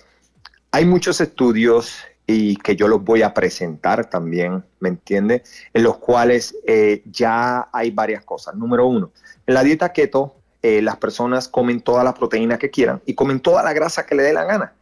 Hay 0.71 0.85
muchos 0.85 1.21
estudios 1.21 1.95
y 2.25 2.55
que 2.57 2.75
yo 2.75 2.87
los 2.87 3.03
voy 3.03 3.21
a 3.23 3.33
presentar 3.33 4.09
también, 4.09 4.63
¿me 4.79 4.89
entiende? 4.89 5.43
En 5.73 5.83
los 5.83 5.97
cuales 5.97 6.55
eh, 6.65 7.03
ya 7.05 7.69
hay 7.71 7.91
varias 7.91 8.23
cosas. 8.23 8.55
Número 8.55 8.87
uno, 8.87 9.11
en 9.45 9.53
la 9.53 9.63
dieta 9.63 9.91
keto, 9.91 10.35
eh, 10.61 10.81
las 10.81 10.97
personas 10.97 11.47
comen 11.47 11.81
toda 11.81 12.03
la 12.03 12.13
proteína 12.13 12.57
que 12.57 12.69
quieran 12.69 13.01
y 13.05 13.15
comen 13.15 13.39
toda 13.39 13.63
la 13.63 13.73
grasa 13.73 14.05
que 14.05 14.15
le 14.15 14.23
dé 14.23 14.33
la 14.33 14.45
gana. 14.45 14.73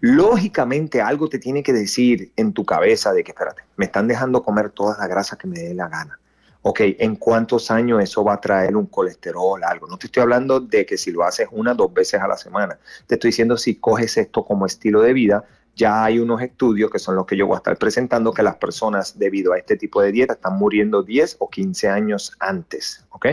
Lógicamente 0.00 1.00
algo 1.00 1.28
te 1.28 1.38
tiene 1.38 1.62
que 1.62 1.72
decir 1.72 2.30
en 2.36 2.52
tu 2.52 2.64
cabeza 2.64 3.12
de 3.12 3.24
que, 3.24 3.32
espérate, 3.32 3.62
me 3.76 3.86
están 3.86 4.06
dejando 4.06 4.42
comer 4.42 4.70
toda 4.70 4.98
la 4.98 5.06
grasa 5.06 5.36
que 5.36 5.46
me 5.46 5.58
dé 5.58 5.74
la 5.74 5.88
gana. 5.88 6.18
Ok, 6.66 6.80
¿en 6.80 7.16
cuántos 7.16 7.70
años 7.70 8.02
eso 8.02 8.24
va 8.24 8.32
a 8.32 8.40
traer 8.40 8.74
un 8.74 8.86
colesterol, 8.86 9.62
algo? 9.62 9.86
No 9.86 9.98
te 9.98 10.06
estoy 10.06 10.22
hablando 10.22 10.60
de 10.60 10.86
que 10.86 10.96
si 10.96 11.12
lo 11.12 11.22
haces 11.22 11.46
una, 11.50 11.74
dos 11.74 11.92
veces 11.92 12.22
a 12.22 12.26
la 12.26 12.38
semana. 12.38 12.78
Te 13.06 13.16
estoy 13.16 13.28
diciendo 13.28 13.58
si 13.58 13.74
coges 13.74 14.16
esto 14.16 14.46
como 14.46 14.64
estilo 14.64 15.02
de 15.02 15.12
vida, 15.12 15.44
ya 15.76 16.04
hay 16.04 16.18
unos 16.18 16.40
estudios 16.40 16.90
que 16.90 16.98
son 16.98 17.16
los 17.16 17.26
que 17.26 17.36
yo 17.36 17.46
voy 17.46 17.56
a 17.56 17.58
estar 17.58 17.76
presentando 17.76 18.32
que 18.32 18.42
las 18.42 18.56
personas 18.56 19.18
debido 19.18 19.52
a 19.52 19.58
este 19.58 19.76
tipo 19.76 20.00
de 20.00 20.10
dieta 20.10 20.32
están 20.32 20.56
muriendo 20.56 21.02
10 21.02 21.36
o 21.40 21.50
15 21.50 21.90
años 21.90 22.34
antes, 22.40 23.04
¿ok? 23.10 23.26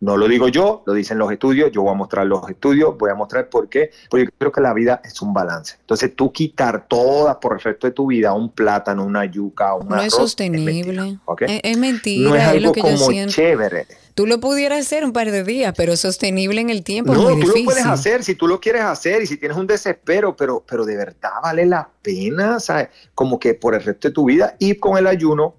No 0.00 0.16
lo 0.16 0.28
digo 0.28 0.46
yo, 0.46 0.84
lo 0.86 0.92
dicen 0.92 1.18
los 1.18 1.32
estudios, 1.32 1.72
yo 1.72 1.82
voy 1.82 1.90
a 1.90 1.94
mostrar 1.94 2.24
los 2.24 2.48
estudios, 2.48 2.96
voy 2.96 3.10
a 3.10 3.14
mostrar 3.16 3.48
por 3.48 3.68
qué, 3.68 3.90
porque 4.08 4.26
yo 4.26 4.30
creo 4.38 4.52
que 4.52 4.60
la 4.60 4.72
vida 4.72 5.00
es 5.04 5.20
un 5.22 5.34
balance. 5.34 5.74
Entonces 5.80 6.14
tú 6.14 6.32
quitar 6.32 6.86
toda 6.86 7.40
por 7.40 7.54
el 7.54 7.60
resto 7.60 7.88
de 7.88 7.92
tu 7.92 8.06
vida 8.06 8.32
un 8.32 8.50
plátano, 8.50 9.04
una 9.04 9.24
yuca, 9.24 9.74
un 9.74 9.88
No 9.88 10.00
es 10.00 10.12
sostenible. 10.14 11.18
Es, 11.40 11.60
es 11.64 11.78
mentira, 11.78 12.30
no 12.30 12.36
es 12.36 12.42
es 12.42 12.48
algo 12.48 12.66
lo 12.66 12.72
que 12.72 12.80
yo 12.80 12.86
como 12.86 12.96
siento. 12.98 13.32
chévere. 13.34 13.86
Tú 14.14 14.26
lo 14.26 14.40
pudieras 14.40 14.80
hacer 14.80 15.04
un 15.04 15.12
par 15.12 15.30
de 15.30 15.44
días, 15.44 15.74
pero 15.76 15.96
sostenible 15.96 16.60
en 16.60 16.70
el 16.70 16.82
tiempo 16.84 17.14
No, 17.14 17.30
es 17.30 17.34
muy 17.36 17.42
tú 17.42 17.46
difícil. 17.48 17.64
lo 17.66 17.70
puedes 17.70 17.86
hacer 17.86 18.24
si 18.24 18.34
tú 18.34 18.46
lo 18.48 18.60
quieres 18.60 18.82
hacer 18.82 19.22
y 19.22 19.26
si 19.26 19.36
tienes 19.36 19.56
un 19.58 19.66
desespero, 19.66 20.36
pero, 20.36 20.64
pero 20.68 20.84
de 20.84 20.96
verdad 20.96 21.30
vale 21.42 21.66
la 21.66 21.88
pena, 22.02 22.58
¿sabes? 22.60 22.88
Como 23.14 23.38
que 23.38 23.54
por 23.54 23.74
el 23.74 23.82
resto 23.82 24.08
de 24.08 24.14
tu 24.14 24.24
vida 24.24 24.54
y 24.58 24.74
con 24.76 24.96
el 24.98 25.06
ayuno, 25.06 25.54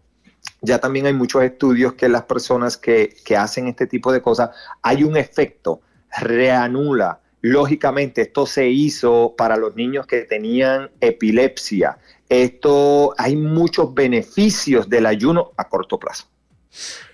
ya 0.61 0.80
también 0.80 1.06
hay 1.06 1.14
muchos 1.14 1.44
estudios 1.44 1.94
que 1.94 2.10
las 2.10 2.23
personas 2.23 2.77
que, 2.77 3.15
que 3.23 3.38
hacen 3.38 3.68
este 3.68 3.88
tipo 3.88 4.11
de 4.11 4.22
cosas, 4.22 4.49
hay 4.81 5.03
un 5.03 5.18
efecto, 5.18 5.81
reanula. 6.19 7.19
Lógicamente, 7.41 8.22
esto 8.23 8.45
se 8.45 8.68
hizo 8.69 9.36
para 9.38 9.56
los 9.56 9.76
niños 9.76 10.06
que 10.06 10.22
tenían 10.22 10.90
epilepsia. 10.99 11.98
Esto, 12.27 13.14
hay 13.18 13.36
muchos 13.36 13.94
beneficios 13.94 14.90
del 14.90 15.06
ayuno 15.06 15.52
a 15.56 15.69
corto 15.69 15.98
plazo. 15.98 16.26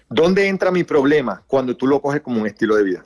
¿Dónde 0.10 0.48
entra 0.48 0.72
mi 0.72 0.84
problema? 0.84 1.44
Cuando 1.48 1.76
tú 1.76 1.88
lo 1.88 2.02
coges 2.02 2.22
como 2.22 2.42
un 2.42 2.48
estilo 2.48 2.76
de 2.76 2.84
vida. 2.84 3.06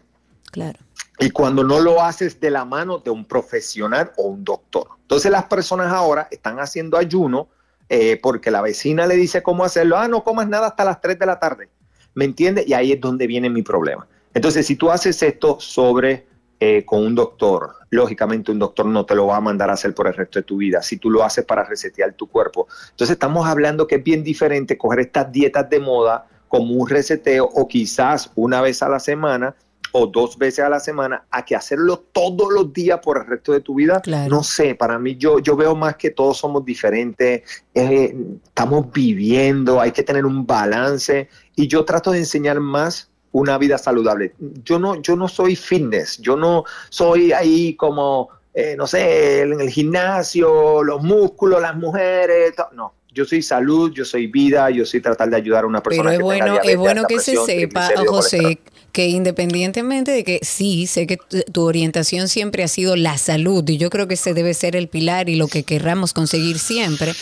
Claro. 0.52 0.80
Y 1.20 1.30
cuando 1.32 1.64
no 1.64 1.80
lo 1.80 2.02
haces 2.02 2.40
de 2.40 2.50
la 2.50 2.64
mano 2.64 3.00
de 3.00 3.10
un 3.10 3.26
profesional 3.26 4.12
o 4.18 4.24
un 4.24 4.44
doctor. 4.44 4.88
Entonces 5.02 5.30
las 5.32 5.46
personas 5.46 5.92
ahora 5.92 6.28
están 6.32 6.60
haciendo 6.60 6.98
ayuno 6.98 7.50
eh, 7.90 8.20
porque 8.22 8.52
la 8.52 8.62
vecina 8.62 9.08
le 9.08 9.16
dice 9.16 9.42
cómo 9.42 9.64
hacerlo. 9.64 9.98
Ah, 9.98 10.08
no 10.08 10.24
comas 10.24 10.48
nada 10.48 10.68
hasta 10.68 10.86
las 10.86 11.02
3 11.02 11.18
de 11.18 11.26
la 11.26 11.40
tarde. 11.40 11.70
¿Me 12.14 12.26
entiendes? 12.26 12.68
Y 12.68 12.74
ahí 12.74 12.92
es 12.92 13.02
donde 13.02 13.28
viene 13.28 13.50
mi 13.50 13.64
problema. 13.64 14.08
Entonces, 14.34 14.68
si 14.68 14.76
tú 14.76 14.92
haces 14.92 15.22
esto 15.24 15.60
sobre 15.60 16.28
eh, 16.60 16.86
con 16.86 17.04
un 17.04 17.16
doctor, 17.16 17.74
lógicamente 17.90 18.52
un 18.52 18.60
doctor 18.60 18.86
no 18.86 19.06
te 19.06 19.16
lo 19.16 19.28
va 19.28 19.38
a 19.38 19.42
mandar 19.42 19.72
a 19.72 19.74
hacer 19.74 19.96
por 19.96 20.08
el 20.08 20.14
resto 20.14 20.40
de 20.40 20.44
tu 20.44 20.58
vida. 20.58 20.84
Si 20.84 20.98
tú 20.98 21.10
lo 21.10 21.24
haces 21.24 21.46
para 21.46 21.64
resetear 21.64 22.14
tu 22.14 22.28
cuerpo. 22.28 22.68
Entonces, 22.92 23.14
estamos 23.14 23.48
hablando 23.48 23.88
que 23.88 23.96
es 23.96 24.04
bien 24.04 24.24
diferente 24.24 24.78
coger 24.78 25.00
estas 25.00 25.32
dietas 25.32 25.70
de 25.70 25.80
moda 25.80 26.28
como 26.48 26.74
un 26.76 26.88
reseteo 26.88 27.46
o 27.46 27.68
quizás 27.68 28.32
una 28.36 28.62
vez 28.62 28.84
a 28.84 28.90
la 28.90 29.00
semana 29.00 29.56
o 29.92 30.08
dos 30.08 30.38
veces 30.38 30.66
a 30.66 30.70
la 30.70 30.80
semana 30.80 31.26
a 31.32 31.46
que 31.46 31.56
hacerlo 31.56 32.06
todos 32.12 32.52
los 32.52 32.72
días 32.74 33.00
por 33.00 33.18
el 33.18 33.26
resto 33.26 33.52
de 33.54 33.62
tu 33.62 33.76
vida. 33.76 34.02
No 34.30 34.44
sé, 34.44 34.76
para 34.76 35.00
mí 35.00 35.16
yo, 35.18 35.40
yo 35.40 35.56
veo 35.56 35.76
más 35.76 35.96
que 35.96 36.12
todos 36.12 36.38
somos 36.38 36.66
diferentes, 36.66 37.44
eh, 37.74 38.16
estamos 38.44 38.92
viviendo, 38.92 39.80
hay 39.80 39.92
que 39.92 40.04
tener 40.04 40.26
un 40.26 40.46
balance 40.46 41.30
y 41.56 41.68
yo 41.68 41.86
trato 41.86 42.12
de 42.12 42.20
enseñar 42.20 42.60
más 42.60 43.10
una 43.32 43.58
vida 43.58 43.78
saludable. 43.78 44.34
Yo 44.64 44.80
no, 44.80 45.02
yo 45.02 45.16
no 45.16 45.28
soy 45.28 45.56
fitness, 45.56 46.18
yo 46.20 46.36
no 46.36 46.64
soy 46.90 47.32
ahí 47.32 47.76
como, 47.76 48.30
eh, 48.54 48.76
no 48.78 48.88
sé, 48.88 49.42
en 49.42 49.60
el 49.60 49.70
gimnasio, 49.70 50.84
los 50.84 51.02
músculos, 51.04 51.62
las 51.62 51.76
mujeres, 51.76 52.54
no. 52.74 52.94
Yo 53.12 53.26
soy 53.26 53.42
salud, 53.42 53.92
yo 53.92 54.06
soy 54.06 54.28
vida, 54.28 54.70
yo 54.70 54.86
soy 54.86 55.02
tratar 55.02 55.30
de 55.30 55.36
ayudar 55.36 55.64
a 55.64 55.68
una 55.68 55.82
persona 55.82 56.12
Pero 56.12 56.12
es 56.12 56.18
que 56.18 56.24
tenga 56.24 56.52
bueno, 56.52 56.62
diabetes, 56.62 56.72
es 56.72 56.78
bueno 56.78 57.02
alta 57.02 57.08
que 57.08 57.20
se 57.20 57.36
sepa. 57.38 57.90
José, 58.08 58.60
que 58.92 59.08
independientemente 59.08 60.12
de 60.12 60.24
que 60.24 60.40
sí, 60.42 60.88
sé 60.88 61.08
que 61.08 61.18
tu, 61.18 61.62
orientación 61.62 62.28
siempre 62.28 62.64
ha 62.64 62.68
sido 62.68 62.96
la 62.96 63.18
salud 63.18 63.68
y 63.68 63.78
yo 63.78 63.90
creo 63.90 64.08
que 64.08 64.16
ese 64.16 64.34
debe 64.34 64.54
ser 64.54 64.76
el 64.76 64.88
pilar 64.88 65.30
y 65.30 65.36
lo 65.36 65.48
que 65.48 65.64
querramos 65.64 66.14
conseguir 66.14 66.60
siempre. 66.60 67.14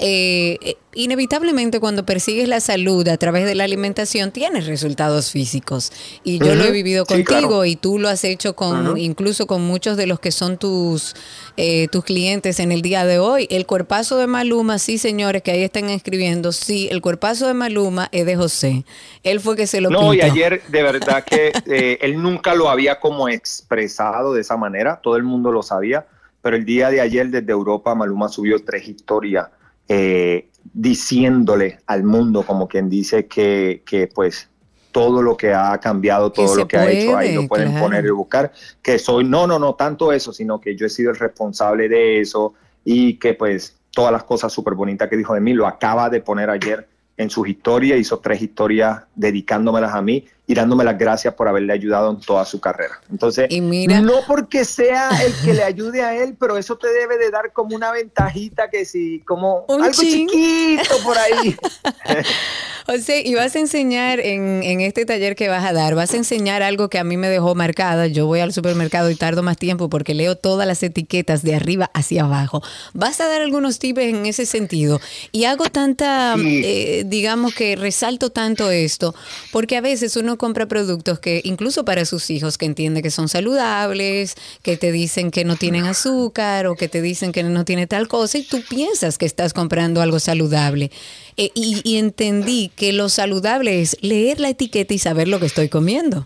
Eh, 0.00 0.76
inevitablemente 0.94 1.80
cuando 1.80 2.06
persigues 2.06 2.48
la 2.48 2.60
salud 2.60 3.06
a 3.08 3.16
través 3.16 3.46
de 3.46 3.54
la 3.56 3.64
alimentación 3.64 4.30
tienes 4.30 4.66
resultados 4.66 5.30
físicos 5.32 5.92
y 6.22 6.38
yo 6.38 6.54
lo 6.54 6.64
he 6.64 6.70
vivido 6.70 7.04
Sí, 7.04 7.14
contigo 7.14 7.48
claro. 7.48 7.64
y 7.64 7.76
tú 7.76 7.98
lo 7.98 8.08
has 8.08 8.22
hecho 8.24 8.54
con 8.54 8.96
incluso 8.98 9.46
con 9.46 9.62
muchos 9.62 9.96
de 9.96 10.06
los 10.06 10.20
que 10.20 10.30
son 10.30 10.56
tus 10.58 11.14
eh, 11.56 11.88
tus 11.90 12.04
clientes 12.04 12.60
en 12.60 12.70
el 12.70 12.82
día 12.82 13.04
de 13.04 13.18
hoy. 13.18 13.48
El 13.50 13.66
cuerpazo 13.66 14.16
de 14.18 14.28
Maluma, 14.28 14.78
sí 14.78 14.98
señores 14.98 15.42
que 15.42 15.50
ahí 15.50 15.62
están 15.64 15.90
escribiendo, 15.90 16.52
sí, 16.52 16.88
el 16.92 17.00
cuerpazo 17.00 17.48
de 17.48 17.54
Maluma 17.54 18.08
es 18.12 18.24
de 18.26 18.36
José. 18.36 18.84
Él 19.24 19.40
fue 19.40 19.56
que 19.56 19.66
se 19.66 19.80
lo 19.80 19.90
No, 19.90 20.14
y 20.14 20.20
ayer 20.20 20.62
de 20.68 20.82
verdad 20.84 21.24
que 21.24 21.52
eh, 21.66 21.98
él 22.00 22.22
nunca 22.22 22.54
lo 22.54 22.70
había 22.70 23.00
como 23.00 23.28
expresado 23.28 24.32
de 24.34 24.40
esa 24.42 24.56
manera, 24.56 25.00
todo 25.02 25.16
el 25.16 25.24
mundo 25.24 25.50
lo 25.50 25.62
sabía, 25.62 26.06
pero 26.40 26.56
el 26.56 26.64
día 26.64 26.90
de 26.90 27.00
ayer 27.00 27.28
desde 27.28 27.50
Europa 27.52 27.94
Maluma 27.96 28.28
subió 28.28 28.64
tres 28.64 28.88
historias 28.88 29.48
eh, 29.88 30.48
diciéndole 30.72 31.80
al 31.86 32.04
mundo, 32.04 32.42
como 32.42 32.68
quien 32.68 32.88
dice 32.88 33.26
que, 33.26 33.82
que 33.84 34.06
pues 34.06 34.48
todo 34.92 35.22
lo 35.22 35.36
que 35.36 35.52
ha 35.54 35.78
cambiado, 35.78 36.32
todo 36.32 36.56
lo 36.56 36.68
que 36.68 36.76
ha 36.76 36.90
hecho, 36.90 37.16
ahí 37.16 37.34
lo 37.34 37.46
pueden 37.46 37.70
claro. 37.70 37.86
poner 37.86 38.04
y 38.04 38.10
buscar, 38.10 38.52
que 38.82 38.98
soy, 38.98 39.24
no, 39.24 39.46
no, 39.46 39.58
no 39.58 39.74
tanto 39.74 40.12
eso, 40.12 40.32
sino 40.32 40.60
que 40.60 40.76
yo 40.76 40.86
he 40.86 40.90
sido 40.90 41.10
el 41.10 41.16
responsable 41.16 41.88
de 41.88 42.20
eso 42.20 42.54
y 42.84 43.14
que 43.14 43.34
pues 43.34 43.76
todas 43.90 44.12
las 44.12 44.24
cosas 44.24 44.52
súper 44.52 44.74
bonitas 44.74 45.08
que 45.08 45.16
dijo 45.16 45.34
de 45.34 45.40
mí 45.40 45.52
lo 45.52 45.66
acaba 45.66 46.08
de 46.10 46.20
poner 46.20 46.50
ayer 46.50 46.88
en 47.16 47.30
sus 47.30 47.48
historias, 47.48 47.98
hizo 47.98 48.20
tres 48.20 48.40
historias 48.40 49.02
dedicándomelas 49.14 49.94
a 49.94 50.02
mí 50.02 50.24
y 50.48 50.54
dándome 50.54 50.82
las 50.82 50.96
gracias 50.96 51.34
por 51.34 51.46
haberle 51.46 51.74
ayudado 51.74 52.10
en 52.10 52.20
toda 52.20 52.46
su 52.46 52.58
carrera. 52.58 52.98
Entonces, 53.10 53.48
no 53.60 54.14
porque 54.26 54.64
sea 54.64 55.10
el 55.22 55.34
que 55.44 55.52
le 55.52 55.62
ayude 55.62 56.02
a 56.02 56.16
él, 56.16 56.36
pero 56.40 56.56
eso 56.56 56.78
te 56.78 56.88
debe 56.88 57.18
de 57.18 57.30
dar 57.30 57.52
como 57.52 57.76
una 57.76 57.92
ventajita 57.92 58.70
que 58.70 58.86
si, 58.86 59.20
como 59.20 59.66
algo 59.68 59.90
chiquito 59.90 60.96
por 61.04 61.18
ahí. 61.18 61.54
José, 62.86 63.22
y 63.22 63.34
vas 63.34 63.54
a 63.54 63.58
enseñar 63.58 64.18
en, 64.18 64.62
en, 64.62 64.80
este 64.80 65.04
taller 65.04 65.36
que 65.36 65.50
vas 65.50 65.62
a 65.62 65.74
dar, 65.74 65.94
vas 65.94 66.14
a 66.14 66.16
enseñar 66.16 66.62
algo 66.62 66.88
que 66.88 66.98
a 66.98 67.04
mí 67.04 67.18
me 67.18 67.28
dejó 67.28 67.54
marcada. 67.54 68.06
Yo 68.06 68.24
voy 68.24 68.40
al 68.40 68.54
supermercado 68.54 69.10
y 69.10 69.14
tardo 69.14 69.42
más 69.42 69.58
tiempo 69.58 69.90
porque 69.90 70.14
leo 70.14 70.36
todas 70.36 70.66
las 70.66 70.82
etiquetas 70.82 71.42
de 71.42 71.54
arriba 71.54 71.90
hacia 71.92 72.22
abajo. 72.22 72.62
Vas 72.94 73.20
a 73.20 73.28
dar 73.28 73.42
algunos 73.42 73.78
tips 73.78 74.00
en 74.00 74.24
ese 74.24 74.46
sentido. 74.46 75.02
Y 75.32 75.44
hago 75.44 75.64
tanta, 75.64 76.34
eh, 76.38 77.02
digamos 77.04 77.54
que 77.54 77.76
resalto 77.76 78.30
tanto 78.30 78.70
esto, 78.70 79.14
porque 79.52 79.76
a 79.76 79.82
veces 79.82 80.16
uno 80.16 80.37
compra 80.38 80.66
productos 80.66 81.18
que 81.18 81.42
incluso 81.44 81.84
para 81.84 82.04
sus 82.04 82.30
hijos 82.30 82.56
que 82.56 82.66
entiende 82.66 83.02
que 83.02 83.10
son 83.10 83.28
saludables, 83.28 84.34
que 84.62 84.76
te 84.76 84.92
dicen 84.92 85.30
que 85.30 85.44
no 85.44 85.56
tienen 85.56 85.84
azúcar 85.84 86.66
o 86.66 86.76
que 86.76 86.88
te 86.88 87.02
dicen 87.02 87.32
que 87.32 87.42
no 87.42 87.64
tiene 87.64 87.86
tal 87.86 88.08
cosa 88.08 88.38
y 88.38 88.42
tú 88.42 88.62
piensas 88.68 89.18
que 89.18 89.26
estás 89.26 89.52
comprando 89.52 90.00
algo 90.00 90.18
saludable. 90.20 90.90
Eh, 91.36 91.50
y, 91.54 91.80
y 91.84 91.98
entendí 91.98 92.70
que 92.74 92.92
lo 92.92 93.08
saludable 93.08 93.82
es 93.82 93.96
leer 94.00 94.40
la 94.40 94.48
etiqueta 94.48 94.94
y 94.94 94.98
saber 94.98 95.28
lo 95.28 95.38
que 95.40 95.46
estoy 95.46 95.68
comiendo. 95.68 96.24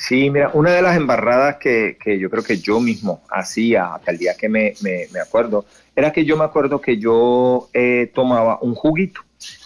Sí, 0.00 0.30
mira, 0.30 0.52
una 0.54 0.70
de 0.70 0.80
las 0.80 0.96
embarradas 0.96 1.56
que, 1.56 1.98
que 2.00 2.20
yo 2.20 2.30
creo 2.30 2.44
que 2.44 2.58
yo 2.58 2.78
mismo 2.78 3.20
hacía 3.28 3.96
hasta 3.96 4.12
el 4.12 4.18
día 4.18 4.36
que 4.38 4.48
me, 4.48 4.74
me, 4.80 5.08
me 5.12 5.18
acuerdo, 5.18 5.64
era 5.96 6.12
que 6.12 6.24
yo 6.24 6.36
me 6.36 6.44
acuerdo 6.44 6.80
que 6.80 6.98
yo 6.98 7.68
eh, 7.74 8.08
tomaba 8.14 8.60
un 8.62 8.76
juguito 8.76 9.22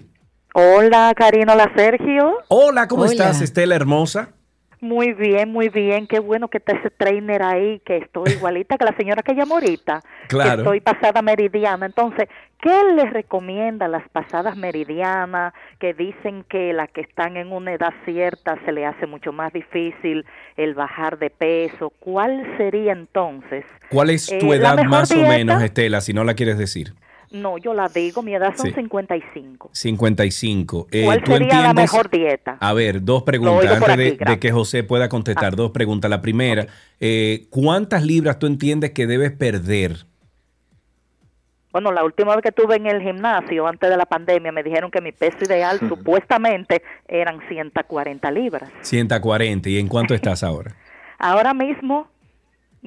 Hola, 0.53 1.13
Karina, 1.15 1.53
hola, 1.53 1.71
Sergio. 1.75 2.37
Hola, 2.47 2.87
¿cómo 2.87 3.03
Hola. 3.03 3.11
estás, 3.11 3.41
Estela 3.41 3.75
hermosa? 3.75 4.29
Muy 4.81 5.13
bien, 5.13 5.51
muy 5.51 5.69
bien. 5.69 6.05
Qué 6.07 6.19
bueno 6.19 6.47
que 6.47 6.59
está 6.59 6.73
ese 6.73 6.89
trainer 6.91 7.41
ahí, 7.43 7.81
que 7.85 7.97
estoy 7.97 8.31
igualita 8.37 8.77
que 8.77 8.85
la 8.85 8.95
señora 8.95 9.21
que 9.23 9.33
llamó 9.33 9.55
ahorita. 9.55 10.01
Claro. 10.27 10.49
Que 10.55 10.61
estoy 10.61 10.79
pasada 10.81 11.21
meridiana. 11.21 11.85
Entonces, 11.87 12.27
¿qué 12.61 12.73
les 12.95 13.11
recomienda 13.11 13.85
a 13.87 13.89
las 13.89 14.07
pasadas 14.09 14.55
meridianas 14.55 15.53
que 15.79 15.93
dicen 15.93 16.45
que 16.47 16.71
las 16.73 16.89
que 16.91 17.01
están 17.01 17.35
en 17.37 17.51
una 17.51 17.73
edad 17.73 17.93
cierta 18.05 18.57
se 18.65 18.71
le 18.71 18.85
hace 18.85 19.07
mucho 19.07 19.31
más 19.33 19.51
difícil 19.53 20.25
el 20.55 20.73
bajar 20.75 21.17
de 21.19 21.29
peso? 21.31 21.91
¿Cuál 21.99 22.45
sería 22.57 22.91
entonces? 22.93 23.65
¿Cuál 23.89 24.09
es 24.11 24.27
tu 24.39 24.53
Eh, 24.53 24.57
edad 24.57 24.77
más 24.83 25.11
o 25.11 25.17
menos, 25.17 25.61
Estela, 25.63 25.99
si 26.01 26.13
no 26.13 26.23
la 26.23 26.33
quieres 26.35 26.57
decir? 26.57 26.93
No, 27.31 27.57
yo 27.57 27.73
la 27.73 27.89
digo, 27.89 28.21
mi 28.21 28.33
edad 28.35 28.53
son 28.55 28.67
Sí. 28.67 28.73
55. 28.73 29.69
55. 29.73 30.87
Eh, 30.91 31.03
¿Cuál 31.05 31.23
¿tú 31.23 31.31
sería 31.33 31.47
la 31.47 31.69
entiendes- 31.71 31.91
mejor 31.93 32.09
dieta? 32.09 32.57
A 32.59 32.73
ver, 32.73 33.03
dos 33.03 33.23
preguntas 33.23 33.65
antes 33.71 33.87
de, 33.87 33.93
aquí, 33.93 34.03
de 34.03 34.15
gracias. 34.17 34.37
Ah. 34.37 34.39
que 34.39 34.51
José 34.51 34.83
pueda 34.83 35.09
contestar. 35.09 35.55
Dos 35.55 35.71
preguntas. 35.71 36.09
La 36.09 36.21
primera, 36.21 36.67
eh, 36.99 37.45
¿cuántas 37.49 38.03
libras 38.05 38.39
tú 38.39 38.47
entiendes 38.47 38.91
que 38.91 39.07
debes 39.07 39.31
perder? 39.31 40.05
Bueno, 41.71 41.91
la 41.91 42.05
última 42.05 42.33
vez 42.35 42.41
que 42.41 42.49
estuve 42.49 42.77
en 42.77 42.85
el 42.87 43.01
gimnasio, 43.01 43.67
antes 43.67 43.89
de 43.89 43.97
la 43.97 44.05
pandemia, 44.05 44.51
me 44.53 44.63
dijeron 44.63 44.89
que 44.91 45.01
mi 45.01 45.11
peso 45.11 45.37
ideal 45.41 45.77
supuestamente 45.89 46.81
eran 47.07 47.39
140 47.49 48.31
libras. 48.31 48.69
140. 48.81 49.69
¿Y 49.69 49.79
en 49.79 49.87
cuánto 49.89 50.13
estás 50.15 50.41
ahora? 50.43 50.73
Ahora 51.19 51.53
mismo, 51.53 52.07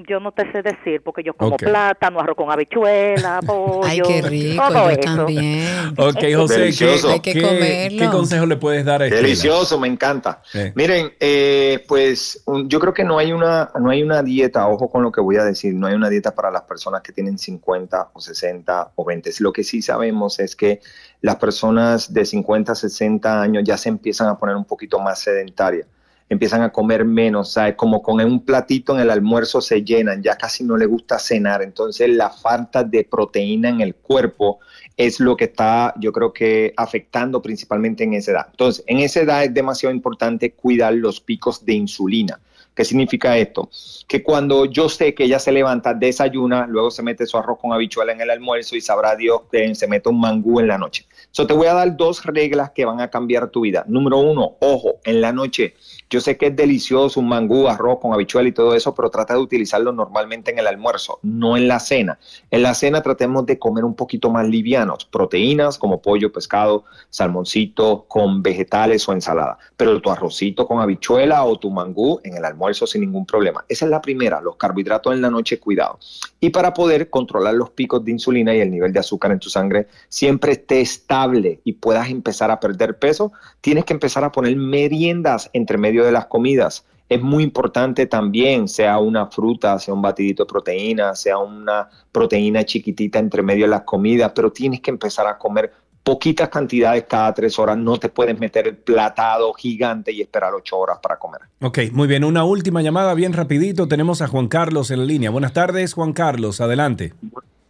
yo 0.06 0.20
no 0.20 0.30
te 0.32 0.50
sé 0.52 0.62
decir, 0.62 1.02
porque 1.02 1.22
yo 1.24 1.34
como 1.34 1.56
Ok. 1.56 1.62
plátano, 1.62 2.20
arroz 2.20 2.36
con 2.36 2.50
habichuela, 2.50 3.40
pollo, 3.46 3.80
Ay, 3.84 4.00
qué 4.06 4.22
rico, 4.22 4.62
todo 4.68 4.74
yo 4.84 4.90
eso. 4.90 5.00
también. 5.16 5.68
Ok, 5.98 6.18
José, 6.36 6.70
¿qué. 6.78 7.00
Hay 7.08 7.20
que 7.20 7.32
qué- 7.32 7.96
qué 7.98 8.08
consejo 8.10 8.46
le 8.46 8.56
puedes 8.56 8.84
dar 8.84 9.02
a 9.02 9.06
Estela? 9.06 9.22
Delicioso, 9.22 9.80
me 9.80 9.88
encanta. 9.88 10.42
Eh. 10.54 10.72
Miren, 10.76 11.12
eh, 11.18 11.84
pues 11.88 12.42
un- 12.46 12.68
yo 12.68 12.78
creo 12.78 12.94
que 12.94 13.04
no 13.04 13.18
hay 13.18 13.32
una 13.32 13.70
no 13.80 13.90
hay 13.90 14.02
una 14.02 14.22
dieta, 14.22 14.68
ojo 14.68 14.88
con 14.90 15.02
lo 15.02 15.10
que 15.10 15.20
voy 15.20 15.36
a 15.36 15.44
decir, 15.44 15.74
no 15.74 15.86
hay 15.88 15.94
una 15.94 16.08
dieta 16.08 16.34
para 16.34 16.50
las 16.50 16.62
personas 16.62 17.02
que 17.02 17.12
tienen 17.12 17.38
50 17.38 18.10
o 18.12 18.20
60 18.20 18.92
o 18.94 19.04
20. 19.04 19.30
Lo 19.40 19.52
que 19.52 19.64
sí 19.64 19.82
sabemos 19.82 20.38
es 20.38 20.54
que 20.54 20.80
las 21.20 21.36
personas 21.36 22.12
de 22.12 22.24
50, 22.24 22.74
60 22.74 23.40
años 23.42 23.64
ya 23.64 23.76
se 23.76 23.88
empiezan 23.88 24.28
a 24.28 24.38
poner 24.38 24.54
un 24.54 24.64
poquito 24.64 25.00
más 25.00 25.18
sedentarias, 25.18 25.86
empiezan 26.28 26.62
a 26.62 26.70
comer 26.70 27.04
menos, 27.04 27.52
¿sabes? 27.52 27.74
Como 27.74 28.02
con 28.02 28.20
un 28.20 28.44
platito 28.44 28.94
en 28.94 29.00
el 29.00 29.10
almuerzo 29.10 29.60
se 29.60 29.82
llenan, 29.82 30.22
ya 30.22 30.36
casi 30.36 30.64
no 30.64 30.76
les 30.76 30.88
gusta 30.88 31.18
cenar, 31.18 31.62
entonces 31.62 32.08
la 32.10 32.30
falta 32.30 32.84
de 32.84 33.04
proteína 33.04 33.68
en 33.68 33.80
el 33.80 33.94
cuerpo 33.94 34.58
es 34.96 35.20
lo 35.20 35.36
que 35.36 35.44
está, 35.44 35.94
yo 35.98 36.12
creo 36.12 36.32
que 36.32 36.74
afectando 36.76 37.40
principalmente 37.40 38.04
en 38.04 38.14
esa 38.14 38.32
edad. 38.32 38.46
Entonces, 38.50 38.84
en 38.86 38.98
esa 38.98 39.20
edad 39.20 39.44
es 39.44 39.54
demasiado 39.54 39.94
importante 39.94 40.52
cuidar 40.52 40.94
los 40.94 41.20
picos 41.20 41.64
de 41.64 41.74
insulina. 41.74 42.40
¿Qué 42.78 42.84
significa 42.84 43.36
esto? 43.36 43.70
Que 44.06 44.22
cuando 44.22 44.64
yo 44.64 44.88
sé 44.88 45.12
que 45.12 45.24
ella 45.24 45.40
se 45.40 45.50
levanta, 45.50 45.94
desayuna, 45.94 46.64
luego 46.68 46.92
se 46.92 47.02
mete 47.02 47.26
su 47.26 47.36
arroz 47.36 47.58
con 47.58 47.72
habichuela 47.72 48.12
en 48.12 48.20
el 48.20 48.30
almuerzo 48.30 48.76
y 48.76 48.80
sabrá 48.80 49.16
Dios 49.16 49.40
que 49.50 49.74
se 49.74 49.88
mete 49.88 50.08
un 50.08 50.20
mangú 50.20 50.60
en 50.60 50.68
la 50.68 50.78
noche. 50.78 51.04
So, 51.32 51.44
te 51.44 51.54
voy 51.54 51.66
a 51.66 51.74
dar 51.74 51.96
dos 51.96 52.24
reglas 52.24 52.70
que 52.70 52.84
van 52.84 53.00
a 53.00 53.10
cambiar 53.10 53.50
tu 53.50 53.62
vida. 53.62 53.84
Número 53.88 54.18
uno, 54.18 54.58
ojo, 54.60 55.00
en 55.04 55.20
la 55.20 55.32
noche. 55.32 55.74
Yo 56.08 56.20
sé 56.20 56.38
que 56.38 56.46
es 56.46 56.56
delicioso 56.56 57.18
un 57.18 57.28
mangú, 57.28 57.68
arroz 57.68 57.98
con 58.00 58.14
habichuela 58.14 58.48
y 58.48 58.52
todo 58.52 58.74
eso, 58.76 58.94
pero 58.94 59.10
trata 59.10 59.34
de 59.34 59.40
utilizarlo 59.40 59.92
normalmente 59.92 60.52
en 60.52 60.60
el 60.60 60.68
almuerzo, 60.68 61.18
no 61.22 61.56
en 61.56 61.66
la 61.66 61.80
cena. 61.80 62.18
En 62.50 62.62
la 62.62 62.74
cena 62.74 63.02
tratemos 63.02 63.44
de 63.44 63.58
comer 63.58 63.84
un 63.84 63.94
poquito 63.94 64.30
más 64.30 64.48
livianos, 64.48 65.04
proteínas 65.04 65.78
como 65.78 66.00
pollo, 66.00 66.32
pescado, 66.32 66.84
salmoncito 67.10 68.04
con 68.06 68.42
vegetales 68.42 69.06
o 69.08 69.12
ensalada, 69.12 69.58
pero 69.76 70.00
tu 70.00 70.10
arrocito 70.10 70.66
con 70.66 70.80
habichuela 70.80 71.44
o 71.44 71.58
tu 71.58 71.70
mangú 71.70 72.20
en 72.24 72.36
el 72.36 72.44
almuerzo 72.44 72.67
sin 72.74 73.00
ningún 73.00 73.26
problema. 73.26 73.64
Esa 73.68 73.84
es 73.84 73.90
la 73.90 74.00
primera, 74.00 74.40
los 74.40 74.56
carbohidratos 74.56 75.14
en 75.14 75.22
la 75.22 75.30
noche, 75.30 75.58
cuidado. 75.58 75.98
Y 76.40 76.50
para 76.50 76.72
poder 76.72 77.10
controlar 77.10 77.54
los 77.54 77.70
picos 77.70 78.04
de 78.04 78.12
insulina 78.12 78.54
y 78.54 78.60
el 78.60 78.70
nivel 78.70 78.92
de 78.92 79.00
azúcar 79.00 79.32
en 79.32 79.38
tu 79.38 79.50
sangre 79.50 79.88
siempre 80.08 80.52
esté 80.52 80.80
estable 80.80 81.60
y 81.64 81.74
puedas 81.74 82.10
empezar 82.10 82.50
a 82.50 82.60
perder 82.60 82.98
peso, 82.98 83.32
tienes 83.60 83.84
que 83.84 83.92
empezar 83.92 84.24
a 84.24 84.32
poner 84.32 84.56
meriendas 84.56 85.50
entre 85.52 85.78
medio 85.78 86.04
de 86.04 86.12
las 86.12 86.26
comidas. 86.26 86.84
Es 87.08 87.22
muy 87.22 87.42
importante 87.42 88.04
también, 88.06 88.68
sea 88.68 88.98
una 88.98 89.26
fruta, 89.26 89.78
sea 89.78 89.94
un 89.94 90.02
batidito 90.02 90.44
de 90.44 90.48
proteína, 90.48 91.14
sea 91.14 91.38
una 91.38 91.88
proteína 92.12 92.64
chiquitita 92.64 93.18
entre 93.18 93.42
medio 93.42 93.64
de 93.64 93.70
las 93.70 93.82
comidas, 93.82 94.32
pero 94.34 94.52
tienes 94.52 94.80
que 94.80 94.90
empezar 94.90 95.26
a 95.26 95.38
comer 95.38 95.72
poquitas 96.08 96.48
cantidades 96.48 97.04
cada 97.04 97.34
tres 97.34 97.58
horas. 97.58 97.76
No 97.76 97.98
te 97.98 98.08
puedes 98.08 98.40
meter 98.40 98.66
el 98.66 98.76
platado 98.76 99.52
gigante 99.52 100.10
y 100.10 100.22
esperar 100.22 100.54
ocho 100.54 100.78
horas 100.78 100.98
para 101.02 101.18
comer. 101.18 101.42
Ok, 101.60 101.80
muy 101.92 102.08
bien. 102.08 102.24
Una 102.24 102.44
última 102.44 102.80
llamada 102.80 103.12
bien 103.12 103.34
rapidito. 103.34 103.86
Tenemos 103.88 104.22
a 104.22 104.26
Juan 104.26 104.48
Carlos 104.48 104.90
en 104.90 105.00
la 105.00 105.04
línea. 105.04 105.28
Buenas 105.28 105.52
tardes, 105.52 105.92
Juan 105.92 106.14
Carlos. 106.14 106.62
Adelante. 106.62 107.12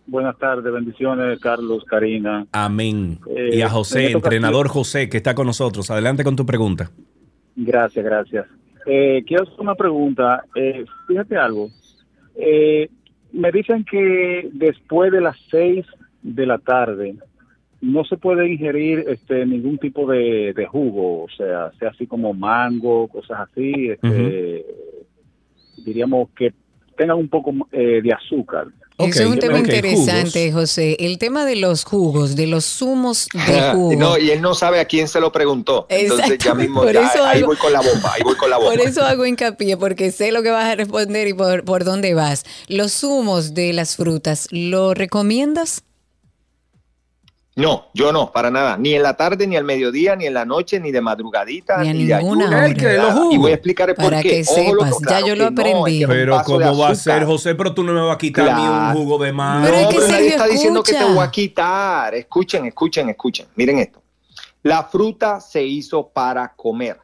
Buenas 0.07 0.39
tardes, 0.39 0.73
bendiciones, 0.73 1.41
Carlos, 1.41 1.83
Karina. 1.85 2.47
Amén. 2.53 3.19
Eh, 3.27 3.57
y 3.57 3.63
a 3.63 3.69
José, 3.69 4.13
entrenador 4.13 4.69
José, 4.69 5.09
que 5.09 5.17
está 5.17 5.35
con 5.35 5.49
nosotros. 5.49 5.91
Adelante 5.91 6.23
con 6.23 6.37
tu 6.37 6.47
pregunta. 6.47 6.93
Gracias, 7.57 8.05
gracias. 8.05 8.47
Eh, 8.87 9.25
quiero 9.27 9.43
hacer 9.43 9.59
una 9.59 9.75
pregunta. 9.75 10.45
Eh, 10.55 10.85
fíjate 11.09 11.37
algo. 11.37 11.71
Eh, 12.37 12.89
me 13.33 13.51
dicen 13.51 13.85
que 13.85 14.49
después 14.53 15.11
de 15.11 15.23
las 15.23 15.37
seis 15.51 15.85
de 16.23 16.47
la 16.47 16.59
tarde 16.59 17.17
no 17.81 18.05
se 18.05 18.17
puede 18.17 18.49
ingerir 18.49 19.05
este 19.09 19.47
ningún 19.47 19.79
tipo 19.79 20.11
de, 20.11 20.53
de 20.55 20.67
jugo, 20.67 21.25
o 21.25 21.29
sea, 21.37 21.71
sea 21.79 21.91
así 21.91 22.07
como 22.07 22.35
mango, 22.35 23.09
cosas 23.09 23.49
así, 23.51 23.91
este, 23.91 24.65
diríamos 25.85 26.29
que 26.37 26.53
tengan 26.97 27.19
un 27.19 27.29
poco 27.29 27.53
eh, 27.73 28.01
de 28.03 28.13
azúcar. 28.13 28.67
Eso 28.99 29.23
es 29.23 29.29
un 29.29 29.39
tema 29.39 29.61
interesante, 29.61 30.51
José. 30.51 30.97
El 30.99 31.19
tema 31.19 31.45
de 31.45 31.55
los 31.55 31.85
jugos, 31.85 32.35
de 32.35 32.49
los 32.49 32.65
zumos 32.65 33.29
de 33.33 33.71
jugo. 33.73 33.95
No, 33.95 34.19
y 34.19 34.31
él 34.33 34.41
no 34.43 34.55
sabe 34.55 34.81
a 34.81 34.87
quién 34.87 35.07
se 35.07 35.21
lo 35.21 35.31
preguntó. 35.31 35.87
Entonces 35.89 36.37
ya 36.39 36.53
mismo, 36.53 36.83
Por 36.83 36.93
ya, 36.95 37.07
eso 37.07 37.25
ahí 37.25 37.39
hago- 37.39 37.47
voy 37.47 37.57
con 37.59 37.73
la 37.73 37.81
bomba, 37.81 38.13
ahí 38.13 38.23
voy 38.25 38.35
con 38.35 38.51
la 38.51 38.57
bomba. 38.57 38.73
Por 38.73 38.81
eso 38.81 39.03
hago 39.05 39.25
hincapié, 39.25 39.77
porque 39.77 40.11
sé 40.11 40.33
lo 40.33 40.43
que 40.43 40.51
vas 40.51 40.65
a 40.65 40.75
responder 40.75 41.29
y 41.29 41.33
por, 41.33 41.63
por 41.65 41.85
dónde 41.85 42.15
vas. 42.15 42.45
Los 42.67 42.91
zumos 42.93 43.55
de 43.55 43.73
las 43.73 43.95
frutas, 43.95 44.49
¿lo 44.51 44.95
recomiendas? 44.95 45.85
No, 47.59 47.87
yo 47.93 48.13
no, 48.13 48.31
para 48.31 48.53
nada. 48.53 48.77
Ni 48.77 48.95
en 48.95 49.03
la 49.03 49.17
tarde, 49.17 49.45
ni 49.49 49.57
al 49.57 49.65
mediodía, 49.65 50.15
ni 50.15 50.27
en 50.27 50.35
la 50.35 50.45
noche, 50.45 50.79
ni 50.79 50.93
de 50.93 51.01
madrugadita, 51.01 51.79
Ni 51.79 51.89
a 51.89 51.93
ni, 51.93 52.05
de 52.07 52.17
ninguna 52.19 52.45
ayuno, 52.45 52.65
El 52.65 52.75
que 52.77 52.87
de. 52.87 53.03
Y 53.33 53.37
voy 53.37 53.51
a 53.51 53.55
explicar 53.55 53.93
por 53.97 54.05
Para 54.05 54.23
qué. 54.23 54.29
que 54.29 54.45
Ojo, 54.49 54.75
loco, 54.75 55.01
sepas, 55.01 55.11
ya 55.11 55.27
yo 55.27 55.35
lo 55.35 55.49
que 55.49 55.51
no, 55.51 55.61
aprendí. 55.61 56.03
es 56.03 56.07
que 56.09 56.13
es 56.15 56.19
Pero 56.21 56.43
¿cómo 56.45 56.79
va 56.79 56.89
a 56.91 56.95
ser, 56.95 57.25
José? 57.25 57.57
Pero 57.57 57.75
tú 57.75 57.83
no 57.83 57.93
me 57.93 58.01
vas 58.01 58.15
a 58.15 58.19
quitar 58.19 58.57
ni 58.57 58.63
un 58.63 58.93
jugo 58.93 59.19
de 59.19 59.33
mango. 59.33 59.67
No, 59.67 59.89
pero 59.89 60.07
nadie 60.07 60.29
está 60.29 60.47
diciendo 60.47 60.85
que 60.85 60.93
te 60.93 61.05
voy 61.05 61.19
a 61.19 61.31
quitar. 61.33 62.15
Escuchen, 62.15 62.65
escuchen, 62.67 63.09
escuchen. 63.09 63.47
Miren 63.57 63.81
esto. 63.81 64.01
La 64.63 64.85
fruta 64.85 65.41
se 65.41 65.61
hizo 65.61 66.07
para 66.07 66.53
comer. 66.55 66.97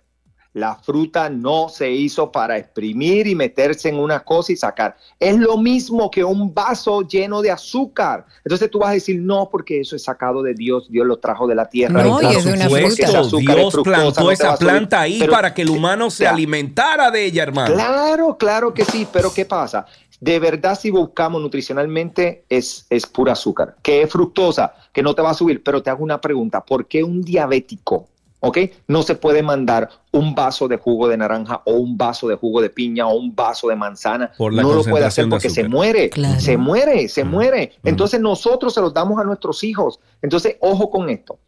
La 0.54 0.76
fruta 0.76 1.28
no 1.28 1.68
se 1.68 1.90
hizo 1.90 2.30
para 2.30 2.56
exprimir 2.56 3.26
y 3.26 3.34
meterse 3.34 3.88
en 3.88 3.98
una 3.98 4.20
cosa 4.20 4.52
y 4.52 4.56
sacar. 4.56 4.96
Es 5.18 5.36
lo 5.36 5.58
mismo 5.58 6.10
que 6.12 6.22
un 6.22 6.54
vaso 6.54 7.02
lleno 7.02 7.42
de 7.42 7.50
azúcar. 7.50 8.24
Entonces 8.44 8.70
tú 8.70 8.78
vas 8.78 8.90
a 8.90 8.92
decir, 8.92 9.20
no, 9.20 9.48
porque 9.50 9.80
eso 9.80 9.96
es 9.96 10.04
sacado 10.04 10.42
de 10.44 10.54
Dios, 10.54 10.88
Dios 10.88 11.06
lo 11.08 11.16
trajo 11.18 11.48
de 11.48 11.56
la 11.56 11.68
tierra. 11.68 12.04
No, 12.04 12.22
y 12.22 12.36
es 12.36 12.44
de 12.44 12.52
una 12.52 12.68
fruta. 12.68 13.10
Dios 13.40 13.72
fructosa, 13.72 13.82
plantó 13.82 14.20
no 14.22 14.30
esa 14.30 14.56
planta 14.56 15.00
ahí 15.00 15.18
Pero- 15.18 15.32
para 15.32 15.52
que 15.52 15.62
el 15.62 15.70
humano 15.70 16.08
se 16.08 16.22
Ya. 16.22 16.30
alimentara 16.30 17.10
de 17.10 17.24
ella, 17.24 17.42
hermano. 17.42 17.74
Claro, 17.74 18.38
claro 18.38 18.72
que 18.72 18.84
sí, 18.84 19.08
pero 19.12 19.34
¿qué 19.34 19.44
pasa? 19.44 19.86
De 20.20 20.38
verdad, 20.38 20.78
si 20.78 20.90
buscamos 20.90 21.42
nutricionalmente, 21.42 22.44
es, 22.48 22.86
es 22.90 23.06
pura 23.06 23.32
azúcar, 23.32 23.74
que 23.82 24.02
es 24.02 24.10
fructosa, 24.10 24.72
que 24.92 25.02
no 25.02 25.14
te 25.16 25.20
va 25.22 25.30
a 25.30 25.34
subir. 25.34 25.62
Pero 25.64 25.82
te 25.82 25.90
hago 25.90 26.04
una 26.04 26.20
pregunta: 26.20 26.64
¿por 26.64 26.86
qué 26.86 27.02
un 27.02 27.22
diabético, 27.22 28.08
ok, 28.46 28.58
no 28.88 29.02
se 29.02 29.14
puede 29.14 29.42
mandar 29.42 29.90
un 30.12 30.34
vaso 30.34 30.68
de 30.68 30.76
jugo 30.76 31.08
de 31.08 31.16
naranja 31.16 31.62
o 31.64 31.72
un 31.74 31.96
vaso 31.96 32.28
de 32.28 32.36
jugo 32.36 32.60
de 32.60 32.70
piña 32.70 33.06
o 33.06 33.14
un 33.14 33.34
vaso 33.34 33.68
de 33.68 33.76
manzana? 33.76 34.32
Por 34.36 34.52
la 34.52 34.62
no 34.62 34.74
lo 34.74 34.84
puede 34.84 35.04
hacer 35.04 35.28
porque 35.28 35.50
se 35.50 35.68
muere, 35.68 36.10
Claro. 36.10 36.40
se 36.40 36.56
muere, 36.56 37.08
se 37.08 37.24
muere. 37.24 37.72
Entonces 37.84 38.20
nosotros 38.20 38.74
se 38.74 38.80
los 38.80 38.94
damos 38.94 39.18
a 39.18 39.24
nuestros 39.24 39.64
hijos. 39.64 40.00
Entonces, 40.22 40.56
ojo 40.60 40.90
con 40.90 41.08
esto. 41.10 41.38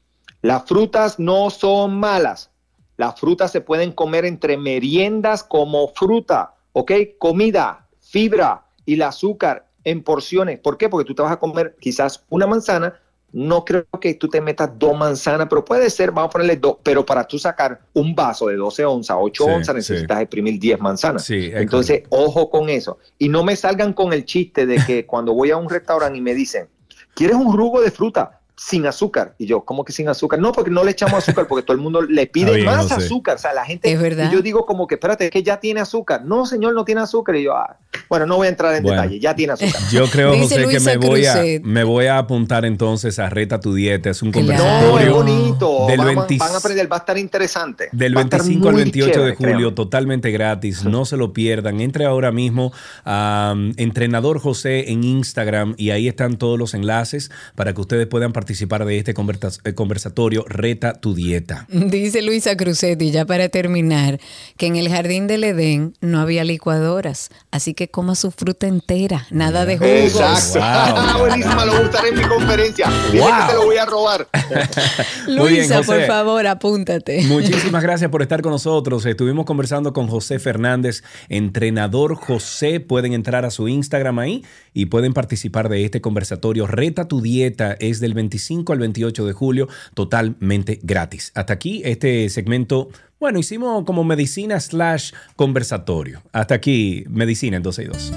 Las 0.42 0.64
frutas 0.64 1.18
no 1.18 1.50
son 1.50 1.98
malas. 1.98 2.50
Las 2.96 3.18
frutas 3.18 3.50
se 3.50 3.60
pueden 3.60 3.92
comer 3.92 4.24
entre 4.24 4.56
meriendas 4.56 5.42
como 5.42 5.88
fruta, 5.88 6.54
¿ok? 6.72 6.92
Comida, 7.18 7.88
fibra 8.00 8.66
y 8.84 8.94
el 8.94 9.02
azúcar 9.02 9.68
en 9.84 10.02
porciones. 10.02 10.58
¿Por 10.58 10.78
qué? 10.78 10.88
Porque 10.88 11.06
tú 11.06 11.14
te 11.14 11.22
vas 11.22 11.32
a 11.32 11.38
comer 11.38 11.76
quizás 11.80 12.24
una 12.28 12.46
manzana. 12.46 12.94
No 13.38 13.66
creo 13.66 13.84
que 14.00 14.14
tú 14.14 14.28
te 14.28 14.40
metas 14.40 14.70
dos 14.78 14.96
manzanas, 14.96 15.46
pero 15.50 15.62
puede 15.62 15.90
ser, 15.90 16.10
vamos 16.10 16.30
a 16.30 16.32
ponerle 16.32 16.56
dos, 16.56 16.78
pero 16.82 17.04
para 17.04 17.28
tú 17.28 17.38
sacar 17.38 17.82
un 17.92 18.14
vaso 18.14 18.46
de 18.46 18.56
12 18.56 18.86
onzas, 18.86 19.18
8 19.20 19.44
Sí, 19.44 19.50
onzas, 19.50 19.74
sí. 19.84 19.92
necesitas 19.92 20.22
exprimir 20.22 20.58
10 20.58 20.80
manzanas. 20.80 21.24
Sí, 21.24 21.50
Entonces, 21.52 22.04
ojo 22.08 22.48
con 22.48 22.70
eso. 22.70 22.96
Y 23.18 23.28
no 23.28 23.44
me 23.44 23.54
salgan 23.54 23.92
con 23.92 24.14
el 24.14 24.24
chiste 24.24 24.64
de 24.64 24.82
que 24.86 25.04
cuando 25.06 25.34
voy 25.34 25.50
a 25.50 25.58
un 25.58 25.68
restaurante 25.68 26.16
y 26.16 26.22
me 26.22 26.32
dicen, 26.32 26.66
¿quieres 27.14 27.36
un 27.36 27.52
jugo 27.54 27.82
de 27.82 27.90
fruta? 27.90 28.40
Sin 28.58 28.86
azúcar. 28.86 29.34
Y 29.38 29.44
yo, 29.46 29.66
¿cómo 29.66 29.84
que 29.84 29.92
sin 29.92 30.08
azúcar? 30.08 30.38
No, 30.38 30.50
porque 30.52 30.70
no 30.70 30.82
le 30.82 30.92
echamos 30.92 31.14
azúcar, 31.18 31.46
porque 31.46 31.62
todo 31.62 31.74
el 31.76 31.82
mundo 31.82 32.00
le 32.00 32.26
pide 32.36 32.54
bien, 32.54 32.64
más 32.64 32.84
José. 32.88 32.94
azúcar. 33.04 33.36
O 33.36 33.38
sea, 33.38 33.52
la 33.52 33.64
gente. 33.66 33.92
Es 33.92 34.00
verdad. 34.00 34.30
Y 34.30 34.34
yo 34.34 34.40
digo, 34.40 34.64
como 34.64 34.86
que, 34.86 34.94
espérate, 34.94 35.26
es 35.26 35.30
que 35.30 35.42
ya 35.42 35.60
tiene 35.60 35.80
azúcar. 35.80 36.24
No, 36.24 36.46
señor, 36.46 36.72
no 36.74 36.84
tiene 36.84 37.02
azúcar. 37.02 37.36
Y 37.36 37.44
yo, 37.44 37.54
ah, 37.54 37.76
Bueno, 38.08 38.24
no 38.24 38.36
voy 38.36 38.46
a 38.46 38.50
entrar 38.50 38.74
en 38.74 38.82
Bueno. 38.82 39.02
detalle, 39.02 39.20
ya 39.20 39.34
tiene 39.36 39.52
azúcar. 39.52 39.80
Yo 39.90 40.06
creo, 40.08 40.36
José, 40.38 40.66
que 40.68 40.80
me 40.80 40.96
voy, 40.96 41.26
a, 41.26 41.42
me 41.62 41.84
voy 41.84 42.06
a 42.06 42.16
apuntar 42.18 42.64
entonces 42.64 43.18
a 43.18 43.28
Reta 43.28 43.60
tu 43.60 43.74
Dieta. 43.74 44.08
Es 44.10 44.22
un 44.22 44.30
Claro. 44.32 44.46
No, 44.46 44.52
es 44.54 44.60
conversatorio 44.60 45.14
bonito. 45.14 45.86
del, 45.88 45.98
Vamos- 45.98 46.14
20 46.28 46.36
van 46.38 46.52
a 46.54 46.56
aprender, 46.56 46.90
va 46.92 46.96
a 46.96 46.98
estar 47.00 47.18
interesante. 47.18 47.88
del 47.92 48.16
Va 48.16 48.20
a 48.20 48.24
estar 48.24 48.40
25 48.40 48.68
al 48.68 48.74
muy 48.74 48.82
28 48.84 49.06
de 49.06 49.12
chévere, 49.14 49.34
julio, 49.36 49.52
créanme. 49.56 49.72
totalmente 49.74 50.30
gratis. 50.30 50.84
No 50.84 51.04
se 51.04 51.18
lo 51.18 51.32
pierdan. 51.34 51.80
Entre 51.82 52.06
ahora 52.06 52.32
mismo 52.32 52.72
a 53.04 53.52
um, 53.54 53.72
Entrenador 53.76 54.38
José 54.38 54.90
en 54.92 55.04
Instagram 55.04 55.74
y 55.76 55.90
ahí 55.90 56.08
están 56.08 56.36
todos 56.38 56.58
los 56.58 56.72
enlaces 56.72 57.30
para 57.54 57.74
que 57.74 57.82
ustedes 57.82 58.06
puedan 58.06 58.32
participar 58.32 58.45
de 58.46 58.98
este 58.98 59.14
conversa- 59.14 59.60
eh, 59.64 59.74
conversatorio 59.74 60.44
Reta 60.48 60.94
tu 60.94 61.14
Dieta. 61.14 61.66
Dice 61.68 62.22
Luisa 62.22 62.56
Crucetti, 62.56 63.10
ya 63.10 63.24
para 63.24 63.48
terminar, 63.48 64.20
que 64.56 64.66
en 64.66 64.76
el 64.76 64.88
jardín 64.88 65.26
del 65.26 65.44
Edén 65.44 65.94
no 66.00 66.20
había 66.20 66.44
licuadoras, 66.44 67.30
así 67.50 67.74
que 67.74 67.88
coma 67.88 68.14
su 68.14 68.30
fruta 68.30 68.66
entera, 68.66 69.26
nada 69.30 69.64
de 69.66 69.78
jugos. 69.78 69.90
Exacto. 69.90 70.94
Wow. 71.02 71.26
Buenísima, 71.26 71.64
lo 71.64 71.88
usaré 71.88 72.08
en 72.10 72.14
mi 72.18 72.22
conferencia. 72.24 72.88
Dile 73.10 73.22
Wow. 73.22 73.30
que 73.30 73.52
te 73.52 73.54
lo 73.58 73.64
voy 73.64 73.76
a 73.76 73.84
robar. 73.86 74.28
Bien, 75.26 75.36
Luisa, 75.38 75.82
por 75.82 76.00
favor, 76.06 76.46
apúntate. 76.46 77.22
Muchísimas 77.22 77.82
gracias 77.82 78.10
por 78.10 78.22
estar 78.22 78.42
con 78.42 78.52
nosotros. 78.52 79.04
Estuvimos 79.06 79.44
conversando 79.44 79.92
con 79.92 80.06
José 80.08 80.38
Fernández, 80.38 81.02
entrenador 81.28 82.14
José. 82.14 82.80
Pueden 82.80 83.12
entrar 83.12 83.44
a 83.44 83.50
su 83.50 83.68
Instagram 83.68 84.18
ahí 84.18 84.44
y 84.72 84.86
pueden 84.86 85.12
participar 85.14 85.68
de 85.68 85.84
este 85.84 86.00
conversatorio. 86.00 86.66
Reta 86.66 87.08
tu 87.08 87.20
dieta 87.20 87.76
es 87.80 88.00
del 88.00 88.14
25 88.14 88.35
al 88.72 88.78
28 88.78 89.26
de 89.26 89.32
julio, 89.32 89.68
totalmente 89.94 90.78
gratis. 90.82 91.32
Hasta 91.34 91.52
aquí 91.52 91.82
este 91.84 92.28
segmento. 92.28 92.88
Bueno, 93.18 93.38
hicimos 93.38 93.84
como 93.84 94.04
medicina 94.04 94.60
slash 94.60 95.12
conversatorio. 95.36 96.22
Hasta 96.32 96.54
aquí, 96.54 97.04
medicina 97.08 97.56
en 97.56 97.62
12 97.62 97.82
y 97.82 97.86
2. 97.86 98.12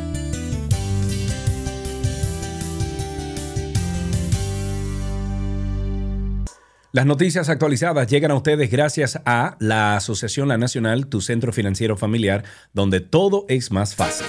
Las 6.91 7.06
noticias 7.06 7.50
actualizadas 7.50 8.08
llegan 8.08 8.32
a 8.32 8.36
ustedes 8.36 8.72
gracias 8.72 9.22
a 9.24 9.58
la 9.60 9.96
Asociación 9.96 10.48
La 10.48 10.58
Nacional, 10.58 11.06
tu 11.06 11.22
centro 11.22 11.54
financiero 11.54 11.96
familiar, 11.98 12.44
donde 12.74 13.00
todo 13.00 13.46
es 13.48 13.72
más 13.72 13.94
fácil. 13.94 14.26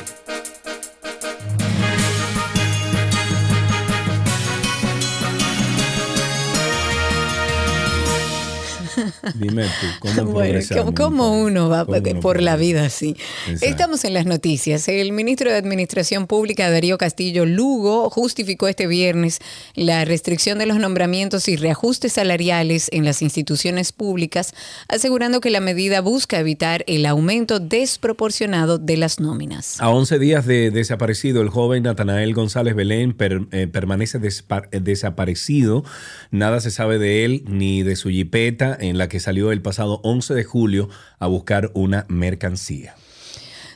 Dime 9.34 9.64
tú, 9.64 9.86
¿cómo 10.00 10.24
Bueno? 10.32 10.60
¿cómo, 10.74 10.94
cómo 10.94 11.40
uno 11.42 11.68
va 11.68 11.84
¿Cómo 11.84 12.00
de- 12.00 12.10
uno 12.12 12.20
por 12.20 12.40
la 12.42 12.56
vida 12.56 12.84
así? 12.86 13.16
Estamos 13.60 14.04
en 14.04 14.14
las 14.14 14.26
noticias. 14.26 14.88
El 14.88 15.12
ministro 15.12 15.50
de 15.50 15.56
Administración 15.56 16.26
Pública, 16.26 16.70
Darío 16.70 16.98
Castillo 16.98 17.46
Lugo, 17.46 18.10
justificó 18.10 18.68
este 18.68 18.86
viernes 18.86 19.38
la 19.74 20.04
restricción 20.04 20.58
de 20.58 20.66
los 20.66 20.78
nombramientos 20.78 21.48
y 21.48 21.56
reajustes 21.56 22.12
salariales 22.14 22.88
en 22.92 23.04
las 23.04 23.22
instituciones 23.22 23.92
públicas, 23.92 24.52
asegurando 24.88 25.40
que 25.40 25.50
la 25.50 25.60
medida 25.60 26.00
busca 26.00 26.38
evitar 26.38 26.84
el 26.86 27.06
aumento 27.06 27.60
desproporcionado 27.60 28.78
de 28.78 28.96
las 28.96 29.20
nóminas. 29.20 29.80
A 29.80 29.90
11 29.90 30.18
días 30.18 30.46
de 30.46 30.70
desaparecido, 30.70 31.42
el 31.42 31.48
joven 31.50 31.82
Natanael 31.82 32.32
González 32.34 32.74
Belén 32.74 33.12
per- 33.12 33.46
eh, 33.52 33.66
permanece 33.66 34.18
desaparecido. 34.18 35.84
Nada 36.30 36.60
se 36.60 36.70
sabe 36.70 36.98
de 36.98 37.24
él 37.24 37.44
ni 37.46 37.82
de 37.82 37.96
su 37.96 38.08
jipeta 38.10 38.76
en 38.80 38.98
la 38.98 39.08
que 39.10 39.20
salió 39.20 39.52
el 39.52 39.60
pasado 39.60 40.00
11 40.04 40.32
de 40.32 40.44
julio 40.44 40.88
a 41.18 41.26
buscar 41.26 41.70
una 41.74 42.06
mercancía. 42.08 42.94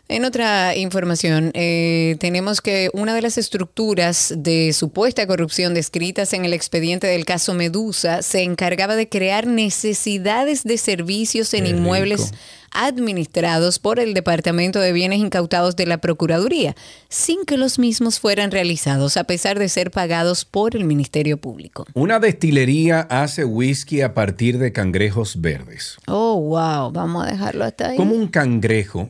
En 0.07 0.27
otra 0.27 0.77
información, 0.77 1.51
eh, 1.55 2.17
tenemos 2.21 2.61
que 2.61 2.91
una 2.93 3.15
de 3.15 3.23
las 3.23 3.39
estructuras 3.39 4.35
de 4.37 4.75
supuesta 4.75 5.27
corrupción 5.27 5.73
descritas 5.73 6.35
en 6.35 6.45
el 6.45 6.53
expediente 6.53 7.07
del 7.07 7.25
caso 7.25 7.55
Medusa 7.55 8.21
se 8.21 8.43
encargaba 8.43 8.97
de 8.97 9.09
crear 9.09 9.47
necesidades 9.47 10.63
de 10.63 10.77
servicios 10.77 11.55
en 11.55 11.65
Qué 11.65 11.71
inmuebles 11.71 12.27
rico. 12.27 12.37
administrados 12.73 13.79
por 13.79 13.99
el 13.99 14.13
Departamento 14.13 14.79
de 14.79 14.93
Bienes 14.93 15.21
Incautados 15.21 15.75
de 15.75 15.87
la 15.87 15.97
Procuraduría, 15.97 16.77
sin 17.09 17.47
que 17.47 17.57
los 17.57 17.79
mismos 17.79 18.21
fueran 18.21 18.51
realizados, 18.51 19.17
a 19.17 19.25
pesar 19.25 19.59
de 19.59 19.71
ser 19.71 19.91
pagados 19.91 20.45
por 20.45 20.77
el 20.77 20.85
Ministerio 20.85 21.39
Público. 21.39 21.87
Una 21.95 22.19
destilería 22.19 23.01
hace 23.09 23.47
whisky 23.47 24.03
a 24.03 24.13
partir 24.13 24.59
de 24.59 24.71
cangrejos 24.71 25.41
verdes. 25.41 25.97
Oh, 26.07 26.39
wow, 26.39 26.93
vamos 26.93 27.27
a 27.27 27.31
dejarlo 27.31 27.65
hasta 27.65 27.89
ahí. 27.89 27.97
Como 27.97 28.15
un 28.15 28.29
cangrejo 28.29 29.09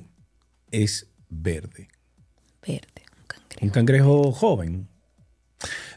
es 0.83 1.11
verde. 1.29 1.89
Verde. 2.67 3.03
Un 3.61 3.71
cangrejo 3.71 4.33
joven. 4.33 4.89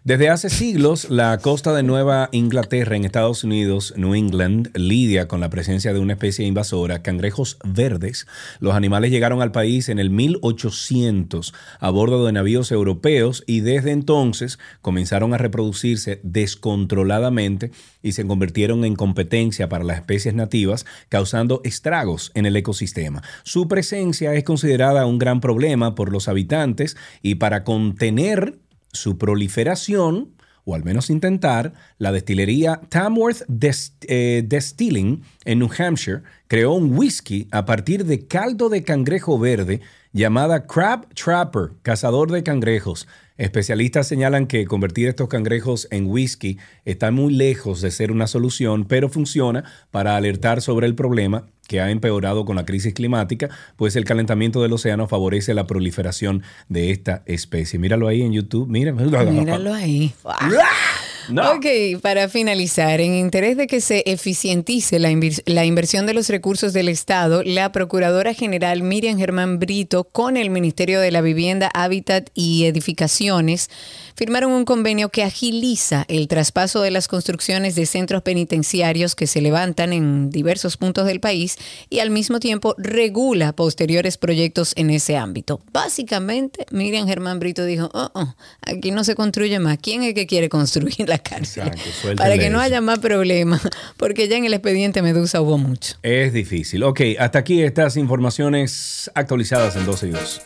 Desde 0.07 0.29
hace 0.29 0.49
siglos, 0.49 1.09
la 1.09 1.37
costa 1.39 1.73
de 1.73 1.83
Nueva 1.83 2.29
Inglaterra 2.31 2.95
en 2.95 3.03
Estados 3.03 3.43
Unidos, 3.43 3.93
New 3.97 4.15
England, 4.15 4.69
lidia 4.73 5.27
con 5.27 5.41
la 5.41 5.49
presencia 5.49 5.91
de 5.91 5.99
una 5.99 6.13
especie 6.13 6.45
invasora, 6.45 7.01
cangrejos 7.01 7.57
verdes. 7.65 8.25
Los 8.61 8.73
animales 8.73 9.11
llegaron 9.11 9.41
al 9.41 9.51
país 9.51 9.89
en 9.89 9.99
el 9.99 10.09
1800 10.09 11.53
a 11.81 11.89
bordo 11.89 12.25
de 12.25 12.31
navíos 12.31 12.71
europeos 12.71 13.43
y 13.47 13.59
desde 13.59 13.91
entonces 13.91 14.59
comenzaron 14.81 15.33
a 15.33 15.39
reproducirse 15.39 16.21
descontroladamente 16.23 17.71
y 18.01 18.13
se 18.13 18.25
convirtieron 18.25 18.85
en 18.85 18.95
competencia 18.95 19.67
para 19.67 19.83
las 19.83 19.97
especies 19.97 20.33
nativas, 20.33 20.85
causando 21.09 21.59
estragos 21.65 22.31
en 22.33 22.45
el 22.45 22.55
ecosistema. 22.55 23.23
Su 23.43 23.67
presencia 23.67 24.33
es 24.35 24.45
considerada 24.45 25.05
un 25.05 25.19
gran 25.19 25.41
problema 25.41 25.95
por 25.95 26.13
los 26.13 26.29
habitantes 26.29 26.95
y 27.21 27.35
para 27.35 27.65
contener 27.65 28.55
su 28.97 29.17
proliferación, 29.17 30.33
o 30.65 30.75
al 30.75 30.83
menos 30.83 31.09
intentar, 31.09 31.73
la 31.97 32.11
destilería 32.11 32.81
Tamworth 32.89 33.43
Des- 33.47 33.93
eh, 34.01 34.43
Distilling 34.45 35.23
en 35.45 35.59
New 35.59 35.69
Hampshire 35.77 36.23
creó 36.47 36.73
un 36.73 36.97
whisky 36.97 37.47
a 37.51 37.65
partir 37.65 38.05
de 38.05 38.27
caldo 38.27 38.67
de 38.69 38.83
cangrejo 38.83 39.39
verde 39.39 39.79
llamada 40.11 40.65
Crab 40.65 41.07
Trapper, 41.13 41.71
cazador 41.83 42.31
de 42.31 42.43
cangrejos. 42.43 43.07
Especialistas 43.37 44.07
señalan 44.07 44.47
que 44.47 44.65
convertir 44.65 45.07
estos 45.07 45.27
cangrejos 45.27 45.87
en 45.91 46.07
whisky 46.07 46.57
está 46.85 47.11
muy 47.11 47.33
lejos 47.33 47.81
de 47.81 47.91
ser 47.91 48.11
una 48.11 48.27
solución, 48.27 48.85
pero 48.85 49.09
funciona 49.09 49.63
para 49.91 50.15
alertar 50.15 50.61
sobre 50.61 50.87
el 50.87 50.95
problema 50.95 51.45
que 51.67 51.81
ha 51.81 51.91
empeorado 51.91 52.45
con 52.45 52.55
la 52.55 52.65
crisis 52.65 52.93
climática, 52.93 53.49
pues 53.75 53.95
el 53.95 54.05
calentamiento 54.05 54.61
del 54.61 54.73
océano 54.73 55.07
favorece 55.07 55.53
la 55.53 55.67
proliferación 55.67 56.43
de 56.69 56.91
esta 56.91 57.23
especie. 57.25 57.77
Míralo 57.77 58.07
ahí 58.07 58.21
en 58.21 58.33
YouTube, 58.33 58.67
mira. 58.67 58.91
Míralo 58.91 59.73
ahí. 59.73 60.13
No. 61.29 61.51
Ok, 61.51 61.65
para 62.01 62.29
finalizar, 62.29 63.01
en 63.01 63.13
interés 63.13 63.57
de 63.57 63.67
que 63.67 63.81
se 63.81 64.03
eficientice 64.05 64.99
la, 64.99 65.65
inversión 65.65 66.05
de 66.05 66.13
los 66.13 66.29
recursos 66.29 66.73
del 66.73 66.89
Estado, 66.89 67.43
la 67.43 67.71
Procuradora 67.71 68.33
General 68.33 68.81
Miriam 68.81 69.17
Germán 69.17 69.59
Brito 69.59 70.05
con 70.05 70.37
el 70.37 70.49
Ministerio 70.49 70.99
de 70.99 71.11
la 71.11 71.21
Vivienda, 71.21 71.69
Hábitat 71.73 72.29
y 72.33 72.65
Edificaciones 72.65 73.69
firmaron 74.17 74.51
un 74.51 74.65
convenio 74.65 75.09
que 75.09 75.23
agiliza 75.23 76.03
el 76.07 76.27
traspaso 76.27 76.81
de 76.81 76.89
las 76.89 77.07
construcciones 77.07 77.75
de 77.75 77.85
centros 77.85 78.23
penitenciarios 78.23 79.15
que 79.15 79.27
se 79.27 79.41
levantan 79.41 79.93
en 79.93 80.31
diversos 80.31 80.75
puntos 80.75 81.05
del 81.05 81.19
país 81.19 81.57
y 81.89 81.99
al 81.99 82.09
mismo 82.09 82.39
tiempo 82.39 82.73
regula 82.79 83.53
posteriores 83.53 84.17
proyectos 84.17 84.73
en 84.75 84.89
ese 84.89 85.17
ámbito. 85.17 85.61
Básicamente, 85.71 86.65
Miriam 86.71 87.07
Germán 87.07 87.39
Brito 87.39 87.63
dijo, 87.63 87.91
oh, 87.93 88.09
oh, 88.15 88.33
aquí 88.61 88.89
no 88.89 89.03
se 89.03 89.13
construye 89.13 89.59
más. 89.59 89.77
¿Quién 89.77 90.01
es 90.01 90.15
que 90.15 90.25
quiere 90.25 90.49
construir 90.49 91.07
la 91.07 91.16
cárcel? 91.19 91.67
Exacto, 91.67 91.91
suéltenle 92.01 92.31
Para 92.31 92.37
que 92.37 92.49
no 92.49 92.59
haya 92.59 92.81
más 92.81 92.99
problemas, 92.99 93.61
porque 93.97 94.27
ya 94.27 94.37
en 94.37 94.45
el 94.45 94.53
expediente 94.53 95.01
Medusa 95.01 95.41
hubo 95.41 95.57
mucho. 95.57 95.95
Es 96.03 96.33
difícil. 96.33 96.83
Ok, 96.83 97.01
hasta 97.19 97.39
aquí 97.39 97.63
estas 97.63 97.97
informaciones 97.97 99.11
actualizadas 99.13 99.75
en 99.75 99.85
12 99.85 100.07
y 100.07 100.09
2. 100.11 100.41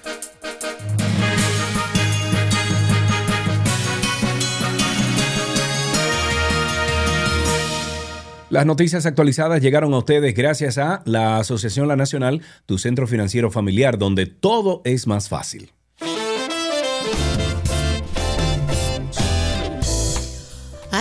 Las 8.52 8.66
noticias 8.66 9.06
actualizadas 9.06 9.62
llegaron 9.62 9.94
a 9.94 10.00
ustedes 10.00 10.36
gracias 10.36 10.78
a 10.78 11.04
la 11.06 11.38
Asociación 11.38 11.88
La 11.88 11.96
Nacional, 11.96 12.42
tu 12.66 12.78
centro 12.78 13.08
financiero 13.08 13.50
familiar, 13.50 13.98
donde 13.98 14.26
todo 14.26 14.82
es 14.84 15.08
más 15.08 15.30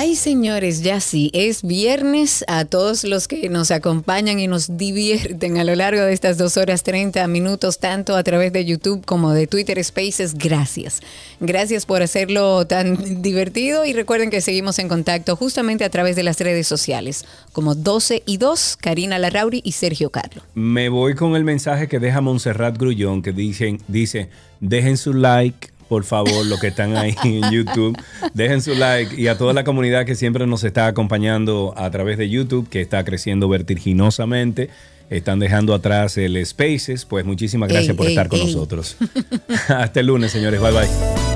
Ay, 0.03 0.17
señores, 0.17 0.81
ya 0.81 0.99
sí, 0.99 1.31
es 1.35 1.63
viernes. 1.63 2.43
A 2.49 2.65
todos 2.65 3.05
los 3.05 3.29
que 3.29 3.51
nos 3.51 3.71
acompañan 3.71 4.41
y 4.41 4.47
nos 4.47 4.79
divierten 4.79 5.59
a 5.59 5.65
lo 5.65 5.75
largo 5.75 6.01
de 6.01 6.15
estas 6.15 6.39
dos 6.39 6.57
horas 6.57 6.85
30 6.85 7.27
minutos, 7.27 7.79
tanto 7.79 8.17
a 8.17 8.23
través 8.23 8.51
de 8.51 8.65
YouTube 8.65 9.05
como 9.05 9.35
de 9.35 9.47
Twitter 9.47 9.85
Spaces, 9.85 10.39
gracias. 10.39 11.03
Gracias 11.39 11.85
por 11.85 12.01
hacerlo 12.01 12.67
tan 12.67 12.97
divertido 13.23 13.85
y 13.85 13.93
recuerden 13.93 14.31
que 14.31 14.41
seguimos 14.41 14.79
en 14.79 14.89
contacto 14.89 15.37
justamente 15.37 15.85
a 15.85 15.91
través 15.91 16.17
de 16.17 16.23
las 16.23 16.41
redes 16.41 16.67
sociales, 16.67 17.27
como 17.53 17.75
12 17.75 18.23
y 18.25 18.39
2, 18.39 18.79
Karina 18.81 19.19
Larrauri 19.19 19.61
y 19.63 19.73
Sergio 19.73 20.09
Carlo. 20.09 20.41
Me 20.55 20.89
voy 20.89 21.15
con 21.15 21.37
el 21.37 21.45
mensaje 21.45 21.89
que 21.89 21.99
deja 21.99 22.23
Montserrat 22.23 22.79
Grullón, 22.79 23.21
que 23.21 23.33
dicen, 23.33 23.83
dice, 23.87 24.31
dejen 24.61 24.97
su 24.97 25.13
like, 25.13 25.69
por 25.91 26.05
favor, 26.05 26.47
los 26.47 26.61
que 26.61 26.69
están 26.69 26.97
ahí 26.97 27.17
en 27.25 27.51
YouTube, 27.51 27.99
dejen 28.33 28.63
su 28.63 28.77
like 28.77 29.21
y 29.21 29.27
a 29.27 29.37
toda 29.37 29.53
la 29.53 29.65
comunidad 29.65 30.07
que 30.07 30.15
siempre 30.15 30.47
nos 30.47 30.63
está 30.63 30.87
acompañando 30.87 31.75
a 31.77 31.91
través 31.91 32.17
de 32.17 32.31
YouTube, 32.31 32.69
que 32.69 32.81
está 32.81 33.03
creciendo 33.05 33.49
vertiginosamente. 33.49 34.71
Están 35.11 35.41
dejando 35.41 35.75
atrás 35.75 36.17
el 36.17 36.47
Spaces, 36.47 37.07
pues 37.07 37.25
muchísimas 37.25 37.69
gracias 37.69 37.91
Ey, 37.91 37.97
por 37.97 38.07
ey, 38.07 38.13
estar 38.13 38.29
con 38.29 38.39
ey. 38.39 38.47
nosotros. 38.47 38.97
Hasta 39.69 39.99
el 39.99 40.07
lunes, 40.07 40.31
señores. 40.31 40.61
Bye 40.61 40.71
bye. 40.71 41.30